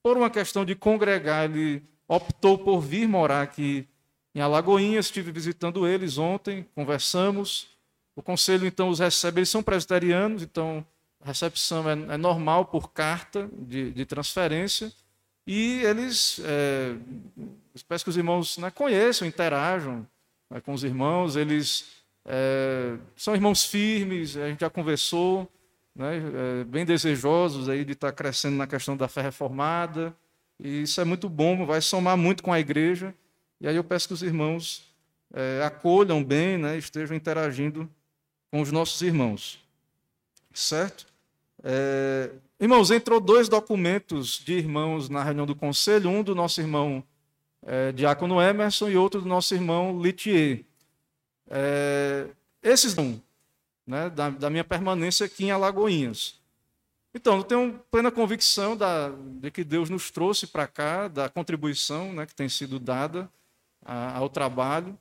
por 0.03 0.17
uma 0.17 0.31
questão 0.31 0.65
de 0.65 0.75
congregar, 0.75 1.45
ele 1.45 1.83
optou 2.07 2.57
por 2.57 2.81
vir 2.81 3.09
morar 3.09 3.43
aqui 3.43 3.87
em 4.35 4.41
Alagoinhas, 4.41 5.07
estive 5.07 5.33
visitando 5.33 5.87
eles 5.87 6.19
ontem, 6.19 6.65
conversamos, 6.75 7.69
o 8.15 8.23
conselho 8.23 8.67
então 8.67 8.89
os 8.89 9.01
recebe, 9.01 9.41
eles 9.41 9.49
são 9.49 9.63
presbiterianos, 9.63 10.43
então 10.43 10.87
a 11.21 11.27
recepção 11.27 11.89
é, 11.89 12.15
é 12.15 12.17
normal 12.17 12.67
por 12.67 12.93
carta 12.93 13.51
de, 13.53 13.91
de 13.91 14.07
transferência, 14.07 14.93
e 15.45 15.81
eles, 15.83 16.41
é, 16.45 16.95
espero 17.75 18.03
que 18.05 18.11
os 18.11 18.17
irmãos 18.17 18.59
né, 18.59 18.71
conheçam, 18.71 19.27
interajam 19.27 20.07
né, 20.49 20.61
com 20.61 20.73
os 20.73 20.85
irmãos, 20.85 21.35
eles 21.35 21.98
é, 22.31 22.99
são 23.17 23.35
irmãos 23.35 23.65
firmes, 23.65 24.37
a 24.37 24.49
gente 24.51 24.61
já 24.61 24.69
conversou, 24.69 25.51
né, 25.97 26.19
é, 26.61 26.65
bem 26.65 26.85
desejosos 26.85 27.71
aí 27.71 27.87
de 27.87 27.93
estar 27.93 28.13
crescendo 28.13 28.57
na 28.57 28.67
questão 28.67 28.95
da 28.95 29.09
fé 29.09 29.23
reformada, 29.23 30.15
e 30.61 30.83
isso 30.83 31.01
é 31.01 31.05
muito 31.05 31.27
bom, 31.27 31.65
vai 31.65 31.81
somar 31.81 32.19
muito 32.19 32.43
com 32.43 32.53
a 32.53 32.61
igreja, 32.61 33.15
e 33.59 33.67
aí 33.67 33.75
eu 33.75 33.83
peço 33.83 34.09
que 34.09 34.13
os 34.13 34.23
irmãos 34.23 34.85
é, 35.33 35.63
acolham 35.65 36.23
bem, 36.23 36.59
né, 36.59 36.77
estejam 36.77 37.17
interagindo 37.17 37.89
com 38.51 38.61
os 38.61 38.71
nossos 38.71 39.01
irmãos. 39.01 39.59
Certo? 40.53 41.07
É, 41.65 42.31
irmãos, 42.61 42.91
entrou 42.91 43.21
dois 43.21 43.49
documentos 43.49 44.39
de 44.45 44.53
irmãos 44.53 45.09
na 45.09 45.25
reunião 45.25 45.47
do 45.47 45.57
conselho, 45.57 46.11
um 46.11 46.23
do 46.23 46.35
nosso 46.35 46.61
irmão 46.61 47.03
é, 47.67 47.91
Diácono 47.93 48.41
Emerson 48.41 48.91
e 48.91 48.99
outro 48.99 49.23
do 49.23 49.29
nosso 49.29 49.55
irmão 49.55 49.99
Litier. 50.01 50.68
É, 51.51 52.29
esses 52.63 52.95
não, 52.95 53.21
né, 53.87 54.11
da, 54.11 54.31
da, 54.31 54.51
minha 54.51 54.65
permanência 54.65 55.27
aqui 55.27 55.47
em 55.47 55.51
Alagoinhas. 55.51 56.39
Então, 57.15 57.39
eu 57.39 57.45
tenho 57.45 57.81
plena 57.91 58.11
convicção 58.11 58.77
da, 58.77 59.11
de 59.11 59.51
que 59.51 59.65
Deus 59.65 59.89
nos 59.89 60.11
trouxe 60.11 60.47
para 60.47 60.67
cá, 60.67 61.09
da 61.09 61.29
contribuição 61.29 62.13
né, 62.13 62.27
que 62.27 62.35
tem 62.35 62.49
sido 62.49 62.79
dada 62.79 63.31
a, 63.85 64.19
ao 64.19 64.29
trabalho. 64.29 64.97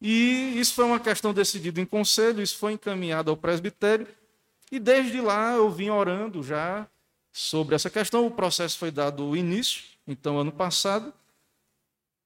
E 0.00 0.58
isso 0.58 0.74
foi 0.74 0.84
uma 0.86 1.00
questão 1.00 1.32
decidida 1.32 1.80
em 1.80 1.86
conselho, 1.86 2.42
isso 2.42 2.56
foi 2.56 2.72
encaminhado 2.72 3.30
ao 3.30 3.36
presbitério. 3.36 4.06
E 4.72 4.78
desde 4.78 5.20
lá 5.20 5.52
eu 5.52 5.70
vim 5.70 5.90
orando 5.90 6.42
já 6.42 6.88
sobre 7.30 7.74
essa 7.74 7.90
questão. 7.90 8.26
O 8.26 8.30
processo 8.30 8.78
foi 8.78 8.90
dado 8.90 9.36
início, 9.36 9.84
então, 10.06 10.38
ano 10.38 10.52
passado. 10.52 11.12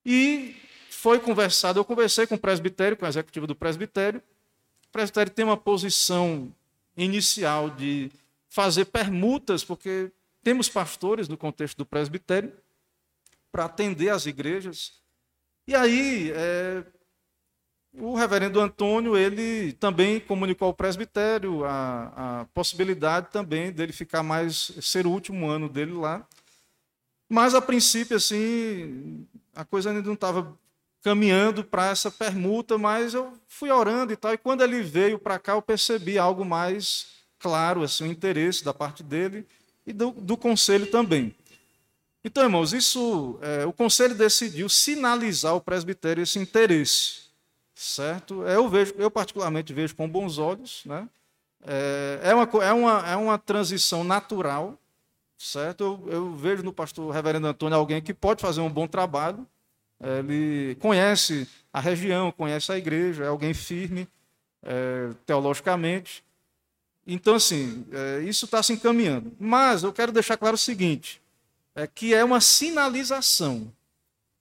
E 0.06 0.56
foi 1.00 1.18
conversado, 1.18 1.80
eu 1.80 1.84
conversei 1.84 2.26
com 2.26 2.34
o 2.34 2.38
presbitério, 2.38 2.94
com 2.94 3.06
a 3.06 3.08
executiva 3.08 3.46
do 3.46 3.54
presbitério. 3.54 4.22
O 4.86 4.92
presbitério 4.92 5.32
tem 5.32 5.46
uma 5.46 5.56
posição 5.56 6.54
inicial 6.94 7.70
de 7.70 8.12
fazer 8.50 8.84
permutas, 8.84 9.64
porque 9.64 10.12
temos 10.42 10.68
pastores 10.68 11.26
no 11.26 11.38
contexto 11.38 11.78
do 11.78 11.86
presbitério, 11.86 12.52
para 13.50 13.64
atender 13.64 14.10
as 14.10 14.26
igrejas. 14.26 15.00
E 15.66 15.74
aí, 15.74 16.32
é, 16.34 16.84
o 17.94 18.14
reverendo 18.14 18.60
Antônio, 18.60 19.16
ele 19.16 19.72
também 19.72 20.20
comunicou 20.20 20.66
ao 20.66 20.74
presbitério 20.74 21.64
a, 21.64 22.40
a 22.40 22.44
possibilidade 22.52 23.28
também 23.30 23.72
dele 23.72 23.94
ficar 23.94 24.22
mais, 24.22 24.72
ser 24.82 25.06
o 25.06 25.10
último 25.10 25.48
ano 25.48 25.66
dele 25.66 25.92
lá. 25.92 26.26
Mas, 27.26 27.54
a 27.54 27.62
princípio, 27.62 28.18
assim, 28.18 29.26
a 29.54 29.64
coisa 29.64 29.88
ainda 29.88 30.02
não 30.02 30.12
estava 30.14 30.58
caminhando 31.02 31.64
para 31.64 31.88
essa 31.88 32.10
permuta, 32.10 32.76
mas 32.76 33.14
eu 33.14 33.32
fui 33.48 33.70
orando 33.70 34.12
e 34.12 34.16
tal. 34.16 34.32
E 34.32 34.38
quando 34.38 34.62
ele 34.62 34.82
veio 34.82 35.18
para 35.18 35.38
cá, 35.38 35.52
eu 35.52 35.62
percebi 35.62 36.18
algo 36.18 36.44
mais 36.44 37.06
claro, 37.38 37.82
assim, 37.82 38.04
o 38.04 38.06
interesse 38.06 38.64
da 38.64 38.74
parte 38.74 39.02
dele 39.02 39.46
e 39.86 39.92
do, 39.92 40.10
do 40.10 40.36
conselho 40.36 40.86
também. 40.86 41.34
Então, 42.22 42.42
irmãos, 42.42 42.74
isso, 42.74 43.38
é, 43.40 43.64
o 43.64 43.72
conselho 43.72 44.14
decidiu 44.14 44.68
sinalizar 44.68 45.52
ao 45.52 45.60
presbitério 45.60 46.22
esse 46.22 46.38
interesse, 46.38 47.22
certo? 47.74 48.42
Eu 48.42 48.68
vejo, 48.68 48.94
eu 48.98 49.10
particularmente 49.10 49.72
vejo 49.72 49.96
com 49.96 50.06
bons 50.06 50.36
olhos, 50.36 50.82
né? 50.84 51.08
É, 51.62 52.20
é, 52.24 52.34
uma, 52.34 52.48
é, 52.62 52.72
uma, 52.72 53.10
é 53.10 53.16
uma 53.16 53.38
transição 53.38 54.04
natural, 54.04 54.78
certo? 55.38 55.82
Eu, 56.06 56.12
eu 56.12 56.34
vejo 56.34 56.62
no 56.62 56.74
pastor 56.74 57.10
Reverendo 57.10 57.46
Antônio 57.46 57.76
alguém 57.76 58.02
que 58.02 58.12
pode 58.12 58.42
fazer 58.42 58.60
um 58.60 58.70
bom 58.70 58.86
trabalho, 58.86 59.46
ele 60.00 60.76
conhece 60.76 61.46
a 61.72 61.80
região, 61.80 62.32
conhece 62.32 62.72
a 62.72 62.78
igreja, 62.78 63.24
é 63.24 63.28
alguém 63.28 63.52
firme 63.52 64.08
é, 64.62 65.10
teologicamente. 65.26 66.24
Então, 67.06 67.34
assim, 67.34 67.86
é, 67.92 68.22
isso 68.22 68.44
está 68.44 68.62
se 68.62 68.72
encaminhando. 68.72 69.32
Mas 69.38 69.82
eu 69.82 69.92
quero 69.92 70.12
deixar 70.12 70.36
claro 70.36 70.54
o 70.54 70.58
seguinte: 70.58 71.20
é 71.74 71.86
que 71.86 72.14
é 72.14 72.24
uma 72.24 72.40
sinalização. 72.40 73.72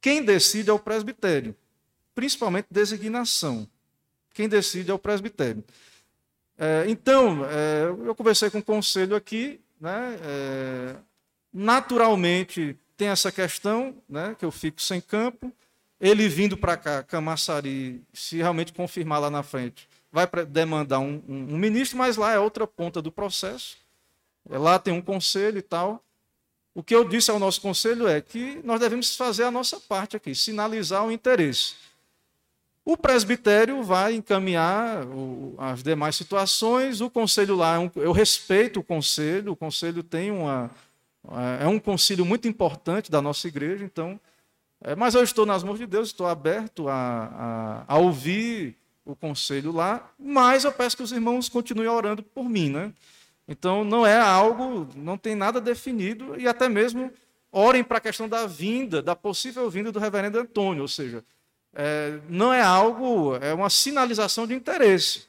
Quem 0.02 0.24
decide 0.24 0.70
é 0.70 0.74
o 0.74 0.80
presbitério, 0.80 1.56
principalmente 2.16 2.68
designação. 2.72 3.68
Quem 4.34 4.48
decide 4.48 4.92
é 4.92 4.94
o 4.94 5.00
presbitério. 5.00 5.64
É, 6.58 6.86
então, 6.88 7.46
é, 7.46 7.86
eu 8.06 8.16
conversei 8.16 8.50
com 8.50 8.60
o 8.60 8.64
conselho 8.64 9.16
aqui, 9.16 9.60
né, 9.80 10.20
é, 10.22 10.96
naturalmente 11.54 12.78
tem 13.00 13.08
essa 13.08 13.32
questão, 13.32 13.96
né, 14.10 14.36
que 14.38 14.44
eu 14.44 14.52
fico 14.52 14.82
sem 14.82 15.00
campo. 15.00 15.54
Ele 16.02 16.28
vindo 16.28 16.58
para 16.58 16.76
cá, 16.76 17.02
Camaçari, 17.02 18.04
se 18.14 18.38
realmente 18.38 18.74
confirmar 18.74 19.22
lá 19.22 19.30
na 19.30 19.42
frente, 19.42 19.88
vai 20.12 20.28
demandar 20.46 21.00
um, 21.00 21.24
um, 21.28 21.54
um, 21.54 21.58
ministro, 21.58 21.98
mas 21.98 22.18
lá 22.18 22.34
é 22.34 22.40
outra 22.40 22.68
ponta 22.68 23.02
do 23.02 23.10
processo. 23.10 23.78
É, 24.50 24.58
lá 24.58 24.78
tem 24.78 24.94
um 24.94 25.02
conselho 25.02 25.60
e 25.60 25.62
tal. 25.62 26.04
O 26.76 26.84
que 26.84 26.94
eu 26.94 27.08
disse 27.08 27.32
ao 27.32 27.40
nosso 27.40 27.62
conselho 27.62 28.06
é 28.06 28.20
que 28.20 28.60
nós 28.66 28.82
devemos 28.82 29.16
fazer 29.16 29.44
a 29.44 29.52
nossa 29.52 29.80
parte 29.80 30.18
aqui, 30.18 30.36
sinalizar 30.36 31.06
o 31.06 31.12
interesse. 31.12 31.76
O 32.84 32.98
presbitério 32.98 33.82
vai 33.82 34.14
encaminhar 34.14 35.06
o, 35.06 35.56
as 35.58 35.82
demais 35.82 36.18
situações, 36.18 37.00
o 37.00 37.10
conselho 37.10 37.56
lá, 37.56 37.82
é 37.82 37.90
eu 37.96 38.12
respeito 38.12 38.82
o 38.82 38.84
conselho, 38.84 39.54
o 39.54 39.56
conselho 39.56 40.04
tem 40.04 40.32
uma, 40.32 40.72
é 41.60 41.68
um 41.68 41.80
concílio 41.80 42.26
muito 42.26 42.48
importante 42.48 43.12
da 43.12 43.22
nossa 43.22 43.48
igreja, 43.48 43.84
então. 43.84 44.20
É, 44.82 44.96
mas 44.96 45.14
eu 45.14 45.24
estou 45.24 45.46
nas 45.46 45.64
mãos 45.64 45.78
de 45.78 45.86
Deus, 45.86 46.08
estou 46.08 46.26
aberto 46.26 46.88
a, 46.88 47.84
a, 47.88 47.96
a, 47.96 47.98
ouvir 47.98 48.78
o 49.04 49.14
conselho 49.16 49.74
lá, 49.74 50.10
mas 50.18 50.64
eu 50.64 50.72
peço 50.72 50.96
que 50.96 51.04
os 51.04 51.12
irmãos 51.12 51.50
continuem 51.50 51.90
orando 51.90 52.24
por 52.24 52.48
mim, 52.48 52.70
né? 52.70 52.94
Então 53.48 53.84
não 53.84 54.06
é 54.06 54.18
algo, 54.18 54.88
não 54.96 55.18
tem 55.18 55.36
nada 55.36 55.60
definido, 55.60 56.40
e 56.40 56.48
até 56.48 56.70
mesmo 56.70 57.12
orem 57.52 57.84
para 57.84 57.98
a 57.98 58.02
questão 58.02 58.30
da 58.30 58.46
vinda, 58.46 59.02
da 59.02 59.16
possível 59.16 59.70
vinda 59.70 59.92
do 59.92 60.00
reverendo 60.00 60.40
Antônio, 60.40 60.84
ou 60.84 60.88
seja, 60.88 61.26
é, 61.74 62.20
não 62.30 62.54
é 62.54 62.62
algo, 62.62 63.36
é 63.38 63.54
uma 63.54 63.70
sinalização 63.70 64.48
de 64.48 64.54
interesse. 64.54 65.28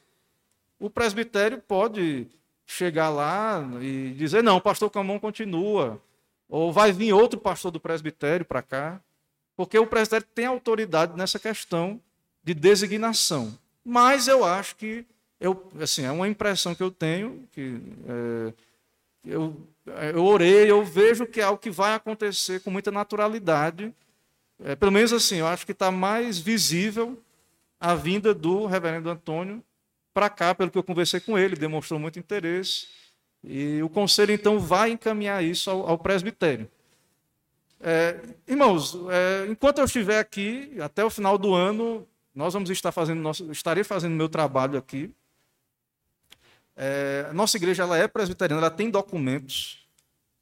O 0.79 0.89
presbitério 0.89 1.59
pode 1.59 2.29
chegar 2.71 3.11
lá 3.11 3.61
e 3.81 4.15
dizer: 4.17 4.43
não, 4.43 4.57
o 4.57 4.61
pastor 4.61 4.91
Camão 4.91 5.19
continua. 5.19 6.01
Ou 6.49 6.73
vai 6.73 6.93
vir 6.93 7.13
outro 7.13 7.39
pastor 7.39 7.71
do 7.71 7.81
presbitério 7.81 8.45
para 8.45 8.63
cá. 8.63 9.01
Porque 9.57 9.79
o 9.79 9.87
presbitério 9.87 10.27
tem 10.35 10.47
autoridade 10.47 11.17
nessa 11.17 11.39
questão 11.39 12.01
de 12.43 12.55
designação. 12.55 13.57
Mas 13.85 14.27
eu 14.27 14.45
acho 14.45 14.77
que, 14.77 15.05
eu, 15.41 15.71
assim, 15.81 16.05
é 16.05 16.11
uma 16.11 16.29
impressão 16.29 16.75
que 16.75 16.83
eu 16.83 16.91
tenho, 16.91 17.47
que 17.53 17.81
é, 18.09 18.53
eu, 19.25 19.57
eu 20.15 20.25
orei, 20.25 20.71
eu 20.71 20.85
vejo 20.85 21.27
que 21.27 21.41
é 21.41 21.45
algo 21.45 21.61
que 21.61 21.71
vai 21.71 21.95
acontecer 21.95 22.61
com 22.61 22.71
muita 22.71 22.91
naturalidade. 22.91 23.95
É, 24.65 24.75
pelo 24.75 24.93
menos 24.93 25.13
assim, 25.13 25.37
eu 25.37 25.47
acho 25.47 25.67
que 25.67 25.73
está 25.73 25.91
mais 25.91 26.39
visível 26.39 27.19
a 27.79 27.95
vinda 27.95 28.35
do 28.35 28.67
reverendo 28.67 29.11
Antônio 29.11 29.63
para 30.13 30.29
cá, 30.29 30.55
pelo 30.55 30.71
que 30.71 30.79
eu 30.79 30.83
conversei 30.83 31.21
com 31.21 31.39
ele, 31.39 31.57
demonstrou 31.57 31.99
muito 31.99 32.19
interesse. 32.19 32.89
E 33.43 33.83
o 33.83 33.89
conselho, 33.89 34.33
então, 34.33 34.59
vai 34.59 34.91
encaminhar 34.91 35.43
isso 35.43 35.71
ao, 35.71 35.89
ao 35.89 35.99
presbitério. 35.99 36.71
É, 37.81 38.21
irmãos, 38.47 38.95
é, 39.09 39.47
enquanto 39.51 39.79
eu 39.79 39.85
estiver 39.85 40.19
aqui, 40.19 40.77
até 40.81 41.03
o 41.03 41.09
final 41.09 41.39
do 41.39 41.55
ano, 41.55 42.07
nós 42.35 42.53
vamos 42.53 42.69
estar 42.69 42.93
fazendo, 42.93 43.21
nosso, 43.21 43.51
estarei 43.51 43.83
fazendo 43.83 44.15
meu 44.15 44.29
trabalho 44.29 44.79
aqui. 44.79 45.11
É, 46.77 47.31
nossa 47.33 47.57
igreja 47.57 47.83
ela 47.83 47.97
é 47.97 48.07
presbiteriana, 48.07 48.61
ela 48.61 48.71
tem 48.71 48.91
documentos. 48.91 49.87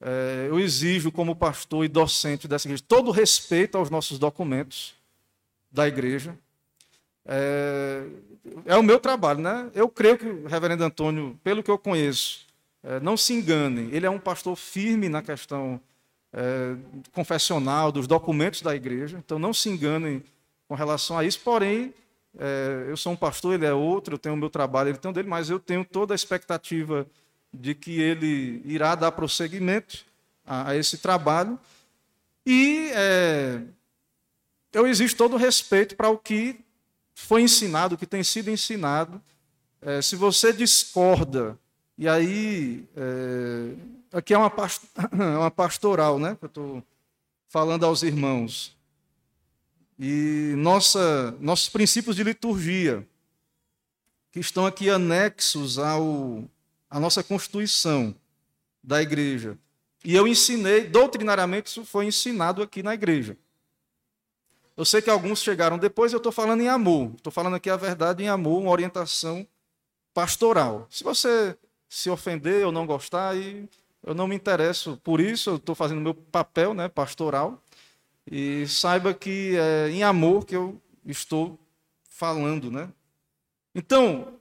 É, 0.01 0.47
eu 0.49 0.59
exijo, 0.59 1.13
como 1.13 1.35
pastor 1.35 1.85
e 1.85 1.89
docente 1.89 2.49
dessa 2.49 2.67
igreja, 2.67 2.83
todo 2.87 3.11
respeito 3.11 3.79
aos 3.79 3.91
nossos 3.91 4.19
documentos 4.19 4.95
da 5.71 5.87
igreja. 5.87 6.37
É, 8.65 8.77
o 8.77 8.83
meu 8.83 8.99
trabalho, 8.99 9.41
né? 9.41 9.71
Eu 9.75 9.89
creio 9.89 10.19
que 10.19 10.27
o 10.27 10.47
reverendo 10.47 10.85
Antônio, 10.85 11.39
pelo 11.43 11.63
que 11.63 11.71
eu 11.71 11.79
conheço, 11.79 12.47
é, 12.83 13.01
não 13.01 13.17
se 13.17 13.33
enganem, 13.33 13.89
ele 13.93 14.07
é 14.07 14.11
um 14.11 14.19
pastor 14.19 14.57
firme 14.57 15.09
na 15.09 15.23
questão 15.23 15.81
é, 16.33 16.77
confessional, 17.13 17.91
dos 17.91 18.07
documentos 18.07 18.63
da 18.63 18.75
igreja, 18.75 19.19
então 19.19 19.39
não 19.39 19.53
se 19.53 19.69
enganem 19.69 20.23
com 20.69 20.75
relação 20.75 21.19
a 21.19 21.25
isso, 21.25 21.41
porém, 21.41 21.95
é, 22.39 22.87
eu 22.89 22.97
sou 22.97 23.13
um 23.13 23.17
pastor, 23.17 23.55
ele 23.55 23.67
é 23.67 23.73
outro, 23.73 24.15
eu 24.15 24.19
tenho 24.19 24.35
o 24.35 24.39
meu 24.39 24.51
trabalho, 24.51 24.91
ele 24.91 24.99
tem 24.99 25.11
o 25.11 25.15
dele, 25.15 25.29
mas 25.29 25.51
eu 25.51 25.59
tenho 25.59 25.85
toda 25.85 26.15
a 26.15 26.17
expectativa 26.17 27.07
de 27.53 27.75
que 27.75 28.01
ele 28.01 28.63
irá 28.65 28.95
dar 28.95 29.13
prosseguimento 29.13 30.05
a, 30.45 30.71
a 30.71 30.77
esse 30.77 30.99
trabalho. 30.99 31.59
E 32.45 32.91
é, 32.95 33.63
eu 34.73 34.87
exijo 34.87 35.17
todo 35.17 35.35
o 35.35 35.39
respeito 35.39 35.97
para 35.97 36.11
o 36.11 36.19
que 36.19 36.61
foi 37.21 37.43
ensinado, 37.43 37.95
o 37.95 37.99
que 37.99 38.07
tem 38.07 38.23
sido 38.23 38.49
ensinado. 38.49 39.21
É, 39.83 40.01
se 40.01 40.15
você 40.15 40.53
discorda, 40.53 41.59
e 41.97 42.09
aí, 42.09 42.85
é, 42.97 44.17
aqui 44.17 44.33
é 44.33 44.39
uma, 44.39 44.51
uma 45.13 45.51
pastoral, 45.51 46.19
né? 46.19 46.37
Que 46.37 46.45
eu 46.45 46.49
estou 46.49 46.85
falando 47.49 47.85
aos 47.85 48.03
irmãos. 48.03 48.77
E 49.99 50.55
nossa, 50.57 51.37
nossos 51.41 51.69
princípios 51.69 52.15
de 52.15 52.23
liturgia, 52.23 53.07
que 54.31 54.39
estão 54.39 54.65
aqui 54.65 54.89
anexos 54.89 55.77
ao, 55.77 56.45
à 56.89 57.01
nossa 57.01 57.23
Constituição 57.23 58.15
da 58.83 59.03
igreja. 59.03 59.59
E 60.05 60.15
eu 60.15 60.27
ensinei, 60.27 60.87
doutrinariamente, 60.87 61.69
isso 61.69 61.85
foi 61.85 62.07
ensinado 62.07 62.63
aqui 62.63 62.81
na 62.81 62.95
igreja. 62.95 63.37
Eu 64.79 64.85
sei 64.85 65.03
que 65.03 65.11
alguns 65.11 65.43
chegaram 65.43 65.77
depois, 65.77 66.13
eu 66.13 66.19
estou 66.19 66.31
falando 66.31 66.61
em 66.61 66.69
amor. 66.69 67.11
Estou 67.17 67.33
falando 67.33 67.57
aqui 67.57 67.69
a 67.69 67.75
verdade 67.75 68.23
em 68.23 68.29
amor, 68.29 68.61
uma 68.63 68.71
orientação 68.71 69.45
pastoral. 70.15 70.87
Se 70.89 71.03
você 71.03 71.59
se 71.89 72.09
ofender 72.09 72.65
ou 72.65 72.71
não 72.71 72.87
gostar, 72.87 73.35
eu 73.37 74.15
não 74.15 74.29
me 74.29 74.37
interesso 74.37 74.97
por 75.03 75.19
isso, 75.19 75.51
eu 75.51 75.57
estou 75.57 75.75
fazendo 75.75 76.01
meu 76.01 76.15
papel 76.15 76.75
né, 76.75 76.87
pastoral. 76.87 77.61
E 78.25 78.69
saiba 78.69 79.13
que 79.13 79.57
é 79.57 79.91
em 79.91 80.05
amor 80.05 80.47
que 80.47 80.55
eu 80.55 80.81
estou 81.05 81.59
falando, 82.09 82.71
né? 82.71 82.89
Então, 83.75 84.33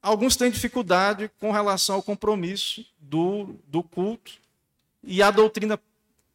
alguns 0.00 0.34
têm 0.34 0.50
dificuldade 0.50 1.30
com 1.38 1.52
relação 1.52 1.96
ao 1.96 2.02
compromisso 2.02 2.86
do, 2.98 3.54
do 3.66 3.82
culto 3.82 4.32
e 5.02 5.22
a 5.22 5.30
doutrina 5.30 5.78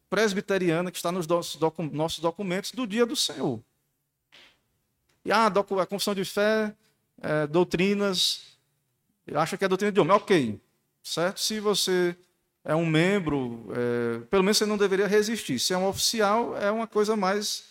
presbiteriana 0.08 0.90
que 0.90 0.96
está 0.96 1.12
nos 1.12 1.26
nossos 1.26 2.20
documentos 2.20 2.70
do 2.72 2.86
dia 2.86 3.04
do 3.04 3.16
Senhor. 3.16 3.60
E 5.24 5.32
ah, 5.32 5.46
a 5.46 5.86
confissão 5.86 6.14
de 6.14 6.24
fé, 6.24 6.74
é, 7.20 7.46
doutrinas, 7.46 8.56
acha 9.34 9.56
que 9.56 9.64
é 9.64 9.68
doutrina 9.68 9.92
de 9.92 10.00
homem. 10.00 10.16
Ok, 10.16 10.60
certo? 11.02 11.40
Se 11.40 11.60
você 11.60 12.16
é 12.64 12.74
um 12.74 12.86
membro, 12.86 13.66
é, 13.72 14.20
pelo 14.30 14.42
menos 14.42 14.56
você 14.56 14.66
não 14.66 14.78
deveria 14.78 15.06
resistir. 15.06 15.58
Se 15.58 15.72
é 15.72 15.78
um 15.78 15.86
oficial, 15.86 16.56
é 16.56 16.70
uma 16.70 16.86
coisa 16.86 17.16
mais 17.16 17.64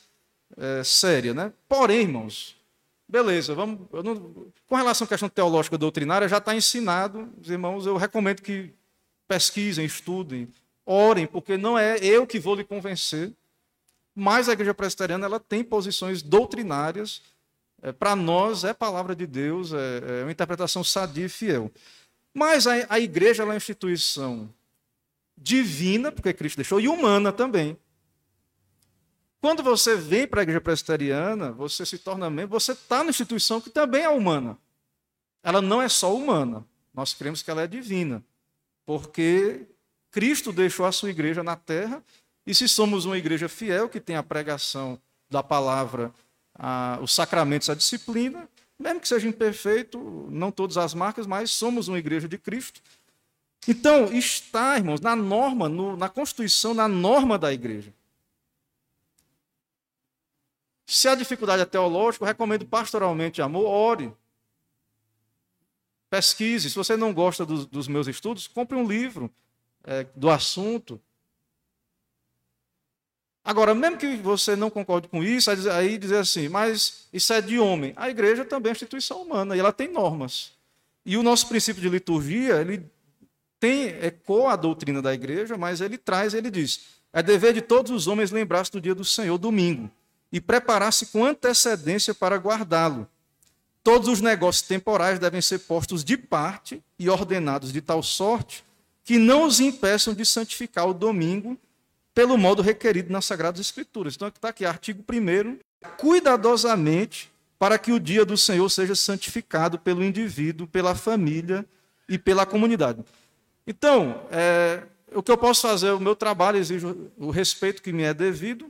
é, 0.56 0.84
séria, 0.84 1.34
né? 1.34 1.52
Porém, 1.68 2.02
irmãos, 2.02 2.56
beleza, 3.08 3.56
vamos. 3.56 3.88
Não, 4.04 4.52
com 4.68 4.76
relação 4.76 5.06
à 5.06 5.08
questão 5.08 5.30
teológica 5.30 5.78
doutrinária, 5.78 6.28
já 6.28 6.38
está 6.38 6.56
ensinado, 6.56 7.30
os 7.42 7.50
irmãos, 7.50 7.86
eu 7.86 7.98
recomendo 7.98 8.42
que 8.42 8.74
pesquisem, 9.28 9.86
estudem, 9.86 10.48
orem, 10.88 11.28
porque 11.28 11.58
não 11.58 11.78
é 11.78 11.98
eu 11.98 12.26
que 12.26 12.40
vou 12.40 12.56
lhe 12.56 12.64
convencer, 12.64 13.34
mas 14.16 14.50
a 14.50 14.54
igreja 14.54 14.74
presbiteriana 14.74 15.26
ela 15.26 15.40
tem 15.40 15.64
posições 15.64 16.24
doutrinárias. 16.24 17.22
É, 17.82 17.92
Para 17.92 18.16
nós 18.16 18.64
é 18.64 18.74
palavra 18.74 19.16
de 19.16 19.28
Deus, 19.28 19.74
é, 19.74 20.22
é, 20.22 20.24
uma 20.24 20.32
interpretação 20.32 20.84
sadia 20.84 21.26
e 21.26 21.30
fiel. 21.30 21.70
Mas 22.34 22.66
a, 22.66 22.74
a 22.90 23.00
igreja 23.00 23.44
é 23.44 23.46
uma 23.46 23.56
instituição 23.56 24.52
divina, 25.38 26.12
porque 26.12 26.34
Cristo 26.34 26.56
deixou, 26.56 26.80
e 26.80 26.88
humana 26.88 27.32
também. 27.32 27.78
Quando 29.40 29.62
você 29.62 29.96
vem 29.96 30.26
para 30.26 30.42
a 30.42 30.44
igreja 30.44 30.62
presbiteriana, 30.62 31.52
você 31.52 31.86
se 31.86 32.00
torna 32.00 32.30
membro, 32.30 32.60
você 32.60 32.72
está 32.72 33.04
na 33.04 33.12
instituição 33.12 33.62
que 33.62 33.70
também 33.70 34.02
é 34.04 34.10
humana. 34.10 34.58
Ela 35.44 35.62
não 35.62 35.80
é 35.80 35.88
só 35.88 36.16
humana, 36.16 36.66
nós 36.94 37.14
cremos 37.14 37.44
que 37.44 37.52
ela 37.52 37.62
é 37.62 37.68
divina, 37.68 38.24
porque 38.84 39.68
Cristo 40.18 40.52
deixou 40.52 40.84
a 40.84 40.91
sua 40.91 41.11
igreja 41.11 41.44
na 41.44 41.56
terra, 41.56 42.03
e 42.44 42.56
se 42.56 42.68
somos 42.68 43.06
uma 43.06 43.19
igreja 43.19 43.48
fiel, 43.48 43.88
que 43.88 43.99
tem 43.99 44.15
a 44.15 44.23
pregação 44.23 44.99
da 45.30 45.44
palavra, 45.44 46.11
a, 46.56 46.98
os 47.03 47.14
sacramentos, 47.14 47.69
a 47.69 47.76
disciplina, 47.76 48.49
mesmo 48.80 48.99
que 48.99 49.07
seja 49.07 49.27
imperfeito, 49.27 49.99
não 50.31 50.52
todas 50.52 50.76
as 50.76 50.95
marcas, 50.95 51.27
mas 51.27 51.52
somos 51.52 51.88
uma 51.88 51.99
igreja 51.99 52.27
de 52.27 52.35
Cristo, 52.35 52.81
então, 53.68 54.06
está, 54.11 54.77
irmãos, 54.77 54.99
na 55.02 55.15
norma, 55.15 55.69
no, 55.69 55.95
na 55.95 56.10
Constituição, 56.10 56.73
na 56.73 56.88
norma 56.88 57.38
da 57.38 57.53
igreja. 57.53 57.94
Se 60.88 61.07
a 61.07 61.14
dificuldade 61.14 61.61
é 61.61 61.65
teológica, 61.65 62.23
eu 62.23 62.27
recomendo 62.27 62.65
pastoralmente 62.65 63.39
amor, 63.39 63.65
ore. 63.68 64.11
Pesquise. 66.10 66.72
Se 66.72 66.76
você 66.76 66.98
não 66.98 67.14
gosta 67.14 67.45
dos, 67.45 67.68
dos 67.68 67.88
meus 67.88 68.07
estudos, 68.07 68.48
compre 68.48 68.76
um 68.76 68.88
livro 68.88 69.31
é, 69.88 70.06
do 70.14 70.30
assunto. 70.30 71.02
Agora, 73.44 73.74
mesmo 73.74 73.98
que 73.98 74.18
você 74.18 74.58
não 74.58 74.70
concorde 74.70 75.08
com 75.08 75.24
isso, 75.24 75.50
aí 75.72 75.98
dizer 75.98 76.18
assim, 76.18 76.50
mas 76.50 77.08
isso 77.14 77.32
é 77.32 77.42
de 77.42 77.58
homem. 77.58 77.94
A 77.96 78.10
igreja 78.10 78.44
também 78.44 78.72
é 78.72 78.74
instituição 78.74 79.22
humana 79.22 79.56
e 79.56 79.60
ela 79.60 79.72
tem 79.72 79.88
normas. 79.88 80.52
E 81.06 81.16
o 81.16 81.24
nosso 81.24 81.48
princípio 81.48 81.82
de 81.82 81.88
liturgia, 81.88 82.60
ele 82.60 82.86
tem 83.58 83.88
ecoa 84.02 84.52
a 84.52 84.56
doutrina 84.58 85.02
da 85.02 85.14
igreja, 85.14 85.58
mas 85.58 85.80
ele 85.80 85.98
traz, 85.98 86.34
ele 86.34 86.52
diz: 86.52 86.82
é 87.14 87.24
dever 87.24 87.54
de 87.54 87.62
todos 87.62 87.90
os 87.90 88.06
homens 88.06 88.32
lembrar-se 88.32 88.74
do 88.74 88.82
dia 88.82 88.94
do 88.94 89.06
Senhor, 89.06 89.38
domingo, 89.38 89.90
e 90.30 90.42
preparar-se 90.42 91.06
com 91.06 91.24
antecedência 91.24 92.14
para 92.14 92.36
guardá-lo. 92.36 93.08
Todos 93.82 94.10
os 94.10 94.20
negócios 94.20 94.68
temporais 94.68 95.18
devem 95.18 95.42
ser 95.42 95.60
postos 95.60 96.04
de 96.04 96.18
parte 96.18 96.84
e 97.00 97.10
ordenados 97.10 97.72
de 97.72 97.80
tal 97.80 98.04
sorte 98.04 98.66
que 99.08 99.18
não 99.18 99.46
os 99.46 99.62
impeçam 99.62 100.14
de 100.14 100.26
santificar 100.26 100.86
o 100.86 100.94
domingo 100.94 101.58
pelo 102.14 102.38
modo 102.38 102.62
requerido 102.62 103.10
nas 103.10 103.24
Sagradas 103.24 103.62
Escrituras. 103.62 104.16
Então, 104.16 104.28
está 104.28 104.50
aqui, 104.50 104.66
artigo 104.66 105.02
1 105.02 105.60
cuidadosamente 105.96 107.32
para 107.58 107.80
que 107.80 107.94
o 107.94 108.02
dia 108.02 108.26
do 108.26 108.36
Senhor 108.36 108.68
seja 108.68 108.96
santificado 108.96 109.80
pelo 109.80 110.04
indivíduo, 110.04 110.68
pela 110.68 110.94
família 110.94 111.66
e 112.10 112.18
pela 112.18 112.46
comunidade. 112.46 113.02
Então, 113.66 114.28
é, 114.30 114.84
o 115.14 115.24
que 115.24 115.32
eu 115.32 115.38
posso 115.38 115.62
fazer, 115.62 115.92
o 115.92 116.02
meu 116.02 116.14
trabalho 116.14 116.58
exige 116.58 116.86
o 117.18 117.32
respeito 117.32 117.82
que 117.82 117.94
me 117.94 118.04
é 118.04 118.14
devido. 118.14 118.70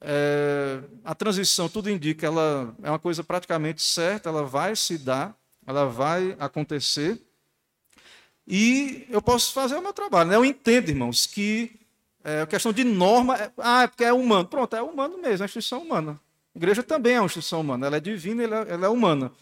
É, 0.00 0.78
a 1.04 1.16
transição, 1.16 1.68
tudo 1.68 1.90
indica, 1.90 2.28
ela 2.28 2.72
é 2.80 2.90
uma 2.90 2.98
coisa 2.98 3.24
praticamente 3.24 3.82
certa, 3.82 4.28
ela 4.28 4.44
vai 4.44 4.76
se 4.76 4.96
dar, 4.96 5.36
ela 5.66 5.86
vai 5.86 6.36
acontecer. 6.38 7.20
E 8.46 9.06
eu 9.08 9.22
posso 9.22 9.52
fazer 9.52 9.76
o 9.76 9.82
meu 9.82 9.92
trabalho. 9.92 10.30
Né? 10.30 10.36
Eu 10.36 10.44
entendo, 10.44 10.88
irmãos, 10.88 11.26
que 11.26 11.72
é, 12.24 12.42
a 12.42 12.46
questão 12.46 12.72
de 12.72 12.84
norma, 12.84 13.36
é, 13.36 13.50
ah, 13.58 13.82
é 13.82 13.86
porque 13.86 14.04
é 14.04 14.12
humano. 14.12 14.48
Pronto, 14.48 14.74
é 14.74 14.82
humano 14.82 15.18
mesmo, 15.18 15.44
é 15.44 15.46
instituição 15.46 15.82
humana. 15.82 16.20
A 16.54 16.58
igreja 16.58 16.82
também 16.82 17.14
é 17.14 17.20
uma 17.20 17.26
instituição 17.26 17.60
humana, 17.60 17.86
ela 17.86 17.96
é 17.96 18.00
divina, 18.00 18.42
ela, 18.42 18.56
ela 18.68 18.86
é 18.86 18.88
humana. 18.88 19.32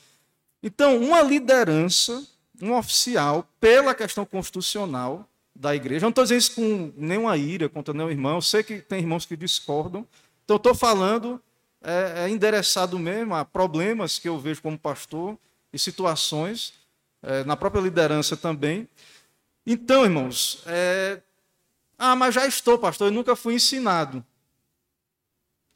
Então, 0.62 0.96
uma 0.98 1.22
liderança 1.22 2.24
um 2.62 2.76
oficial 2.76 3.48
pela 3.58 3.94
questão 3.94 4.24
constitucional 4.24 5.26
da 5.54 5.74
igreja. 5.74 6.04
Eu 6.04 6.06
não 6.06 6.10
estou 6.10 6.24
dizendo 6.24 6.38
isso 6.38 6.54
com 6.54 6.92
nenhuma 6.96 7.36
ira 7.36 7.68
contra 7.68 7.94
nenhum 7.94 8.10
irmão. 8.10 8.36
Eu 8.36 8.42
sei 8.42 8.62
que 8.62 8.80
tem 8.80 9.00
irmãos 9.00 9.26
que 9.26 9.36
discordam. 9.36 10.06
Então, 10.44 10.56
estou 10.56 10.74
falando 10.74 11.40
é, 11.82 12.24
é, 12.24 12.28
endereçado 12.28 12.98
mesmo 12.98 13.34
a 13.34 13.44
problemas 13.44 14.18
que 14.18 14.28
eu 14.28 14.38
vejo 14.38 14.62
como 14.62 14.78
pastor 14.78 15.38
e 15.72 15.78
situações, 15.78 16.74
é, 17.22 17.44
na 17.44 17.56
própria 17.56 17.80
liderança 17.80 18.36
também. 18.36 18.88
Então, 19.66 20.04
irmãos, 20.04 20.62
é... 20.66 21.20
ah, 21.98 22.16
mas 22.16 22.34
já 22.34 22.46
estou, 22.46 22.78
pastor, 22.78 23.08
eu 23.08 23.12
nunca 23.12 23.36
fui 23.36 23.54
ensinado. 23.54 24.24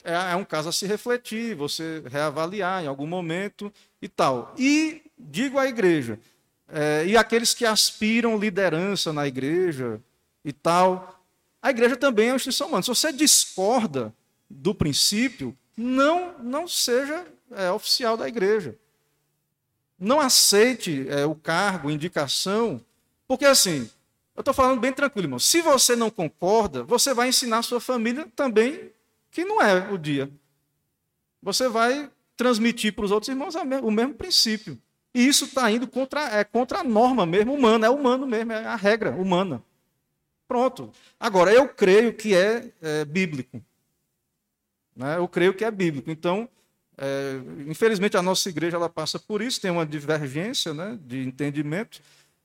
É, 0.02 0.32
é 0.32 0.36
um 0.36 0.44
caso 0.44 0.68
a 0.68 0.72
se 0.72 0.86
refletir, 0.86 1.54
você 1.54 2.02
reavaliar 2.10 2.82
em 2.84 2.86
algum 2.86 3.06
momento 3.06 3.72
e 4.00 4.08
tal. 4.08 4.54
E 4.58 5.02
digo 5.18 5.58
à 5.58 5.66
igreja, 5.66 6.18
é, 6.68 7.04
e 7.06 7.16
aqueles 7.16 7.54
que 7.54 7.64
aspiram 7.64 8.38
liderança 8.38 9.12
na 9.12 9.26
igreja 9.26 10.00
e 10.44 10.52
tal. 10.52 11.22
A 11.62 11.70
igreja 11.70 11.96
também 11.96 12.28
é 12.28 12.30
uma 12.32 12.36
instituição 12.36 12.68
humana. 12.68 12.82
Se 12.82 12.88
você 12.88 13.12
discorda 13.12 14.14
do 14.50 14.74
princípio, 14.74 15.56
não, 15.76 16.38
não 16.38 16.68
seja 16.68 17.26
é, 17.50 17.70
oficial 17.70 18.16
da 18.16 18.28
igreja. 18.28 18.76
Não 19.98 20.20
aceite 20.20 21.06
é, 21.08 21.24
o 21.24 21.34
cargo, 21.34 21.90
indicação, 21.90 22.80
porque 23.26 23.44
assim, 23.44 23.88
eu 24.34 24.40
estou 24.40 24.52
falando 24.52 24.80
bem 24.80 24.92
tranquilo, 24.92 25.26
irmão. 25.26 25.38
Se 25.38 25.62
você 25.62 25.94
não 25.94 26.10
concorda, 26.10 26.82
você 26.82 27.14
vai 27.14 27.28
ensinar 27.28 27.58
a 27.58 27.62
sua 27.62 27.80
família 27.80 28.26
também 28.34 28.90
que 29.30 29.44
não 29.44 29.62
é 29.62 29.90
o 29.90 29.96
dia. 29.96 30.30
Você 31.42 31.68
vai 31.68 32.10
transmitir 32.36 32.94
para 32.94 33.04
os 33.04 33.10
outros 33.10 33.28
irmãos 33.28 33.54
o 33.54 33.90
mesmo 33.90 34.14
princípio. 34.14 34.78
E 35.14 35.26
isso 35.26 35.44
está 35.44 35.70
indo 35.70 35.86
contra, 35.86 36.20
é, 36.36 36.42
contra 36.42 36.80
a 36.80 36.84
norma 36.84 37.24
mesmo 37.24 37.54
humana, 37.54 37.86
é 37.86 37.90
humano 37.90 38.26
mesmo, 38.26 38.52
é 38.52 38.64
a 38.64 38.74
regra 38.74 39.12
humana. 39.12 39.62
Pronto. 40.48 40.90
Agora, 41.18 41.52
eu 41.52 41.68
creio 41.68 42.12
que 42.12 42.34
é, 42.34 42.70
é 42.82 43.04
bíblico. 43.04 43.62
Né? 44.96 45.16
Eu 45.16 45.28
creio 45.28 45.54
que 45.54 45.64
é 45.64 45.70
bíblico. 45.70 46.10
Então, 46.10 46.48
É, 46.96 47.40
infelizmente, 47.66 48.16
a 48.16 48.22
nossa 48.22 48.48
igreja 48.48 48.76
ela 48.76 48.88
passa 48.88 49.18
por 49.18 49.42
isso, 49.42 49.60
tem 49.60 49.70
uma 49.70 49.84
divergência 49.84 50.72
né, 50.72 50.98
de 51.04 51.26
entendimento, 51.26 52.00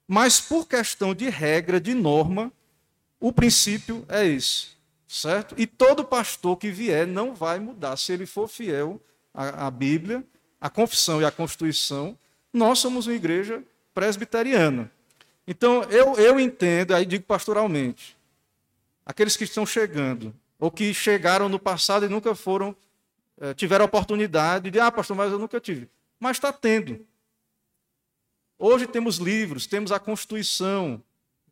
mas 0.07 0.41
por 0.41 0.67
questão 0.67 1.13
de 1.13 1.30
regra, 1.30 1.80
de 1.80 1.93
norma, 1.93 2.51
o 3.19 3.31
princípio 3.31 4.05
é 4.07 4.26
esse, 4.26 4.69
certo? 5.07 5.53
E 5.57 5.67
todo 5.67 6.03
pastor 6.03 6.57
que 6.57 6.71
vier 6.71 7.05
não 7.05 7.35
vai 7.35 7.59
mudar. 7.59 7.95
Se 7.97 8.11
ele 8.11 8.26
for 8.26 8.47
fiel 8.47 8.99
à, 9.34 9.67
à 9.67 9.71
Bíblia, 9.71 10.23
à 10.59 10.69
confissão 10.69 11.21
e 11.21 11.26
à 11.26 11.31
Constituição, 11.31 12.17
nós 12.51 12.80
somos 12.80 13.07
uma 13.07 13.15
igreja 13.15 13.63
presbiteriana. 13.93 14.91
Então, 15.47 15.84
eu, 15.84 16.15
eu 16.15 16.39
entendo, 16.39 16.95
aí 16.95 17.05
digo 17.05 17.26
pastoralmente, 17.26 18.17
aqueles 19.05 19.35
que 19.35 19.43
estão 19.43 19.65
chegando, 19.65 20.34
ou 20.59 20.69
que 20.69 20.93
chegaram 20.93 21.49
no 21.49 21.59
passado 21.59 22.05
e 22.05 22.09
nunca 22.09 22.35
foram, 22.35 22.76
eh, 23.41 23.53
tiveram 23.53 23.83
a 23.83 23.87
oportunidade 23.87 24.69
de, 24.69 24.79
ah, 24.79 24.91
pastor, 24.91 25.15
mas 25.15 25.31
eu 25.31 25.39
nunca 25.39 25.61
tive. 25.61 25.89
Mas 26.19 26.35
está 26.35 26.51
tendo. 26.51 27.05
Hoje 28.57 28.85
temos 28.85 29.15
livros, 29.15 29.65
temos 29.65 29.93
a 29.93 29.99
Constituição 29.99 31.01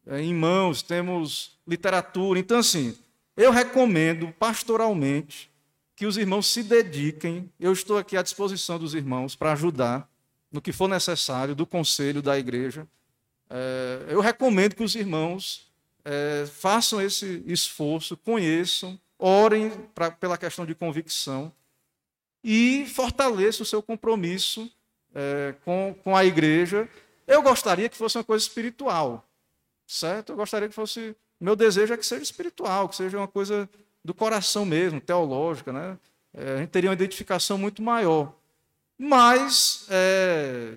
eh, 0.06 0.20
em 0.20 0.34
mãos, 0.34 0.82
temos 0.82 1.58
literatura. 1.66 2.40
Então, 2.40 2.60
assim, 2.60 2.98
eu 3.38 3.52
recomendo 3.52 4.34
pastoralmente 4.38 5.50
que 5.96 6.06
os 6.06 6.18
irmãos 6.18 6.48
se 6.48 6.62
dediquem. 6.62 7.50
Eu 7.58 7.72
estou 7.72 7.98
aqui 7.98 8.18
à 8.18 8.22
disposição 8.22 8.78
dos 8.78 8.94
irmãos 8.94 9.34
para 9.34 9.54
ajudar 9.54 10.10
no 10.52 10.62
que 10.62 10.74
for 10.74 10.90
necessário, 10.90 11.56
do 11.56 11.66
conselho 11.66 12.22
da 12.22 12.38
igreja. 12.38 12.86
É, 13.50 14.08
eu 14.10 14.20
recomendo 14.20 14.76
que 14.76 14.84
os 14.84 14.96
irmãos 14.96 15.66
façam 16.54 17.02
esse 17.02 17.44
esforço, 17.46 18.16
conheçam, 18.16 18.98
orem 19.20 19.70
pela 20.22 20.38
questão 20.38 20.66
de 20.66 20.74
convicção 20.74 21.52
e 22.50 22.86
fortaleçam 22.86 23.64
o 23.64 23.68
seu 23.68 23.84
compromisso 23.84 24.72
é, 25.14 25.54
com, 25.66 25.94
com 26.02 26.16
a 26.16 26.24
igreja. 26.24 26.88
Eu 27.28 27.42
gostaria 27.42 27.90
que 27.90 27.98
fosse 27.98 28.18
uma 28.18 28.24
coisa 28.24 28.42
espiritual, 28.42 29.28
certo? 29.86 30.32
Eu 30.32 30.38
gostaria 30.38 30.70
que 30.70 30.74
fosse. 30.74 31.14
Meu 31.42 31.58
desejo 31.58 31.94
é 31.94 31.98
que 31.98 32.06
seja 32.06 32.24
espiritual, 32.24 32.88
que 32.88 32.96
seja 32.96 33.18
uma 33.18 33.28
coisa 33.28 33.70
do 34.02 34.14
coração 34.14 34.66
mesmo, 34.66 35.02
teológica, 35.02 35.74
né? 35.74 36.00
É, 36.34 36.54
a 36.54 36.58
gente 36.60 36.70
teria 36.70 36.90
uma 36.90 36.94
identificação 36.94 37.58
muito 37.58 37.82
maior. 37.82 38.34
Mas 38.98 39.86
é, 39.90 40.76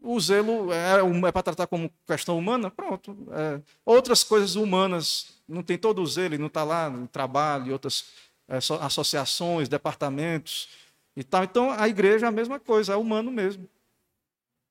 o 0.00 0.20
zelo 0.20 0.72
é, 0.72 1.00
é 1.28 1.32
para 1.32 1.42
tratar 1.42 1.66
como 1.66 1.90
questão 2.06 2.38
humana, 2.38 2.70
pronto. 2.70 3.16
É, 3.32 3.60
outras 3.84 4.22
coisas 4.22 4.54
humanas, 4.54 5.34
não 5.48 5.64
tem 5.64 5.76
todo 5.76 6.00
o 6.00 6.06
zelo, 6.06 6.38
não 6.38 6.46
está 6.46 6.62
lá 6.62 6.88
no 6.88 7.08
trabalho, 7.08 7.72
outras 7.72 8.04
é, 8.04 8.33
associações, 8.48 9.68
departamentos 9.68 10.68
e 11.16 11.24
tal. 11.24 11.44
Então, 11.44 11.70
a 11.70 11.88
igreja 11.88 12.26
é 12.26 12.28
a 12.28 12.32
mesma 12.32 12.60
coisa, 12.60 12.92
é 12.92 12.96
humano 12.96 13.30
mesmo. 13.30 13.68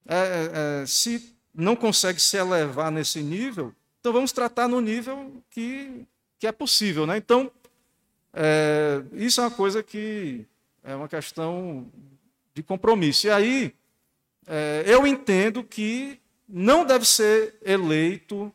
É, 0.07 0.15
é, 0.15 0.81
é, 0.81 0.85
se 0.85 1.33
não 1.53 1.75
consegue 1.75 2.19
se 2.19 2.37
elevar 2.37 2.91
nesse 2.91 3.21
nível, 3.21 3.73
então 3.99 4.11
vamos 4.11 4.31
tratar 4.31 4.67
no 4.67 4.81
nível 4.81 5.31
que, 5.49 6.05
que 6.39 6.47
é 6.47 6.51
possível. 6.51 7.05
Né? 7.05 7.17
Então, 7.17 7.51
isso 9.13 9.39
é 9.39 9.43
uma 9.43 9.51
coisa 9.51 9.81
que 9.83 10.45
é 10.83 10.95
uma 10.95 11.07
questão 11.07 11.87
de 12.53 12.61
compromisso. 12.61 13.27
E 13.27 13.29
aí, 13.29 13.75
é, 14.45 14.83
eu 14.85 15.07
entendo 15.07 15.63
que 15.63 16.19
não 16.47 16.85
deve 16.85 17.05
ser 17.05 17.55
eleito, 17.63 18.53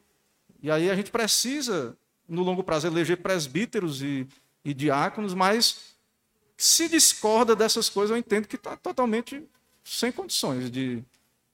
e 0.62 0.70
aí 0.70 0.90
a 0.90 0.94
gente 0.94 1.10
precisa, 1.10 1.96
no 2.28 2.42
longo 2.42 2.62
prazo, 2.62 2.86
eleger 2.86 3.16
presbíteros 3.16 4.02
e, 4.02 4.26
e 4.64 4.74
diáconos, 4.74 5.34
mas 5.34 5.94
se 6.56 6.88
discorda 6.88 7.54
dessas 7.54 7.88
coisas, 7.88 8.10
eu 8.10 8.16
entendo 8.16 8.48
que 8.48 8.56
está 8.56 8.76
totalmente 8.76 9.48
sem 9.84 10.10
condições 10.10 10.70
de, 10.70 11.02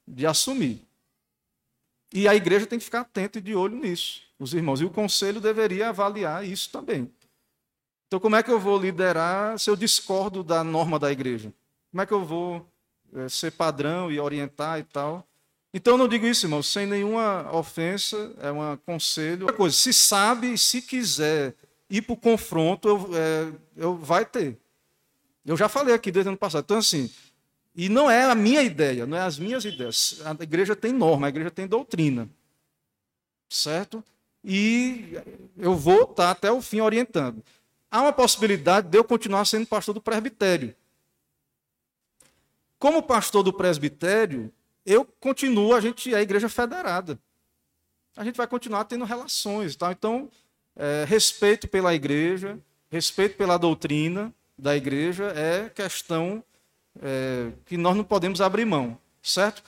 de 0.08 0.26
assumir. 0.26 0.82
E 2.12 2.26
a 2.26 2.34
igreja 2.34 2.66
tem 2.66 2.78
que 2.78 2.84
ficar 2.84 3.00
atenta 3.00 3.38
e 3.38 3.42
de 3.42 3.54
olho 3.54 3.76
nisso, 3.76 4.22
os 4.38 4.54
irmãos. 4.54 4.80
E 4.80 4.84
o 4.84 4.90
conselho 4.90 5.40
deveria 5.40 5.88
avaliar 5.90 6.46
isso 6.46 6.70
também. 6.70 7.10
Então, 8.06 8.20
como 8.20 8.36
é 8.36 8.42
que 8.42 8.50
eu 8.50 8.60
vou 8.60 8.78
liderar 8.78 9.58
se 9.58 9.68
eu 9.68 9.76
discordo 9.76 10.44
da 10.44 10.62
norma 10.62 10.98
da 10.98 11.10
igreja? 11.10 11.52
Como 11.90 12.00
é 12.00 12.06
que 12.06 12.12
eu 12.12 12.24
vou 12.24 12.66
é, 13.14 13.28
ser 13.28 13.50
padrão 13.52 14.10
e 14.10 14.20
orientar 14.20 14.78
e 14.78 14.84
tal? 14.84 15.26
Então, 15.72 15.94
eu 15.94 15.98
não 15.98 16.06
digo 16.06 16.24
isso, 16.24 16.46
irmão, 16.46 16.62
sem 16.62 16.86
nenhuma 16.86 17.52
ofensa, 17.52 18.32
é 18.40 18.52
um 18.52 18.76
conselho. 18.76 19.42
Outra 19.42 19.56
coisa, 19.56 19.74
se 19.74 19.92
sabe, 19.92 20.56
se 20.56 20.80
quiser 20.80 21.54
ir 21.88 22.02
para 22.02 22.12
o 22.14 22.16
confronto, 22.16 22.88
eu, 22.88 23.10
é, 23.14 23.52
eu, 23.76 23.96
vai 23.96 24.24
ter. 24.24 24.58
Eu 25.44 25.56
já 25.56 25.68
falei 25.68 25.94
aqui 25.94 26.10
desde 26.10 26.28
o 26.28 26.30
ano 26.30 26.38
passado. 26.38 26.64
Então, 26.64 26.78
assim, 26.78 27.10
e 27.74 27.88
não 27.88 28.10
é 28.10 28.24
a 28.24 28.34
minha 28.34 28.62
ideia, 28.62 29.06
não 29.06 29.16
é 29.16 29.22
as 29.22 29.38
minhas 29.38 29.64
ideias. 29.64 30.20
A 30.24 30.42
igreja 30.42 30.76
tem 30.76 30.92
norma, 30.92 31.26
a 31.26 31.28
igreja 31.28 31.50
tem 31.50 31.66
doutrina. 31.66 32.28
Certo? 33.48 34.02
E 34.42 35.18
eu 35.56 35.74
vou 35.74 36.02
estar 36.04 36.30
até 36.30 36.50
o 36.52 36.62
fim 36.62 36.80
orientando. 36.80 37.42
Há 37.90 38.02
uma 38.02 38.12
possibilidade 38.12 38.88
de 38.88 38.98
eu 38.98 39.04
continuar 39.04 39.44
sendo 39.44 39.66
pastor 39.66 39.94
do 39.94 40.00
presbitério. 40.00 40.74
Como 42.78 43.02
pastor 43.02 43.42
do 43.42 43.52
presbitério, 43.52 44.52
eu 44.84 45.04
continuo, 45.04 45.74
a 45.74 45.80
gente 45.80 46.12
é 46.12 46.18
a 46.18 46.22
igreja 46.22 46.48
federada. 46.48 47.18
A 48.16 48.24
gente 48.24 48.36
vai 48.36 48.46
continuar 48.46 48.84
tendo 48.84 49.04
relações. 49.04 49.74
Tá? 49.74 49.90
Então, 49.90 50.30
é, 50.76 51.04
respeito 51.06 51.68
pela 51.68 51.94
igreja, 51.94 52.58
respeito 52.90 53.36
pela 53.36 53.56
doutrina 53.56 54.32
da 54.58 54.76
igreja 54.76 55.32
é 55.36 55.68
questão 55.68 56.42
é, 57.02 57.50
que 57.66 57.76
nós 57.76 57.96
não 57.96 58.04
podemos 58.04 58.40
abrir 58.40 58.64
mão, 58.64 58.98
certo? 59.22 59.62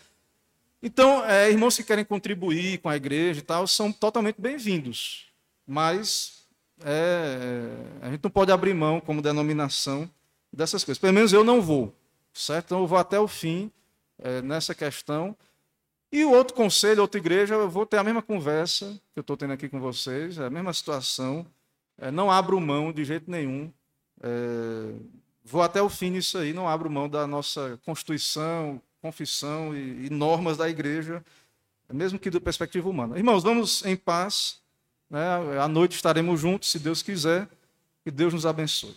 Então, 0.83 1.25
é, 1.25 1.51
irmãos 1.51 1.77
que 1.77 1.83
querem 1.83 2.05
contribuir 2.05 2.79
com 2.79 2.89
a 2.89 2.97
igreja 2.97 3.41
e 3.41 3.43
tal, 3.43 3.67
são 3.67 3.91
totalmente 3.91 4.41
bem-vindos. 4.41 5.27
Mas 5.67 6.47
é, 6.85 7.69
a 8.03 8.11
gente 8.11 8.23
não 8.23 8.31
pode 8.31 8.53
abrir 8.53 8.75
mão 8.75 9.01
como 9.01 9.23
denominação 9.23 10.09
dessas 10.53 10.85
coisas. 10.85 11.01
Pelo 11.01 11.15
menos 11.15 11.33
eu 11.33 11.43
não 11.43 11.61
vou. 11.61 11.95
Certo? 12.33 12.67
Então 12.67 12.81
eu 12.81 12.87
vou 12.87 12.99
até 12.99 13.19
o 13.19 13.27
fim 13.27 13.71
é, 14.19 14.43
nessa 14.43 14.75
questão. 14.75 15.37
E 16.17 16.25
o 16.25 16.31
outro 16.31 16.55
conselho, 16.55 17.03
outra 17.03 17.21
igreja, 17.21 17.57
eu 17.57 17.69
vou 17.69 17.85
ter 17.85 17.99
a 17.99 18.03
mesma 18.03 18.23
conversa 18.23 18.99
que 19.13 19.19
eu 19.19 19.21
estou 19.21 19.37
tendo 19.37 19.53
aqui 19.53 19.69
com 19.69 19.79
vocês, 19.79 20.41
a 20.41 20.49
mesma 20.49 20.73
situação. 20.73 21.45
É, 21.99 22.11
não 22.11 22.31
abro 22.31 22.59
mão 22.59 22.91
de 22.91 23.05
jeito 23.05 23.31
nenhum. 23.31 23.71
É, 24.23 24.95
vou 25.45 25.61
até 25.61 25.83
o 25.83 25.91
fim 25.91 26.09
nisso 26.09 26.39
aí, 26.39 26.55
não 26.55 26.67
abro 26.67 26.91
mão 26.91 27.07
da 27.07 27.27
nossa 27.27 27.79
constituição, 27.85 28.81
confissão 29.03 29.77
e, 29.77 30.07
e 30.07 30.11
normas 30.11 30.57
da 30.57 30.71
igreja, 30.71 31.23
mesmo 31.93 32.19
que 32.19 32.31
da 32.31 32.41
perspectiva 32.41 32.89
humana. 32.89 33.19
Irmãos, 33.19 33.43
vamos 33.43 33.85
em 33.85 33.95
paz. 33.95 34.59
Né? 35.11 35.21
À 35.61 35.69
noite 35.69 35.97
estaremos 35.97 36.41
juntos, 36.41 36.71
se 36.71 36.79
Deus 36.79 37.03
quiser. 37.03 37.47
Que 38.03 38.11
Deus 38.11 38.33
nos 38.33 38.47
abençoe. 38.47 38.97